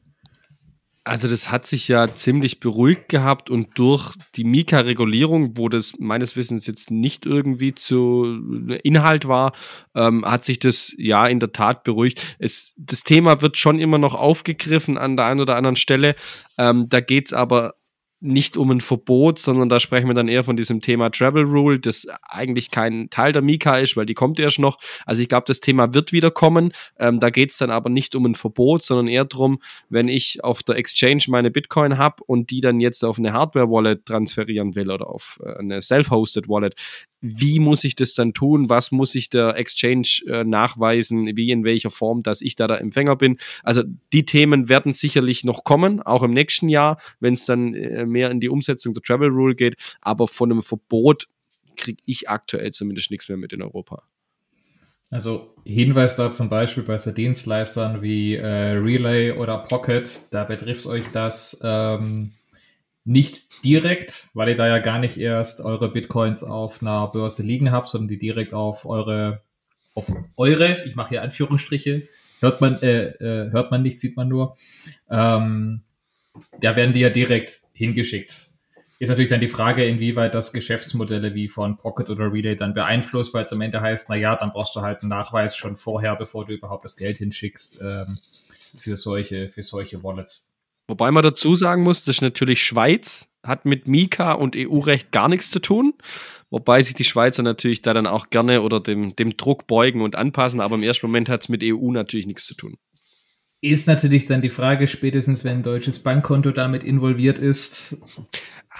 Also 1.06 1.28
das 1.28 1.52
hat 1.52 1.68
sich 1.68 1.86
ja 1.86 2.12
ziemlich 2.12 2.58
beruhigt 2.58 3.08
gehabt 3.08 3.48
und 3.48 3.78
durch 3.78 4.16
die 4.34 4.42
Mika-Regulierung, 4.42 5.56
wo 5.56 5.68
das 5.68 5.92
meines 6.00 6.34
Wissens 6.34 6.66
jetzt 6.66 6.90
nicht 6.90 7.26
irgendwie 7.26 7.76
zu 7.76 8.40
Inhalt 8.82 9.28
war, 9.28 9.52
ähm, 9.94 10.24
hat 10.24 10.44
sich 10.44 10.58
das 10.58 10.92
ja 10.98 11.24
in 11.28 11.38
der 11.38 11.52
Tat 11.52 11.84
beruhigt. 11.84 12.36
Es, 12.40 12.72
das 12.76 13.04
Thema 13.04 13.40
wird 13.40 13.56
schon 13.56 13.78
immer 13.78 13.98
noch 13.98 14.16
aufgegriffen 14.16 14.98
an 14.98 15.16
der 15.16 15.26
einen 15.26 15.38
oder 15.38 15.54
anderen 15.54 15.76
Stelle. 15.76 16.16
Ähm, 16.58 16.88
da 16.88 16.98
geht 16.98 17.26
es 17.26 17.32
aber 17.32 17.74
nicht 18.20 18.56
um 18.56 18.70
ein 18.70 18.80
Verbot, 18.80 19.38
sondern 19.38 19.68
da 19.68 19.78
sprechen 19.78 20.08
wir 20.08 20.14
dann 20.14 20.28
eher 20.28 20.42
von 20.42 20.56
diesem 20.56 20.80
Thema 20.80 21.10
Travel 21.10 21.44
Rule, 21.44 21.78
das 21.78 22.06
eigentlich 22.22 22.70
kein 22.70 23.10
Teil 23.10 23.32
der 23.32 23.42
Mika 23.42 23.78
ist, 23.78 23.96
weil 23.96 24.06
die 24.06 24.14
kommt 24.14 24.38
erst 24.38 24.58
noch. 24.58 24.78
Also 25.04 25.22
ich 25.22 25.28
glaube, 25.28 25.44
das 25.46 25.60
Thema 25.60 25.92
wird 25.92 26.12
wieder 26.12 26.30
kommen. 26.30 26.72
Ähm, 26.98 27.20
da 27.20 27.28
geht 27.30 27.50
es 27.50 27.58
dann 27.58 27.70
aber 27.70 27.90
nicht 27.90 28.14
um 28.14 28.24
ein 28.24 28.34
Verbot, 28.34 28.82
sondern 28.82 29.08
eher 29.08 29.26
darum, 29.26 29.58
wenn 29.90 30.08
ich 30.08 30.42
auf 30.42 30.62
der 30.62 30.76
Exchange 30.76 31.24
meine 31.28 31.50
Bitcoin 31.50 31.98
habe 31.98 32.22
und 32.26 32.50
die 32.50 32.60
dann 32.60 32.80
jetzt 32.80 33.04
auf 33.04 33.18
eine 33.18 33.32
Hardware-Wallet 33.34 34.06
transferieren 34.06 34.74
will 34.74 34.90
oder 34.90 35.08
auf 35.08 35.38
äh, 35.44 35.58
eine 35.58 35.82
Self-Hosted 35.82 36.48
Wallet, 36.48 36.74
wie 37.20 37.58
muss 37.58 37.84
ich 37.84 37.96
das 37.96 38.14
dann 38.14 38.34
tun? 38.34 38.70
Was 38.70 38.92
muss 38.92 39.14
ich 39.14 39.30
der 39.30 39.56
Exchange 39.56 40.08
äh, 40.26 40.44
nachweisen? 40.44 41.36
Wie 41.36 41.50
in 41.50 41.64
welcher 41.64 41.90
Form, 41.90 42.22
dass 42.22 42.40
ich 42.40 42.56
da 42.56 42.66
der 42.66 42.80
Empfänger 42.80 43.16
bin? 43.16 43.36
Also 43.62 43.82
die 44.12 44.24
Themen 44.24 44.68
werden 44.68 44.92
sicherlich 44.92 45.44
noch 45.44 45.64
kommen, 45.64 46.00
auch 46.02 46.22
im 46.22 46.32
nächsten 46.32 46.68
Jahr, 46.68 46.98
wenn 47.20 47.34
es 47.34 47.44
dann 47.44 47.74
äh, 47.74 48.05
mehr 48.06 48.30
in 48.30 48.40
die 48.40 48.48
Umsetzung 48.48 48.94
der 48.94 49.02
Travel 49.02 49.28
Rule 49.28 49.54
geht. 49.54 49.76
Aber 50.00 50.28
von 50.28 50.50
einem 50.50 50.62
Verbot 50.62 51.26
kriege 51.76 52.02
ich 52.06 52.28
aktuell 52.28 52.72
zumindest 52.72 53.10
nichts 53.10 53.28
mehr 53.28 53.38
mit 53.38 53.52
in 53.52 53.62
Europa. 53.62 54.02
Also 55.10 55.54
Hinweis 55.64 56.16
da 56.16 56.30
zum 56.30 56.48
Beispiel 56.48 56.82
bei 56.82 56.98
so 56.98 57.12
Dienstleistern 57.12 58.02
wie 58.02 58.34
äh, 58.34 58.72
Relay 58.72 59.32
oder 59.32 59.58
Pocket, 59.58 60.22
da 60.32 60.44
betrifft 60.44 60.86
euch 60.86 61.06
das 61.12 61.60
ähm, 61.62 62.32
nicht 63.04 63.64
direkt, 63.64 64.30
weil 64.34 64.48
ihr 64.48 64.56
da 64.56 64.66
ja 64.66 64.78
gar 64.80 64.98
nicht 64.98 65.16
erst 65.16 65.60
eure 65.60 65.92
Bitcoins 65.92 66.42
auf 66.42 66.82
einer 66.82 67.06
Börse 67.06 67.44
liegen 67.44 67.70
habt, 67.70 67.86
sondern 67.86 68.08
die 68.08 68.18
direkt 68.18 68.52
auf 68.52 68.84
eure, 68.84 69.42
auf 69.94 70.12
eure, 70.36 70.84
ich 70.84 70.96
mache 70.96 71.10
hier 71.10 71.22
Anführungsstriche, 71.22 72.08
hört 72.40 72.60
man, 72.60 72.82
äh, 72.82 73.10
äh, 73.10 73.52
hört 73.52 73.70
man 73.70 73.82
nicht, 73.82 74.00
sieht 74.00 74.16
man 74.16 74.28
nur. 74.28 74.56
Ähm, 75.08 75.82
da 76.60 76.74
werden 76.74 76.92
die 76.92 77.00
ja 77.00 77.10
direkt 77.10 77.62
hingeschickt. 77.76 78.50
Ist 78.98 79.10
natürlich 79.10 79.28
dann 79.28 79.40
die 79.40 79.48
Frage, 79.48 79.84
inwieweit 79.84 80.34
das 80.34 80.54
Geschäftsmodelle 80.54 81.34
wie 81.34 81.48
von 81.48 81.76
Pocket 81.76 82.08
oder 82.08 82.32
Relay 82.32 82.56
dann 82.56 82.72
beeinflusst, 82.72 83.34
weil 83.34 83.44
es 83.44 83.52
am 83.52 83.60
Ende 83.60 83.82
heißt, 83.82 84.08
na 84.08 84.16
ja, 84.16 84.36
dann 84.36 84.52
brauchst 84.52 84.74
du 84.74 84.80
halt 84.80 85.02
einen 85.02 85.10
Nachweis 85.10 85.54
schon 85.54 85.76
vorher, 85.76 86.16
bevor 86.16 86.46
du 86.46 86.54
überhaupt 86.54 86.86
das 86.86 86.96
Geld 86.96 87.18
hinschickst 87.18 87.80
ähm, 87.82 88.18
für 88.74 88.96
solche, 88.96 89.50
für 89.50 89.60
solche 89.60 90.02
Wallets. 90.02 90.56
Wobei 90.88 91.10
man 91.10 91.22
dazu 91.22 91.54
sagen 91.54 91.82
muss, 91.82 92.04
das 92.04 92.16
ist 92.16 92.22
natürlich 92.22 92.62
Schweiz, 92.62 93.28
hat 93.42 93.66
mit 93.66 93.86
Mika 93.86 94.32
und 94.32 94.56
EU-Recht 94.56 95.12
gar 95.12 95.28
nichts 95.28 95.50
zu 95.50 95.58
tun. 95.60 95.94
Wobei 96.48 96.82
sich 96.82 96.94
die 96.94 97.04
Schweizer 97.04 97.42
natürlich 97.42 97.82
da 97.82 97.92
dann 97.92 98.06
auch 98.06 98.30
gerne 98.30 98.62
oder 98.62 98.80
dem, 98.80 99.14
dem 99.14 99.36
Druck 99.36 99.66
beugen 99.66 100.00
und 100.00 100.14
anpassen, 100.14 100.60
aber 100.60 100.76
im 100.76 100.82
ersten 100.82 101.06
Moment 101.06 101.28
hat 101.28 101.42
es 101.42 101.48
mit 101.48 101.62
EU 101.62 101.90
natürlich 101.90 102.26
nichts 102.26 102.46
zu 102.46 102.54
tun. 102.54 102.78
Ist 103.60 103.88
natürlich 103.88 104.26
dann 104.26 104.42
die 104.42 104.50
Frage, 104.50 104.86
spätestens 104.86 105.44
wenn 105.44 105.58
ein 105.58 105.62
deutsches 105.62 106.02
Bankkonto 106.02 106.50
damit 106.50 106.84
involviert 106.84 107.38
ist, 107.38 107.96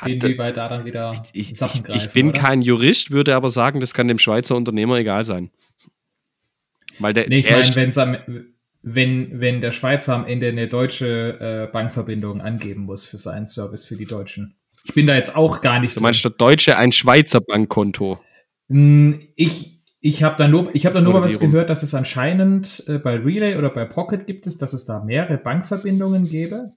inwieweit 0.05 0.57
da 0.57 0.68
dann 0.68 0.85
wieder 0.85 1.14
ich, 1.33 1.51
ich, 1.51 1.59
Sachen 1.59 1.83
greifen. 1.83 1.99
Ich 1.99 2.12
bin 2.12 2.29
oder? 2.29 2.41
kein 2.41 2.62
Jurist, 2.62 3.11
würde 3.11 3.35
aber 3.35 3.51
sagen, 3.51 3.81
das 3.81 3.95
kann 3.95 4.09
dem 4.09 4.18
Schweizer 4.18 4.55
Unternehmer 4.55 4.97
egal 4.97 5.24
sein. 5.24 5.51
Weil 6.99 7.14
der, 7.14 7.29
nee, 7.29 7.39
ich 7.39 7.51
meine, 7.51 7.74
wenn 7.74 7.99
am 7.99 8.16
wenn, 8.89 9.41
wenn 9.41 9.61
der 9.61 9.72
Schweizer 9.72 10.14
am 10.14 10.27
Ende 10.27 10.47
eine 10.47 10.68
deutsche 10.68 11.66
äh, 11.68 11.72
Bankverbindung 11.72 12.41
angeben 12.41 12.83
muss 12.83 13.05
für 13.05 13.18
seinen 13.18 13.47
Service 13.47 13.85
für 13.85 13.97
die 13.97 14.05
Deutschen. 14.05 14.55
Ich 14.85 14.95
bin 14.95 15.09
da 15.09 15.16
jetzt 15.16 15.35
auch 15.35 15.61
gar 15.61 15.81
nicht. 15.81 15.97
Du 15.97 16.01
meinst 16.01 16.22
der 16.22 16.31
Deutsche 16.31 16.77
ein 16.77 16.93
Schweizer 16.93 17.41
Bankkonto? 17.41 18.20
Hm, 18.68 19.27
ich, 19.35 19.76
ich 20.07 20.22
habe 20.22 20.36
da 20.36 20.46
nur, 20.46 20.72
ich 20.72 20.86
hab 20.86 20.92
da 20.92 21.00
nur 21.00 21.14
mal 21.14 21.22
was 21.22 21.40
gehört, 21.40 21.68
dass 21.68 21.82
es 21.82 21.92
anscheinend 21.92 22.84
äh, 22.86 22.98
bei 22.98 23.16
Relay 23.16 23.57
oder 23.57 23.70
bei 23.70 23.84
Pocket 23.84 24.24
gibt 24.24 24.46
es, 24.46 24.57
dass 24.57 24.72
es 24.72 24.84
da 24.84 25.02
mehrere 25.02 25.36
Bankverbindungen 25.36 26.28
gäbe 26.28 26.74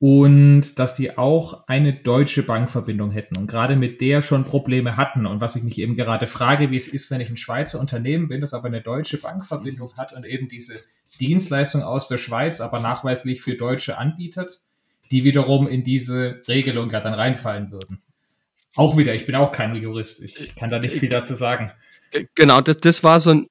und 0.00 0.80
dass 0.80 0.96
die 0.96 1.16
auch 1.16 1.68
eine 1.68 1.92
deutsche 1.92 2.42
Bankverbindung 2.42 3.12
hätten 3.12 3.36
und 3.36 3.46
gerade 3.46 3.76
mit 3.76 4.00
der 4.00 4.20
schon 4.20 4.42
Probleme 4.42 4.96
hatten. 4.96 5.26
Und 5.26 5.40
was 5.40 5.54
ich 5.54 5.62
mich 5.62 5.78
eben 5.78 5.94
gerade 5.94 6.26
frage, 6.26 6.72
wie 6.72 6.76
es 6.76 6.88
ist, 6.88 7.12
wenn 7.12 7.20
ich 7.20 7.30
ein 7.30 7.36
Schweizer 7.36 7.78
Unternehmen 7.78 8.26
bin, 8.26 8.40
das 8.40 8.52
aber 8.52 8.66
eine 8.66 8.80
deutsche 8.80 9.20
Bankverbindung 9.20 9.96
hat 9.96 10.12
und 10.12 10.26
eben 10.26 10.48
diese 10.48 10.74
Dienstleistung 11.20 11.84
aus 11.84 12.08
der 12.08 12.18
Schweiz 12.18 12.60
aber 12.60 12.80
nachweislich 12.80 13.42
für 13.42 13.54
Deutsche 13.54 13.96
anbietet, 13.96 14.60
die 15.12 15.22
wiederum 15.22 15.68
in 15.68 15.84
diese 15.84 16.42
Regelung 16.48 16.90
ja 16.90 16.98
dann 16.98 17.14
reinfallen 17.14 17.70
würden. 17.70 18.02
Auch 18.74 18.96
wieder, 18.96 19.14
ich 19.14 19.26
bin 19.26 19.36
auch 19.36 19.52
kein 19.52 19.76
Jurist, 19.76 20.20
ich 20.24 20.56
kann 20.56 20.70
da 20.70 20.80
nicht 20.80 20.96
viel 20.96 21.10
dazu 21.10 21.34
sagen. 21.34 21.70
Genau, 22.34 22.60
das, 22.60 22.76
das 22.78 23.04
war 23.04 23.20
so 23.20 23.30
ein, 23.30 23.46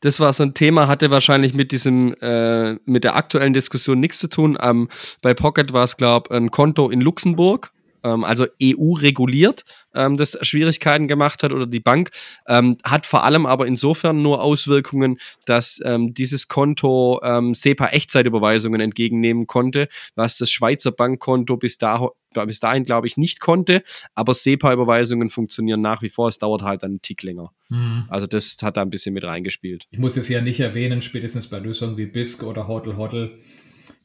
das 0.00 0.20
war 0.20 0.32
so 0.32 0.42
ein 0.42 0.54
Thema, 0.54 0.88
hatte 0.88 1.10
wahrscheinlich 1.10 1.54
mit 1.54 1.72
diesem, 1.72 2.14
äh, 2.20 2.74
mit 2.86 3.04
der 3.04 3.16
aktuellen 3.16 3.52
Diskussion 3.52 4.00
nichts 4.00 4.18
zu 4.18 4.28
tun. 4.28 4.56
Ähm, 4.60 4.88
bei 5.20 5.34
Pocket 5.34 5.72
war 5.72 5.84
es, 5.84 5.96
glaube 5.96 6.34
ein 6.34 6.50
Konto 6.50 6.88
in 6.90 7.00
Luxemburg, 7.00 7.72
ähm, 8.04 8.24
also 8.24 8.46
EU 8.62 8.92
reguliert, 8.94 9.64
ähm, 9.94 10.16
das 10.16 10.38
Schwierigkeiten 10.42 11.08
gemacht 11.08 11.42
hat 11.42 11.52
oder 11.52 11.66
die 11.66 11.80
Bank, 11.80 12.10
ähm, 12.46 12.76
hat 12.84 13.06
vor 13.06 13.24
allem 13.24 13.46
aber 13.46 13.66
insofern 13.66 14.22
nur 14.22 14.42
Auswirkungen, 14.42 15.18
dass 15.46 15.80
ähm, 15.84 16.14
dieses 16.14 16.48
Konto 16.48 17.20
ähm, 17.22 17.54
SEPA-Echtzeitüberweisungen 17.54 18.80
entgegennehmen 18.80 19.46
konnte, 19.46 19.88
was 20.14 20.38
das 20.38 20.50
Schweizer 20.50 20.92
Bankkonto 20.92 21.56
bis, 21.56 21.78
da, 21.78 22.08
bis 22.46 22.60
dahin, 22.60 22.84
glaube 22.84 23.06
ich, 23.06 23.16
nicht 23.16 23.40
konnte. 23.40 23.82
Aber 24.14 24.34
SEPA-Überweisungen 24.34 25.30
funktionieren 25.30 25.80
nach 25.80 26.02
wie 26.02 26.10
vor. 26.10 26.28
Es 26.28 26.38
dauert 26.38 26.62
halt 26.62 26.84
einen 26.84 27.02
Tick 27.02 27.22
länger. 27.22 27.52
Mhm. 27.68 28.04
Also 28.08 28.26
das 28.26 28.56
hat 28.62 28.76
da 28.76 28.82
ein 28.82 28.90
bisschen 28.90 29.14
mit 29.14 29.24
reingespielt. 29.24 29.86
Ich 29.90 29.98
muss 29.98 30.16
es 30.16 30.28
ja 30.28 30.40
nicht 30.40 30.60
erwähnen, 30.60 31.02
spätestens 31.02 31.48
bei 31.48 31.58
Lösungen 31.58 31.96
wie 31.96 32.06
BISC 32.06 32.42
oder 32.42 32.68
Hotel 32.68 32.96
Hotel. 32.96 33.38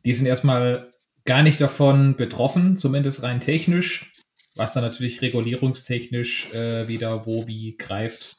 Die 0.05 0.13
sind 0.13 0.27
erstmal 0.27 0.93
gar 1.25 1.43
nicht 1.43 1.59
davon 1.59 2.15
betroffen, 2.15 2.77
zumindest 2.77 3.23
rein 3.23 3.41
technisch. 3.41 4.13
Was 4.55 4.73
dann 4.73 4.83
natürlich 4.83 5.21
regulierungstechnisch 5.21 6.53
äh, 6.53 6.87
wieder 6.87 7.25
wo 7.25 7.45
wie 7.45 7.75
greift, 7.75 8.37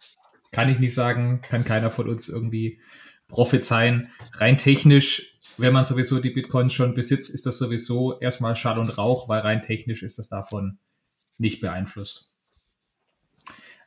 kann 0.50 0.70
ich 0.70 0.78
nicht 0.78 0.94
sagen, 0.94 1.42
kann 1.42 1.64
keiner 1.64 1.90
von 1.90 2.08
uns 2.08 2.28
irgendwie 2.28 2.80
prophezeien. 3.28 4.10
Rein 4.34 4.56
technisch, 4.56 5.38
wenn 5.58 5.74
man 5.74 5.84
sowieso 5.84 6.20
die 6.20 6.30
Bitcoins 6.30 6.72
schon 6.72 6.94
besitzt, 6.94 7.34
ist 7.34 7.44
das 7.44 7.58
sowieso 7.58 8.18
erstmal 8.20 8.56
Schall 8.56 8.78
und 8.78 8.96
Rauch, 8.96 9.28
weil 9.28 9.40
rein 9.40 9.60
technisch 9.62 10.02
ist 10.02 10.18
das 10.18 10.28
davon 10.28 10.78
nicht 11.36 11.60
beeinflusst. 11.60 12.32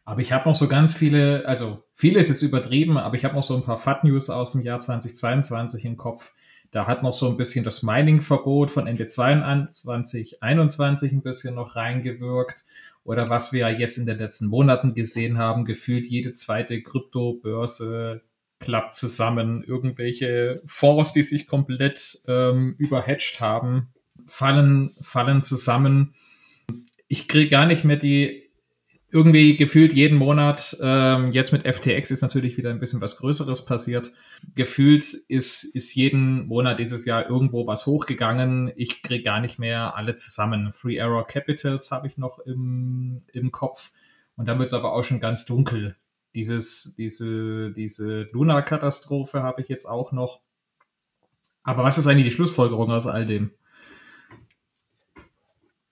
Aber 0.06 0.22
ich 0.22 0.32
habe 0.32 0.50
noch 0.50 0.56
so 0.56 0.68
ganz 0.68 0.96
viele, 0.96 1.48
also 1.48 1.84
viele 1.94 2.20
ist 2.20 2.30
jetzt 2.30 2.42
übertrieben, 2.42 2.98
aber 2.98 3.16
ich 3.16 3.26
habe 3.26 3.36
noch 3.36 3.44
so 3.44 3.56
ein 3.56 3.64
paar 3.64 3.78
FAT-News 3.78 4.30
aus 4.30 4.54
dem 4.54 4.62
Jahr 4.62 4.80
2022 4.80 5.86
im 5.86 5.98
Kopf, 5.98 6.34
Da 6.72 6.86
hat 6.86 7.02
noch 7.02 7.14
so 7.14 7.28
ein 7.28 7.38
bisschen 7.38 7.66
das 7.66 7.82
Mining-Verbot 7.82 8.72
von 8.72 8.86
Ende 8.86 9.08
22, 9.08 10.44
21 10.44 11.12
ein 11.12 11.22
bisschen 11.22 11.56
noch 11.56 11.76
reingewirkt. 11.76 12.66
Oder 13.04 13.30
was 13.30 13.54
wir 13.54 13.70
jetzt 13.72 13.98
in 13.98 14.06
den 14.06 14.20
letzten 14.20 14.48
Monaten 14.48 14.94
gesehen 14.94 15.38
haben, 15.38 15.66
gefühlt 15.66 16.06
jede 16.06 16.32
zweite 16.32 16.82
Kryptobörse 16.84 18.22
klappt 18.60 18.96
zusammen. 18.96 19.64
Irgendwelche 19.64 20.62
Fonds, 20.66 21.14
die 21.14 21.24
sich 21.24 21.48
komplett 21.48 22.22
ähm, 22.28 22.76
überhatcht 22.78 23.40
haben, 23.40 23.88
fallen, 24.28 24.96
fallen 25.02 25.42
zusammen. 25.42 26.14
Ich 27.08 27.28
kriege 27.28 27.50
gar 27.50 27.66
nicht 27.66 27.84
mehr 27.84 27.96
die 27.96 28.49
irgendwie 29.12 29.58
gefühlt 29.58 29.94
jeden 29.94 30.18
Monat, 30.18 30.78
ähm, 30.82 31.32
jetzt 31.32 31.52
mit 31.52 31.66
FTX 31.66 32.12
ist 32.12 32.22
natürlich 32.22 32.58
wieder 32.58 32.70
ein 32.70 32.80
bisschen 32.80 33.02
was 33.02 33.18
Größeres 33.18 33.66
passiert. 33.66 34.12
Gefühlt 34.54 35.14
ist, 35.28 35.64
ist 35.64 35.96
jeden 35.96 36.48
Monat 36.48 36.80
dieses 36.80 37.06
Jahr 37.06 37.28
irgendwo 37.28 37.66
was 37.66 37.88
hochgegangen. 37.88 38.72
Ich 38.76 39.02
kriege 39.02 39.24
gar 39.24 39.40
nicht 39.40 39.58
mehr 39.58 39.96
alle 39.96 40.14
zusammen. 40.14 40.74
Free 40.74 40.98
Error 40.98 41.26
Capitals 41.26 41.90
habe 41.92 42.08
ich 42.08 42.18
noch 42.18 42.40
im, 42.40 43.24
im 43.34 43.52
Kopf. 43.52 43.92
Und 44.36 44.48
dann 44.48 44.60
wird 44.60 44.68
es 44.68 44.74
aber 44.74 44.94
auch 44.94 45.04
schon 45.04 45.20
ganz 45.20 45.46
dunkel. 45.46 45.96
Dieses, 46.36 46.94
diese, 46.96 47.72
diese 47.72 48.30
Luna-Katastrophe 48.32 49.42
habe 49.42 49.62
ich 49.62 49.70
jetzt 49.70 49.86
auch 49.86 50.12
noch. 50.12 50.42
Aber 51.64 51.84
was 51.84 51.98
ist 51.98 52.06
eigentlich 52.06 52.26
die 52.26 52.36
Schlussfolgerung 52.36 52.92
aus 52.92 53.08
all 53.08 53.26
dem? 53.26 53.52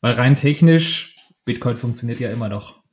Weil 0.02 0.14
rein 0.14 0.36
technisch, 0.36 1.16
Bitcoin 1.46 1.78
funktioniert 1.78 2.20
ja 2.20 2.30
immer 2.30 2.50
noch. 2.50 2.84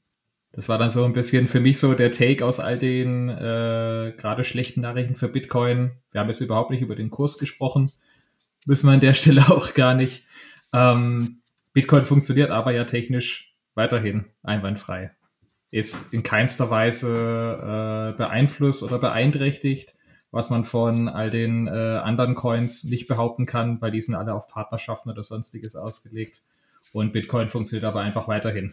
Das 0.55 0.69
war 0.69 0.79
dann 0.79 0.91
so 0.91 1.05
ein 1.05 1.13
bisschen 1.13 1.49
für 1.49 1.59
mich 1.59 1.81
so 1.81 1.95
der 1.95 2.13
Take 2.13 2.45
aus 2.45 2.61
all 2.61 2.79
den 2.79 3.29
äh, 3.29 4.13
gerade 4.17 4.45
schlechten 4.45 4.83
Nachrichten 4.83 5.17
für 5.17 5.29
Bitcoin. 5.29 5.93
Wir 6.13 6.21
haben 6.21 6.29
jetzt 6.29 6.41
überhaupt 6.41 6.71
nicht 6.71 6.81
über 6.81 6.95
den 6.95 7.11
Kurs 7.11 7.39
gesprochen. 7.39 7.91
Müssen 8.65 8.87
wir 8.87 8.93
an 8.93 9.01
der 9.01 9.15
Stelle 9.15 9.51
auch 9.51 9.75
gar 9.75 9.95
nicht. 9.95 10.25
Ähm, 10.73 11.41
Bitcoin 11.73 12.05
funktioniert 12.05 12.51
aber 12.51 12.71
ja 12.71 12.85
technisch 12.85 13.57
weiterhin 13.75 14.27
einwandfrei. 14.45 15.11
Ist 15.73 16.13
in 16.13 16.23
keinster 16.23 16.71
Weise 16.71 18.13
äh, 18.15 18.17
beeinflusst 18.17 18.85
oder 18.85 19.01
beeinträchtigt, 19.01 19.97
was 20.31 20.51
man 20.51 20.65
von 20.65 21.09
all 21.09 21.31
den 21.31 21.67
äh, 21.67 21.71
anderen 21.71 22.37
Coins 22.37 22.85
nicht 22.85 23.09
behaupten 23.09 23.47
kann, 23.47 23.81
weil 23.81 23.91
die 23.91 24.01
sind 24.01 24.15
alle 24.15 24.35
auf 24.35 24.47
Partnerschaften 24.47 25.11
oder 25.11 25.25
sonstiges 25.25 25.75
ausgelegt. 25.75 26.43
Und 26.93 27.13
Bitcoin 27.13 27.49
funktioniert 27.49 27.85
aber 27.85 28.03
einfach 28.03 28.29
weiterhin. 28.29 28.73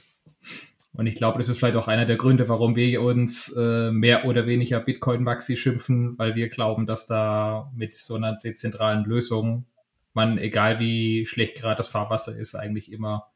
Und 0.94 1.08
ich 1.08 1.16
glaube, 1.16 1.38
das 1.38 1.48
ist 1.48 1.60
vielleicht 1.60 1.78
auch 1.78 1.88
einer 1.88 2.06
der 2.06 2.18
Gründe, 2.18 2.50
warum 2.50 2.76
wir 2.76 3.02
uns 3.02 3.56
äh, 3.56 3.92
mehr 3.92 4.26
oder 4.26 4.46
weniger 4.46 4.80
Bitcoin-Maxi 4.80 5.56
schimpfen, 5.56 6.18
weil 6.18 6.36
wir 6.36 6.50
glauben, 6.50 6.86
dass 6.86 7.08
da 7.08 7.72
mit 7.76 7.96
so 7.96 8.16
einer 8.16 8.38
dezentralen 8.38 9.06
Lösung 9.06 9.66
man, 10.14 10.38
egal 10.38 10.80
wie 10.80 11.26
schlecht 11.26 11.58
gerade 11.58 11.78
das 11.78 11.88
Fahrwasser 11.88 12.38
ist, 12.38 12.56
eigentlich 12.56 12.92
immer 12.92 13.28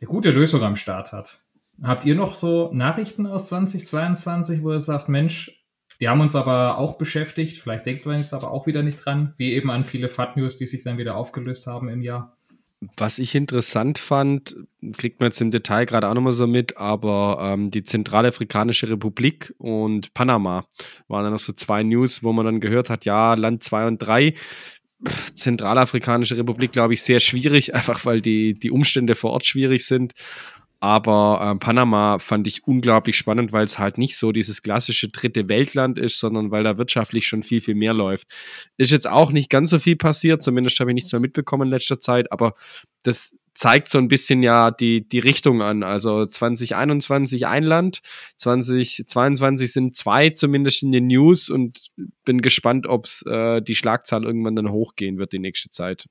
eine 0.00 0.08
gute 0.08 0.30
Lösung 0.30 0.62
am 0.62 0.76
Start 0.76 1.12
hat. 1.12 1.40
Habt 1.82 2.04
ihr 2.04 2.14
noch 2.14 2.34
so 2.34 2.70
Nachrichten 2.72 3.26
aus 3.26 3.48
2022, 3.48 4.62
wo 4.62 4.72
ihr 4.72 4.80
sagt, 4.80 5.08
Mensch, 5.08 5.64
die 6.00 6.08
haben 6.08 6.20
uns 6.20 6.36
aber 6.36 6.78
auch 6.78 6.98
beschäftigt, 6.98 7.58
vielleicht 7.58 7.86
denkt 7.86 8.04
man 8.04 8.18
jetzt 8.18 8.34
aber 8.34 8.50
auch 8.50 8.66
wieder 8.66 8.82
nicht 8.82 9.04
dran, 9.04 9.32
wie 9.38 9.54
eben 9.54 9.70
an 9.70 9.84
viele 9.84 10.08
FAT-News, 10.08 10.56
die 10.56 10.66
sich 10.66 10.82
dann 10.84 10.98
wieder 10.98 11.16
aufgelöst 11.16 11.66
haben 11.66 11.88
im 11.88 12.02
Jahr? 12.02 12.36
Was 12.96 13.18
ich 13.18 13.34
interessant 13.34 13.98
fand, 13.98 14.56
kriegt 14.96 15.20
man 15.20 15.28
jetzt 15.28 15.40
im 15.40 15.50
Detail 15.50 15.86
gerade 15.86 16.08
auch 16.08 16.14
nochmal 16.14 16.32
so 16.32 16.46
mit, 16.46 16.76
aber 16.76 17.38
ähm, 17.40 17.70
die 17.70 17.82
Zentralafrikanische 17.82 18.88
Republik 18.88 19.54
und 19.58 20.14
Panama 20.14 20.66
waren 21.08 21.24
dann 21.24 21.32
noch 21.32 21.40
so 21.40 21.52
zwei 21.52 21.82
News, 21.82 22.22
wo 22.22 22.32
man 22.32 22.44
dann 22.46 22.60
gehört 22.60 22.90
hat, 22.90 23.04
ja, 23.04 23.34
Land 23.34 23.62
2 23.62 23.86
und 23.86 23.98
3. 23.98 24.34
Zentralafrikanische 25.34 26.36
Republik, 26.36 26.72
glaube 26.72 26.94
ich, 26.94 27.02
sehr 27.02 27.20
schwierig, 27.20 27.74
einfach 27.74 28.04
weil 28.06 28.20
die, 28.20 28.54
die 28.54 28.70
Umstände 28.70 29.14
vor 29.14 29.32
Ort 29.32 29.46
schwierig 29.46 29.86
sind. 29.86 30.12
Aber 30.84 31.40
äh, 31.40 31.58
Panama 31.58 32.18
fand 32.18 32.46
ich 32.46 32.66
unglaublich 32.66 33.16
spannend, 33.16 33.54
weil 33.54 33.64
es 33.64 33.78
halt 33.78 33.96
nicht 33.96 34.18
so 34.18 34.32
dieses 34.32 34.60
klassische 34.60 35.08
dritte 35.08 35.48
Weltland 35.48 35.98
ist, 35.98 36.18
sondern 36.18 36.50
weil 36.50 36.62
da 36.62 36.76
wirtschaftlich 36.76 37.26
schon 37.26 37.42
viel, 37.42 37.62
viel 37.62 37.74
mehr 37.74 37.94
läuft. 37.94 38.28
Ist 38.76 38.90
jetzt 38.90 39.08
auch 39.08 39.32
nicht 39.32 39.48
ganz 39.48 39.70
so 39.70 39.78
viel 39.78 39.96
passiert, 39.96 40.42
zumindest 40.42 40.78
habe 40.80 40.90
ich 40.90 40.94
nichts 40.94 41.10
mehr 41.10 41.22
mitbekommen 41.22 41.68
in 41.68 41.70
letzter 41.70 42.00
Zeit, 42.00 42.30
aber 42.30 42.52
das 43.02 43.34
zeigt 43.54 43.88
so 43.88 43.96
ein 43.96 44.08
bisschen 44.08 44.42
ja 44.42 44.70
die, 44.70 45.08
die 45.08 45.20
Richtung 45.20 45.62
an. 45.62 45.84
Also 45.84 46.26
2021 46.26 47.46
ein 47.46 47.62
Land, 47.64 48.00
2022 48.36 49.72
sind 49.72 49.96
zwei 49.96 50.30
zumindest 50.30 50.82
in 50.82 50.92
den 50.92 51.06
News 51.06 51.48
und 51.48 51.92
bin 52.26 52.42
gespannt, 52.42 52.86
ob 52.86 53.08
äh, 53.24 53.62
die 53.62 53.74
Schlagzahl 53.74 54.24
irgendwann 54.24 54.56
dann 54.56 54.70
hochgehen 54.70 55.16
wird 55.16 55.32
die 55.32 55.38
nächste 55.38 55.70
Zeit. 55.70 56.08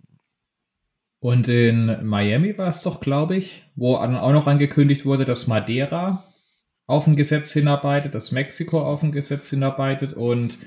Und 1.23 1.47
in 1.47 2.05
Miami 2.05 2.57
war 2.57 2.67
es 2.67 2.81
doch, 2.81 2.99
glaube 2.99 3.37
ich, 3.37 3.63
wo 3.77 3.95
auch 3.95 4.33
noch 4.33 4.45
angekündigt 4.45 5.05
wurde, 5.05 5.23
dass 5.23 5.47
Madeira 5.47 6.25
auf 6.85 7.07
ein 7.07 7.15
Gesetz 7.15 7.53
hinarbeitet, 7.53 8.13
dass 8.13 8.33
Mexiko 8.33 8.81
auf 8.81 9.03
ein 9.03 9.13
Gesetz 9.13 9.49
hinarbeitet 9.49 10.11
und 10.11 10.57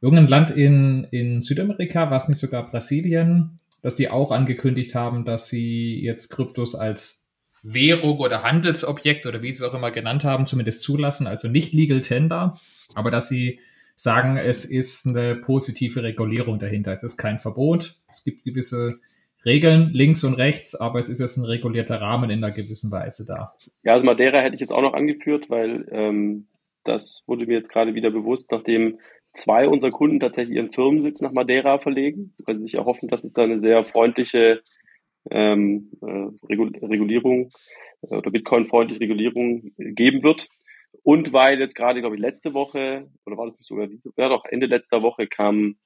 irgendein 0.00 0.26
Land 0.26 0.50
in, 0.50 1.04
in 1.12 1.40
Südamerika, 1.40 2.10
war 2.10 2.18
es 2.18 2.26
nicht 2.26 2.40
sogar 2.40 2.68
Brasilien, 2.68 3.60
dass 3.80 3.94
die 3.94 4.10
auch 4.10 4.32
angekündigt 4.32 4.96
haben, 4.96 5.24
dass 5.24 5.50
sie 5.50 6.02
jetzt 6.02 6.30
Kryptos 6.30 6.74
als 6.74 7.32
Währung 7.62 8.18
oder 8.18 8.42
Handelsobjekt 8.42 9.24
oder 9.24 9.40
wie 9.40 9.52
sie 9.52 9.62
es 9.64 9.70
auch 9.70 9.74
immer 9.74 9.92
genannt 9.92 10.24
haben, 10.24 10.48
zumindest 10.48 10.82
zulassen, 10.82 11.28
also 11.28 11.46
nicht 11.46 11.72
Legal 11.72 12.00
Tender, 12.00 12.58
aber 12.96 13.12
dass 13.12 13.28
sie 13.28 13.60
sagen, 13.94 14.36
es 14.36 14.64
ist 14.64 15.06
eine 15.06 15.36
positive 15.36 16.02
Regulierung 16.02 16.58
dahinter. 16.58 16.92
Es 16.92 17.04
ist 17.04 17.18
kein 17.18 17.38
Verbot. 17.38 18.00
Es 18.08 18.24
gibt 18.24 18.42
gewisse 18.42 18.98
Regeln 19.46 19.90
links 19.92 20.24
und 20.24 20.34
rechts, 20.34 20.74
aber 20.74 20.98
es 20.98 21.08
ist 21.08 21.20
jetzt 21.20 21.36
ein 21.36 21.44
regulierter 21.44 22.00
Rahmen 22.00 22.30
in 22.30 22.42
einer 22.42 22.52
gewissen 22.52 22.90
Weise 22.90 23.24
da. 23.26 23.54
Ja, 23.84 23.92
also 23.92 24.04
Madeira 24.04 24.40
hätte 24.40 24.56
ich 24.56 24.60
jetzt 24.60 24.72
auch 24.72 24.82
noch 24.82 24.94
angeführt, 24.94 25.48
weil 25.48 25.86
ähm, 25.92 26.48
das 26.82 27.22
wurde 27.26 27.46
mir 27.46 27.54
jetzt 27.54 27.72
gerade 27.72 27.94
wieder 27.94 28.10
bewusst, 28.10 28.50
nachdem 28.50 28.98
zwei 29.34 29.68
unserer 29.68 29.92
Kunden 29.92 30.18
tatsächlich 30.18 30.56
ihren 30.56 30.72
Firmensitz 30.72 31.20
nach 31.20 31.32
Madeira 31.32 31.78
verlegen, 31.78 32.34
weil 32.44 32.56
sie 32.56 32.64
sich 32.64 32.74
erhoffen, 32.74 33.08
dass 33.08 33.24
es 33.24 33.34
da 33.34 33.44
eine 33.44 33.60
sehr 33.60 33.84
freundliche 33.84 34.62
ähm, 35.30 35.90
äh, 36.02 36.28
Regulierung 36.84 37.50
äh, 38.02 38.16
oder 38.16 38.30
Bitcoin-freundliche 38.30 39.00
Regulierung 39.00 39.72
geben 39.76 40.22
wird. 40.22 40.48
Und 41.02 41.32
weil 41.32 41.60
jetzt 41.60 41.74
gerade, 41.74 42.00
glaube 42.00 42.16
ich, 42.16 42.20
letzte 42.20 42.52
Woche, 42.52 43.08
oder 43.26 43.36
war 43.36 43.46
das 43.46 43.58
nicht 43.58 43.68
sogar, 43.68 43.86
ja 44.16 44.28
doch, 44.28 44.44
Ende 44.44 44.66
letzter 44.66 45.02
Woche 45.02 45.28
kam 45.28 45.76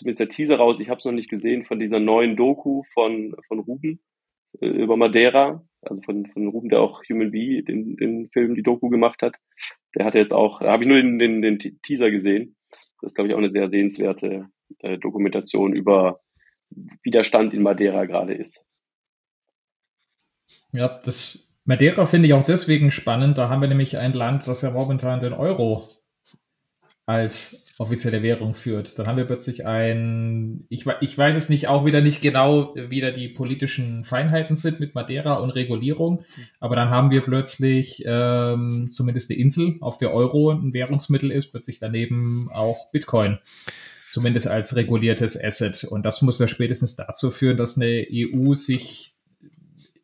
zumindest 0.00 0.20
der 0.20 0.28
Teaser 0.30 0.56
raus, 0.56 0.80
ich 0.80 0.88
habe 0.88 0.98
es 0.98 1.04
noch 1.04 1.12
nicht 1.12 1.28
gesehen, 1.28 1.64
von 1.64 1.78
dieser 1.78 2.00
neuen 2.00 2.36
Doku 2.36 2.82
von, 2.94 3.36
von 3.46 3.58
Ruben 3.60 4.00
äh, 4.60 4.66
über 4.66 4.96
Madeira, 4.96 5.62
also 5.82 6.00
von, 6.02 6.26
von 6.26 6.48
Ruben, 6.48 6.70
der 6.70 6.80
auch 6.80 7.02
Human 7.08 7.30
Bee, 7.30 7.62
den, 7.62 7.96
den 7.96 8.30
Film, 8.30 8.54
die 8.54 8.62
Doku 8.62 8.88
gemacht 8.88 9.20
hat. 9.22 9.36
Der 9.94 10.06
hatte 10.06 10.18
jetzt 10.18 10.32
auch, 10.32 10.62
habe 10.62 10.84
ich 10.84 10.88
nur 10.88 10.96
den, 10.96 11.18
den, 11.18 11.42
den 11.42 11.58
Teaser 11.82 12.10
gesehen. 12.10 12.56
Das 13.00 13.12
ist, 13.12 13.14
glaube 13.14 13.28
ich, 13.28 13.34
auch 13.34 13.38
eine 13.38 13.50
sehr 13.50 13.68
sehenswerte 13.68 14.48
äh, 14.78 14.98
Dokumentation 14.98 15.74
über, 15.74 16.20
wie 17.02 17.10
der 17.10 17.24
Stand 17.24 17.52
in 17.52 17.62
Madeira 17.62 18.06
gerade 18.06 18.34
ist. 18.34 18.66
Ja, 20.72 21.00
das 21.04 21.60
Madeira 21.64 22.06
finde 22.06 22.26
ich 22.26 22.34
auch 22.34 22.44
deswegen 22.44 22.90
spannend. 22.90 23.36
Da 23.36 23.50
haben 23.50 23.60
wir 23.60 23.68
nämlich 23.68 23.98
ein 23.98 24.14
Land, 24.14 24.48
das 24.48 24.62
ja 24.62 24.70
momentan 24.70 25.20
den 25.20 25.34
Euro 25.34 25.88
als 27.04 27.66
offizielle 27.80 28.22
Währung 28.22 28.54
führt. 28.54 28.98
Dann 28.98 29.06
haben 29.06 29.16
wir 29.16 29.24
plötzlich 29.24 29.66
ein, 29.66 30.66
ich, 30.68 30.84
ich 31.00 31.16
weiß 31.16 31.34
es 31.34 31.48
nicht, 31.48 31.68
auch 31.68 31.86
wieder 31.86 32.02
nicht 32.02 32.20
genau, 32.20 32.74
wie 32.76 33.00
da 33.00 33.10
die 33.10 33.28
politischen 33.28 34.04
Feinheiten 34.04 34.54
sind 34.54 34.80
mit 34.80 34.94
Madeira 34.94 35.36
und 35.36 35.48
Regulierung, 35.50 36.22
aber 36.60 36.76
dann 36.76 36.90
haben 36.90 37.10
wir 37.10 37.22
plötzlich 37.22 38.02
ähm, 38.04 38.90
zumindest 38.90 39.30
eine 39.30 39.40
Insel, 39.40 39.78
auf 39.80 39.96
der 39.96 40.12
Euro 40.12 40.50
ein 40.50 40.74
Währungsmittel 40.74 41.30
ist, 41.30 41.52
plötzlich 41.52 41.78
daneben 41.78 42.50
auch 42.52 42.90
Bitcoin. 42.92 43.38
Zumindest 44.12 44.48
als 44.48 44.76
reguliertes 44.76 45.42
Asset. 45.42 45.84
Und 45.84 46.02
das 46.02 46.20
muss 46.20 46.38
ja 46.40 46.48
spätestens 46.48 46.96
dazu 46.96 47.30
führen, 47.30 47.56
dass 47.56 47.76
eine 47.76 48.06
EU 48.12 48.52
sich 48.54 49.14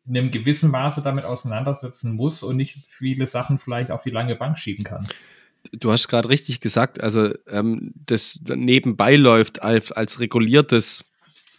in 0.07 0.17
einem 0.17 0.31
gewissen 0.31 0.71
Maße 0.71 1.01
damit 1.03 1.25
auseinandersetzen 1.25 2.15
muss 2.15 2.41
und 2.41 2.55
nicht 2.55 2.77
viele 2.87 3.25
Sachen 3.25 3.59
vielleicht 3.59 3.91
auf 3.91 4.03
die 4.03 4.09
lange 4.09 4.35
Bank 4.35 4.57
schieben 4.57 4.85
kann 4.85 5.03
du 5.71 5.91
hast 5.91 6.07
gerade 6.07 6.29
richtig 6.29 6.59
gesagt, 6.59 7.01
also 7.01 7.33
ähm, 7.47 7.93
das 7.95 8.39
nebenbei 8.47 9.15
läuft 9.15 9.61
als, 9.61 9.91
als 9.91 10.19
reguliertes 10.19 11.03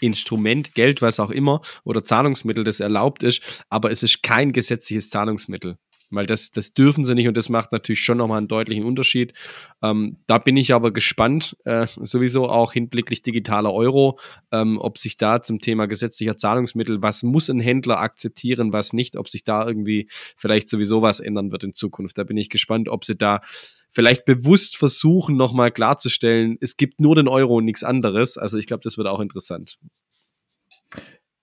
Instrument, 0.00 0.74
Geld, 0.74 1.02
was 1.02 1.20
auch 1.20 1.30
immer, 1.30 1.60
oder 1.84 2.04
Zahlungsmittel, 2.04 2.64
das 2.64 2.80
erlaubt 2.80 3.22
ist, 3.22 3.64
aber 3.68 3.90
es 3.90 4.02
ist 4.02 4.22
kein 4.22 4.52
gesetzliches 4.52 5.10
Zahlungsmittel. 5.10 5.76
Weil 6.10 6.24
das, 6.24 6.50
das 6.50 6.72
dürfen 6.72 7.04
sie 7.04 7.14
nicht 7.14 7.28
und 7.28 7.36
das 7.36 7.50
macht 7.50 7.70
natürlich 7.70 8.00
schon 8.00 8.16
nochmal 8.16 8.38
einen 8.38 8.48
deutlichen 8.48 8.84
Unterschied. 8.84 9.34
Ähm, 9.82 10.16
da 10.26 10.38
bin 10.38 10.56
ich 10.56 10.72
aber 10.72 10.90
gespannt, 10.90 11.54
äh, 11.66 11.86
sowieso 11.86 12.48
auch 12.48 12.72
hinblicklich 12.72 13.20
digitaler 13.20 13.74
Euro, 13.74 14.18
ähm, 14.50 14.78
ob 14.80 14.96
sich 14.96 15.18
da 15.18 15.42
zum 15.42 15.58
Thema 15.58 15.86
gesetzlicher 15.86 16.38
Zahlungsmittel, 16.38 17.02
was 17.02 17.22
muss 17.22 17.50
ein 17.50 17.60
Händler 17.60 18.00
akzeptieren, 18.00 18.72
was 18.72 18.94
nicht, 18.94 19.18
ob 19.18 19.28
sich 19.28 19.44
da 19.44 19.66
irgendwie 19.66 20.08
vielleicht 20.10 20.70
sowieso 20.70 21.02
was 21.02 21.20
ändern 21.20 21.52
wird 21.52 21.64
in 21.64 21.74
Zukunft. 21.74 22.16
Da 22.16 22.24
bin 22.24 22.38
ich 22.38 22.48
gespannt, 22.48 22.88
ob 22.88 23.04
sie 23.04 23.16
da 23.16 23.42
vielleicht 23.90 24.24
bewusst 24.24 24.76
versuchen, 24.76 25.36
nochmal 25.36 25.70
klarzustellen, 25.70 26.58
es 26.60 26.76
gibt 26.76 27.00
nur 27.00 27.14
den 27.14 27.28
Euro 27.28 27.56
und 27.56 27.64
nichts 27.64 27.84
anderes. 27.84 28.36
Also 28.38 28.58
ich 28.58 28.66
glaube, 28.66 28.82
das 28.84 28.98
wird 28.98 29.08
auch 29.08 29.20
interessant. 29.20 29.78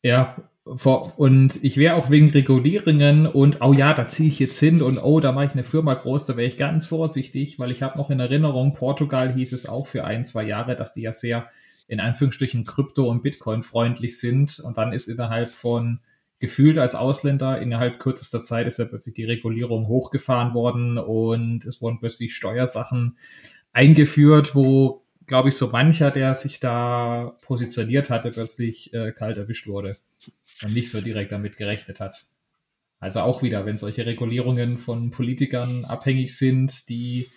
Ja, 0.02 0.36
und 0.64 1.64
ich 1.64 1.78
wäre 1.78 1.96
auch 1.96 2.10
wegen 2.10 2.30
Regulierungen 2.30 3.28
und, 3.28 3.62
oh 3.62 3.74
ja, 3.74 3.94
da 3.94 4.08
ziehe 4.08 4.30
ich 4.30 4.40
jetzt 4.40 4.60
hin 4.60 4.82
und 4.82 4.98
oh, 4.98 5.20
da 5.20 5.32
mache 5.32 5.46
ich 5.46 5.52
eine 5.52 5.64
Firma 5.64 5.94
groß, 5.94 6.26
da 6.26 6.38
wäre 6.38 6.48
ich 6.48 6.58
ganz 6.58 6.88
vorsichtig, 6.88 7.60
weil 7.60 7.72
ich 7.72 7.84
habe 7.84 7.98
noch 7.98 8.10
in 8.10 8.20
Erinnerung, 8.20 8.74
Portugal 8.74 9.34
hieß 9.34 9.54
es 9.54 9.68
auch 9.68 9.86
für 9.86 10.06
ein, 10.06 10.26
zwei 10.26 10.44
Jahre, 10.44 10.76
dass 10.76 10.94
die 10.94 11.02
ja 11.02 11.12
sehr 11.12 11.50
in 11.88 12.00
Anführungsstrichen 12.00 12.66
Krypto- 12.66 13.10
und 13.10 13.22
Bitcoin-freundlich 13.22 14.20
sind. 14.20 14.60
Und 14.60 14.78
dann 14.78 14.94
ist 14.94 15.08
innerhalb 15.08 15.54
von 15.54 16.00
gefühlt 16.40 16.78
als 16.78 16.96
Ausländer 16.96 17.62
innerhalb 17.62 18.00
kürzester 18.00 18.44
Zeit 18.44 18.68
ist 18.68 18.80
ja 18.80 18.86
plötzlich 18.86 19.16
die 19.16 19.24
Regulierung 19.26 19.88
hochgefahren 19.88 20.54
worden 20.54 20.98
und 20.98 21.66
es 21.66 21.82
wurden 21.82 22.00
plötzlich 22.00 22.36
Steuersachen 22.36 23.18
eingeführt, 23.74 24.56
wo, 24.56 25.04
glaube 25.26 25.50
ich, 25.50 25.56
so 25.56 25.70
mancher, 25.70 26.12
der 26.12 26.36
sich 26.36 26.60
da 26.60 27.38
positioniert 27.42 28.10
hatte, 28.10 28.32
plötzlich 28.32 28.94
äh, 28.94 29.12
kalt 29.12 29.38
erwischt 29.38 29.68
wurde 29.68 29.98
und 30.64 30.74
nicht 30.74 30.90
so 30.90 31.02
direkt 31.02 31.32
damit 31.32 31.58
gerechnet 31.58 32.00
hat. 32.00 32.28
Also 33.00 33.20
auch 33.22 33.42
wieder, 33.42 33.66
wenn 33.66 33.78
solche 33.78 34.06
Regulierungen 34.06 34.78
von 34.78 35.10
Politikern 35.10 35.86
abhängig 35.86 36.38
sind, 36.38 36.90
die 36.90 37.30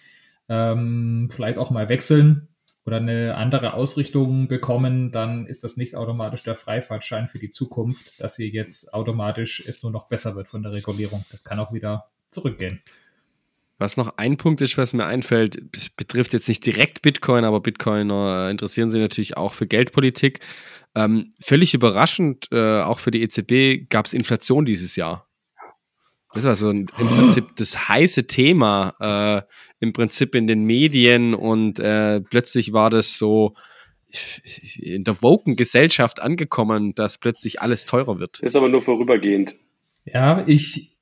ähm, 0.48 1.28
vielleicht 1.30 1.58
auch 1.58 1.70
mal 1.70 1.88
wechseln, 1.88 2.48
oder 2.88 2.96
eine 2.96 3.34
andere 3.36 3.74
Ausrichtung 3.74 4.48
bekommen, 4.48 5.12
dann 5.12 5.46
ist 5.46 5.62
das 5.62 5.76
nicht 5.76 5.94
automatisch 5.94 6.42
der 6.42 6.54
Freifahrtschein 6.54 7.28
für 7.28 7.38
die 7.38 7.50
Zukunft, 7.50 8.18
dass 8.18 8.36
hier 8.36 8.48
jetzt 8.48 8.94
automatisch 8.94 9.62
es 9.66 9.82
nur 9.82 9.92
noch 9.92 10.08
besser 10.08 10.34
wird 10.36 10.48
von 10.48 10.62
der 10.62 10.72
Regulierung. 10.72 11.26
Das 11.30 11.44
kann 11.44 11.60
auch 11.60 11.74
wieder 11.74 12.06
zurückgehen. 12.30 12.80
Was 13.76 13.98
noch 13.98 14.16
ein 14.16 14.38
Punkt 14.38 14.62
ist, 14.62 14.78
was 14.78 14.94
mir 14.94 15.04
einfällt, 15.04 15.70
betrifft 15.98 16.32
jetzt 16.32 16.48
nicht 16.48 16.64
direkt 16.64 17.02
Bitcoin, 17.02 17.44
aber 17.44 17.60
Bitcoiner 17.60 18.48
interessieren 18.50 18.88
sich 18.88 19.02
natürlich 19.02 19.36
auch 19.36 19.52
für 19.52 19.66
Geldpolitik. 19.66 20.40
Ähm, 20.94 21.34
völlig 21.40 21.74
überraschend, 21.74 22.48
äh, 22.50 22.80
auch 22.80 22.98
für 22.98 23.10
die 23.10 23.22
EZB 23.22 23.88
gab 23.90 24.06
es 24.06 24.14
Inflation 24.14 24.64
dieses 24.64 24.96
Jahr. 24.96 25.28
Das 26.32 26.44
war 26.44 26.56
so 26.56 26.70
im 26.70 26.86
Prinzip 26.86 27.54
das 27.56 27.88
heiße 27.88 28.26
Thema 28.26 28.94
äh, 28.98 29.42
im 29.80 29.92
Prinzip 29.92 30.34
in 30.34 30.46
den 30.46 30.64
Medien 30.64 31.34
und 31.34 31.78
äh, 31.78 32.20
plötzlich 32.20 32.72
war 32.72 32.90
das 32.90 33.18
so 33.18 33.54
in 34.76 35.04
der 35.04 35.22
woken 35.22 35.56
Gesellschaft 35.56 36.20
angekommen, 36.20 36.94
dass 36.94 37.18
plötzlich 37.18 37.60
alles 37.60 37.84
teurer 37.86 38.18
wird. 38.18 38.40
Ist 38.40 38.56
aber 38.56 38.68
nur 38.68 38.82
vorübergehend. 38.82 39.54
Ja, 40.04 40.44
ich 40.46 40.96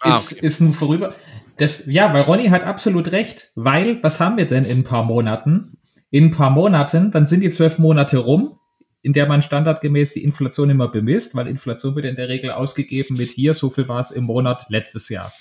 ah, 0.00 0.16
ist, 0.16 0.32
okay. 0.32 0.46
ist 0.46 0.60
nur 0.60 0.72
vorüber. 0.72 1.14
Das, 1.56 1.86
ja, 1.86 2.12
weil 2.12 2.22
Ronny 2.22 2.48
hat 2.48 2.64
absolut 2.64 3.12
recht, 3.12 3.52
weil 3.54 4.02
was 4.02 4.18
haben 4.18 4.36
wir 4.36 4.46
denn 4.46 4.64
in 4.64 4.78
ein 4.78 4.84
paar 4.84 5.04
Monaten? 5.04 5.78
In 6.10 6.24
ein 6.24 6.30
paar 6.32 6.50
Monaten, 6.50 7.12
dann 7.12 7.26
sind 7.26 7.42
die 7.42 7.50
zwölf 7.50 7.78
Monate 7.78 8.18
rum 8.18 8.58
in 9.02 9.12
der 9.12 9.26
man 9.26 9.42
standardgemäß 9.42 10.14
die 10.14 10.24
Inflation 10.24 10.70
immer 10.70 10.88
bemisst, 10.88 11.34
weil 11.34 11.46
Inflation 11.46 11.94
wird 11.94 12.06
in 12.06 12.16
der 12.16 12.28
Regel 12.28 12.50
ausgegeben 12.50 13.16
mit 13.16 13.30
hier, 13.30 13.54
so 13.54 13.70
viel 13.70 13.88
war 13.88 14.00
es 14.00 14.10
im 14.10 14.24
Monat 14.24 14.66
letztes 14.68 15.08
Jahr. 15.08 15.32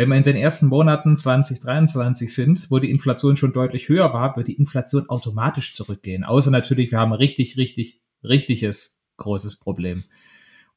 Wenn 0.00 0.08
wir 0.08 0.16
in 0.16 0.22
den 0.22 0.36
ersten 0.36 0.68
Monaten 0.68 1.14
2023 1.14 2.32
sind, 2.32 2.70
wo 2.70 2.78
die 2.78 2.90
Inflation 2.90 3.36
schon 3.36 3.52
deutlich 3.52 3.90
höher 3.90 4.14
war, 4.14 4.34
wird 4.34 4.48
die 4.48 4.54
Inflation 4.54 5.10
automatisch 5.10 5.74
zurückgehen. 5.74 6.24
Außer 6.24 6.50
natürlich, 6.50 6.90
wir 6.90 6.98
haben 6.98 7.12
richtig, 7.12 7.58
richtig, 7.58 8.00
richtiges 8.24 9.04
großes 9.18 9.60
Problem. 9.60 10.04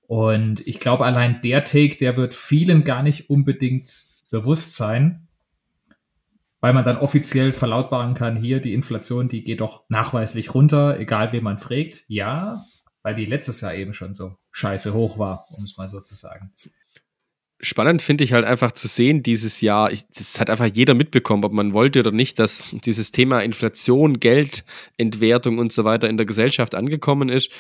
Und 0.08 0.68
ich 0.68 0.82
glaube, 0.82 1.06
allein 1.06 1.40
der 1.42 1.64
Take, 1.64 1.96
der 1.96 2.18
wird 2.18 2.36
vielen 2.36 2.84
gar 2.84 3.02
nicht 3.02 3.30
unbedingt 3.30 4.08
bewusst 4.30 4.76
sein, 4.76 5.30
weil 6.60 6.74
man 6.74 6.84
dann 6.84 6.98
offiziell 6.98 7.54
verlautbaren 7.54 8.16
kann, 8.16 8.36
hier 8.36 8.60
die 8.60 8.74
Inflation, 8.74 9.30
die 9.30 9.46
geht 9.46 9.62
doch 9.62 9.86
nachweislich 9.88 10.54
runter, 10.54 11.00
egal 11.00 11.32
wen 11.32 11.46
man 11.46 11.60
fragt. 11.60 12.04
Ja, 12.10 12.66
weil 13.04 13.16
die 13.16 13.26
letztes 13.26 13.62
Jahr 13.62 13.74
eben 13.74 13.94
schon 13.94 14.14
so 14.14 14.36
scheiße 14.52 14.94
hoch 14.94 15.18
war, 15.18 15.46
um 15.52 15.64
es 15.64 15.78
mal 15.78 15.88
so 15.88 16.02
zu 16.02 16.14
sagen. 16.14 16.52
Spannend 17.64 18.02
finde 18.02 18.26
ich 18.26 18.34
halt 18.34 18.44
einfach 18.44 18.74
zu 18.74 18.90
sehen 18.90 19.24
dieses 19.24 19.62
Jahr, 19.62 19.90
ich, 19.90 20.06
das 20.10 20.40
hat 20.40 20.50
einfach 20.50 20.66
jeder 20.66 20.94
mitbekommen, 20.94 21.46
ob 21.46 21.54
man 21.54 21.72
wollte 21.72 22.00
oder 22.00 22.12
nicht, 22.12 22.38
dass 22.38 22.76
dieses 22.84 23.12
Thema 23.12 23.40
Inflation, 23.40 24.20
Geldentwertung 24.20 25.60
und 25.60 25.72
so 25.72 25.86
weiter 25.86 26.10
in 26.10 26.18
der 26.18 26.26
Gesellschaft 26.26 26.76
angekommen 26.76 27.30
ist. 27.30 27.52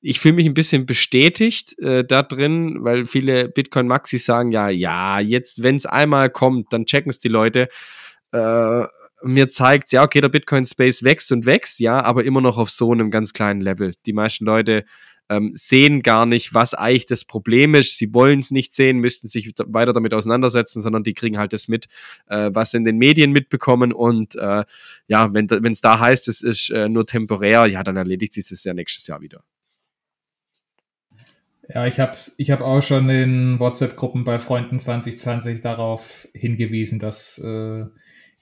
Ich 0.00 0.18
fühle 0.18 0.36
mich 0.36 0.46
ein 0.46 0.54
bisschen 0.54 0.86
bestätigt 0.86 1.78
äh, 1.78 2.04
da 2.04 2.22
drin, 2.22 2.78
weil 2.80 3.04
viele 3.04 3.50
Bitcoin-Maxis 3.50 4.24
sagen, 4.24 4.50
ja, 4.50 4.70
ja, 4.70 5.20
jetzt, 5.20 5.62
wenn 5.62 5.76
es 5.76 5.84
einmal 5.84 6.30
kommt, 6.30 6.72
dann 6.72 6.86
checken 6.86 7.10
es 7.10 7.18
die 7.18 7.28
Leute 7.28 7.68
äh, 8.32 8.84
mir 9.22 9.50
zeigt, 9.50 9.92
ja, 9.92 10.02
okay, 10.02 10.22
der 10.22 10.30
Bitcoin-Space 10.30 11.02
wächst 11.02 11.32
und 11.32 11.44
wächst, 11.44 11.80
ja, 11.80 12.02
aber 12.02 12.24
immer 12.24 12.40
noch 12.40 12.56
auf 12.56 12.70
so 12.70 12.92
einem 12.92 13.10
ganz 13.10 13.34
kleinen 13.34 13.60
Level. 13.60 13.92
Die 14.06 14.14
meisten 14.14 14.46
Leute 14.46 14.84
ähm, 15.30 15.52
sehen 15.54 16.02
gar 16.02 16.26
nicht, 16.26 16.52
was 16.52 16.74
eigentlich 16.74 17.06
das 17.06 17.24
Problem 17.24 17.74
ist. 17.74 17.96
Sie 17.96 18.12
wollen 18.12 18.40
es 18.40 18.50
nicht 18.50 18.72
sehen, 18.72 18.98
müssten 18.98 19.28
sich 19.28 19.54
weiter 19.66 19.92
damit 19.92 20.12
auseinandersetzen, 20.12 20.82
sondern 20.82 21.04
die 21.04 21.14
kriegen 21.14 21.38
halt 21.38 21.52
das 21.52 21.68
mit, 21.68 21.86
äh, 22.26 22.50
was 22.52 22.74
in 22.74 22.84
den 22.84 22.98
Medien 22.98 23.30
mitbekommen. 23.30 23.92
Und 23.92 24.34
äh, 24.34 24.64
ja, 25.06 25.32
wenn 25.32 25.72
es 25.72 25.80
da 25.80 26.00
heißt, 26.00 26.26
es 26.26 26.42
ist 26.42 26.70
äh, 26.70 26.88
nur 26.88 27.06
temporär, 27.06 27.66
ja, 27.68 27.84
dann 27.84 27.96
erledigt 27.96 28.32
sich 28.32 28.48
das 28.48 28.64
ja 28.64 28.74
nächstes 28.74 29.06
Jahr 29.06 29.20
wieder. 29.20 29.44
Ja, 31.72 31.86
ich 31.86 32.00
habe 32.00 32.16
ich 32.36 32.50
hab 32.50 32.62
auch 32.62 32.82
schon 32.82 33.08
in 33.08 33.60
WhatsApp-Gruppen 33.60 34.24
bei 34.24 34.40
Freunden 34.40 34.80
2020 34.80 35.60
darauf 35.60 36.26
hingewiesen, 36.34 36.98
dass 36.98 37.38
äh, 37.38 37.84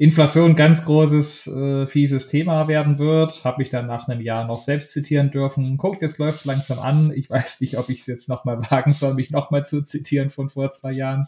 Inflation 0.01 0.55
ganz 0.55 0.85
großes, 0.85 1.49
äh, 1.49 1.87
fieses 1.89 2.29
Thema 2.29 2.69
werden 2.69 2.99
wird. 2.99 3.45
Habe 3.45 3.59
mich 3.59 3.69
dann 3.69 3.89
nach 3.89 4.07
einem 4.07 4.21
Jahr 4.21 4.47
noch 4.47 4.61
selbst 4.61 4.93
zitieren 4.93 5.33
dürfen. 5.33 5.77
Guckt, 5.77 6.03
jetzt 6.03 6.19
läuft 6.19 6.45
langsam 6.45 6.79
an. 6.79 7.13
Ich 7.13 7.29
weiß 7.31 7.61
nicht, 7.61 7.79
ob 7.79 7.89
ich 7.89 8.01
es 8.01 8.07
jetzt 8.07 8.29
nochmal 8.29 8.59
wagen 8.71 8.93
soll, 8.93 9.15
mich 9.15 9.33
nochmal 9.33 9.67
zu 9.67 9.83
zitieren 9.83 10.31
von 10.31 10.51
vor 10.51 10.71
zwei 10.71 10.93
Jahren. 10.93 11.27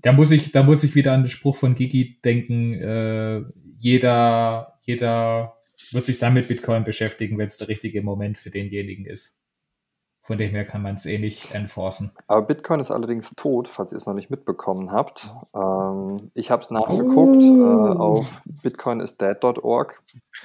Da 0.00 0.12
muss 0.12 0.30
ich, 0.30 0.52
da 0.52 0.62
muss 0.62 0.82
ich 0.84 0.94
wieder 0.94 1.12
an 1.12 1.24
den 1.24 1.28
Spruch 1.28 1.54
von 1.54 1.74
Gigi 1.74 2.18
denken. 2.24 2.72
Äh, 2.74 3.42
jeder, 3.76 4.78
jeder 4.80 5.58
wird 5.90 6.06
sich 6.06 6.16
dann 6.16 6.32
mit 6.32 6.48
Bitcoin 6.48 6.84
beschäftigen, 6.84 7.36
wenn 7.36 7.48
es 7.48 7.58
der 7.58 7.68
richtige 7.68 8.02
Moment 8.02 8.38
für 8.38 8.48
denjenigen 8.48 9.04
ist. 9.04 9.41
Von 10.24 10.38
dem 10.38 10.52
her 10.52 10.64
kann 10.64 10.82
man 10.82 10.94
es 10.94 11.04
eh 11.04 11.18
nicht 11.18 11.52
enforcen. 11.52 12.12
Aber 12.28 12.46
Bitcoin 12.46 12.78
ist 12.78 12.92
allerdings 12.92 13.30
tot, 13.30 13.66
falls 13.66 13.92
ihr 13.92 13.96
es 13.96 14.06
noch 14.06 14.14
nicht 14.14 14.30
mitbekommen 14.30 14.92
habt. 14.92 15.34
Ähm, 15.52 16.30
ich 16.34 16.52
habe 16.52 16.62
es 16.62 16.70
nachgeguckt 16.70 17.42
oh. 17.42 17.92
äh, 17.92 17.96
auf 17.96 18.40
bitcoinisdead.org 18.62 20.00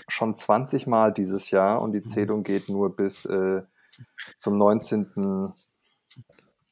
schon 0.08 0.36
20 0.36 0.88
Mal 0.88 1.14
dieses 1.14 1.52
Jahr 1.52 1.82
und 1.82 1.92
die 1.92 2.04
Zählung 2.04 2.44
geht 2.44 2.70
nur 2.70 2.96
bis 2.96 3.26
äh, 3.26 3.62
zum 4.36 4.58
19. 4.58 5.52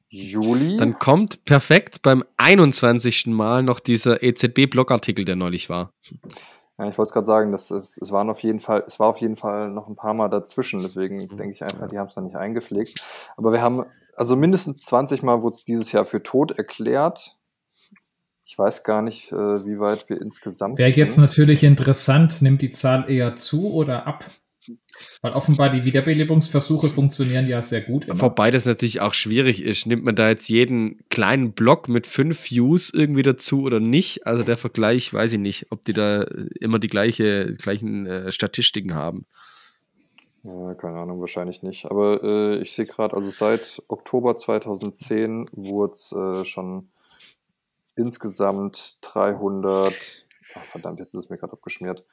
Juli. 0.10 0.77
Dann 0.77 0.98
kommt 0.98 1.45
perfekt 1.45 2.02
beim 2.02 2.23
21. 2.38 3.27
Mal 3.27 3.61
noch 3.61 3.80
dieser 3.80 4.23
EZB-Blogartikel, 4.23 5.26
der 5.26 5.36
neulich 5.36 5.69
war. 5.69 5.91
Ja, 6.77 6.89
ich 6.89 6.97
wollte 6.97 7.10
es 7.10 7.14
gerade 7.14 7.26
sagen, 7.26 7.52
dass 7.52 7.72
es, 7.72 7.97
es 7.97 8.11
waren 8.11 8.30
auf 8.30 8.41
jeden 8.41 8.60
Fall, 8.60 8.84
es 8.85 8.99
war 8.99 9.07
auf 9.07 9.18
jeden 9.18 9.38
Fall 9.38 9.69
noch 9.69 9.88
ein 9.88 9.95
paar 9.95 10.14
Mal 10.14 10.27
dazwischen, 10.27 10.81
deswegen 10.81 11.18
mhm. 11.18 11.38
denke 11.38 11.53
ich 11.53 11.64
einfach, 11.64 11.88
die 11.88 11.97
haben 11.97 12.07
es 12.07 12.15
noch 12.15 12.23
nicht 12.23 12.35
eingepflegt. 12.35 13.07
Aber 13.38 13.53
wir 13.53 13.61
haben, 13.61 13.85
also 14.15 14.35
mindestens 14.35 14.84
20 14.85 15.23
Mal 15.23 15.41
wurde 15.41 15.56
es 15.56 15.64
dieses 15.64 15.91
Jahr 15.91 16.06
für 16.06 16.22
tot 16.22 16.52
erklärt. 16.52 17.38
Ich 18.43 18.60
weiß 18.60 18.84
gar 18.84 19.02
nicht, 19.02 19.31
äh, 19.31 19.65
wie 19.65 19.80
weit 19.80 20.07
wir 20.10 20.22
insgesamt. 20.22 20.77
Wäre 20.77 20.91
jetzt 20.91 21.18
natürlich 21.18 21.64
interessant, 21.64 22.41
nimmt 22.41 22.61
die 22.61 22.72
Zahl 22.72 23.10
eher 23.10 23.35
zu 23.35 23.73
oder 23.73 24.06
ab? 24.06 24.26
Weil 25.21 25.33
offenbar 25.33 25.69
die 25.69 25.83
Wiederbelebungsversuche 25.83 26.89
funktionieren 26.89 27.47
ja 27.47 27.61
sehr 27.61 27.81
gut. 27.81 28.05
Immer. 28.05 28.21
Wobei 28.21 28.51
das 28.51 28.65
natürlich 28.65 29.01
auch 29.01 29.13
schwierig 29.13 29.61
ist. 29.63 29.85
Nimmt 29.85 30.03
man 30.03 30.15
da 30.15 30.29
jetzt 30.29 30.47
jeden 30.47 30.99
kleinen 31.09 31.53
Block 31.53 31.89
mit 31.89 32.07
fünf 32.07 32.49
Views 32.49 32.89
irgendwie 32.93 33.23
dazu 33.23 33.61
oder 33.61 33.79
nicht? 33.79 34.25
Also 34.25 34.43
der 34.43 34.57
Vergleich, 34.57 35.13
weiß 35.13 35.33
ich 35.33 35.39
nicht, 35.39 35.71
ob 35.71 35.83
die 35.83 35.93
da 35.93 36.23
immer 36.59 36.79
die 36.79 36.87
gleiche, 36.87 37.53
gleichen 37.53 38.05
äh, 38.05 38.31
Statistiken 38.31 38.95
haben. 38.95 39.25
Ja, 40.43 40.75
keine 40.75 40.99
Ahnung, 40.99 41.19
wahrscheinlich 41.21 41.63
nicht. 41.63 41.85
Aber 41.85 42.23
äh, 42.23 42.61
ich 42.61 42.73
sehe 42.73 42.85
gerade, 42.85 43.15
also 43.15 43.31
seit 43.31 43.81
Oktober 43.87 44.37
2010 44.37 45.47
wurde 45.53 45.93
es 45.93 46.11
äh, 46.11 46.45
schon 46.45 46.89
insgesamt 47.95 48.97
300, 49.01 49.93
ach, 50.53 50.63
verdammt, 50.65 50.99
jetzt 50.99 51.15
ist 51.15 51.25
es 51.25 51.29
mir 51.29 51.37
gerade 51.37 51.53
abgeschmiert, 51.53 52.03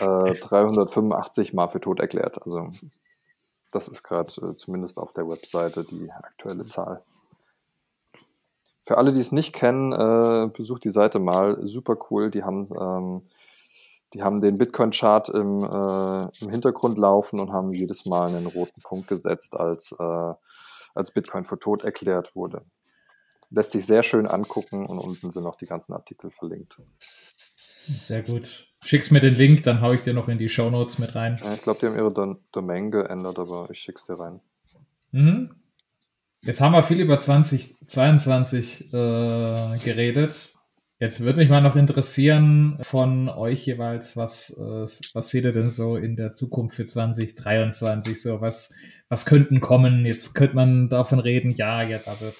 äh, 0.00 0.34
385 0.40 1.54
Mal 1.54 1.68
für 1.68 1.80
tot 1.80 2.00
erklärt. 2.00 2.42
Also 2.42 2.70
das 3.72 3.88
ist 3.88 4.02
gerade 4.02 4.32
äh, 4.42 4.54
zumindest 4.54 4.98
auf 4.98 5.12
der 5.12 5.28
Webseite 5.28 5.84
die 5.84 6.10
aktuelle 6.10 6.64
Zahl. 6.64 7.02
Für 8.84 8.98
alle, 8.98 9.12
die 9.12 9.20
es 9.20 9.32
nicht 9.32 9.52
kennen, 9.52 9.92
äh, 9.92 10.48
besucht 10.56 10.84
die 10.84 10.90
Seite 10.90 11.18
mal. 11.18 11.58
Super 11.66 11.96
cool. 12.10 12.30
Die 12.30 12.44
haben, 12.44 12.68
ähm, 12.80 13.22
die 14.14 14.22
haben 14.22 14.40
den 14.40 14.58
Bitcoin-Chart 14.58 15.28
im, 15.30 15.64
äh, 15.64 16.44
im 16.44 16.50
Hintergrund 16.50 16.96
laufen 16.96 17.40
und 17.40 17.52
haben 17.52 17.72
jedes 17.72 18.06
Mal 18.06 18.28
einen 18.28 18.46
roten 18.46 18.80
Punkt 18.82 19.08
gesetzt, 19.08 19.56
als, 19.56 19.90
äh, 19.98 20.34
als 20.94 21.10
Bitcoin 21.10 21.44
für 21.44 21.58
tot 21.58 21.82
erklärt 21.82 22.36
wurde. 22.36 22.62
Lässt 23.50 23.72
sich 23.72 23.84
sehr 23.84 24.04
schön 24.04 24.28
angucken 24.28 24.86
und 24.86 25.00
unten 25.00 25.32
sind 25.32 25.46
auch 25.46 25.56
die 25.56 25.66
ganzen 25.66 25.92
Artikel 25.92 26.30
verlinkt. 26.30 26.78
Sehr 28.00 28.22
gut. 28.22 28.66
Schick's 28.84 29.10
mir 29.10 29.20
den 29.20 29.34
Link, 29.34 29.64
dann 29.64 29.80
hau 29.80 29.92
ich 29.92 30.02
dir 30.02 30.14
noch 30.14 30.28
in 30.28 30.38
die 30.38 30.48
Show 30.48 30.70
Notes 30.70 30.98
mit 30.98 31.14
rein. 31.14 31.40
Ja, 31.42 31.54
ich 31.54 31.62
glaube, 31.62 31.80
die 31.80 31.86
haben 31.86 31.96
ihre 31.96 32.12
Dom 32.12 32.38
Domain 32.52 32.90
geändert, 32.90 33.38
aber 33.38 33.68
ich 33.70 33.78
schick's 33.78 34.04
dir 34.04 34.18
rein. 34.18 34.40
Mhm. 35.12 35.50
Jetzt 36.42 36.60
haben 36.60 36.72
wir 36.72 36.82
viel 36.82 37.00
über 37.00 37.18
2022 37.18 38.92
äh, 38.92 39.78
geredet. 39.82 40.54
Jetzt 40.98 41.20
würde 41.20 41.40
mich 41.40 41.50
mal 41.50 41.60
noch 41.60 41.76
interessieren 41.76 42.78
von 42.80 43.28
euch 43.28 43.66
jeweils, 43.66 44.16
was, 44.16 44.50
äh, 44.58 44.86
was 45.14 45.28
seht 45.28 45.44
ihr 45.44 45.52
denn 45.52 45.68
so 45.68 45.96
in 45.96 46.16
der 46.16 46.30
Zukunft 46.30 46.76
für 46.76 46.86
2023? 46.86 48.20
So, 48.20 48.40
was, 48.40 48.72
was 49.08 49.26
könnten 49.26 49.60
kommen? 49.60 50.06
Jetzt 50.06 50.34
könnte 50.34 50.56
man 50.56 50.88
davon 50.88 51.18
reden, 51.18 51.50
ja, 51.50 51.82
ja, 51.82 51.98
da 51.98 52.20
wird 52.20 52.36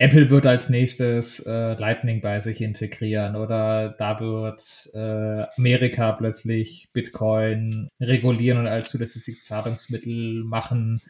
Apple 0.00 0.30
wird 0.30 0.46
als 0.46 0.68
nächstes 0.68 1.40
äh, 1.40 1.74
Lightning 1.74 2.20
bei 2.20 2.38
sich 2.38 2.60
integrieren 2.60 3.34
oder 3.34 3.88
da 3.88 4.20
wird 4.20 4.90
äh, 4.94 5.46
Amerika 5.56 6.12
plötzlich 6.12 6.88
Bitcoin 6.92 7.88
regulieren 8.00 8.58
und 8.60 8.68
als 8.68 8.90
zusätzliches 8.90 9.44
Zahlungsmittel 9.44 10.44
machen. 10.44 11.02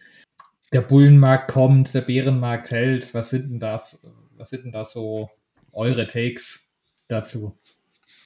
Der 0.72 0.80
Bullenmarkt 0.80 1.50
kommt, 1.50 1.92
der 1.92 2.00
Bärenmarkt 2.00 2.70
hält. 2.70 3.12
Was 3.12 3.28
sind 3.30 3.50
denn 3.50 3.60
das? 3.60 4.06
Was 4.38 4.50
sind 4.50 4.64
denn 4.64 4.72
da 4.72 4.84
so 4.84 5.30
eure 5.72 6.06
Takes 6.06 6.72
dazu? 7.08 7.54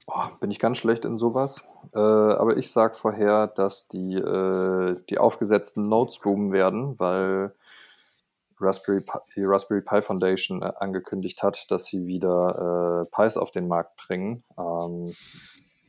Oh, 0.07 0.29
bin 0.41 0.51
ich 0.53 0.61
ganz 0.61 0.79
schlecht 0.79 1.05
in 1.05 1.17
sowas. 1.17 1.65
Äh, 1.93 1.99
aber 1.99 2.57
ich 2.57 2.71
sage 2.71 2.95
vorher, 2.95 3.49
dass 3.49 3.89
die, 3.89 4.15
äh, 4.15 4.97
die 5.11 5.19
aufgesetzten 5.19 5.83
Nodes 5.83 6.21
boomen 6.21 6.53
werden, 6.53 6.99
weil 7.01 7.53
Raspberry 8.63 9.01
Pi, 9.01 9.19
die 9.37 9.45
Raspberry 9.45 9.83
Pi 9.83 10.03
Foundation 10.03 10.63
äh, 10.63 10.73
angekündigt 10.79 11.43
hat, 11.43 11.71
dass 11.71 11.87
sie 11.87 12.07
wieder 12.07 13.07
äh, 13.07 13.15
Pis 13.15 13.37
auf 13.37 13.51
den 13.51 13.69
Markt 13.69 13.97
bringen. 13.97 14.45
Ähm, 14.59 15.15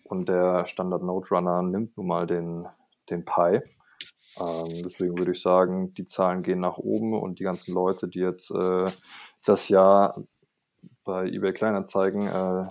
und 0.03 0.29
der 0.29 0.65
Standard 0.65 1.03
Node 1.03 1.27
Runner 1.31 1.61
nimmt 1.61 1.97
nun 1.97 2.07
mal 2.07 2.27
den, 2.27 2.67
den 3.09 3.25
Pi. 3.25 3.61
Ähm, 4.39 4.83
deswegen 4.83 5.17
würde 5.17 5.31
ich 5.31 5.41
sagen, 5.41 5.93
die 5.93 6.05
Zahlen 6.05 6.43
gehen 6.43 6.59
nach 6.59 6.77
oben 6.77 7.13
und 7.19 7.39
die 7.39 7.43
ganzen 7.43 7.73
Leute, 7.73 8.07
die 8.07 8.19
jetzt 8.19 8.51
äh, 8.51 8.85
das 9.45 9.69
Jahr 9.69 10.15
bei 11.03 11.27
eBay 11.27 11.53
Kleinanzeigen 11.53 12.27
äh, 12.27 12.65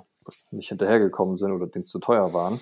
nicht 0.51 0.69
hinterhergekommen 0.69 1.37
sind 1.37 1.53
oder 1.53 1.67
denen 1.67 1.83
es 1.83 1.89
zu 1.89 1.99
teuer 1.99 2.33
waren, 2.33 2.61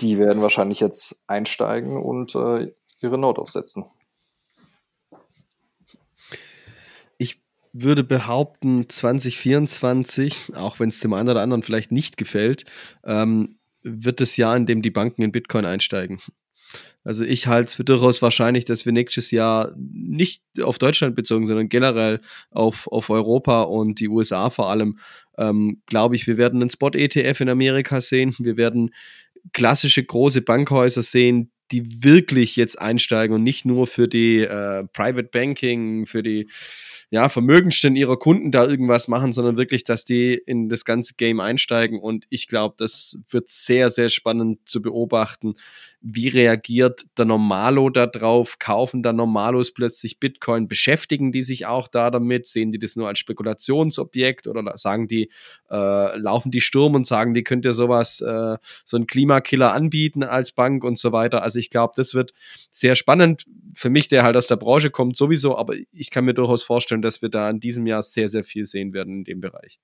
die 0.00 0.18
werden 0.18 0.42
wahrscheinlich 0.42 0.80
jetzt 0.80 1.22
einsteigen 1.26 1.96
und 1.96 2.34
äh, 2.34 2.72
ihre 3.00 3.18
Node 3.18 3.40
aufsetzen. 3.40 3.84
Würde 7.72 8.04
behaupten, 8.04 8.88
2024, 8.88 10.54
auch 10.56 10.80
wenn 10.80 10.88
es 10.88 11.00
dem 11.00 11.12
einen 11.12 11.28
oder 11.28 11.42
anderen 11.42 11.62
vielleicht 11.62 11.92
nicht 11.92 12.16
gefällt, 12.16 12.64
ähm, 13.04 13.56
wird 13.82 14.20
das 14.20 14.36
Jahr, 14.36 14.56
in 14.56 14.66
dem 14.66 14.82
die 14.82 14.90
Banken 14.90 15.22
in 15.22 15.32
Bitcoin 15.32 15.64
einsteigen. 15.64 16.18
Also 17.04 17.24
ich 17.24 17.46
halte 17.46 17.68
es 17.68 17.74
für 17.76 17.84
durchaus 17.84 18.20
wahrscheinlich, 18.20 18.64
dass 18.64 18.84
wir 18.84 18.92
nächstes 18.92 19.30
Jahr 19.30 19.72
nicht 19.76 20.42
auf 20.60 20.78
Deutschland 20.78 21.14
bezogen, 21.14 21.46
sondern 21.46 21.68
generell 21.68 22.20
auf, 22.50 22.86
auf 22.88 23.08
Europa 23.08 23.62
und 23.62 24.00
die 24.00 24.08
USA 24.08 24.50
vor 24.50 24.68
allem, 24.68 24.98
ähm, 25.38 25.80
glaube 25.86 26.16
ich, 26.16 26.26
wir 26.26 26.36
werden 26.36 26.60
einen 26.60 26.70
Spot-ETF 26.70 27.40
in 27.40 27.48
Amerika 27.48 28.00
sehen. 28.00 28.34
Wir 28.38 28.56
werden 28.56 28.90
klassische 29.52 30.04
große 30.04 30.42
Bankhäuser 30.42 31.02
sehen, 31.02 31.50
die 31.70 32.02
wirklich 32.02 32.56
jetzt 32.56 32.78
einsteigen 32.78 33.34
und 33.34 33.42
nicht 33.42 33.64
nur 33.64 33.86
für 33.86 34.08
die 34.08 34.40
äh, 34.40 34.84
Private 34.92 35.28
Banking, 35.30 36.06
für 36.06 36.22
die 36.22 36.48
ja, 37.10 37.30
Vermögensten 37.30 37.96
ihrer 37.96 38.18
Kunden 38.18 38.50
da 38.50 38.66
irgendwas 38.66 39.08
machen, 39.08 39.32
sondern 39.32 39.56
wirklich, 39.56 39.82
dass 39.84 40.04
die 40.04 40.34
in 40.34 40.68
das 40.68 40.84
ganze 40.84 41.14
Game 41.14 41.40
einsteigen. 41.40 41.98
Und 42.00 42.26
ich 42.28 42.48
glaube, 42.48 42.74
das 42.78 43.18
wird 43.30 43.48
sehr, 43.48 43.88
sehr 43.88 44.10
spannend 44.10 44.68
zu 44.68 44.82
beobachten, 44.82 45.54
wie 46.00 46.28
reagiert 46.28 47.06
der 47.16 47.24
Normalo 47.24 47.90
da 47.90 48.06
drauf? 48.06 48.58
Kaufen 48.60 49.02
da 49.02 49.12
Normalos 49.12 49.72
plötzlich 49.74 50.20
Bitcoin? 50.20 50.68
Beschäftigen 50.68 51.32
die 51.32 51.42
sich 51.42 51.66
auch 51.66 51.88
da 51.88 52.10
damit? 52.10 52.46
Sehen 52.46 52.70
die 52.70 52.78
das 52.78 52.94
nur 52.94 53.08
als 53.08 53.18
Spekulationsobjekt 53.18 54.46
oder 54.46 54.76
sagen 54.76 55.08
die, 55.08 55.28
äh, 55.70 56.16
laufen 56.18 56.52
die 56.52 56.60
Sturm 56.60 56.94
und 56.94 57.06
sagen, 57.06 57.34
die 57.34 57.42
könnt 57.42 57.64
ihr 57.64 57.72
sowas, 57.72 58.20
äh, 58.20 58.58
so 58.84 58.96
einen 58.96 59.08
Klimakiller 59.08 59.72
anbieten 59.72 60.22
als 60.22 60.52
Bank 60.52 60.84
und 60.84 60.98
so 60.98 61.10
weiter? 61.10 61.42
Also 61.42 61.58
ich 61.58 61.68
glaube, 61.68 61.94
das 61.96 62.14
wird 62.14 62.32
sehr 62.70 62.94
spannend. 62.94 63.46
Für 63.74 63.90
mich, 63.90 64.06
der 64.06 64.22
halt 64.22 64.36
aus 64.36 64.46
der 64.46 64.56
Branche 64.56 64.90
kommt, 64.90 65.16
sowieso, 65.16 65.58
aber 65.58 65.74
ich 65.92 66.10
kann 66.12 66.24
mir 66.24 66.34
durchaus 66.34 66.62
vorstellen, 66.62 66.97
dass 67.02 67.22
wir 67.22 67.28
da 67.28 67.48
in 67.50 67.60
diesem 67.60 67.86
Jahr 67.86 68.02
sehr, 68.02 68.28
sehr 68.28 68.44
viel 68.44 68.64
sehen 68.64 68.92
werden 68.92 69.18
in 69.18 69.24
dem 69.24 69.40
Bereich. 69.40 69.78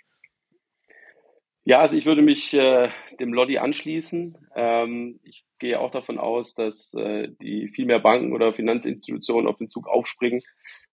Ja, 1.67 1.81
also 1.81 1.97
ich 1.97 2.05
würde 2.05 2.21
mich 2.21 2.53
äh, 2.53 2.91
dem 3.19 3.33
Lodi 3.33 3.57
anschließen. 3.57 4.37
Ähm, 4.55 5.21
ich 5.25 5.45
gehe 5.59 5.81
auch 5.81 5.91
davon 5.91 6.19
aus, 6.19 6.53
dass 6.53 6.93
äh, 6.93 7.29
die 7.41 7.69
viel 7.69 7.87
mehr 7.87 8.01
Banken 8.01 8.35
oder 8.35 8.53
Finanzinstitutionen 8.53 9.49
auf 9.49 9.57
den 9.57 9.71
Zug 9.71 9.89
aufspringen 9.89 10.43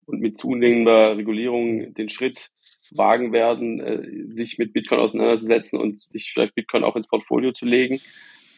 und 0.05 0.19
mit 0.19 0.37
zunehmender 0.37 1.15
Regulierung 1.15 1.93
den 1.93 2.09
Schritt 2.09 2.49
wagen 2.91 3.31
werden, 3.31 3.79
äh, 3.79 4.35
sich 4.35 4.57
mit 4.57 4.73
Bitcoin 4.73 4.99
auseinanderzusetzen 4.99 5.79
und 5.79 5.99
sich 5.99 6.31
vielleicht 6.33 6.55
Bitcoin 6.55 6.83
auch 6.83 6.97
ins 6.97 7.07
Portfolio 7.07 7.53
zu 7.53 7.65
legen. 7.65 8.01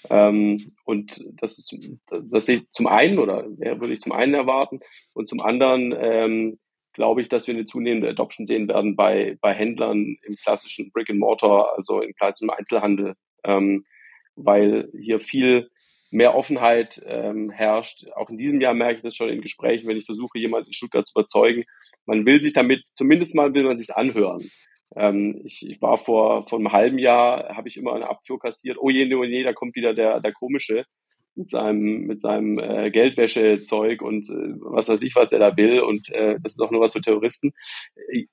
Ähm, 0.10 0.66
und 0.86 1.24
das, 1.34 1.60
ist, 1.60 1.76
das 2.08 2.46
sehe 2.46 2.58
ich 2.58 2.72
zum 2.72 2.88
einen 2.88 3.20
oder 3.20 3.46
ja, 3.60 3.80
würde 3.80 3.94
ich 3.94 4.00
zum 4.00 4.14
einen 4.14 4.34
erwarten 4.34 4.80
und 5.14 5.30
zum 5.30 5.42
anderen 5.42 5.94
ähm, 5.96 6.58
glaube 6.94 7.22
ich, 7.22 7.30
dass 7.30 7.48
wir 7.48 7.54
eine 7.54 7.66
zunehmende 7.66 8.10
Adoption 8.10 8.46
sehen 8.46 8.68
werden 8.68 8.96
bei, 8.96 9.38
bei 9.42 9.54
Händlern 9.54 10.18
im 10.22 10.36
klassischen 10.36 10.92
Brick 10.92 11.10
and 11.10 11.20
Mortar, 11.20 11.74
also 11.76 12.02
im 12.02 12.14
klassischen 12.14 12.50
Einzelhandel, 12.50 13.14
ähm, 13.44 13.86
weil 14.36 14.90
hier 15.00 15.20
viel 15.20 15.70
mehr 16.12 16.36
Offenheit 16.36 17.02
ähm, 17.06 17.52
herrscht. 17.52 18.08
Auch 18.16 18.30
in 18.30 18.38
diesem 18.38 18.62
Jahr 18.62 18.74
merke 18.74 18.98
ich 18.98 19.04
das 19.04 19.16
schon 19.16 19.30
in 19.30 19.42
Gesprächen, 19.42 19.88
wenn 19.88 19.98
ich 19.98 20.06
versuche, 20.06 20.40
jemanden 20.40 20.68
in 20.68 20.74
Stuttgart 20.74 21.08
zu 21.08 21.14
überzeugen. 21.20 21.64
Man 22.06 22.26
will 22.26 22.42
sich 22.42 22.54
damit, 22.54 22.86
zumindest 22.86 23.36
mal 23.36 23.54
will 23.54 23.64
man 23.64 23.78
sich 23.78 23.96
anhören. 23.96 24.50
Ähm, 24.96 25.42
ich, 25.44 25.68
ich 25.68 25.82
war 25.82 25.98
vor, 25.98 26.48
vor 26.48 26.58
einem 26.58 26.72
halben 26.72 26.98
Jahr, 26.98 27.56
habe 27.56 27.68
ich 27.68 27.78
immer 27.78 27.94
eine 27.94 28.10
Abfuhr 28.10 28.40
kassiert. 28.40 28.78
Oh 28.80 28.90
je, 28.90 29.14
oh 29.14 29.24
je, 29.24 29.44
da 29.44 29.54
kommt 29.54 29.76
wieder 29.76 29.94
der, 29.94 30.20
der 30.20 30.34
komische 30.34 30.86
mit 31.40 31.50
seinem, 31.50 32.02
mit 32.06 32.20
seinem 32.20 32.60
äh, 32.60 32.92
Geldwäschezeug 32.92 34.02
und 34.02 34.30
äh, 34.30 34.54
was 34.60 34.90
weiß 34.90 35.02
ich, 35.04 35.16
was 35.16 35.32
er 35.32 35.40
da 35.40 35.56
will. 35.56 35.80
Und 35.80 36.12
äh, 36.12 36.38
das 36.44 36.54
ist 36.54 36.60
auch 36.60 36.70
nur 36.70 36.82
was 36.82 36.94
für 36.94 37.02
Terroristen. 37.02 37.54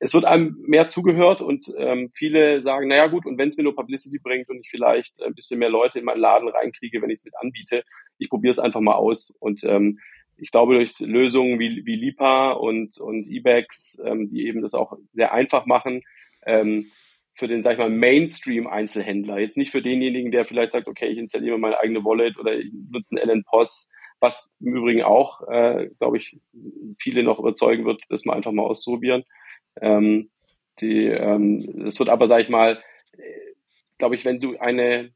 Es 0.00 0.12
wird 0.12 0.24
einem 0.24 0.56
mehr 0.66 0.88
zugehört 0.88 1.40
und 1.40 1.72
ähm, 1.78 2.10
viele 2.12 2.62
sagen, 2.62 2.88
naja 2.88 3.06
gut, 3.06 3.24
und 3.24 3.38
wenn 3.38 3.48
es 3.48 3.56
mir 3.56 3.62
nur 3.62 3.76
Publicity 3.76 4.18
bringt 4.18 4.48
und 4.50 4.58
ich 4.58 4.68
vielleicht 4.68 5.22
ein 5.22 5.34
bisschen 5.34 5.60
mehr 5.60 5.70
Leute 5.70 6.00
in 6.00 6.04
meinen 6.04 6.20
Laden 6.20 6.48
reinkriege, 6.48 7.00
wenn 7.00 7.10
ich 7.10 7.20
es 7.20 7.24
mit 7.24 7.34
anbiete, 7.40 7.84
ich 8.18 8.28
probiere 8.28 8.50
es 8.50 8.58
einfach 8.58 8.80
mal 8.80 8.94
aus. 8.94 9.36
Und 9.38 9.62
ähm, 9.62 10.00
ich 10.36 10.50
glaube, 10.50 10.74
durch 10.74 10.98
Lösungen 10.98 11.60
wie, 11.60 11.86
wie 11.86 11.96
Lipa 11.96 12.52
und, 12.52 12.98
und 12.98 13.28
Ebax, 13.28 14.02
ähm, 14.04 14.26
die 14.26 14.46
eben 14.46 14.62
das 14.62 14.74
auch 14.74 14.98
sehr 15.12 15.32
einfach 15.32 15.64
machen, 15.66 16.00
ähm, 16.44 16.90
für 17.36 17.48
den, 17.48 17.62
sag 17.62 17.72
ich 17.72 17.78
mal, 17.78 17.90
Mainstream-Einzelhändler. 17.90 19.38
Jetzt 19.38 19.58
nicht 19.58 19.70
für 19.70 19.82
denjenigen, 19.82 20.32
der 20.32 20.44
vielleicht 20.44 20.72
sagt, 20.72 20.88
okay, 20.88 21.06
ich 21.06 21.18
installiere 21.18 21.58
meine 21.58 21.78
eigene 21.78 22.04
Wallet 22.04 22.38
oder 22.38 22.58
ich 22.58 22.72
nutze 22.90 23.14
einen 23.14 23.28
LN 23.28 23.44
POS, 23.44 23.92
was 24.20 24.56
im 24.60 24.74
Übrigen 24.74 25.02
auch, 25.02 25.46
äh, 25.48 25.90
glaube 25.98 26.16
ich, 26.16 26.40
viele 26.98 27.22
noch 27.22 27.38
überzeugen 27.38 27.84
wird, 27.84 28.02
das 28.08 28.24
mal 28.24 28.34
einfach 28.34 28.52
mal 28.52 28.62
auszuprobieren. 28.62 29.24
Ähm, 29.82 30.30
die, 30.80 31.04
ähm, 31.04 31.82
es 31.86 31.98
wird 31.98 32.08
aber, 32.08 32.26
sag 32.26 32.40
ich 32.40 32.48
mal, 32.48 32.82
äh, 33.12 33.22
glaube 33.98 34.14
ich, 34.14 34.24
wenn 34.24 34.40
du 34.40 34.56
eine, 34.58 35.12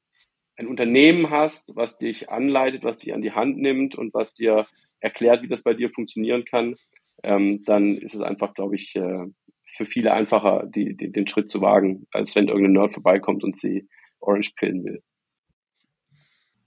ein 0.57 0.67
Unternehmen 0.67 1.31
hast, 1.31 1.75
was 1.75 1.97
dich 1.97 2.29
anleitet, 2.29 2.85
was 2.85 2.99
dich 2.99 3.15
an 3.15 3.23
die 3.23 3.33
Hand 3.33 3.57
nimmt 3.57 3.95
und 3.95 4.13
was 4.13 4.35
dir 4.35 4.67
erklärt, 5.01 5.43
wie 5.43 5.49
das 5.49 5.63
bei 5.63 5.73
dir 5.73 5.91
funktionieren 5.91 6.45
kann, 6.45 6.77
ähm, 7.23 7.63
dann 7.65 7.97
ist 7.97 8.15
es 8.15 8.21
einfach, 8.21 8.53
glaube 8.53 8.77
ich, 8.77 8.95
äh, 8.97 9.27
für 9.73 9.87
viele 9.87 10.13
einfacher, 10.13 10.67
die, 10.67 10.97
die, 10.97 11.11
den 11.11 11.27
Schritt 11.27 11.49
zu 11.49 11.61
wagen, 11.61 12.07
als 12.13 12.35
wenn 12.37 12.49
irgendein 12.49 12.73
Nerd 12.73 12.95
vorbeikommt 12.95 13.45
und 13.45 13.57
sie 13.57 13.89
Orange 14.21 14.53
pillen 14.57 14.85
will. 14.85 15.03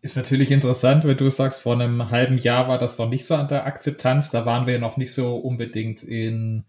Ist 0.01 0.17
natürlich 0.17 0.51
interessant, 0.51 1.05
wenn 1.05 1.15
du 1.15 1.29
sagst, 1.29 1.61
vor 1.61 1.73
einem 1.73 2.09
halben 2.09 2.37
Jahr 2.37 2.67
war 2.67 2.77
das 2.77 2.97
noch 2.97 3.09
nicht 3.09 3.25
so 3.25 3.35
an 3.35 3.47
der 3.47 3.65
Akzeptanz. 3.65 4.31
Da 4.31 4.45
waren 4.45 4.67
wir 4.67 4.77
noch 4.77 4.97
nicht 4.97 5.13
so 5.13 5.37
unbedingt 5.37 6.03
in, 6.03 6.65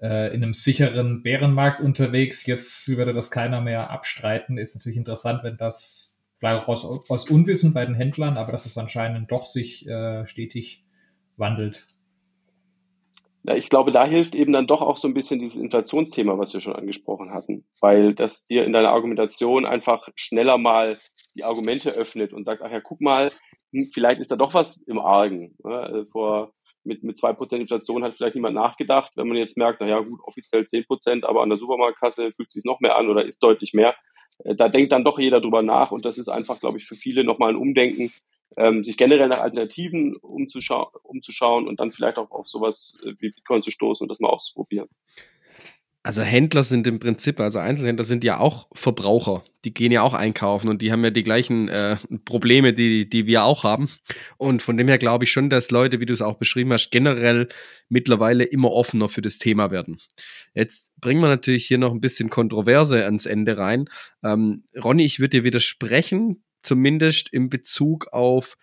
äh, 0.00 0.34
in 0.34 0.42
einem 0.42 0.54
sicheren 0.54 1.22
Bärenmarkt 1.22 1.80
unterwegs. 1.80 2.46
Jetzt 2.46 2.88
würde 2.96 3.12
das 3.12 3.30
keiner 3.30 3.60
mehr 3.60 3.90
abstreiten. 3.90 4.56
Ist 4.56 4.76
natürlich 4.76 4.96
interessant, 4.96 5.44
wenn 5.44 5.58
das 5.58 6.24
vielleicht 6.38 6.62
auch 6.62 6.68
aus, 6.68 6.84
aus 7.10 7.28
Unwissen 7.28 7.74
bei 7.74 7.84
den 7.84 7.94
Händlern, 7.94 8.38
aber 8.38 8.52
dass 8.52 8.64
es 8.64 8.78
anscheinend 8.78 9.30
doch 9.30 9.44
sich 9.44 9.86
äh, 9.86 10.26
stetig 10.26 10.84
wandelt. 11.36 11.86
Ja, 13.46 13.54
ich 13.54 13.68
glaube, 13.68 13.92
da 13.92 14.06
hilft 14.06 14.34
eben 14.34 14.54
dann 14.54 14.66
doch 14.66 14.80
auch 14.80 14.96
so 14.96 15.06
ein 15.06 15.12
bisschen 15.12 15.38
dieses 15.38 15.60
Inflationsthema, 15.60 16.38
was 16.38 16.54
wir 16.54 16.62
schon 16.62 16.76
angesprochen 16.76 17.32
hatten, 17.32 17.66
weil 17.80 18.14
das 18.14 18.46
dir 18.46 18.64
in 18.64 18.72
deiner 18.72 18.88
Argumentation 18.88 19.66
einfach 19.66 20.08
schneller 20.16 20.56
mal 20.56 20.98
die 21.34 21.44
Argumente 21.44 21.90
öffnet 21.90 22.32
und 22.32 22.44
sagt, 22.44 22.62
ach 22.62 22.70
ja, 22.70 22.80
guck 22.80 23.02
mal, 23.02 23.30
hm, 23.72 23.90
vielleicht 23.92 24.20
ist 24.20 24.30
da 24.30 24.36
doch 24.36 24.54
was 24.54 24.82
im 24.82 24.98
Argen. 24.98 25.56
Also 25.62 26.06
vor, 26.06 26.54
mit, 26.84 27.02
mit 27.02 27.18
zwei 27.18 27.34
Prozent 27.34 27.60
Inflation 27.60 28.02
hat 28.02 28.14
vielleicht 28.14 28.34
niemand 28.34 28.54
nachgedacht. 28.54 29.12
Wenn 29.14 29.28
man 29.28 29.36
jetzt 29.36 29.58
merkt, 29.58 29.80
na 29.80 29.88
ja, 29.88 30.00
gut, 30.00 30.20
offiziell 30.24 30.64
zehn 30.64 30.86
Prozent, 30.86 31.24
aber 31.24 31.42
an 31.42 31.50
der 31.50 31.58
Supermarktkasse 31.58 32.32
fühlt 32.32 32.50
sich 32.50 32.64
noch 32.64 32.80
mehr 32.80 32.96
an 32.96 33.10
oder 33.10 33.26
ist 33.26 33.42
deutlich 33.42 33.74
mehr, 33.74 33.94
äh, 34.44 34.54
da 34.54 34.70
denkt 34.70 34.92
dann 34.92 35.04
doch 35.04 35.18
jeder 35.18 35.42
drüber 35.42 35.62
nach 35.62 35.90
und 35.90 36.06
das 36.06 36.16
ist 36.16 36.28
einfach, 36.28 36.60
glaube 36.60 36.78
ich, 36.78 36.86
für 36.86 36.96
viele 36.96 37.24
nochmal 37.24 37.50
ein 37.50 37.56
Umdenken, 37.56 38.10
ähm, 38.56 38.84
sich 38.84 38.96
generell 38.96 39.28
nach 39.28 39.40
Alternativen 39.40 40.16
umzuschau 40.16 40.90
umzuschauen 41.02 41.68
und 41.68 41.80
dann 41.80 41.92
vielleicht 41.92 42.18
auch 42.18 42.30
auf 42.30 42.48
sowas 42.48 42.96
äh, 43.04 43.14
wie 43.18 43.30
Bitcoin 43.30 43.62
zu 43.62 43.70
stoßen 43.70 44.04
und 44.04 44.08
das 44.08 44.20
mal 44.20 44.28
auszuprobieren. 44.28 44.88
Also 46.06 46.20
Händler 46.20 46.64
sind 46.64 46.86
im 46.86 47.00
Prinzip, 47.00 47.40
also 47.40 47.58
Einzelhändler 47.58 48.04
sind 48.04 48.24
ja 48.24 48.38
auch 48.38 48.68
Verbraucher. 48.74 49.42
Die 49.64 49.72
gehen 49.72 49.90
ja 49.90 50.02
auch 50.02 50.12
einkaufen 50.12 50.68
und 50.68 50.82
die 50.82 50.92
haben 50.92 51.02
ja 51.02 51.08
die 51.08 51.22
gleichen 51.22 51.70
äh, 51.70 51.96
Probleme, 52.26 52.74
die, 52.74 53.08
die 53.08 53.26
wir 53.26 53.44
auch 53.44 53.64
haben. 53.64 53.88
Und 54.36 54.60
von 54.60 54.76
dem 54.76 54.86
her 54.86 54.98
glaube 54.98 55.24
ich 55.24 55.32
schon, 55.32 55.48
dass 55.48 55.70
Leute, 55.70 56.00
wie 56.00 56.06
du 56.06 56.12
es 56.12 56.20
auch 56.20 56.34
beschrieben 56.34 56.74
hast, 56.74 56.90
generell 56.90 57.48
mittlerweile 57.88 58.44
immer 58.44 58.70
offener 58.70 59.08
für 59.08 59.22
das 59.22 59.38
Thema 59.38 59.70
werden. 59.70 59.96
Jetzt 60.52 60.92
bringen 61.00 61.22
wir 61.22 61.28
natürlich 61.28 61.64
hier 61.66 61.78
noch 61.78 61.92
ein 61.92 62.02
bisschen 62.02 62.28
Kontroverse 62.28 63.02
ans 63.02 63.24
Ende 63.24 63.56
rein. 63.56 63.86
Ähm, 64.22 64.64
Ronny, 64.76 65.06
ich 65.06 65.20
würde 65.20 65.38
dir 65.38 65.44
widersprechen, 65.44 66.44
zumindest 66.64 67.28
in 67.32 67.48
Bezug 67.48 68.08
auf, 68.12 68.56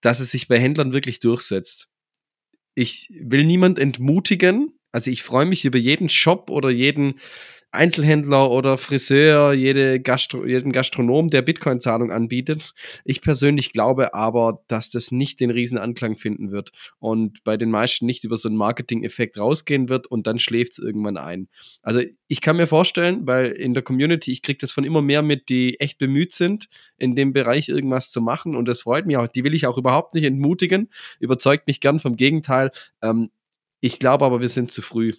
dass 0.00 0.20
es 0.20 0.30
sich 0.30 0.48
bei 0.48 0.60
Händlern 0.60 0.92
wirklich 0.92 1.20
durchsetzt. 1.20 1.88
Ich 2.74 3.08
will 3.10 3.44
niemand 3.44 3.78
entmutigen, 3.78 4.78
also 4.92 5.10
ich 5.10 5.22
freue 5.22 5.46
mich 5.46 5.64
über 5.64 5.78
jeden 5.78 6.08
Shop 6.08 6.50
oder 6.50 6.70
jeden 6.70 7.14
Einzelhändler 7.74 8.50
oder 8.50 8.78
Friseur, 8.78 9.52
jede 9.52 10.00
Gastro 10.00 10.44
jeden 10.46 10.72
Gastronom, 10.72 11.30
der 11.30 11.42
Bitcoin-Zahlung 11.42 12.10
anbietet. 12.10 12.72
Ich 13.04 13.20
persönlich 13.20 13.72
glaube 13.72 14.14
aber, 14.14 14.62
dass 14.68 14.90
das 14.90 15.10
nicht 15.10 15.40
den 15.40 15.50
riesen 15.50 15.78
Anklang 15.78 16.16
finden 16.16 16.50
wird 16.50 16.70
und 16.98 17.42
bei 17.44 17.56
den 17.56 17.70
meisten 17.70 18.06
nicht 18.06 18.24
über 18.24 18.36
so 18.36 18.48
einen 18.48 18.56
Marketing-Effekt 18.56 19.38
rausgehen 19.38 19.88
wird 19.88 20.06
und 20.06 20.26
dann 20.26 20.38
schläft 20.38 20.72
es 20.72 20.78
irgendwann 20.78 21.16
ein. 21.16 21.48
Also 21.82 22.00
ich 22.28 22.40
kann 22.40 22.56
mir 22.56 22.66
vorstellen, 22.66 23.26
weil 23.26 23.52
in 23.52 23.74
der 23.74 23.82
Community, 23.82 24.32
ich 24.32 24.42
kriege 24.42 24.58
das 24.58 24.72
von 24.72 24.84
immer 24.84 25.02
mehr 25.02 25.22
mit, 25.22 25.48
die 25.48 25.78
echt 25.80 25.98
bemüht 25.98 26.32
sind, 26.32 26.68
in 26.96 27.14
dem 27.14 27.32
Bereich 27.32 27.68
irgendwas 27.68 28.10
zu 28.10 28.20
machen 28.20 28.56
und 28.56 28.66
das 28.66 28.82
freut 28.82 29.06
mich 29.06 29.16
auch. 29.16 29.28
Die 29.28 29.44
will 29.44 29.54
ich 29.54 29.66
auch 29.66 29.78
überhaupt 29.78 30.14
nicht 30.14 30.24
entmutigen, 30.24 30.90
überzeugt 31.20 31.66
mich 31.66 31.80
gern 31.80 32.00
vom 32.00 32.16
Gegenteil. 32.16 32.70
Ähm, 33.02 33.30
ich 33.80 33.98
glaube 33.98 34.24
aber, 34.24 34.40
wir 34.40 34.48
sind 34.48 34.70
zu 34.70 34.80
früh. 34.80 35.12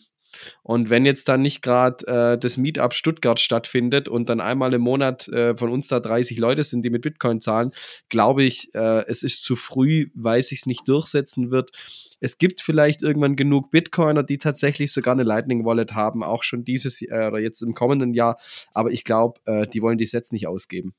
Und 0.63 0.89
wenn 0.89 1.05
jetzt 1.05 1.27
dann 1.27 1.41
nicht 1.41 1.61
gerade 1.61 2.07
äh, 2.07 2.37
das 2.37 2.57
Meetup 2.57 2.93
Stuttgart 2.93 3.39
stattfindet 3.39 4.07
und 4.07 4.29
dann 4.29 4.39
einmal 4.39 4.73
im 4.73 4.81
Monat 4.81 5.27
äh, 5.27 5.55
von 5.55 5.69
uns 5.69 5.87
da 5.87 5.99
30 5.99 6.37
Leute 6.37 6.63
sind, 6.63 6.83
die 6.83 6.89
mit 6.89 7.01
Bitcoin 7.01 7.41
zahlen, 7.41 7.71
glaube 8.09 8.43
ich, 8.43 8.73
äh, 8.73 9.05
es 9.07 9.23
ist 9.23 9.43
zu 9.43 9.55
früh, 9.55 10.07
weil 10.15 10.41
sich 10.43 10.59
es 10.59 10.65
nicht 10.65 10.87
durchsetzen 10.87 11.51
wird. 11.51 11.71
Es 12.19 12.37
gibt 12.37 12.61
vielleicht 12.61 13.01
irgendwann 13.01 13.35
genug 13.35 13.71
Bitcoiner, 13.71 14.23
die 14.23 14.37
tatsächlich 14.37 14.91
sogar 14.91 15.13
eine 15.13 15.23
Lightning 15.23 15.65
Wallet 15.65 15.93
haben, 15.93 16.23
auch 16.23 16.43
schon 16.43 16.63
dieses 16.63 16.99
Jahr 16.99 17.29
oder 17.29 17.39
jetzt 17.39 17.61
im 17.61 17.73
kommenden 17.73 18.13
Jahr. 18.13 18.37
Aber 18.73 18.91
ich 18.91 19.03
glaube, 19.03 19.39
äh, 19.45 19.67
die 19.67 19.81
wollen 19.81 19.97
die 19.97 20.05
Sets 20.05 20.31
nicht 20.31 20.47
ausgeben. 20.47 20.93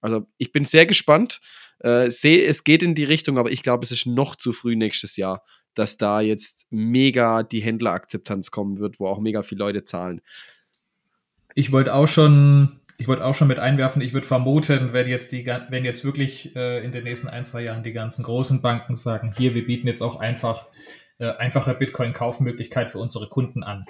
Also 0.00 0.26
ich 0.38 0.52
bin 0.52 0.64
sehr 0.64 0.86
gespannt. 0.86 1.40
Äh, 1.80 2.10
sehe, 2.10 2.44
es 2.44 2.64
geht 2.64 2.82
in 2.82 2.94
die 2.94 3.04
Richtung, 3.04 3.38
aber 3.38 3.50
ich 3.50 3.62
glaube, 3.62 3.84
es 3.84 3.90
ist 3.90 4.06
noch 4.06 4.36
zu 4.36 4.52
früh 4.52 4.76
nächstes 4.76 5.16
Jahr 5.16 5.42
dass 5.74 5.96
da 5.96 6.20
jetzt 6.20 6.66
mega 6.70 7.42
die 7.42 7.60
Händlerakzeptanz 7.60 8.50
kommen 8.50 8.78
wird, 8.78 9.00
wo 9.00 9.06
auch 9.06 9.20
mega 9.20 9.42
viele 9.42 9.60
Leute 9.60 9.84
zahlen. 9.84 10.20
Ich 11.54 11.72
wollte 11.72 11.94
auch 11.94 12.08
schon, 12.08 12.80
ich 12.98 13.08
wollte 13.08 13.24
auch 13.24 13.34
schon 13.34 13.48
mit 13.48 13.58
einwerfen, 13.58 14.02
ich 14.02 14.12
würde 14.12 14.26
vermuten, 14.26 14.92
wenn 14.92 15.08
jetzt 15.08 15.32
die, 15.32 15.46
wenn 15.46 15.84
jetzt 15.84 16.04
wirklich 16.04 16.54
äh, 16.54 16.84
in 16.84 16.92
den 16.92 17.04
nächsten 17.04 17.28
ein, 17.28 17.44
zwei 17.44 17.62
Jahren 17.62 17.82
die 17.82 17.92
ganzen 17.92 18.24
großen 18.24 18.62
Banken 18.62 18.96
sagen, 18.96 19.32
hier, 19.36 19.54
wir 19.54 19.64
bieten 19.64 19.86
jetzt 19.86 20.02
auch 20.02 20.20
einfach 20.20 20.66
äh, 21.18 21.30
einfache 21.32 21.74
Bitcoin-Kaufmöglichkeit 21.74 22.90
für 22.90 22.98
unsere 22.98 23.28
Kunden 23.28 23.62
an, 23.62 23.84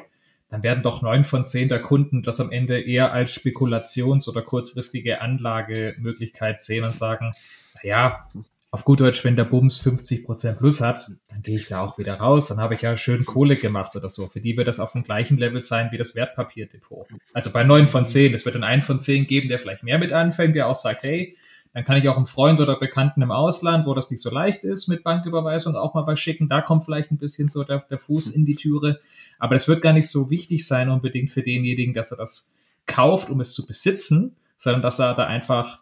dann 0.51 0.63
werden 0.63 0.83
doch 0.83 1.01
neun 1.01 1.25
von 1.25 1.47
zehn 1.47 1.69
der 1.69 1.81
Kunden 1.81 2.23
das 2.23 2.41
am 2.41 2.51
Ende 2.51 2.81
eher 2.81 3.13
als 3.13 3.31
Spekulations- 3.33 4.29
oder 4.29 4.43
kurzfristige 4.43 5.21
Anlagemöglichkeit 5.21 6.61
sehen 6.61 6.85
und 6.85 6.95
sagen, 6.95 7.35
naja, 7.83 8.29
auf 8.73 8.85
gut 8.85 9.01
Deutsch, 9.01 9.25
wenn 9.25 9.35
der 9.35 9.45
Bums 9.45 9.85
50% 9.85 10.59
plus 10.59 10.81
hat, 10.81 11.11
dann 11.29 11.43
gehe 11.43 11.57
ich 11.57 11.67
da 11.67 11.81
auch 11.81 11.99
wieder 11.99 12.15
raus. 12.15 12.49
Dann 12.49 12.59
habe 12.59 12.75
ich 12.75 12.83
ja 12.83 12.97
schön 12.97 13.25
Kohle 13.25 13.57
gemacht 13.57 13.97
oder 13.97 14.09
so. 14.09 14.29
Für 14.29 14.41
die 14.41 14.57
wird 14.57 14.69
das 14.69 14.79
auf 14.79 14.93
dem 14.93 15.03
gleichen 15.03 15.39
Level 15.39 15.61
sein 15.61 15.89
wie 15.91 15.99
das 15.99 16.15
Wertpapierdepot. 16.15 17.09
Also 17.33 17.51
bei 17.51 17.65
neun 17.65 17.89
von 17.89 18.07
zehn. 18.07 18.33
Es 18.33 18.45
wird 18.45 18.55
dann 18.55 18.63
einen 18.63 18.83
von 18.83 19.01
zehn 19.01 19.27
geben, 19.27 19.49
der 19.49 19.59
vielleicht 19.59 19.83
mehr 19.83 19.99
mit 19.99 20.13
anfängt, 20.13 20.55
der 20.55 20.69
auch 20.69 20.77
sagt, 20.77 21.03
hey, 21.03 21.37
dann 21.73 21.85
kann 21.85 21.97
ich 21.97 22.09
auch 22.09 22.17
einem 22.17 22.27
Freund 22.27 22.61
oder 22.61 22.79
Bekannten 22.79 23.23
im 23.23 23.33
Ausland, 23.33 23.87
wo 23.87 23.95
das 23.95 24.11
nicht 24.11 24.23
so 24.23 24.31
leicht 24.31 24.65
ist 24.65 24.87
mit 24.87 25.03
Banküberweisung, 25.03 25.75
auch 25.75 25.95
mal 25.95 26.07
was 26.07 26.21
schicken. 26.21 26.49
Da 26.49 26.63
kommt 26.63 26.85
vielleicht 26.85 27.11
ein 27.11 27.19
bisschen 27.19 27.49
so 27.49 27.65
der, 27.65 27.85
der 27.91 27.99
Fuß 27.99 28.29
in 28.29 28.47
die 28.47 28.57
Türe. 28.57 29.01
Aber 29.41 29.55
das 29.55 29.67
wird 29.67 29.83
gar 29.83 29.93
nicht 29.93 30.09
so 30.09 30.31
wichtig 30.31 30.67
sein 30.67 30.91
unbedingt 30.91 31.31
für 31.31 31.43
denjenigen, 31.43 31.95
dass 31.95 32.13
er 32.13 32.19
das 32.19 32.55
kauft, 32.87 33.31
um 33.31 33.41
es 33.41 33.53
zu 33.53 33.67
besitzen, 33.67 34.37
sondern 34.57 34.83
dass 34.83 35.01
er 35.01 35.15
da 35.15 35.27
einfach 35.27 35.81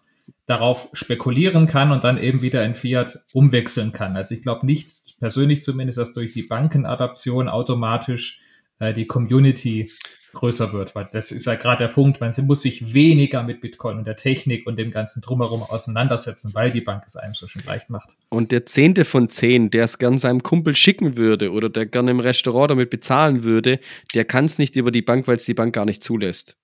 darauf 0.48 0.88
spekulieren 0.94 1.66
kann 1.66 1.92
und 1.92 2.04
dann 2.04 2.16
eben 2.16 2.40
wieder 2.40 2.64
in 2.64 2.74
Fiat 2.74 3.20
umwechseln 3.34 3.92
kann. 3.92 4.16
Also 4.16 4.34
ich 4.34 4.42
glaube 4.42 4.64
nicht 4.64 5.18
persönlich 5.20 5.62
zumindest, 5.62 5.98
dass 5.98 6.14
durch 6.14 6.32
die 6.32 6.42
Bankenadaption 6.42 7.50
automatisch 7.50 8.40
äh, 8.78 8.94
die 8.94 9.06
Community 9.06 9.92
größer 10.32 10.72
wird, 10.72 10.94
weil 10.94 11.06
das 11.12 11.32
ist 11.32 11.46
ja 11.46 11.54
gerade 11.54 11.84
der 11.84 11.92
Punkt, 11.92 12.20
man 12.20 12.32
muss 12.46 12.62
sich 12.62 12.94
weniger 12.94 13.42
mit 13.42 13.60
Bitcoin 13.60 13.98
und 13.98 14.06
der 14.06 14.16
Technik 14.16 14.66
und 14.66 14.78
dem 14.78 14.90
ganzen 14.90 15.20
Drumherum 15.20 15.62
auseinandersetzen, 15.62 16.54
weil 16.54 16.70
die 16.70 16.80
Bank 16.80 17.02
es 17.06 17.16
einem 17.16 17.34
so 17.34 17.46
schön 17.46 17.62
leicht 17.66 17.90
macht. 17.90 18.16
Und 18.30 18.50
der 18.50 18.64
Zehnte 18.64 19.04
von 19.04 19.28
zehn, 19.28 19.70
der 19.70 19.84
es 19.84 19.98
gern 19.98 20.16
seinem 20.16 20.42
Kumpel 20.42 20.74
schicken 20.74 21.18
würde 21.18 21.52
oder 21.52 21.68
der 21.68 21.86
gerne 21.86 22.10
im 22.10 22.20
Restaurant 22.20 22.70
damit 22.70 22.88
bezahlen 22.88 23.44
würde, 23.44 23.80
der 24.14 24.24
kann 24.24 24.46
es 24.46 24.58
nicht 24.58 24.76
über 24.76 24.90
die 24.90 25.02
Bank, 25.02 25.28
weil 25.28 25.36
es 25.36 25.44
die 25.44 25.54
Bank 25.54 25.74
gar 25.74 25.84
nicht 25.84 26.02
zulässt. 26.02 26.56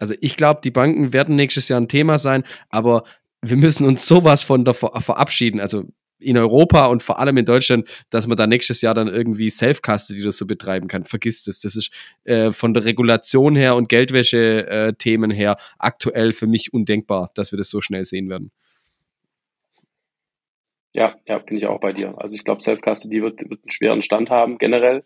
Also 0.00 0.14
ich 0.20 0.36
glaube, 0.36 0.60
die 0.64 0.70
Banken 0.70 1.12
werden 1.12 1.36
nächstes 1.36 1.68
Jahr 1.68 1.80
ein 1.80 1.88
Thema 1.88 2.18
sein, 2.18 2.42
aber 2.70 3.04
wir 3.42 3.56
müssen 3.56 3.86
uns 3.86 4.06
sowas 4.06 4.42
von 4.42 4.64
davor 4.64 5.00
verabschieden. 5.00 5.60
Also 5.60 5.84
in 6.18 6.36
Europa 6.36 6.86
und 6.86 7.02
vor 7.02 7.18
allem 7.18 7.36
in 7.38 7.44
Deutschland, 7.44 7.88
dass 8.10 8.26
man 8.26 8.36
da 8.36 8.46
nächstes 8.46 8.82
Jahr 8.82 8.94
dann 8.94 9.08
irgendwie 9.08 9.48
Self-Custody 9.48 10.22
das 10.22 10.36
so 10.36 10.46
betreiben 10.46 10.88
kann. 10.88 11.04
Vergisst 11.04 11.48
es. 11.48 11.60
Das 11.60 11.76
ist 11.76 11.90
äh, 12.24 12.52
von 12.52 12.74
der 12.74 12.84
Regulation 12.84 13.56
her 13.56 13.76
und 13.76 13.88
Geldwäsche-Themen 13.88 15.30
her 15.30 15.56
aktuell 15.78 16.32
für 16.32 16.46
mich 16.46 16.72
undenkbar, 16.72 17.30
dass 17.34 17.52
wir 17.52 17.56
das 17.56 17.70
so 17.70 17.80
schnell 17.80 18.04
sehen 18.04 18.28
werden. 18.28 18.50
Ja, 20.94 21.14
ja, 21.28 21.38
bin 21.38 21.56
ich 21.56 21.66
auch 21.66 21.80
bei 21.80 21.92
dir. 21.92 22.14
Also 22.18 22.34
ich 22.34 22.44
glaube, 22.44 22.62
Self-Custody 22.62 23.22
wird, 23.22 23.40
wird 23.40 23.62
einen 23.62 23.70
schweren 23.70 24.02
Stand 24.02 24.28
haben, 24.28 24.58
generell. 24.58 25.04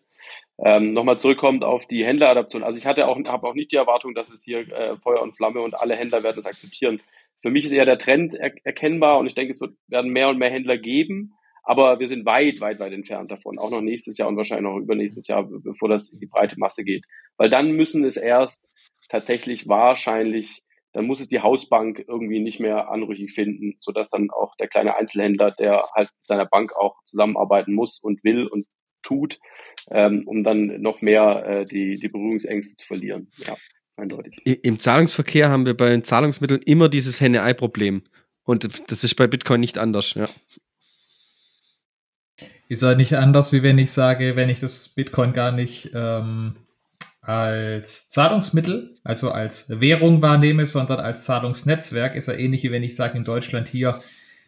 Ähm, 0.58 0.92
Nochmal 0.92 1.18
zurückkommt 1.18 1.64
auf 1.64 1.86
die 1.86 2.04
Händleradaption. 2.04 2.62
Also 2.62 2.78
ich 2.78 2.86
hatte 2.86 3.08
auch, 3.08 3.18
habe 3.26 3.48
auch 3.48 3.54
nicht 3.54 3.72
die 3.72 3.76
Erwartung, 3.76 4.14
dass 4.14 4.32
es 4.32 4.44
hier 4.44 4.60
äh, 4.60 4.96
Feuer 4.98 5.22
und 5.22 5.36
Flamme 5.36 5.60
und 5.60 5.74
alle 5.74 5.96
Händler 5.96 6.22
werden 6.22 6.38
es 6.38 6.46
akzeptieren. 6.46 7.00
Für 7.42 7.50
mich 7.50 7.64
ist 7.64 7.72
eher 7.72 7.86
der 7.86 7.98
Trend 7.98 8.34
er 8.34 8.52
erkennbar 8.64 9.18
und 9.18 9.26
ich 9.26 9.34
denke, 9.34 9.50
es 9.52 9.60
wird, 9.60 9.74
werden 9.88 10.12
mehr 10.12 10.28
und 10.28 10.38
mehr 10.38 10.50
Händler 10.50 10.78
geben, 10.78 11.34
aber 11.64 11.98
wir 11.98 12.06
sind 12.06 12.24
weit, 12.26 12.60
weit, 12.60 12.78
weit 12.78 12.92
entfernt 12.92 13.30
davon. 13.30 13.58
Auch 13.58 13.70
noch 13.70 13.80
nächstes 13.80 14.16
Jahr 14.16 14.28
und 14.28 14.36
wahrscheinlich 14.36 14.70
noch 14.70 14.78
übernächstes 14.78 15.26
Jahr, 15.26 15.44
bevor 15.44 15.88
das 15.88 16.12
in 16.12 16.20
die 16.20 16.26
breite 16.26 16.58
Masse 16.58 16.84
geht. 16.84 17.04
Weil 17.36 17.50
dann 17.50 17.72
müssen 17.72 18.04
es 18.04 18.16
erst 18.16 18.70
tatsächlich 19.08 19.66
wahrscheinlich, 19.66 20.62
dann 20.92 21.06
muss 21.06 21.20
es 21.20 21.28
die 21.28 21.40
Hausbank 21.40 22.04
irgendwie 22.06 22.38
nicht 22.38 22.60
mehr 22.60 22.90
anrüchig 22.90 23.32
finden, 23.32 23.76
sodass 23.78 24.10
dann 24.10 24.30
auch 24.30 24.54
der 24.56 24.68
kleine 24.68 24.96
Einzelhändler, 24.96 25.50
der 25.50 25.88
halt 25.94 26.10
mit 26.16 26.26
seiner 26.26 26.46
Bank 26.46 26.76
auch 26.76 27.02
zusammenarbeiten 27.04 27.74
muss 27.74 27.98
und 27.98 28.22
will 28.24 28.46
und 28.46 28.66
tut, 29.04 29.38
ähm, 29.90 30.22
um 30.26 30.42
dann 30.42 30.80
noch 30.80 31.00
mehr 31.00 31.44
äh, 31.46 31.66
die, 31.66 31.98
die 32.00 32.08
Berührungsängste 32.08 32.76
zu 32.76 32.86
verlieren. 32.86 33.28
Ja, 33.46 33.56
eindeutig. 33.96 34.40
Im 34.44 34.80
Zahlungsverkehr 34.80 35.48
haben 35.48 35.66
wir 35.66 35.76
bei 35.76 35.90
den 35.90 36.02
Zahlungsmitteln 36.02 36.60
immer 36.62 36.88
dieses 36.88 37.20
Henne-Ei-Problem. 37.20 38.02
Und 38.44 38.90
das 38.90 39.04
ist 39.04 39.14
bei 39.14 39.26
Bitcoin 39.26 39.60
nicht 39.60 39.78
anders, 39.78 40.14
ja. 40.14 40.28
Ist 42.68 42.82
halt 42.82 42.98
nicht 42.98 43.16
anders, 43.16 43.52
wie 43.52 43.62
wenn 43.62 43.78
ich 43.78 43.92
sage, 43.92 44.36
wenn 44.36 44.48
ich 44.48 44.58
das 44.58 44.88
Bitcoin 44.88 45.32
gar 45.32 45.52
nicht 45.52 45.90
ähm, 45.94 46.56
als 47.20 48.10
Zahlungsmittel, 48.10 48.96
also 49.04 49.30
als 49.30 49.80
Währung 49.80 50.22
wahrnehme, 50.22 50.66
sondern 50.66 51.00
als 51.00 51.24
Zahlungsnetzwerk, 51.24 52.14
ist 52.16 52.28
ja 52.28 52.34
ähnlich 52.34 52.62
wie 52.62 52.70
wenn 52.70 52.82
ich 52.82 52.96
sage 52.96 53.16
in 53.16 53.24
Deutschland 53.24 53.68
hier, 53.68 54.02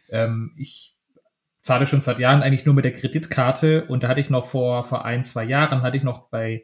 ähm, 0.09 0.51
ich 0.57 0.96
zahle 1.67 1.85
schon 1.85 2.01
seit 2.01 2.17
Jahren 2.17 2.41
eigentlich 2.41 2.65
nur 2.65 2.73
mit 2.73 2.85
der 2.85 2.93
Kreditkarte 2.93 3.85
und 3.85 4.03
da 4.03 4.07
hatte 4.07 4.21
ich 4.21 4.31
noch 4.31 4.45
vor, 4.45 4.83
vor 4.83 5.05
ein, 5.05 5.23
zwei 5.23 5.43
Jahren, 5.43 5.83
hatte 5.83 5.97
ich 5.97 6.03
noch 6.03 6.29
bei 6.29 6.63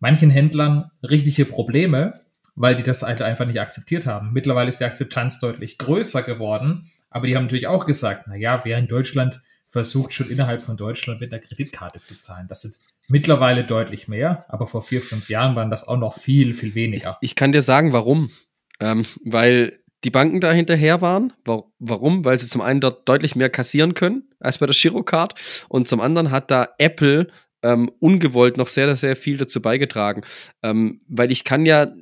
manchen 0.00 0.30
Händlern 0.30 0.90
richtige 1.02 1.44
Probleme, 1.44 2.20
weil 2.54 2.76
die 2.76 2.82
das 2.82 3.02
halt 3.02 3.20
einfach 3.20 3.46
nicht 3.46 3.60
akzeptiert 3.60 4.06
haben. 4.06 4.32
Mittlerweile 4.32 4.68
ist 4.68 4.80
die 4.80 4.84
Akzeptanz 4.84 5.40
deutlich 5.40 5.76
größer 5.76 6.22
geworden, 6.22 6.90
aber 7.10 7.26
die 7.26 7.36
haben 7.36 7.44
natürlich 7.44 7.66
auch 7.66 7.84
gesagt, 7.84 8.24
na 8.28 8.36
ja, 8.36 8.64
wer 8.64 8.78
in 8.78 8.88
Deutschland 8.88 9.42
versucht 9.68 10.14
schon 10.14 10.30
innerhalb 10.30 10.62
von 10.62 10.76
Deutschland 10.76 11.20
mit 11.20 11.32
einer 11.32 11.42
Kreditkarte 11.42 12.00
zu 12.00 12.16
zahlen. 12.16 12.46
Das 12.48 12.62
sind 12.62 12.78
mittlerweile 13.08 13.64
deutlich 13.64 14.08
mehr, 14.08 14.44
aber 14.48 14.66
vor 14.66 14.82
vier, 14.82 15.02
fünf 15.02 15.28
Jahren 15.28 15.56
waren 15.56 15.70
das 15.70 15.86
auch 15.86 15.98
noch 15.98 16.14
viel, 16.14 16.54
viel 16.54 16.74
weniger. 16.74 17.18
Ich, 17.20 17.30
ich 17.30 17.36
kann 17.36 17.52
dir 17.52 17.62
sagen, 17.62 17.92
warum. 17.92 18.30
Ähm, 18.80 19.04
weil 19.24 19.72
die 20.04 20.10
Banken 20.10 20.40
da 20.40 20.52
hinterher 20.52 21.00
waren. 21.00 21.32
Warum? 21.78 22.24
Weil 22.24 22.38
sie 22.38 22.46
zum 22.46 22.60
einen 22.60 22.80
dort 22.80 23.08
deutlich 23.08 23.34
mehr 23.34 23.50
kassieren 23.50 23.94
können 23.94 24.28
als 24.38 24.58
bei 24.58 24.66
der 24.66 24.74
Girocard 24.74 25.34
und 25.68 25.88
zum 25.88 26.00
anderen 26.00 26.30
hat 26.30 26.50
da 26.50 26.68
Apple 26.78 27.28
ähm, 27.62 27.90
ungewollt 27.98 28.58
noch 28.58 28.68
sehr, 28.68 28.94
sehr 28.94 29.16
viel 29.16 29.38
dazu 29.38 29.62
beigetragen. 29.62 30.22
Ähm, 30.62 31.00
weil 31.08 31.32
ich 31.32 31.44
kann 31.44 31.64
ja 31.64 31.92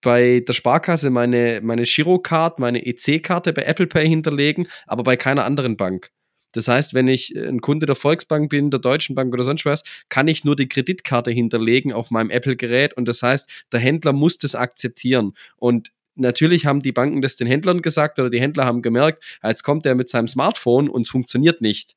bei 0.00 0.40
der 0.46 0.52
Sparkasse 0.52 1.10
meine, 1.10 1.60
meine 1.62 1.82
Girocard, 1.82 2.58
meine 2.58 2.86
EC-Karte 2.86 3.52
bei 3.52 3.62
Apple 3.62 3.88
Pay 3.88 4.08
hinterlegen, 4.08 4.66
aber 4.86 5.02
bei 5.02 5.16
keiner 5.16 5.44
anderen 5.44 5.76
Bank. 5.76 6.10
Das 6.52 6.68
heißt, 6.68 6.94
wenn 6.94 7.06
ich 7.06 7.36
ein 7.36 7.60
Kunde 7.60 7.86
der 7.86 7.94
Volksbank 7.94 8.50
bin, 8.50 8.70
der 8.70 8.80
Deutschen 8.80 9.14
Bank 9.14 9.32
oder 9.32 9.44
sonst 9.44 9.64
was, 9.64 9.84
kann 10.08 10.26
ich 10.26 10.44
nur 10.44 10.56
die 10.56 10.68
Kreditkarte 10.68 11.30
hinterlegen 11.30 11.92
auf 11.92 12.10
meinem 12.10 12.30
Apple-Gerät 12.30 12.96
und 12.96 13.06
das 13.06 13.22
heißt, 13.22 13.66
der 13.72 13.80
Händler 13.80 14.12
muss 14.12 14.38
das 14.38 14.54
akzeptieren. 14.54 15.34
Und 15.56 15.92
natürlich 16.20 16.66
haben 16.66 16.82
die 16.82 16.92
Banken 16.92 17.22
das 17.22 17.36
den 17.36 17.46
Händlern 17.46 17.82
gesagt 17.82 18.18
oder 18.18 18.30
die 18.30 18.40
Händler 18.40 18.64
haben 18.64 18.82
gemerkt, 18.82 19.24
jetzt 19.42 19.62
kommt 19.62 19.86
er 19.86 19.94
mit 19.94 20.08
seinem 20.08 20.28
Smartphone 20.28 20.88
und 20.88 21.02
es 21.02 21.10
funktioniert 21.10 21.60
nicht 21.60 21.96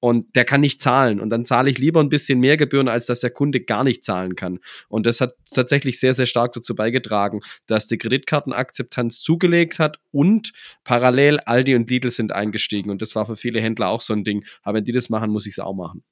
und 0.00 0.34
der 0.34 0.44
kann 0.44 0.62
nicht 0.62 0.80
zahlen. 0.80 1.20
Und 1.20 1.30
dann 1.30 1.44
zahle 1.44 1.70
ich 1.70 1.78
lieber 1.78 2.00
ein 2.00 2.08
bisschen 2.08 2.40
mehr 2.40 2.56
Gebühren, 2.56 2.88
als 2.88 3.06
dass 3.06 3.20
der 3.20 3.30
Kunde 3.30 3.60
gar 3.60 3.84
nicht 3.84 4.02
zahlen 4.02 4.34
kann. 4.34 4.58
Und 4.88 5.06
das 5.06 5.20
hat 5.20 5.34
tatsächlich 5.54 6.00
sehr, 6.00 6.14
sehr 6.14 6.26
stark 6.26 6.52
dazu 6.54 6.74
beigetragen, 6.74 7.40
dass 7.66 7.86
die 7.86 7.98
Kreditkartenakzeptanz 7.98 9.20
zugelegt 9.20 9.78
hat 9.78 9.98
und 10.10 10.52
parallel 10.84 11.38
Aldi 11.40 11.74
und 11.76 11.88
Lidl 11.90 12.10
sind 12.10 12.32
eingestiegen. 12.32 12.90
Und 12.90 13.02
das 13.02 13.14
war 13.14 13.26
für 13.26 13.36
viele 13.36 13.60
Händler 13.60 13.88
auch 13.88 14.00
so 14.00 14.14
ein 14.14 14.24
Ding. 14.24 14.44
Aber 14.62 14.78
wenn 14.78 14.84
die 14.84 14.92
das 14.92 15.10
machen, 15.10 15.30
muss 15.30 15.46
ich 15.46 15.52
es 15.52 15.58
auch 15.58 15.74
machen. 15.74 16.02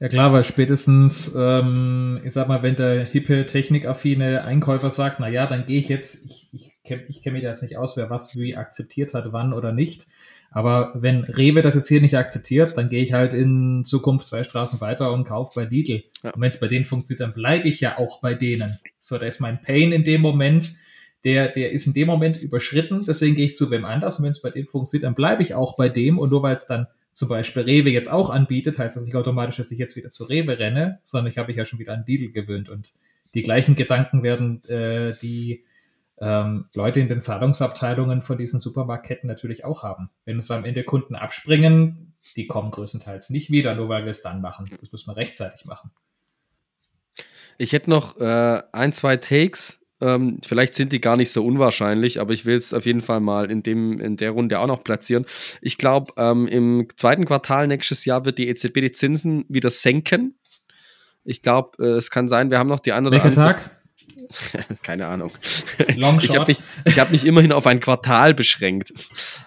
Ja 0.00 0.08
klar, 0.08 0.32
weil 0.32 0.44
spätestens, 0.44 1.34
ähm, 1.36 2.20
ich 2.24 2.32
sag 2.32 2.48
mal, 2.48 2.62
wenn 2.62 2.74
der 2.74 3.04
hippe, 3.04 3.44
technikaffine 3.44 4.44
Einkäufer 4.44 4.88
sagt, 4.88 5.20
na 5.20 5.28
ja, 5.28 5.46
dann 5.46 5.66
gehe 5.66 5.78
ich 5.78 5.88
jetzt, 5.88 6.24
ich, 6.24 6.48
ich 6.52 6.78
kenne 6.82 7.04
ich 7.08 7.22
kenn 7.22 7.34
mich 7.34 7.42
das 7.42 7.60
nicht 7.60 7.76
aus, 7.76 7.98
wer 7.98 8.08
was 8.08 8.34
wie 8.34 8.56
akzeptiert 8.56 9.12
hat, 9.12 9.26
wann 9.32 9.52
oder 9.52 9.72
nicht, 9.72 10.06
aber 10.50 10.92
wenn 10.94 11.24
Rewe 11.24 11.62
das 11.62 11.74
jetzt 11.74 11.88
hier 11.88 12.00
nicht 12.00 12.16
akzeptiert, 12.16 12.76
dann 12.76 12.88
gehe 12.88 13.02
ich 13.02 13.12
halt 13.12 13.32
in 13.34 13.84
Zukunft 13.84 14.26
zwei 14.26 14.42
Straßen 14.42 14.80
weiter 14.80 15.12
und 15.12 15.24
kaufe 15.24 15.52
bei 15.54 15.64
Lidl. 15.64 16.02
Ja. 16.22 16.32
Und 16.32 16.40
wenn 16.40 16.50
es 16.50 16.58
bei 16.58 16.66
denen 16.66 16.84
funktioniert, 16.84 17.20
dann 17.20 17.34
bleibe 17.34 17.68
ich 17.68 17.80
ja 17.80 17.98
auch 17.98 18.20
bei 18.20 18.34
denen. 18.34 18.78
So, 18.98 19.16
da 19.18 19.26
ist 19.26 19.40
mein 19.40 19.62
Pain 19.62 19.92
in 19.92 20.02
dem 20.02 20.22
Moment, 20.22 20.74
der, 21.24 21.48
der 21.48 21.70
ist 21.70 21.86
in 21.86 21.92
dem 21.92 22.08
Moment 22.08 22.36
überschritten, 22.36 23.04
deswegen 23.06 23.36
gehe 23.36 23.46
ich 23.46 23.54
zu 23.54 23.70
wem 23.70 23.84
anders. 23.84 24.18
Und 24.18 24.24
wenn 24.24 24.32
es 24.32 24.42
bei 24.42 24.50
denen 24.50 24.66
funktioniert, 24.66 25.04
dann 25.04 25.14
bleibe 25.14 25.42
ich 25.42 25.54
auch 25.54 25.76
bei 25.76 25.88
dem. 25.88 26.18
Und 26.18 26.30
nur 26.30 26.42
weil 26.42 26.56
es 26.56 26.66
dann 26.66 26.88
zum 27.20 27.28
Beispiel 27.28 27.64
Rewe 27.64 27.90
jetzt 27.90 28.10
auch 28.10 28.30
anbietet, 28.30 28.78
heißt 28.78 28.96
das 28.96 29.04
nicht 29.04 29.14
automatisch, 29.14 29.58
dass 29.58 29.70
ich 29.70 29.78
jetzt 29.78 29.94
wieder 29.94 30.08
zu 30.08 30.24
Rewe 30.24 30.58
renne, 30.58 31.00
sondern 31.04 31.30
ich 31.30 31.36
habe 31.36 31.48
mich 31.48 31.58
ja 31.58 31.66
schon 31.66 31.78
wieder 31.78 31.92
an 31.92 32.04
Lidl 32.06 32.32
gewöhnt. 32.32 32.70
Und 32.70 32.94
die 33.34 33.42
gleichen 33.42 33.76
Gedanken 33.76 34.22
werden 34.22 34.64
äh, 34.64 35.12
die 35.20 35.62
ähm, 36.18 36.64
Leute 36.72 36.98
in 36.98 37.08
den 37.08 37.20
Zahlungsabteilungen 37.20 38.22
von 38.22 38.38
diesen 38.38 38.58
Supermarktketten 38.58 39.28
natürlich 39.28 39.66
auch 39.66 39.82
haben. 39.82 40.08
Wenn 40.24 40.38
es 40.38 40.50
am 40.50 40.64
Ende 40.64 40.82
Kunden 40.82 41.14
abspringen, 41.14 42.14
die 42.36 42.46
kommen 42.46 42.70
größtenteils 42.70 43.28
nicht 43.28 43.50
wieder, 43.50 43.74
nur 43.74 43.90
weil 43.90 44.04
wir 44.04 44.10
es 44.12 44.22
dann 44.22 44.40
machen. 44.40 44.70
Das 44.80 44.90
muss 44.90 45.06
man 45.06 45.16
rechtzeitig 45.16 45.66
machen. 45.66 45.90
Ich 47.58 47.74
hätte 47.74 47.90
noch 47.90 48.16
äh, 48.16 48.62
ein, 48.72 48.94
zwei 48.94 49.18
Takes. 49.18 49.78
Ähm, 50.00 50.38
vielleicht 50.44 50.74
sind 50.74 50.92
die 50.92 51.00
gar 51.00 51.16
nicht 51.16 51.30
so 51.30 51.44
unwahrscheinlich, 51.44 52.20
aber 52.20 52.32
ich 52.32 52.46
will 52.46 52.56
es 52.56 52.72
auf 52.72 52.86
jeden 52.86 53.00
Fall 53.00 53.20
mal 53.20 53.50
in, 53.50 53.62
dem, 53.62 54.00
in 54.00 54.16
der 54.16 54.30
Runde 54.30 54.58
auch 54.58 54.66
noch 54.66 54.82
platzieren. 54.82 55.26
Ich 55.60 55.78
glaube, 55.78 56.12
ähm, 56.16 56.46
im 56.46 56.88
zweiten 56.96 57.24
Quartal 57.24 57.66
nächstes 57.66 58.04
Jahr 58.04 58.24
wird 58.24 58.38
die 58.38 58.48
EZB 58.48 58.80
die 58.80 58.92
Zinsen 58.92 59.44
wieder 59.48 59.70
senken. 59.70 60.34
Ich 61.24 61.42
glaube, 61.42 61.84
äh, 61.84 61.96
es 61.96 62.10
kann 62.10 62.28
sein, 62.28 62.50
wir 62.50 62.58
haben 62.58 62.68
noch 62.68 62.80
die 62.80 62.92
andere. 62.92 63.14
Welcher 63.14 63.32
Tag? 63.32 63.70
Keine 64.82 65.06
Ahnung. 65.06 65.32
Ich 65.88 66.36
habe 66.36 66.46
mich, 66.46 66.98
hab 66.98 67.10
mich 67.10 67.26
immerhin 67.26 67.52
auf 67.52 67.66
ein 67.66 67.80
Quartal 67.80 68.34
beschränkt. 68.34 68.92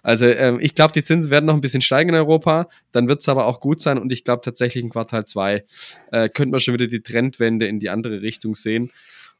Also 0.01 0.25
ähm, 0.27 0.59
ich 0.61 0.75
glaube, 0.75 0.93
die 0.93 1.03
Zinsen 1.03 1.31
werden 1.31 1.45
noch 1.45 1.53
ein 1.53 1.61
bisschen 1.61 1.81
steigen 1.81 2.09
in 2.09 2.15
Europa. 2.15 2.67
Dann 2.91 3.07
wird 3.07 3.21
es 3.21 3.29
aber 3.29 3.47
auch 3.47 3.59
gut 3.59 3.81
sein. 3.81 3.97
Und 3.97 4.11
ich 4.11 4.23
glaube 4.23 4.41
tatsächlich 4.43 4.83
in 4.83 4.89
Quartal 4.89 5.25
2 5.25 5.63
äh, 6.11 6.29
könnte 6.29 6.51
man 6.51 6.59
schon 6.59 6.73
wieder 6.73 6.87
die 6.87 7.01
Trendwende 7.01 7.67
in 7.67 7.79
die 7.79 7.89
andere 7.89 8.21
Richtung 8.21 8.55
sehen. 8.55 8.91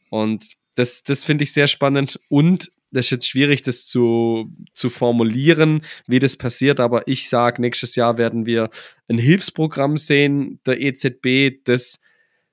Und 0.10 0.54
das, 0.76 1.04
das 1.04 1.24
finde 1.24 1.44
ich 1.44 1.54
sehr 1.54 1.68
spannend. 1.68 2.20
Und 2.30 2.72
das 2.92 3.06
ist 3.06 3.12
jetzt 3.12 3.30
schwierig, 3.30 3.64
das 3.64 3.88
zu, 3.88 4.54
zu 4.74 4.90
formulieren, 4.90 5.82
wie 6.08 6.20
das 6.20 6.38
passiert, 6.38 6.80
aber 6.80 7.08
ich 7.08 7.28
sage, 7.28 7.62
nächstes 7.62 7.96
Jahr 7.96 8.18
werden 8.18 8.46
wir 8.46 8.70
ein 9.08 9.18
Hilfsprogramm 9.18 9.98
sehen 9.98 10.60
der 10.66 10.80
EZB, 10.80 11.64
das 11.64 12.00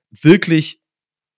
wirklich 0.09 0.81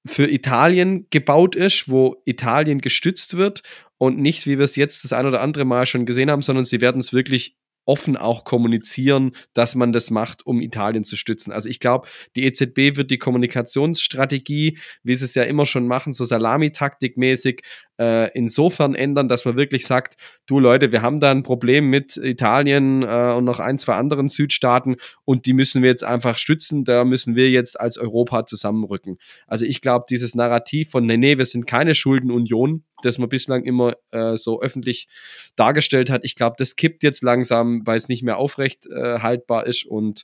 für 0.05 0.29
Italien 0.29 1.07
gebaut 1.09 1.55
ist, 1.55 1.89
wo 1.89 2.21
Italien 2.25 2.79
gestützt 2.79 3.35
wird 3.37 3.61
und 3.97 4.19
nicht, 4.19 4.45
wie 4.47 4.57
wir 4.57 4.65
es 4.65 4.75
jetzt 4.75 5.03
das 5.03 5.13
ein 5.13 5.25
oder 5.25 5.41
andere 5.41 5.65
Mal 5.65 5.85
schon 5.85 6.05
gesehen 6.05 6.31
haben, 6.31 6.41
sondern 6.41 6.65
sie 6.65 6.81
werden 6.81 6.99
es 6.99 7.13
wirklich 7.13 7.57
offen 7.85 8.15
auch 8.17 8.43
kommunizieren, 8.43 9.31
dass 9.53 9.75
man 9.75 9.91
das 9.91 10.09
macht, 10.09 10.45
um 10.45 10.61
Italien 10.61 11.03
zu 11.03 11.17
stützen. 11.17 11.51
Also 11.51 11.69
ich 11.69 11.79
glaube, 11.79 12.07
die 12.35 12.43
EZB 12.45 12.97
wird 12.97 13.11
die 13.11 13.17
Kommunikationsstrategie, 13.17 14.77
wie 15.03 15.15
sie 15.15 15.25
es 15.25 15.35
ja 15.35 15.43
immer 15.43 15.65
schon 15.65 15.87
machen, 15.87 16.13
so 16.13 16.25
Salamitaktik-mäßig, 16.25 17.61
äh, 17.99 18.31
insofern 18.33 18.95
ändern, 18.95 19.27
dass 19.27 19.45
man 19.45 19.55
wirklich 19.55 19.85
sagt, 19.85 20.15
du 20.47 20.59
Leute, 20.59 20.91
wir 20.91 21.01
haben 21.01 21.19
da 21.19 21.31
ein 21.31 21.43
Problem 21.43 21.89
mit 21.89 22.17
Italien 22.17 23.03
äh, 23.03 23.33
und 23.35 23.45
noch 23.45 23.59
ein, 23.59 23.77
zwei 23.77 23.93
anderen 23.93 24.29
Südstaaten 24.29 24.95
und 25.25 25.45
die 25.45 25.53
müssen 25.53 25.83
wir 25.83 25.89
jetzt 25.89 26.03
einfach 26.03 26.37
stützen, 26.37 26.83
da 26.83 27.05
müssen 27.05 27.35
wir 27.35 27.49
jetzt 27.49 27.79
als 27.79 27.97
Europa 27.97 28.45
zusammenrücken. 28.45 29.17
Also 29.47 29.65
ich 29.65 29.81
glaube, 29.81 30.05
dieses 30.09 30.35
Narrativ 30.35 30.91
von, 30.91 31.05
nee, 31.05 31.17
nee, 31.17 31.37
wir 31.37 31.45
sind 31.45 31.67
keine 31.67 31.95
Schuldenunion, 31.95 32.83
das 33.03 33.17
man 33.17 33.29
bislang 33.29 33.63
immer 33.63 33.93
äh, 34.11 34.37
so 34.37 34.61
öffentlich 34.61 35.07
dargestellt 35.55 36.09
hat, 36.09 36.21
ich 36.23 36.35
glaube, 36.35 36.55
das 36.57 36.75
kippt 36.75 37.03
jetzt 37.03 37.23
langsam, 37.23 37.85
weil 37.85 37.97
es 37.97 38.09
nicht 38.09 38.23
mehr 38.23 38.37
aufrecht 38.37 38.87
äh, 38.87 39.19
haltbar 39.19 39.67
ist 39.67 39.85
und 39.85 40.23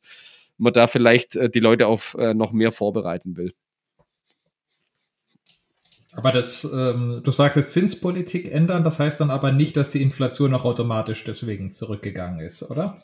man 0.57 0.73
da 0.73 0.87
vielleicht 0.87 1.35
äh, 1.35 1.49
die 1.49 1.59
Leute 1.59 1.87
auf 1.87 2.15
äh, 2.19 2.33
noch 2.33 2.51
mehr 2.51 2.71
vorbereiten 2.71 3.37
will. 3.37 3.53
Aber 6.19 6.33
das, 6.33 6.65
ähm, 6.65 7.21
du 7.23 7.31
sagst 7.31 7.55
jetzt 7.55 7.71
Zinspolitik 7.71 8.51
ändern, 8.51 8.83
das 8.83 8.99
heißt 8.99 9.21
dann 9.21 9.29
aber 9.29 9.53
nicht, 9.53 9.77
dass 9.77 9.91
die 9.91 10.01
Inflation 10.01 10.53
auch 10.53 10.65
automatisch 10.65 11.23
deswegen 11.23 11.71
zurückgegangen 11.71 12.41
ist, 12.41 12.69
oder? 12.69 13.01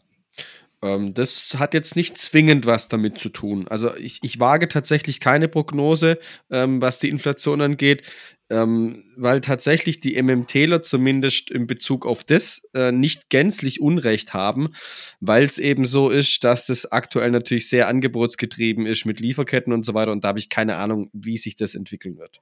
Ähm, 0.82 1.14
das 1.14 1.56
hat 1.58 1.74
jetzt 1.74 1.96
nicht 1.96 2.18
zwingend 2.18 2.66
was 2.66 2.90
damit 2.90 3.18
zu 3.18 3.30
tun. 3.30 3.70
Also 3.70 3.96
ich, 3.96 4.20
ich 4.22 4.42
wage 4.42 4.68
tatsächlich 4.68 5.22
keine 5.22 5.48
Prognose, 5.48 6.20
ähm, 6.50 6.82
was 6.82 7.00
die 7.00 7.08
Inflation 7.08 7.62
angeht, 7.62 8.04
ähm, 8.50 9.02
weil 9.16 9.40
tatsächlich 9.40 10.02
die 10.02 10.22
MMTler 10.22 10.82
zumindest 10.82 11.52
in 11.52 11.68
Bezug 11.68 12.06
auf 12.06 12.26
das 12.26 12.68
äh, 12.74 12.92
nicht 12.92 13.30
gänzlich 13.30 13.80
Unrecht 13.80 14.34
haben, 14.34 14.74
weil 15.22 15.46
es 15.46 15.58
eben 15.58 15.86
so 15.86 16.10
ist, 16.10 16.44
dass 16.44 16.66
das 16.66 16.92
aktuell 16.92 17.32
natürlich 17.32 17.70
sehr 17.70 17.88
angebotsgetrieben 17.88 18.86
ist 18.86 19.06
mit 19.06 19.22
Lieferketten 19.22 19.72
und 19.72 19.86
so 19.86 19.94
weiter 19.94 20.12
und 20.12 20.26
da 20.26 20.28
habe 20.28 20.40
ich 20.40 20.50
keine 20.50 20.76
Ahnung, 20.76 21.10
wie 21.14 21.38
sich 21.38 21.56
das 21.56 21.76
entwickeln 21.76 22.18
wird. 22.18 22.42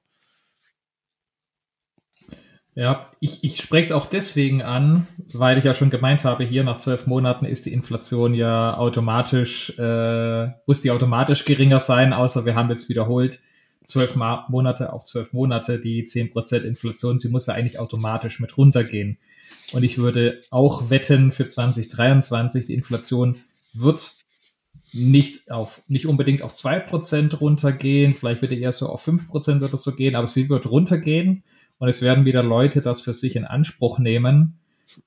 Ja, 2.76 3.12
ich, 3.20 3.44
ich 3.44 3.60
spreche 3.60 3.84
es 3.84 3.92
auch 3.92 4.06
deswegen 4.06 4.62
an, 4.62 5.06
weil 5.32 5.58
ich 5.58 5.64
ja 5.64 5.74
schon 5.74 5.90
gemeint 5.90 6.24
habe, 6.24 6.42
hier 6.42 6.64
nach 6.64 6.78
zwölf 6.78 7.06
Monaten 7.06 7.44
ist 7.44 7.66
die 7.66 7.72
Inflation 7.72 8.34
ja 8.34 8.76
automatisch, 8.76 9.78
äh, 9.78 10.48
muss 10.66 10.82
die 10.82 10.90
automatisch 10.90 11.44
geringer 11.44 11.78
sein, 11.78 12.12
außer 12.12 12.44
wir 12.44 12.56
haben 12.56 12.70
jetzt 12.70 12.88
wiederholt 12.88 13.40
zwölf 13.84 14.16
Monate 14.16 14.92
auf 14.92 15.04
zwölf 15.04 15.32
Monate 15.32 15.78
die 15.78 16.04
zehn 16.04 16.30
Prozent 16.30 16.64
Inflation, 16.64 17.18
sie 17.18 17.28
muss 17.28 17.46
ja 17.46 17.54
eigentlich 17.54 17.78
automatisch 17.78 18.40
mit 18.40 18.56
runtergehen. 18.56 19.18
Und 19.72 19.84
ich 19.84 19.98
würde 19.98 20.42
auch 20.50 20.90
wetten, 20.90 21.32
für 21.32 21.46
2023, 21.46 22.66
die 22.66 22.74
Inflation 22.74 23.36
wird 23.72 24.14
nicht 24.92 25.50
auf, 25.50 25.82
nicht 25.88 26.06
unbedingt 26.06 26.42
auf 26.42 26.54
zwei 26.54 26.78
Prozent 26.78 27.40
runtergehen, 27.40 28.14
vielleicht 28.14 28.42
wird 28.42 28.52
die 28.52 28.60
eher 28.60 28.72
so 28.72 28.88
auf 28.88 29.02
fünf 29.02 29.28
Prozent 29.28 29.62
oder 29.62 29.76
so 29.76 29.92
gehen, 29.92 30.16
aber 30.16 30.28
sie 30.28 30.48
wird 30.48 30.66
runtergehen 30.70 31.44
und 31.78 31.88
es 31.88 32.02
werden 32.02 32.24
wieder 32.24 32.42
Leute 32.42 32.82
das 32.82 33.00
für 33.00 33.12
sich 33.12 33.36
in 33.36 33.44
Anspruch 33.44 33.98
nehmen, 33.98 34.58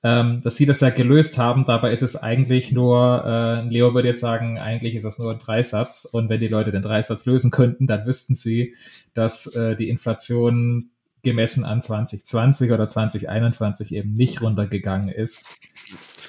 ähm, 0.02 0.42
dass 0.42 0.56
sie 0.56 0.66
das 0.66 0.80
ja 0.80 0.90
gelöst 0.90 1.38
haben. 1.38 1.64
Dabei 1.64 1.92
ist 1.92 2.02
es 2.02 2.16
eigentlich 2.16 2.72
nur, 2.72 3.24
äh, 3.24 3.68
Leo 3.68 3.94
würde 3.94 4.08
jetzt 4.08 4.20
sagen, 4.20 4.58
eigentlich 4.58 4.94
ist 4.94 5.04
es 5.04 5.18
nur 5.18 5.32
ein 5.32 5.38
Dreisatz. 5.38 6.04
Und 6.04 6.28
wenn 6.28 6.40
die 6.40 6.48
Leute 6.48 6.72
den 6.72 6.82
Dreisatz 6.82 7.26
lösen 7.26 7.50
könnten, 7.50 7.86
dann 7.86 8.06
wüssten 8.06 8.34
sie, 8.34 8.74
dass 9.14 9.46
äh, 9.54 9.76
die 9.76 9.88
Inflation 9.88 10.90
gemessen 11.22 11.64
an 11.64 11.80
2020 11.80 12.70
oder 12.70 12.86
2021 12.86 13.94
eben 13.94 14.14
nicht 14.14 14.40
runtergegangen 14.40 15.08
ist. 15.08 15.54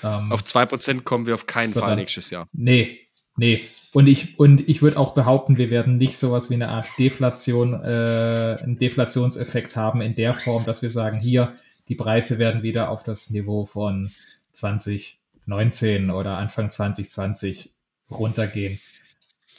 Ähm, 0.03 0.31
auf 0.31 0.41
2% 0.41 1.01
kommen 1.03 1.25
wir 1.25 1.35
auf 1.35 1.45
keinen 1.45 1.71
sondern, 1.71 1.91
Fall 1.91 1.95
nächstes 1.97 2.29
Jahr. 2.29 2.47
Nee, 2.53 2.99
nee. 3.35 3.61
Und 3.91 4.07
ich, 4.07 4.37
und 4.37 4.67
ich 4.69 4.81
würde 4.81 4.97
auch 4.97 5.13
behaupten, 5.13 5.57
wir 5.57 5.71
werden 5.71 5.97
nicht 5.97 6.17
sowas 6.17 6.49
wie 6.49 6.55
eine 6.55 6.69
Art 6.69 6.87
Deflation, 6.99 7.73
äh, 7.73 8.57
einen 8.61 8.77
Deflationseffekt 8.77 9.75
haben 9.75 10.01
in 10.01 10.13
der 10.13 10.33
Form, 10.33 10.63
dass 10.65 10.81
wir 10.81 10.91
sagen, 10.91 11.19
hier, 11.19 11.53
die 11.87 11.95
Preise 11.95 12.37
werden 12.37 12.61
wieder 12.61 12.91
auf 12.91 13.03
das 13.03 13.31
Niveau 13.31 13.65
von 13.65 14.11
2019 14.53 16.11
oder 16.11 16.37
Anfang 16.37 16.69
2020 16.69 17.73
runtergehen. 18.11 18.79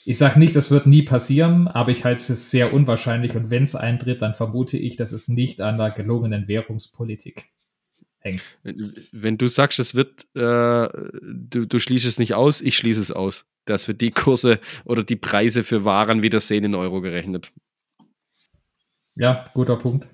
Ich 0.05 0.17
sage 0.17 0.39
nicht, 0.39 0.55
das 0.55 0.71
wird 0.71 0.87
nie 0.87 1.03
passieren, 1.03 1.67
aber 1.69 1.91
ich 1.91 2.05
halte 2.05 2.21
es 2.21 2.27
für 2.27 2.35
sehr 2.35 2.73
unwahrscheinlich 2.73 3.35
und 3.35 3.51
wenn 3.51 3.65
es 3.65 3.75
eintritt, 3.75 4.23
dann 4.23 4.35
vermute 4.35 4.79
ich, 4.79 4.97
dass 4.97 5.13
es 5.13 5.29
nicht 5.29 5.61
an 5.61 5.77
der 5.77 5.91
gelungenen 5.91 6.47
Währungspolitik 6.47 7.51
hängt. 8.21 8.43
Wenn 9.13 9.39
du 9.39 9.49
sagst, 9.49 9.79
es 9.79 9.95
wird, 9.95 10.27
äh, 10.35 10.89
du, 11.23 11.67
du 11.67 11.79
schließt 11.79 12.07
es 12.07 12.19
nicht 12.19 12.35
aus, 12.35 12.61
ich 12.61 12.77
schließe 12.77 13.01
es 13.01 13.11
aus 13.11 13.45
dass 13.71 13.89
wir 13.89 13.95
die 13.95 14.11
Kurse 14.11 14.61
oder 14.85 15.03
die 15.03 15.17
Preise 15.17 15.63
für 15.63 15.85
Waren 15.85 16.23
wieder 16.23 16.41
sehen 16.41 16.65
in 16.65 16.75
Euro 16.75 17.01
gerechnet. 17.01 17.53
Ja, 19.17 19.47
guter 19.55 19.77
Punkt. 19.77 20.09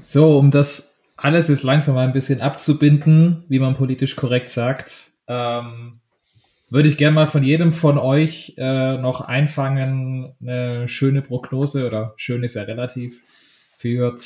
So, 0.00 0.38
um 0.38 0.50
das 0.50 1.00
alles 1.16 1.48
jetzt 1.48 1.62
langsam 1.62 1.94
mal 1.94 2.06
ein 2.06 2.12
bisschen 2.12 2.40
abzubinden, 2.40 3.44
wie 3.48 3.60
man 3.60 3.74
politisch 3.74 4.16
korrekt 4.16 4.50
sagt, 4.50 5.12
ähm, 5.28 6.00
würde 6.68 6.88
ich 6.88 6.96
gerne 6.96 7.14
mal 7.14 7.26
von 7.26 7.42
jedem 7.42 7.70
von 7.70 7.98
euch 7.98 8.54
äh, 8.56 8.96
noch 8.96 9.20
einfangen, 9.20 10.34
eine 10.40 10.88
schöne 10.88 11.22
Prognose 11.22 11.86
oder 11.86 12.14
schön 12.16 12.42
ist 12.42 12.54
ja 12.54 12.62
relativ 12.62 13.20
für 13.76 14.16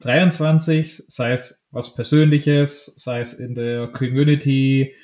2023, 0.00 1.04
sei 1.08 1.32
es 1.32 1.66
was 1.70 1.94
Persönliches, 1.94 2.86
sei 2.96 3.20
es 3.20 3.34
in 3.34 3.54
der 3.54 3.86
Community, 3.88 4.94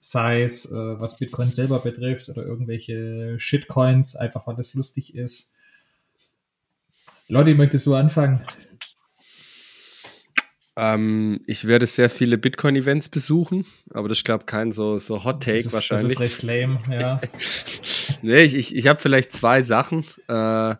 sei 0.00 0.42
es 0.42 0.70
äh, 0.70 0.74
was 0.74 1.18
Bitcoin 1.18 1.50
selber 1.50 1.78
betrifft 1.78 2.28
oder 2.28 2.44
irgendwelche 2.44 3.38
Shitcoins, 3.38 4.16
einfach 4.16 4.46
weil 4.46 4.58
es 4.58 4.74
lustig 4.74 5.14
ist. 5.14 5.56
Lotti, 7.28 7.54
möchtest 7.54 7.86
du 7.86 7.94
anfangen? 7.94 8.44
Ähm, 10.74 11.40
ich 11.46 11.66
werde 11.66 11.86
sehr 11.86 12.08
viele 12.08 12.38
Bitcoin-Events 12.38 13.10
besuchen, 13.10 13.64
aber 13.90 14.08
das 14.08 14.18
ist, 14.18 14.24
glaube 14.24 14.42
ich, 14.42 14.46
kein 14.46 14.72
so, 14.72 14.98
so 14.98 15.22
Hot 15.24 15.42
Take 15.42 15.58
das 15.58 15.66
ist, 15.66 15.72
wahrscheinlich. 15.72 16.04
Das 16.04 16.12
ist 16.12 16.20
recht 16.20 16.42
lame, 16.42 16.80
ja. 16.90 17.20
nee, 18.22 18.42
ich, 18.42 18.54
ich, 18.54 18.74
ich 18.74 18.86
habe 18.86 18.98
vielleicht 18.98 19.32
zwei 19.32 19.62
Sachen. 19.62 20.04
Äh, 20.28 20.74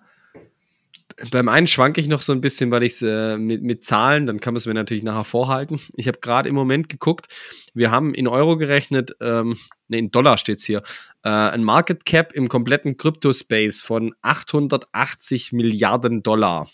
beim 1.31 1.49
einen 1.49 1.67
schwanke 1.67 2.01
ich 2.01 2.09
noch 2.09 2.23
so 2.23 2.33
ein 2.33 2.41
bisschen, 2.41 2.71
weil 2.71 2.83
ich 2.83 2.93
es 2.93 3.03
äh, 3.03 3.37
mit, 3.39 3.63
mit 3.63 3.85
Zahlen, 3.85 4.27
dann 4.27 4.41
kann 4.41 4.55
man 4.55 4.59
es 4.59 4.67
mir 4.67 4.75
natürlich 4.75 5.03
nachher 5.03 5.25
vorhalten. 5.25 5.81
Ich 5.97 6.09
habe 6.09 6.19
gerade 6.19 6.49
im 6.49 6.55
Moment 6.55 6.89
geguckt, 6.89 7.27
wir 7.75 7.91
haben 7.91 8.15
in 8.15 8.29
Euro 8.29 8.57
gerechnet, 8.57 9.17
ähm, 9.21 9.57
ne, 9.89 9.99
in 9.99 10.11
Dollar 10.11 10.39
steht 10.39 10.59
es 10.59 10.65
hier, 10.65 10.83
äh, 11.23 11.31
ein 11.31 11.65
Market 11.65 12.05
Cap 12.05 12.33
im 12.33 12.49
kompletten 12.49 12.97
Crypto-Space 12.97 13.83
von 13.83 14.15
880 14.23 15.53
Milliarden 15.53 16.23
Dollar. 16.23 16.69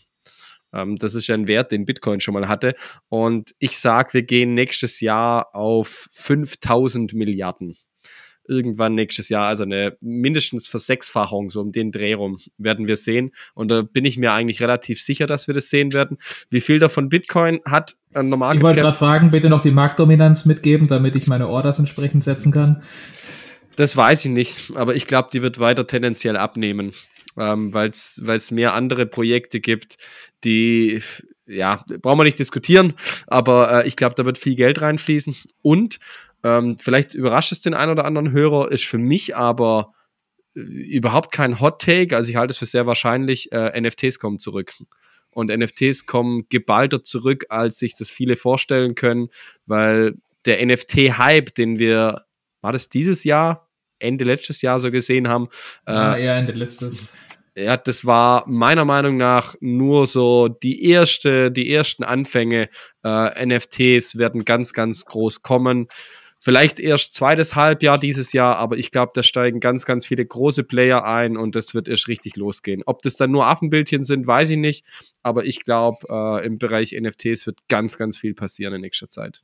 Ähm, 0.72 0.96
das 0.96 1.14
ist 1.14 1.26
ja 1.26 1.34
ein 1.34 1.48
Wert, 1.48 1.72
den 1.72 1.84
Bitcoin 1.84 2.20
schon 2.20 2.34
mal 2.34 2.48
hatte. 2.48 2.74
Und 3.08 3.54
ich 3.58 3.78
sage, 3.78 4.14
wir 4.14 4.22
gehen 4.22 4.54
nächstes 4.54 5.00
Jahr 5.00 5.54
auf 5.54 6.08
5000 6.12 7.14
Milliarden. 7.14 7.74
Irgendwann 8.48 8.94
nächstes 8.94 9.28
Jahr, 9.28 9.46
also 9.46 9.62
eine 9.62 9.96
mindestens 10.00 10.66
Versechsfachung, 10.66 11.50
so 11.50 11.60
um 11.60 11.70
den 11.70 11.92
Dreh 11.92 12.14
rum, 12.14 12.38
werden 12.56 12.88
wir 12.88 12.96
sehen. 12.96 13.32
Und 13.54 13.68
da 13.68 13.82
bin 13.82 14.04
ich 14.04 14.16
mir 14.16 14.32
eigentlich 14.32 14.60
relativ 14.60 15.00
sicher, 15.00 15.26
dass 15.26 15.46
wir 15.46 15.54
das 15.54 15.70
sehen 15.70 15.92
werden. 15.92 16.18
Wie 16.50 16.60
viel 16.60 16.78
davon 16.78 17.08
Bitcoin 17.08 17.60
hat 17.64 17.96
ein 18.14 18.28
normal 18.28 18.56
Ich 18.56 18.62
wollte 18.62 18.80
gerade 18.80 18.96
fragen, 18.96 19.30
bitte 19.30 19.50
noch 19.50 19.60
die 19.60 19.70
Marktdominanz 19.70 20.44
mitgeben, 20.44 20.88
damit 20.88 21.14
ich 21.14 21.26
meine 21.26 21.48
Orders 21.48 21.78
entsprechend 21.78 22.24
setzen 22.24 22.52
kann. 22.52 22.82
Das 23.76 23.96
weiß 23.96 24.24
ich 24.24 24.30
nicht, 24.32 24.72
aber 24.74 24.96
ich 24.96 25.06
glaube, 25.06 25.28
die 25.32 25.40
wird 25.40 25.60
weiter 25.60 25.86
tendenziell 25.86 26.36
abnehmen, 26.36 26.92
ähm, 27.36 27.72
weil 27.72 27.90
es 27.90 28.50
mehr 28.50 28.74
andere 28.74 29.06
Projekte 29.06 29.60
gibt, 29.60 29.98
die, 30.42 31.00
ja, 31.46 31.84
brauchen 32.02 32.18
wir 32.18 32.24
nicht 32.24 32.40
diskutieren, 32.40 32.94
aber 33.28 33.84
äh, 33.84 33.86
ich 33.86 33.96
glaube, 33.96 34.16
da 34.16 34.24
wird 34.24 34.38
viel 34.38 34.56
Geld 34.56 34.80
reinfließen. 34.82 35.36
Und 35.62 35.98
ähm, 36.44 36.78
vielleicht 36.78 37.14
überrascht 37.14 37.52
es 37.52 37.60
den 37.60 37.74
einen 37.74 37.92
oder 37.92 38.04
anderen 38.04 38.32
Hörer, 38.32 38.70
ist 38.70 38.84
für 38.84 38.98
mich 38.98 39.36
aber 39.36 39.92
äh, 40.54 40.60
überhaupt 40.60 41.32
kein 41.32 41.60
Hot 41.60 41.80
Take. 41.80 42.16
Also 42.16 42.30
ich 42.30 42.36
halte 42.36 42.52
es 42.52 42.58
für 42.58 42.66
sehr 42.66 42.86
wahrscheinlich, 42.86 43.52
äh, 43.52 43.80
NFTs 43.80 44.18
kommen 44.18 44.38
zurück. 44.38 44.72
Und 45.30 45.50
NFTs 45.56 46.06
kommen 46.06 46.46
geballter 46.48 47.02
zurück, 47.02 47.46
als 47.48 47.78
sich 47.78 47.96
das 47.96 48.10
viele 48.10 48.36
vorstellen 48.36 48.94
können, 48.94 49.28
weil 49.66 50.14
der 50.46 50.64
NFT-Hype, 50.64 51.54
den 51.54 51.78
wir, 51.78 52.24
war 52.60 52.72
das 52.72 52.88
dieses 52.88 53.24
Jahr, 53.24 53.68
Ende 53.98 54.24
letztes 54.24 54.62
Jahr 54.62 54.78
so 54.80 54.90
gesehen 54.90 55.28
haben? 55.28 55.48
Ja, 55.86 56.14
äh, 56.14 56.24
eher 56.24 56.36
Ende 56.36 56.52
letztes 56.52 57.16
ja, 57.58 57.76
das 57.76 58.06
war 58.06 58.44
meiner 58.46 58.84
Meinung 58.84 59.16
nach 59.16 59.56
nur 59.60 60.06
so 60.06 60.48
die 60.48 60.84
erste, 60.84 61.50
die 61.50 61.72
ersten 61.72 62.04
Anfänge. 62.04 62.68
Äh, 63.02 63.46
NFTs 63.46 64.16
werden 64.16 64.44
ganz, 64.44 64.72
ganz 64.72 65.04
groß 65.04 65.42
kommen. 65.42 65.88
Vielleicht 66.40 66.78
erst 66.78 67.14
zweites 67.14 67.56
Halbjahr 67.56 67.98
dieses 67.98 68.32
Jahr, 68.32 68.58
aber 68.58 68.76
ich 68.76 68.92
glaube, 68.92 69.10
da 69.14 69.22
steigen 69.22 69.58
ganz, 69.58 69.84
ganz 69.84 70.06
viele 70.06 70.24
große 70.24 70.62
Player 70.62 71.04
ein 71.04 71.36
und 71.36 71.56
das 71.56 71.74
wird 71.74 71.88
erst 71.88 72.06
richtig 72.06 72.36
losgehen. 72.36 72.82
Ob 72.86 73.02
das 73.02 73.16
dann 73.16 73.32
nur 73.32 73.46
Affenbildchen 73.46 74.04
sind, 74.04 74.26
weiß 74.26 74.50
ich 74.50 74.58
nicht, 74.58 74.84
aber 75.22 75.44
ich 75.44 75.64
glaube, 75.64 76.06
äh, 76.08 76.46
im 76.46 76.58
Bereich 76.58 76.96
NFTs 76.98 77.46
wird 77.46 77.60
ganz, 77.68 77.98
ganz 77.98 78.18
viel 78.18 78.34
passieren 78.34 78.74
in 78.74 78.82
nächster 78.82 79.10
Zeit. 79.10 79.42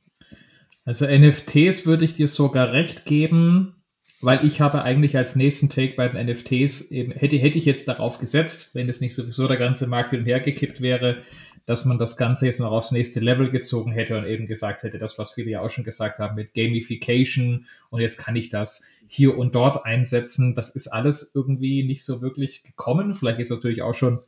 Also 0.85 1.05
NFTs 1.05 1.85
würde 1.85 2.05
ich 2.05 2.13
dir 2.13 2.27
sogar 2.27 2.71
recht 2.71 3.05
geben, 3.05 3.75
weil 4.21 4.45
ich 4.45 4.61
habe 4.61 4.83
eigentlich 4.83 5.17
als 5.17 5.35
nächsten 5.35 5.69
Take 5.69 5.95
bei 5.97 6.07
den 6.07 6.27
NFTs 6.27 6.91
eben, 6.91 7.11
hätte, 7.11 7.37
hätte 7.37 7.57
ich 7.57 7.65
jetzt 7.65 7.87
darauf 7.87 8.19
gesetzt, 8.19 8.73
wenn 8.73 8.87
es 8.87 9.01
nicht 9.01 9.15
sowieso 9.15 9.47
der 9.47 9.57
ganze 9.57 9.87
Markt 9.87 10.11
hin 10.11 10.21
und 10.21 10.25
her 10.25 10.39
gekippt 10.39 10.81
wäre, 10.81 11.17
dass 11.65 11.85
man 11.85 11.97
das 11.97 12.17
Ganze 12.17 12.45
jetzt 12.45 12.59
noch 12.59 12.71
aufs 12.71 12.91
nächste 12.91 13.19
Level 13.19 13.49
gezogen 13.49 13.91
hätte 13.91 14.17
und 14.17 14.25
eben 14.25 14.47
gesagt 14.47 14.83
hätte, 14.83 14.97
das, 14.97 15.17
was 15.17 15.33
viele 15.33 15.51
ja 15.51 15.61
auch 15.61 15.69
schon 15.69 15.83
gesagt 15.83 16.19
haben, 16.19 16.35
mit 16.35 16.53
Gamification 16.53 17.65
und 17.89 18.01
jetzt 18.01 18.17
kann 18.17 18.35
ich 18.35 18.49
das 18.49 18.83
hier 19.07 19.37
und 19.37 19.55
dort 19.55 19.85
einsetzen. 19.85 20.55
Das 20.55 20.69
ist 20.69 20.87
alles 20.87 21.31
irgendwie 21.33 21.83
nicht 21.83 22.03
so 22.05 22.21
wirklich 22.21 22.63
gekommen. 22.63 23.15
Vielleicht 23.15 23.39
ist 23.39 23.49
natürlich 23.49 23.81
auch 23.81 23.95
schon 23.95 24.19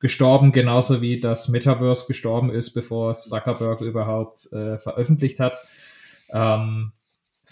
gestorben, 0.00 0.52
genauso 0.52 1.00
wie 1.00 1.20
das 1.20 1.48
Metaverse 1.48 2.06
gestorben 2.06 2.50
ist, 2.50 2.72
bevor 2.72 3.14
Zuckerberg 3.14 3.80
überhaupt 3.80 4.52
äh, 4.52 4.78
veröffentlicht 4.78 5.40
hat. 5.40 5.64
Ähm, 6.30 6.92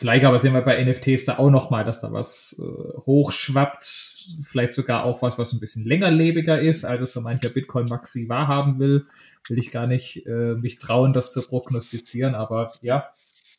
Vielleicht 0.01 0.25
aber 0.25 0.39
sehen 0.39 0.55
wir 0.55 0.63
bei 0.63 0.83
NFTs 0.83 1.27
da 1.27 1.37
auch 1.37 1.51
nochmal, 1.51 1.85
dass 1.85 2.01
da 2.01 2.11
was 2.11 2.59
äh, 2.59 3.01
hochschwappt. 3.01 4.29
Vielleicht 4.43 4.73
sogar 4.73 5.05
auch 5.05 5.21
was, 5.21 5.37
was 5.37 5.53
ein 5.53 5.61
bisschen 5.61 5.85
längerlebiger 5.85 6.59
ist, 6.59 6.87
als 6.87 7.03
es 7.03 7.13
so 7.13 7.21
mancher 7.21 7.51
Bitcoin-Maxi 7.51 8.27
wahrhaben 8.31 8.79
will. 8.79 9.05
Will 9.47 9.59
ich 9.59 9.71
gar 9.71 9.87
nicht 9.87 10.25
äh, 10.25 10.55
mich 10.55 10.79
trauen, 10.79 11.13
das 11.13 11.35
zu 11.35 11.43
prognostizieren. 11.43 12.35
Aber 12.35 12.73
ja, 12.81 13.11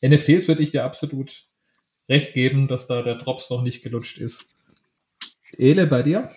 NFTs 0.04 0.48
würde 0.48 0.64
ich 0.64 0.72
dir 0.72 0.84
absolut 0.84 1.46
recht 2.10 2.34
geben, 2.34 2.68
dass 2.68 2.88
da 2.88 3.04
der 3.04 3.20
Drops 3.20 3.52
noch 3.52 3.62
nicht 3.62 3.84
gelutscht 3.84 4.18
ist. 4.18 4.56
Ele, 5.60 5.86
bei 5.86 6.02
dir? 6.02 6.32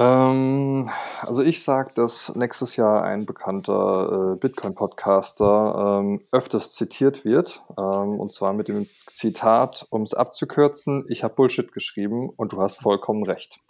Ähm, 0.00 0.88
also 1.20 1.42
ich 1.42 1.62
sage, 1.62 1.92
dass 1.94 2.34
nächstes 2.34 2.76
Jahr 2.76 3.04
ein 3.04 3.26
bekannter 3.26 4.32
äh, 4.32 4.40
Bitcoin-Podcaster 4.40 6.00
ähm, 6.00 6.22
öfters 6.32 6.74
zitiert 6.74 7.26
wird. 7.26 7.62
Ähm, 7.76 8.18
und 8.18 8.32
zwar 8.32 8.54
mit 8.54 8.68
dem 8.68 8.86
Zitat, 9.12 9.86
um 9.90 10.00
es 10.00 10.14
abzukürzen, 10.14 11.04
ich 11.10 11.22
habe 11.22 11.34
Bullshit 11.34 11.70
geschrieben 11.70 12.30
und 12.30 12.52
du 12.52 12.62
hast 12.62 12.80
vollkommen 12.80 13.24
recht. 13.24 13.60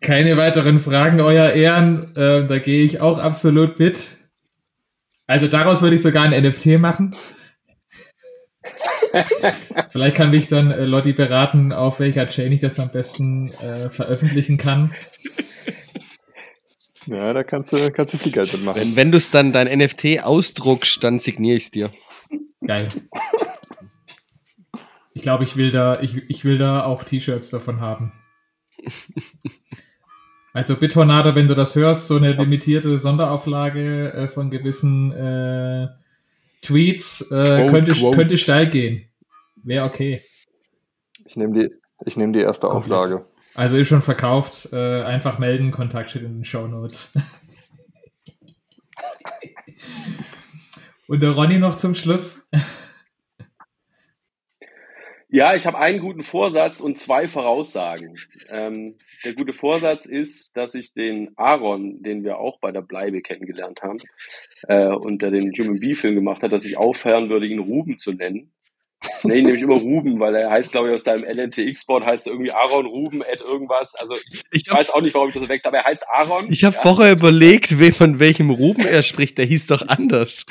Keine 0.00 0.36
weiteren 0.36 0.78
Fragen, 0.78 1.20
Euer 1.20 1.50
Ehren. 1.50 2.14
Äh, 2.14 2.46
da 2.46 2.58
gehe 2.58 2.84
ich 2.84 3.00
auch 3.00 3.18
absolut 3.18 3.80
mit. 3.80 4.16
Also 5.26 5.48
daraus 5.48 5.82
würde 5.82 5.96
ich 5.96 6.02
sogar 6.02 6.22
ein 6.22 6.40
NFT 6.40 6.78
machen. 6.78 7.16
Vielleicht 9.90 10.16
kann 10.16 10.30
mich 10.30 10.46
dann 10.46 10.70
äh, 10.70 10.84
Lotti 10.84 11.12
beraten, 11.12 11.72
auf 11.72 12.00
welcher 12.00 12.28
Chain 12.28 12.52
ich 12.52 12.60
das 12.60 12.78
am 12.78 12.90
besten 12.90 13.52
äh, 13.54 13.90
veröffentlichen 13.90 14.56
kann. 14.56 14.92
Ja, 17.06 17.32
da 17.32 17.44
kannst 17.44 17.72
du, 17.72 17.90
kannst 17.90 18.14
du 18.14 18.18
viel 18.18 18.32
Geld 18.32 18.52
mitmachen. 18.52 18.80
Wenn, 18.80 18.96
wenn 18.96 19.10
du 19.10 19.18
es 19.18 19.30
dann 19.30 19.52
dein 19.52 19.66
NFT 19.66 20.22
ausdruckst, 20.22 21.04
dann 21.04 21.18
signiere 21.18 21.56
ich 21.56 21.64
es 21.64 21.70
dir. 21.70 21.90
Geil. 22.66 22.88
Ich 25.12 25.22
glaube, 25.22 25.44
ich 25.44 25.56
will 25.56 25.70
da, 25.70 26.00
ich, 26.00 26.16
ich 26.28 26.44
will 26.44 26.58
da 26.58 26.84
auch 26.84 27.04
T-Shirts 27.04 27.50
davon 27.50 27.80
haben. 27.80 28.12
Also 30.54 30.76
Bitornado, 30.76 31.34
wenn 31.34 31.48
du 31.48 31.54
das 31.56 31.74
hörst, 31.74 32.06
so 32.06 32.16
eine 32.16 32.32
limitierte 32.32 32.96
Sonderauflage 32.96 34.12
äh, 34.12 34.28
von 34.28 34.50
gewissen 34.50 35.10
äh, 35.12 35.88
Tweets 36.64 37.30
äh, 37.30 37.68
könnte, 37.70 37.92
könnte 38.12 38.38
steil 38.38 38.68
gehen. 38.68 39.08
Wäre 39.62 39.84
okay. 39.84 40.22
Ich 41.24 41.36
nehme 41.36 41.58
die, 41.58 41.70
ich 42.04 42.16
nehm 42.16 42.32
die 42.32 42.40
erste 42.40 42.68
Komplett. 42.68 42.92
Auflage. 42.92 43.24
Also 43.54 43.76
ist 43.76 43.88
schon 43.88 44.02
verkauft. 44.02 44.70
Äh, 44.72 45.02
einfach 45.02 45.38
melden, 45.38 45.70
Kontakt 45.70 46.10
steht 46.10 46.22
in 46.22 46.38
den 46.38 46.44
Show 46.44 46.66
Notes. 46.66 47.12
Und 51.06 51.20
der 51.20 51.30
Ronny 51.30 51.58
noch 51.58 51.76
zum 51.76 51.94
Schluss. 51.94 52.48
Ja, 55.34 55.52
ich 55.56 55.66
habe 55.66 55.80
einen 55.80 55.98
guten 55.98 56.22
Vorsatz 56.22 56.78
und 56.78 56.96
zwei 56.96 57.26
Voraussagen. 57.26 58.14
Ähm, 58.52 58.98
der 59.24 59.34
gute 59.34 59.52
Vorsatz 59.52 60.06
ist, 60.06 60.56
dass 60.56 60.76
ich 60.76 60.94
den 60.94 61.32
Aaron, 61.34 62.04
den 62.04 62.22
wir 62.22 62.38
auch 62.38 62.60
bei 62.60 62.70
der 62.70 62.82
Bleibe 62.82 63.20
kennengelernt 63.20 63.82
haben, 63.82 63.98
äh, 64.68 64.94
und 64.94 65.22
der 65.22 65.32
den 65.32 65.50
Human 65.58 65.80
Bee-Film 65.80 66.14
gemacht 66.14 66.44
hat, 66.44 66.52
dass 66.52 66.64
ich 66.64 66.76
aufhören 66.76 67.30
würde, 67.30 67.46
ihn 67.46 67.58
Ruben 67.58 67.98
zu 67.98 68.12
nennen. 68.12 68.52
Ich 69.24 69.34
ihn 69.38 69.46
nämlich 69.46 69.62
immer 69.62 69.78
Ruben, 69.78 70.20
weil 70.20 70.34
er 70.34 70.50
heißt, 70.50 70.72
glaube 70.72 70.88
ich, 70.88 70.94
aus 70.94 71.04
seinem 71.04 71.24
LNTX-Board 71.24 72.04
heißt 72.04 72.26
er 72.26 72.32
irgendwie 72.32 72.52
Aaron 72.52 72.86
Ruben 72.86 73.22
at 73.22 73.40
irgendwas. 73.40 73.94
Also 73.94 74.14
ich, 74.30 74.44
ich 74.50 74.64
weiß 74.70 74.90
auch 74.90 75.00
nicht, 75.00 75.14
warum 75.14 75.28
ich 75.28 75.34
das 75.34 75.48
wechsle, 75.48 75.68
aber 75.68 75.78
er 75.78 75.84
heißt 75.84 76.04
Aaron. 76.10 76.52
Ich 76.52 76.64
habe 76.64 76.76
ja. 76.76 76.82
vorher 76.82 77.12
überlegt, 77.12 77.74
von 77.94 78.18
welchem 78.18 78.50
Ruben 78.50 78.86
er 78.86 79.02
spricht. 79.02 79.38
Der 79.38 79.46
hieß 79.46 79.68
doch 79.68 79.86
anders. 79.88 80.46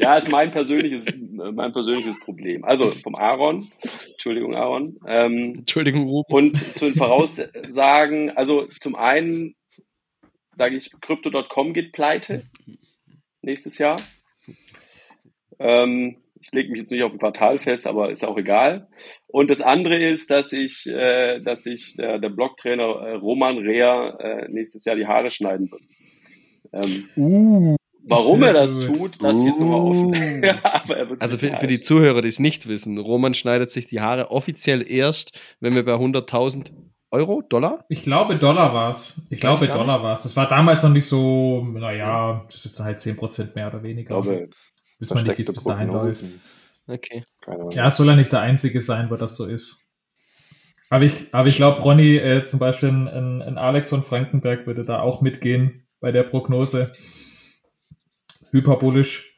Ja, 0.00 0.16
ist 0.16 0.30
mein 0.30 0.50
persönliches 0.50 1.04
mein 1.36 1.72
persönliches 1.72 2.18
Problem. 2.20 2.64
Also 2.64 2.88
vom 2.88 3.14
Aaron, 3.14 3.70
Entschuldigung 4.12 4.54
Aaron. 4.54 4.98
Ähm, 5.06 5.54
Entschuldigung, 5.58 6.04
Ruben. 6.04 6.32
und 6.32 6.58
zu 6.76 6.86
den 6.86 6.96
Voraussagen, 6.96 8.30
also 8.30 8.66
zum 8.80 8.94
einen 8.94 9.54
sage 10.54 10.76
ich, 10.76 10.90
Crypto.com 11.00 11.74
geht 11.74 11.92
pleite 11.92 12.42
nächstes 13.42 13.78
Jahr. 13.78 13.96
Ähm, 15.58 16.16
ich 16.46 16.52
lege 16.52 16.70
mich 16.70 16.80
jetzt 16.80 16.90
nicht 16.90 17.02
auf 17.02 17.12
ein 17.12 17.18
Quartal 17.18 17.58
fest, 17.58 17.86
aber 17.86 18.10
ist 18.10 18.24
auch 18.24 18.36
egal. 18.36 18.88
Und 19.26 19.50
das 19.50 19.60
andere 19.60 19.96
ist, 19.96 20.30
dass 20.30 20.52
ich, 20.52 20.86
äh, 20.86 21.40
dass 21.40 21.66
ich 21.66 21.96
der, 21.96 22.18
der 22.18 22.28
Blocktrainer 22.28 22.84
äh, 22.84 23.12
Roman 23.14 23.58
Rea 23.58 24.16
äh, 24.20 24.48
nächstes 24.48 24.84
Jahr 24.84 24.96
die 24.96 25.06
Haare 25.06 25.30
schneiden 25.30 25.70
wird. 25.70 25.82
Ähm, 26.72 27.08
Uh. 27.16 27.76
warum 28.08 28.42
er 28.44 28.52
das 28.52 28.86
gut. 28.86 28.96
tut, 28.96 29.22
lasse 29.22 29.40
ich 29.40 29.46
jetzt 29.46 29.60
nochmal 29.60 29.80
offen. 29.80 30.08
Uh. 30.08 30.14
ja, 30.46 30.60
aber 30.62 30.96
er 30.96 31.10
wird 31.10 31.22
Also 31.22 31.36
für, 31.38 31.56
für 31.56 31.66
die 31.66 31.80
Zuhörer, 31.80 32.22
die 32.22 32.28
es 32.28 32.38
nicht 32.38 32.68
wissen, 32.68 32.98
Roman 32.98 33.34
schneidet 33.34 33.72
sich 33.72 33.86
die 33.86 34.00
Haare 34.00 34.30
offiziell 34.30 34.88
erst, 34.88 35.40
wenn 35.58 35.74
wir 35.74 35.84
bei 35.84 35.94
100.000 35.94 36.70
Euro, 37.10 37.42
Dollar? 37.42 37.84
Ich 37.88 38.02
glaube, 38.02 38.36
Dollar 38.36 38.74
war's. 38.74 39.26
Ich 39.30 39.40
glaube, 39.40 39.66
gar 39.66 39.78
Dollar 39.78 40.02
war's. 40.02 40.22
Das 40.22 40.36
war 40.36 40.46
damals 40.46 40.82
noch 40.82 40.90
nicht 40.90 41.06
so, 41.06 41.64
naja, 41.64 42.44
das 42.50 42.64
ist 42.64 42.78
dann 42.78 42.86
halt 42.86 42.98
10% 42.98 43.54
mehr 43.54 43.68
oder 43.68 43.82
weniger. 43.82 44.00
Ich 44.00 44.06
glaube, 44.06 44.48
Wissen 44.98 45.16
wir 45.16 45.22
nicht, 45.24 45.38
wie 45.38 45.42
es 45.42 45.52
bis 45.52 45.64
dahin 45.64 45.88
läuft. 45.88 46.24
Okay. 46.86 47.24
Ja, 47.70 47.88
es 47.88 47.96
soll 47.96 48.06
ja 48.06 48.16
nicht 48.16 48.32
der 48.32 48.40
Einzige 48.40 48.80
sein, 48.80 49.10
wo 49.10 49.16
das 49.16 49.36
so 49.36 49.44
ist. 49.44 49.82
Aber 50.88 51.04
ich, 51.04 51.12
aber 51.32 51.48
ich 51.48 51.56
glaube, 51.56 51.80
Ronny, 51.82 52.16
äh, 52.16 52.44
zum 52.44 52.60
Beispiel 52.60 52.90
ein, 52.90 53.42
ein 53.42 53.58
Alex 53.58 53.88
von 53.88 54.02
Frankenberg 54.04 54.66
würde 54.66 54.82
da 54.84 55.00
auch 55.00 55.20
mitgehen 55.20 55.86
bei 56.00 56.12
der 56.12 56.22
Prognose. 56.22 56.92
Hyperbolisch. 58.52 59.36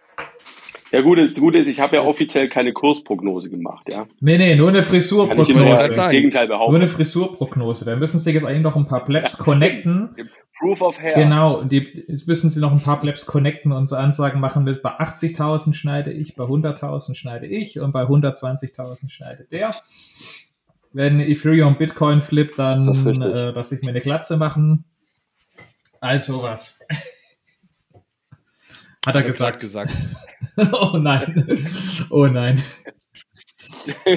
ja 0.93 1.01
gut, 1.01 1.19
das 1.19 1.35
Gute 1.37 1.59
ist, 1.59 1.67
ich 1.69 1.81
habe 1.81 1.97
ja 1.97 2.03
offiziell 2.03 2.51
keine 2.51 2.75
Kursprognose 2.75 3.49
gemacht, 3.49 3.87
ja. 3.91 4.07
Nee, 4.21 4.37
nee, 4.37 4.55
nur 4.57 4.69
eine 4.69 4.79
Kann 4.79 4.85
ich 4.85 4.89
Frisurprognose. 4.91 5.53
nur 5.55 5.67
grad 5.67 5.97
das. 5.97 6.11
Gegenteil 6.11 6.47
Nur 6.49 6.57
behaupten. 6.57 6.77
eine 6.77 6.89
Frisurprognose. 6.89 7.85
Da 7.87 7.97
müssen 7.97 8.19
sie 8.19 8.31
jetzt 8.33 8.45
eigentlich 8.45 8.63
noch 8.63 8.77
ein 8.77 8.87
paar 8.87 9.05
Plebs 9.05 9.39
connecten. 9.39 10.15
Proof 10.59 10.83
of 10.83 11.01
Hair. 11.01 11.15
Genau, 11.15 11.63
die, 11.63 12.05
jetzt 12.09 12.27
müssen 12.27 12.51
sie 12.51 12.61
noch 12.61 12.73
ein 12.73 12.81
paar 12.81 12.99
Plebs 12.99 13.27
connecten 13.27 13.73
und 13.73 13.87
so 13.87 13.97
Ansagen 13.97 14.41
machen, 14.41 14.65
bis 14.65 14.83
bei 14.83 14.91
80.000 14.91 15.75
schneide 15.75 16.13
ich, 16.13 16.35
bei 16.35 16.45
100.000 16.45 17.15
schneide 17.15 17.47
ich 17.47 17.79
und 17.79 17.93
bei 17.93 18.03
120.000 18.03 19.11
schneidet 19.11 19.53
der. 19.53 19.75
Wenn 20.93 21.21
Ethereum 21.21 21.77
Bitcoin 21.77 22.21
flippt, 22.21 22.59
dann 22.59 22.85
Das 22.85 23.05
äh, 23.05 23.51
lasse 23.51 23.77
ich 23.77 23.83
mir 23.83 23.91
eine 23.91 24.01
Glatze 24.01 24.37
machen. 24.37 24.85
Also 26.01 26.43
was. 26.43 26.81
Hat 29.07 29.15
er 29.15 29.23
gesagt. 29.23 29.61
gesagt. 29.61 29.95
oh 30.73 30.99
nein. 30.99 31.67
Oh 32.11 32.27
nein. 32.27 32.63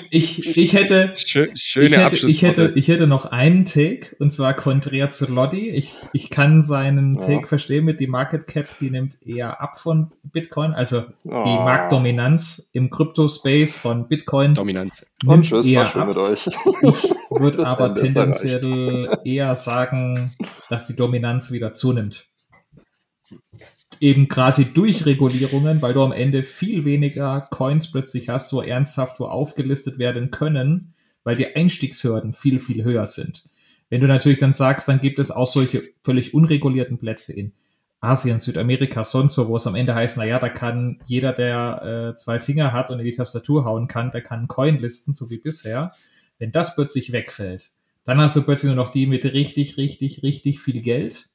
Ich, 0.10 0.57
ich 0.57 0.73
hätte, 0.73 1.14
Schö 1.15 1.48
schöne 1.56 1.88
ich 1.88 1.98
hätte, 1.98 2.27
ich, 2.27 2.41
hätte, 2.41 2.73
ich 2.76 2.88
hätte 2.88 3.07
noch 3.07 3.26
einen 3.26 3.65
Take, 3.65 4.15
und 4.19 4.31
zwar 4.31 4.53
konträr 4.53 5.10
zu 5.10 5.26
Lodi. 5.31 5.69
Ich, 5.69 5.95
ich 6.14 6.30
kann 6.30 6.64
seinen 6.64 7.15
Ja. 7.15 7.22
Take 7.22 7.48
verstehen 7.48 7.85
mit 7.85 7.99
die 7.99 8.07
Market 8.07 8.48
Cap, 8.48 8.65
die 8.80 8.89
nimmt 8.89 9.22
eher 9.26 9.61
ab 9.61 9.80
von 9.80 10.11
Bitcoin. 10.23 10.73
Also 10.73 11.02
die 11.23 11.30
Oh. 11.30 11.64
Marktdominanz 11.64 12.69
im 12.73 12.89
Krypto-Space 12.89 13.77
von 13.77 14.07
Bitcoin 14.07 14.53
Dominant. 14.53 15.06
Und 15.26 15.30
nimmt 15.35 15.45
tschüss, 15.45 15.65
eher 15.65 15.81
war 15.81 15.88
schön 15.88 16.02
ab. 16.02 16.07
mit 16.10 16.18
euch. 16.18 16.48
Ich 16.48 17.39
würde 17.39 17.65
aber 17.65 17.95
tendenziell 17.95 19.18
eher 19.23 19.56
sagen, 19.56 20.35
dass 20.69 20.85
die 20.88 20.95
Dominanz 20.95 21.52
wieder 21.52 21.73
zunimmt. 21.73 22.26
Eben 24.01 24.27
quasi 24.27 24.73
durch 24.73 25.05
Regulierungen, 25.05 25.81
weil 25.81 25.93
du 25.93 26.01
am 26.01 26.11
Ende 26.11 26.43
viel 26.43 26.83
weniger 26.83 27.47
Coins 27.51 27.89
plötzlich 27.89 28.27
hast, 28.27 28.51
wo 28.51 28.61
ernsthaft 28.61 29.19
wo 29.21 29.25
aufgelistet 29.25 29.99
werden 29.99 30.31
können, 30.31 30.93
weil 31.23 31.37
die 31.37 31.55
Einstiegshürden 31.55 32.33
viel, 32.33 32.59
viel 32.59 32.83
höher 32.83 33.05
sind. 33.05 33.43
Wenn 33.89 34.01
du 34.01 34.07
natürlich 34.07 34.39
dann 34.39 34.53
sagst, 34.53 34.87
dann 34.87 34.99
gibt 34.99 35.19
es 35.19 35.31
auch 35.31 35.45
solche 35.45 35.83
völlig 36.03 36.33
unregulierten 36.33 36.97
Plätze 36.97 37.33
in 37.33 37.53
Asien, 37.99 38.39
Südamerika, 38.39 39.03
sonst 39.03 39.37
wo, 39.37 39.47
wo 39.47 39.57
es 39.57 39.67
am 39.67 39.75
Ende 39.75 39.93
heißt, 39.93 40.17
naja, 40.17 40.39
da 40.39 40.49
kann 40.49 40.99
jeder, 41.05 41.33
der 41.33 42.13
äh, 42.13 42.15
zwei 42.15 42.39
Finger 42.39 42.71
hat 42.71 42.89
und 42.89 42.99
in 42.99 43.05
die 43.05 43.11
Tastatur 43.11 43.63
hauen 43.63 43.87
kann, 43.87 44.09
der 44.09 44.23
kann 44.23 44.39
einen 44.39 44.47
Coin 44.47 44.79
listen, 44.79 45.13
so 45.13 45.29
wie 45.29 45.37
bisher. 45.37 45.93
Wenn 46.39 46.51
das 46.51 46.73
plötzlich 46.73 47.11
wegfällt, 47.11 47.71
dann 48.03 48.17
hast 48.17 48.35
du 48.35 48.41
plötzlich 48.41 48.73
nur 48.73 48.83
noch 48.83 48.89
die 48.89 49.05
mit 49.05 49.23
richtig, 49.25 49.77
richtig, 49.77 50.23
richtig 50.23 50.59
viel 50.59 50.81
Geld, 50.81 51.27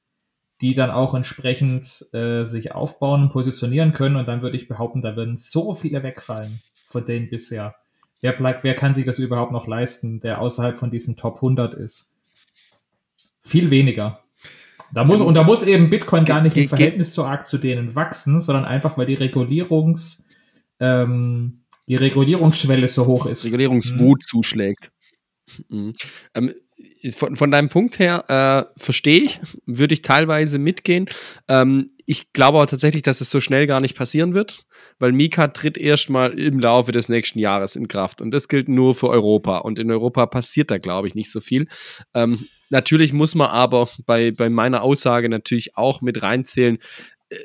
die 0.60 0.74
dann 0.74 0.90
auch 0.90 1.14
entsprechend 1.14 2.06
äh, 2.12 2.44
sich 2.44 2.72
aufbauen 2.72 3.24
und 3.24 3.32
positionieren 3.32 3.92
können. 3.92 4.16
Und 4.16 4.26
dann 4.26 4.42
würde 4.42 4.56
ich 4.56 4.68
behaupten, 4.68 5.02
da 5.02 5.16
würden 5.16 5.36
so 5.36 5.74
viele 5.74 6.02
wegfallen 6.02 6.62
von 6.86 7.04
denen 7.04 7.28
bisher. 7.28 7.74
Wer 8.20 8.32
bleibt, 8.32 8.64
wer 8.64 8.74
kann 8.74 8.94
sich 8.94 9.04
das 9.04 9.18
überhaupt 9.18 9.52
noch 9.52 9.66
leisten, 9.66 10.20
der 10.20 10.40
außerhalb 10.40 10.76
von 10.76 10.90
diesen 10.90 11.16
Top 11.16 11.36
100 11.36 11.74
ist? 11.74 12.16
Viel 13.42 13.70
weniger. 13.70 14.20
Da 14.92 15.04
muss, 15.04 15.20
und 15.20 15.34
da 15.34 15.42
muss 15.42 15.62
eben 15.64 15.90
Bitcoin 15.90 16.24
gar 16.24 16.40
nicht 16.40 16.56
im 16.56 16.68
Verhältnis 16.68 17.12
so 17.12 17.24
arg 17.24 17.46
zu 17.46 17.58
denen 17.58 17.94
wachsen, 17.94 18.40
sondern 18.40 18.64
einfach, 18.64 18.96
weil 18.96 19.06
die 19.06 19.14
Regulierungs, 19.14 20.26
ähm, 20.80 21.64
die 21.88 21.96
Regulierungsschwelle 21.96 22.88
so 22.88 23.06
hoch 23.06 23.26
ist. 23.26 23.44
Regulierungswut 23.44 24.24
zuschlägt. 24.24 24.90
Mhm. 25.68 25.92
Ähm, 26.34 26.52
von, 27.12 27.36
von 27.36 27.50
deinem 27.50 27.68
Punkt 27.68 27.98
her 27.98 28.24
äh, 28.28 28.80
verstehe 28.80 29.20
ich, 29.20 29.40
würde 29.66 29.94
ich 29.94 30.02
teilweise 30.02 30.58
mitgehen. 30.58 31.06
Ähm, 31.48 31.90
ich 32.06 32.32
glaube 32.32 32.58
aber 32.58 32.66
tatsächlich, 32.66 33.02
dass 33.02 33.20
es 33.20 33.30
so 33.30 33.40
schnell 33.40 33.66
gar 33.66 33.80
nicht 33.80 33.96
passieren 33.96 34.32
wird, 34.32 34.62
weil 34.98 35.12
Mika 35.12 35.48
tritt 35.48 35.76
erstmal 35.76 36.38
im 36.38 36.60
Laufe 36.60 36.92
des 36.92 37.08
nächsten 37.08 37.38
Jahres 37.38 37.76
in 37.76 37.88
Kraft 37.88 38.20
und 38.20 38.30
das 38.30 38.48
gilt 38.48 38.68
nur 38.68 38.94
für 38.94 39.08
Europa 39.08 39.58
und 39.58 39.78
in 39.78 39.90
Europa 39.90 40.26
passiert 40.26 40.70
da, 40.70 40.78
glaube 40.78 41.08
ich, 41.08 41.14
nicht 41.14 41.30
so 41.30 41.40
viel. 41.40 41.66
Ähm, 42.14 42.46
natürlich 42.70 43.12
muss 43.12 43.34
man 43.34 43.48
aber 43.48 43.88
bei, 44.06 44.30
bei 44.30 44.48
meiner 44.48 44.82
Aussage 44.82 45.28
natürlich 45.28 45.76
auch 45.76 46.00
mit 46.00 46.22
reinzählen, 46.22 46.76
äh, 46.76 46.80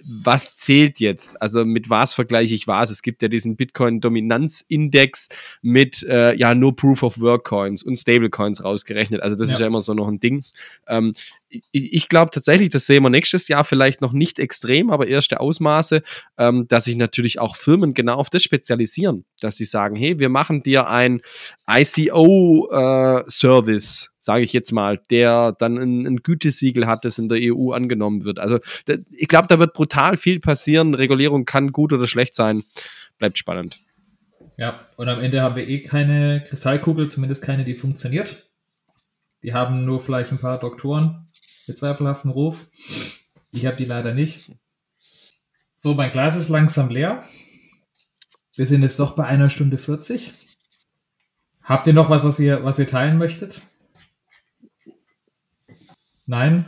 was 0.04 0.56
zählt 0.56 1.00
jetzt? 1.00 1.42
Also 1.42 1.66
mit 1.66 1.90
was 1.90 2.14
vergleiche 2.14 2.54
ich 2.54 2.68
was? 2.68 2.92
Es 2.92 3.02
gibt 3.02 3.22
ja 3.24 3.28
diesen 3.28 3.56
Bitcoin-Dominanz-Index 3.56 5.30
mit 5.62 6.04
äh, 6.04 6.36
ja 6.36 6.54
nur 6.54 6.76
Proof 6.76 7.02
of 7.04 7.20
Work 7.20 7.46
Coins 7.46 7.82
und 7.82 7.98
Stablecoins 7.98 8.64
rausgerechnet. 8.64 9.22
Also 9.24 9.36
das 9.36 9.50
Ja. 9.50 9.56
ist 9.56 9.60
ja 9.62 9.68
immer 9.68 9.82
so 9.82 9.94
noch 9.96 10.08
ein 10.08 10.20
Ding. 10.20 10.44
Ähm, 10.88 11.12
ich 11.50 11.64
ich 11.94 12.10
glaube 12.10 12.32
tatsächlich, 12.32 12.70
das 12.70 12.86
sehen 12.86 13.04
wir 13.04 13.10
nächstes 13.10 13.48
Jahr 13.48 13.64
vielleicht 13.64 14.02
noch 14.02 14.14
nicht 14.14 14.40
extrem, 14.40 14.90
aber 14.90 15.08
erste 15.08 15.40
Ausmaße, 15.40 16.02
ähm, 16.38 16.68
dass 16.68 16.86
sich 16.86 16.96
natürlich 16.96 17.40
auch 17.40 17.56
Firmen 17.56 17.94
genau 17.94 18.16
auf 18.16 18.30
das 18.30 18.44
spezialisieren, 18.44 19.26
dass 19.42 19.58
sie 19.58 19.66
sagen, 19.66 19.96
hey, 19.96 20.20
wir 20.20 20.30
machen 20.30 20.64
dir 20.64 20.88
ein 20.88 21.22
ICO-Service, 21.68 24.11
sage 24.22 24.44
ich 24.44 24.54
jetzt 24.54 24.72
mal, 24.72 25.00
der 25.10 25.52
dann 25.54 25.78
ein, 25.78 26.06
ein 26.06 26.18
Gütesiegel 26.18 26.88
hat, 26.88 27.04
das 27.04 27.18
in 27.18 27.28
der 27.28 27.40
EU 27.42 27.72
angenommen 27.72 28.24
wird. 28.24 28.40
Also 28.40 28.60
ich 29.12 29.28
glaube, 29.28 29.48
da 29.48 29.60
wird 29.60 29.74
brutal 29.74 30.16
viel 30.16 30.40
passieren. 30.40 30.94
Regulierung 30.94 31.44
kann 31.44 31.72
gut 31.72 31.92
oder 31.92 32.08
schlecht 32.08 32.36
sein. 32.36 32.64
Bleibt 33.18 33.38
spannend. 33.38 33.80
Ja, 34.58 34.80
und 34.96 35.10
am 35.10 35.20
Ende 35.20 35.42
haben 35.42 35.56
wir 35.56 35.68
eh 35.68 35.82
keine 35.82 36.44
Kristallkugel, 36.48 37.10
zumindest 37.10 37.44
keine, 37.44 37.66
die 37.66 37.74
funktioniert. 37.74 38.48
Die 39.42 39.56
haben 39.56 39.86
nur 39.86 40.00
vielleicht 40.00 40.32
ein 40.32 40.38
paar 40.38 40.60
Doktoren 40.60 41.28
mit 41.66 41.76
zweifelhaftem 41.76 42.30
Ruf. 42.30 42.68
Ich 43.52 43.66
habe 43.66 43.76
die 43.76 43.86
leider 43.86 44.14
nicht. 44.14 44.52
So, 45.74 45.96
mein 45.96 46.12
Glas 46.12 46.36
ist 46.36 46.50
langsam 46.50 46.90
leer. 46.90 47.24
Wir 48.56 48.68
sind 48.68 48.84
jetzt 48.84 49.00
doch 49.00 49.16
bei 49.16 49.26
einer 49.26 49.50
Stunde 49.50 49.80
40. 49.80 50.32
Habt 51.64 51.88
ihr 51.88 51.94
noch 51.94 52.12
was, 52.12 52.24
was 52.24 52.40
ihr, 52.40 52.64
was 52.64 52.78
ihr 52.78 52.86
teilen 52.86 53.18
möchtet? 53.18 53.64
Nein? 56.32 56.66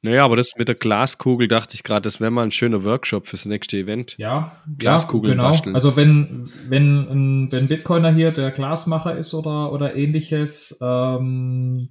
Naja, 0.00 0.24
aber 0.24 0.36
das 0.36 0.50
mit 0.56 0.68
der 0.68 0.76
Glaskugel 0.76 1.48
dachte 1.48 1.74
ich 1.74 1.82
gerade, 1.82 2.02
das 2.02 2.20
wäre 2.20 2.30
mal 2.30 2.44
ein 2.44 2.52
schöner 2.52 2.84
Workshop 2.84 3.26
fürs 3.26 3.46
nächste 3.46 3.76
Event. 3.78 4.14
Ja, 4.16 4.62
Glaskugeln 4.78 5.32
ja, 5.32 5.42
genau. 5.42 5.50
basteln. 5.50 5.74
Also 5.74 5.96
wenn, 5.96 6.48
wenn, 6.68 7.08
ein- 7.10 7.48
wenn 7.50 7.66
Bitcoiner 7.66 8.12
hier 8.12 8.30
der 8.30 8.52
Glasmacher 8.52 9.16
ist 9.18 9.34
oder, 9.34 9.72
oder 9.72 9.96
ähnliches, 9.96 10.78
ähm, 10.80 11.88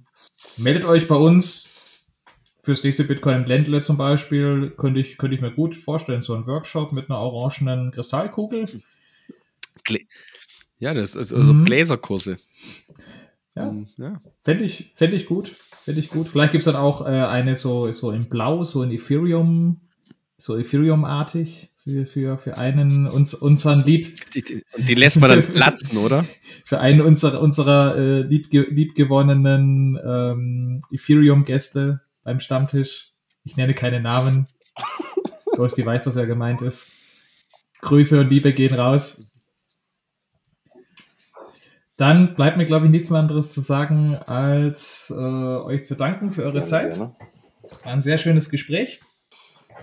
meldet 0.56 0.86
euch 0.86 1.06
bei 1.06 1.16
uns. 1.16 1.68
Fürs 2.62 2.82
nächste 2.82 3.04
Bitcoin 3.04 3.44
Ländle 3.44 3.82
zum 3.82 3.98
Beispiel 3.98 4.70
könnte 4.70 5.00
ich, 5.00 5.18
könnte 5.18 5.36
ich 5.36 5.42
mir 5.42 5.52
gut 5.52 5.76
vorstellen, 5.76 6.22
so 6.22 6.34
ein 6.34 6.46
Workshop 6.46 6.92
mit 6.92 7.10
einer 7.10 7.18
orangenen 7.18 7.92
Kristallkugel. 7.92 8.66
Ja, 10.78 10.94
das 10.94 11.14
ist 11.14 11.32
also 11.34 11.52
Mhm. 11.52 11.64
Bläserkurse. 11.66 12.38
Ja, 13.54 13.68
Ähm, 13.68 13.88
ja. 13.98 14.20
fände 14.42 14.64
ich, 14.64 14.92
fänd 14.94 15.12
ich 15.12 15.26
gut. 15.26 15.56
Fände 15.88 16.00
ich 16.00 16.10
gut. 16.10 16.28
Vielleicht 16.28 16.52
gibt 16.52 16.60
es 16.60 16.66
dann 16.66 16.76
auch 16.76 17.06
äh, 17.06 17.08
eine 17.08 17.56
so, 17.56 17.90
so 17.92 18.10
in 18.10 18.28
Blau, 18.28 18.62
so 18.62 18.82
in 18.82 18.90
Ethereum, 18.90 19.80
so 20.36 20.58
Ethereum-artig 20.58 21.70
für, 21.76 22.04
für, 22.04 22.36
für 22.36 22.58
einen 22.58 23.06
uns, 23.06 23.32
unseren 23.32 23.86
Lieb, 23.86 24.30
Die, 24.34 24.42
die, 24.42 24.64
die 24.76 24.94
lässt 24.94 25.18
man 25.18 25.30
dann 25.30 25.42
platzen, 25.54 25.96
oder? 25.96 26.26
für 26.66 26.80
einen 26.80 27.00
unserer, 27.00 27.40
unserer 27.40 27.96
äh, 27.96 28.20
liebge 28.20 28.66
liebgewonnenen 28.68 29.98
ähm, 30.04 30.82
Ethereum-Gäste 30.92 32.02
beim 32.22 32.38
Stammtisch. 32.38 33.14
Ich 33.44 33.56
nenne 33.56 33.72
keine 33.72 34.02
Namen. 34.02 34.46
Dosti 35.56 35.86
weiß, 35.86 36.02
dass 36.02 36.16
er 36.16 36.26
gemeint 36.26 36.60
ist. 36.60 36.88
Grüße 37.80 38.20
und 38.20 38.28
Liebe 38.28 38.52
gehen 38.52 38.74
raus. 38.74 39.32
Dann 41.98 42.36
bleibt 42.36 42.56
mir, 42.56 42.64
glaube 42.64 42.86
ich, 42.86 42.92
nichts 42.92 43.10
mehr 43.10 43.18
anderes 43.18 43.52
zu 43.52 43.60
sagen, 43.60 44.16
als 44.26 45.12
äh, 45.14 45.20
euch 45.20 45.84
zu 45.84 45.96
danken 45.96 46.30
für 46.30 46.42
eure 46.42 46.52
Gerne, 46.52 46.66
Zeit. 46.66 46.90
gerne. 46.94 47.14
War 47.84 47.92
ein 47.92 48.00
sehr 48.00 48.18
schönes 48.18 48.50
Gespräch. 48.50 49.00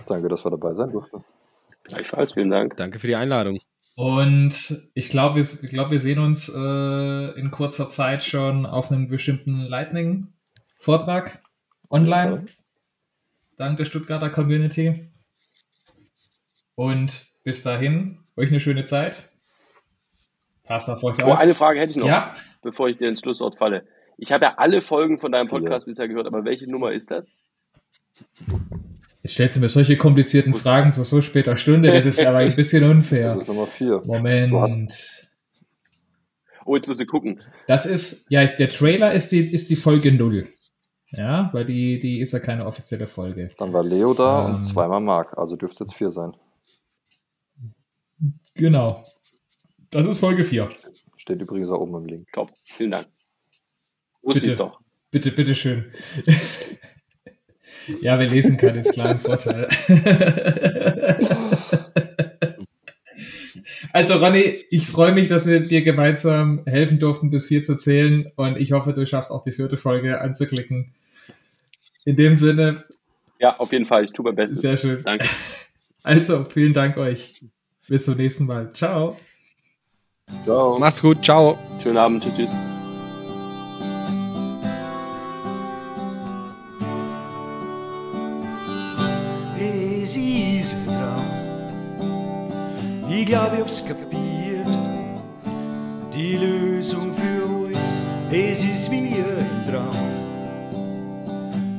Danke, 0.06 0.28
dass 0.28 0.44
wir 0.44 0.50
dabei 0.50 0.74
sein 0.74 0.90
durften. 0.90 1.22
Gleichfalls, 1.84 2.32
vielen 2.32 2.48
Dank. 2.48 2.74
Danke 2.78 2.98
für 3.00 3.06
die 3.06 3.16
Einladung. 3.16 3.60
Und 3.96 4.88
ich 4.94 5.10
glaube, 5.10 5.36
wir, 5.36 5.42
ich 5.42 5.70
glaub, 5.70 5.90
wir 5.90 5.98
sehen 5.98 6.18
uns 6.18 6.48
äh, 6.48 7.38
in 7.38 7.50
kurzer 7.50 7.90
Zeit 7.90 8.24
schon 8.24 8.64
auf 8.64 8.90
einem 8.90 9.08
bestimmten 9.08 9.60
Lightning-Vortrag 9.60 11.42
online. 11.90 12.46
Dank 13.58 13.76
der 13.76 13.84
Stuttgarter 13.84 14.30
Community. 14.30 15.10
Und 16.74 17.26
bis 17.44 17.62
dahin, 17.62 18.20
euch 18.36 18.48
eine 18.48 18.60
schöne 18.60 18.84
Zeit. 18.84 19.30
Passt 20.66 20.88
auf 20.90 21.02
euch 21.04 21.16
Oh, 21.22 21.28
aus. 21.32 21.40
eine 21.40 21.54
Frage 21.54 21.80
hätte 21.80 21.90
ich 21.90 21.96
noch, 21.96 22.06
Ja, 22.06 22.34
bevor 22.62 22.88
ich 22.88 22.98
dir 22.98 23.08
ins 23.08 23.20
Schlusswort 23.20 23.56
falle. 23.56 23.86
Ich 24.18 24.32
habe 24.32 24.46
ja 24.46 24.54
alle 24.56 24.80
Folgen 24.80 25.18
von 25.18 25.30
deinem. 25.32 25.48
Podcast 25.48 25.86
bisher 25.86 26.08
gehört, 26.08 26.26
aber 26.26 26.44
welche 26.44 26.70
Nummer 26.70 26.92
ist 26.92 27.10
das? 27.10 27.36
jetzt 29.22 29.32
stellst 29.32 29.56
du 29.56 29.60
mir 29.60 29.68
solche 29.68 29.96
komplizierten 29.96 30.54
Fragen 30.54 30.92
zu 30.92 31.02
so 31.02 31.20
später 31.20 31.56
Stunde. 31.56 31.92
Das 31.92 32.06
ist 32.06 32.24
aber 32.24 32.38
ein 32.38 32.54
bisschen 32.56 32.84
unfair. 32.84 33.28
Das 33.28 33.38
ist 33.42 33.48
Nummer 33.48 33.66
vier. 33.66 34.00
Moment. 34.06 34.50
Du 34.52 34.60
hast- 34.60 35.22
Oh, 36.64 36.74
jetzt 36.74 36.88
musst 36.88 36.98
du 37.00 37.06
gucken. 37.06 37.40
Das 37.68 37.86
ist, 37.86 38.26
ja, 38.28 38.44
der 38.44 38.68
Trailer 38.70 39.12
ist 39.12 39.30
die, 39.30 39.52
ist 39.52 39.70
die 39.70 39.76
Folge 39.76 40.10
0. 40.10 40.48
Ja, 41.10 41.48
weil 41.52 41.64
die, 41.64 42.00
die 42.00 42.18
ist 42.20 42.32
ja 42.32 42.40
keine 42.40 42.66
offizielle 42.66 43.06
Folge. 43.06 43.50
Dann 43.58 43.72
war 43.72 43.84
Leo 43.84 44.14
da 44.14 44.48
Ähm. 44.48 44.54
und 44.56 44.62
zweimal 44.64 45.00
Marc. 45.00 45.38
Also 45.38 45.54
dürfte 45.54 45.74
es 45.84 45.90
jetzt 45.90 45.94
vier 45.94 46.10
sein. 46.10 46.32
Genau. 48.54 49.04
Das 49.90 50.06
ist 50.06 50.18
Folge 50.18 50.44
4. 50.44 50.68
Steht 51.16 51.40
übrigens 51.40 51.70
auch 51.70 51.80
oben 51.80 51.96
im 51.96 52.06
Link. 52.06 52.28
Top. 52.32 52.50
Vielen 52.64 52.92
Dank. 52.92 53.06
Wusste 54.22 54.40
Bitte. 54.40 54.52
ich 54.52 54.58
doch. 54.58 54.80
Bitte, 55.10 55.30
bitte 55.30 55.54
schön. 55.54 55.90
ja, 58.00 58.18
wer 58.18 58.28
lesen 58.28 58.56
kann, 58.56 58.74
ist 58.74 58.92
klar 58.92 59.10
ein 59.10 59.20
Vorteil. 59.20 59.68
also, 63.92 64.14
Ronny, 64.14 64.64
ich 64.70 64.86
freue 64.88 65.14
mich, 65.14 65.28
dass 65.28 65.46
wir 65.46 65.60
dir 65.60 65.82
gemeinsam 65.82 66.62
helfen 66.66 66.98
durften, 66.98 67.30
bis 67.30 67.46
vier 67.46 67.62
zu 67.62 67.76
zählen. 67.76 68.30
Und 68.36 68.58
ich 68.58 68.72
hoffe, 68.72 68.92
du 68.92 69.06
schaffst 69.06 69.30
auch 69.30 69.42
die 69.42 69.52
vierte 69.52 69.76
Folge 69.76 70.20
anzuklicken. 70.20 70.94
In 72.04 72.16
dem 72.16 72.36
Sinne, 72.36 72.84
Ja, 73.38 73.56
auf 73.58 73.72
jeden 73.72 73.86
Fall. 73.86 74.04
Ich 74.04 74.12
tue 74.12 74.24
mein 74.24 74.34
Bestes. 74.34 74.60
sehr 74.60 74.76
schön. 74.76 75.02
Danke. 75.04 75.28
Also, 76.02 76.44
vielen 76.44 76.72
Dank 76.72 76.96
euch. 76.96 77.42
Bis 77.88 78.04
zum 78.04 78.16
nächsten 78.16 78.46
Mal. 78.46 78.72
Ciao. 78.74 79.16
Ciao. 80.46 80.78
Macht's 80.78 81.02
gut, 81.02 81.24
ciao. 81.24 81.58
Schönen 81.80 81.98
Abend. 81.98 82.22
Tschüss. 82.22 82.36
tschüss. 82.36 82.58
Es 89.58 90.16
ist 90.16 90.74
ein 90.74 90.86
Traum. 90.86 91.24
Ich 93.10 93.26
glaube, 93.26 93.56
ich 93.56 93.60
hab's 93.60 93.84
kapiert. 93.84 94.66
Die 96.14 96.36
Lösung 96.36 97.12
für 97.14 97.66
alles, 97.66 98.04
es 98.30 98.64
ist 98.64 98.90
wie 98.90 99.14
ein 99.14 99.64
Traum. 99.68 99.96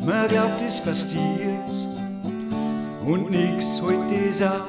Man 0.05 0.27
glaubt, 0.27 0.61
es 0.61 0.79
passiert 0.81 1.71
und 3.05 3.31
nix 3.31 3.81
heute 3.81 4.15
ist 4.15 4.43
auf. 4.43 4.67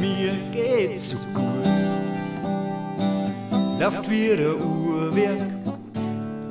Mir 0.00 0.34
geht's 0.50 1.10
so 1.10 1.18
gut. 1.32 1.73
Läuft 3.78 4.08
wie 4.08 4.30
ein 4.30 4.60
Uhrwerk. 4.60 5.42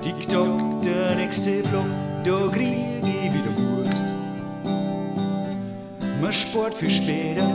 Tick-Tock, 0.01 0.81
der 0.83 1.15
nächste 1.15 1.61
Block, 1.63 1.85
da 2.25 2.47
krieg 2.51 2.77
ich 3.01 3.33
wieder 3.33 3.51
Mut. 3.57 3.87
Man 6.21 6.33
spart 6.33 6.75
für 6.75 6.89
später, 6.89 7.47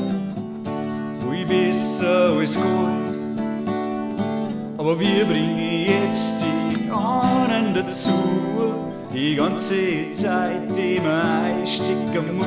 viel 1.21 1.47
besser 1.47 2.31
als 2.39 2.55
Gold. 2.57 3.19
Aber 4.79 4.99
wir 4.99 5.27
bringen 5.27 5.85
jetzt 5.87 6.43
die 6.43 6.91
anderen 6.91 7.75
dazu, 7.75 8.11
die 9.13 9.37
ganze 9.37 10.11
Zeit, 10.13 10.75
die 10.75 10.99
man 10.99 11.61
einstecken 11.61 12.39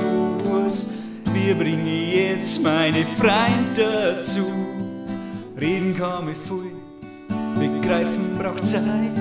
muss. 0.49 0.95
Wir 1.33 1.53
bringen 1.53 1.85
jetzt 1.85 2.63
meine 2.63 3.05
Freunde 3.05 4.15
dazu. 4.15 4.49
Reden 5.59 5.95
kann 5.95 6.27
ich 6.29 6.37
viel, 6.37 6.70
begreifen 7.67 8.35
braucht 8.37 8.67
Zeit. 8.67 9.11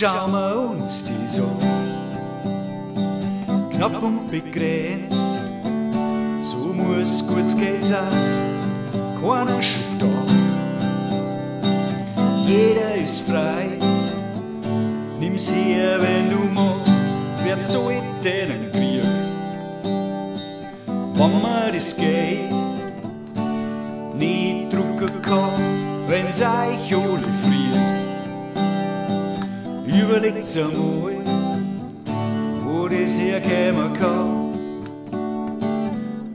Schauen 0.00 0.32
wir 0.32 0.49
so 1.30 1.48
knapp 3.70 4.02
und 4.02 4.26
begrenzt. 4.26 5.38
So 6.40 6.56
muss 6.72 7.24
kurz 7.28 7.56
Geld 7.56 7.84
sein, 7.84 8.58
keiner 9.20 9.62
schufft 9.62 10.00
da. 10.00 10.06
Jeder 12.44 12.96
ist 12.96 13.20
frei, 13.28 13.68
nimm's 15.20 15.52
her, 15.52 16.00
wenn 16.02 16.30
du 16.30 16.38
magst. 16.52 17.02
Wer 17.44 17.62
zahlt 17.62 18.02
denn 18.24 18.50
einen 18.50 18.72
Krieg? 18.72 19.04
Wenn 21.14 21.42
man 21.42 21.72
das 21.72 21.96
Geld 21.96 22.52
nicht 24.18 24.72
drucken 24.72 25.22
kann, 25.22 26.08
wenn's 26.08 26.42
euch 26.42 26.92
alle 26.92 27.30
friert. 27.42 28.00
Überlegt's 29.86 30.56
einmal, 30.56 31.19
wo 32.90 32.96
das 32.96 33.18
herkommen 33.18 33.92
kann. 33.92 34.54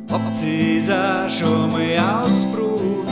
Habt 0.09 0.43
ihr's 0.43 0.89
auch 0.89 1.29
schon 1.29 1.71
mal 1.71 2.23
ausprobiert, 2.23 3.09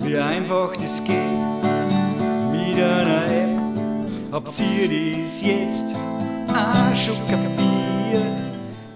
wie 0.00 0.16
einfach 0.16 0.74
das 0.76 1.04
geht 1.04 1.16
mit 2.50 2.76
einer 2.76 3.26
App? 3.26 3.60
Habt 4.32 4.60
ihr 4.60 5.22
das 5.22 5.42
jetzt 5.42 5.94
auch 6.48 6.96
schon 6.96 7.16
kapiert? 7.28 8.40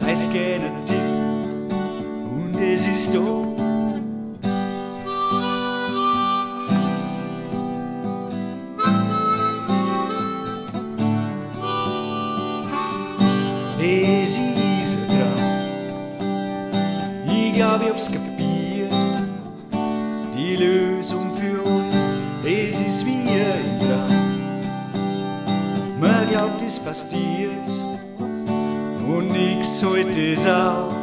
Als 0.06 0.28
keiner 0.28 0.84
Tipp 0.84 0.98
und 2.30 2.56
es 2.60 2.86
ist 2.86 3.14
da. 3.14 3.43
Glaubt, 26.64 26.66
es 26.66 26.80
passiert 26.80 27.68
und 29.06 29.32
nix 29.32 29.84
heute 29.84 30.20
ist 30.20 30.48
auf. 30.48 30.93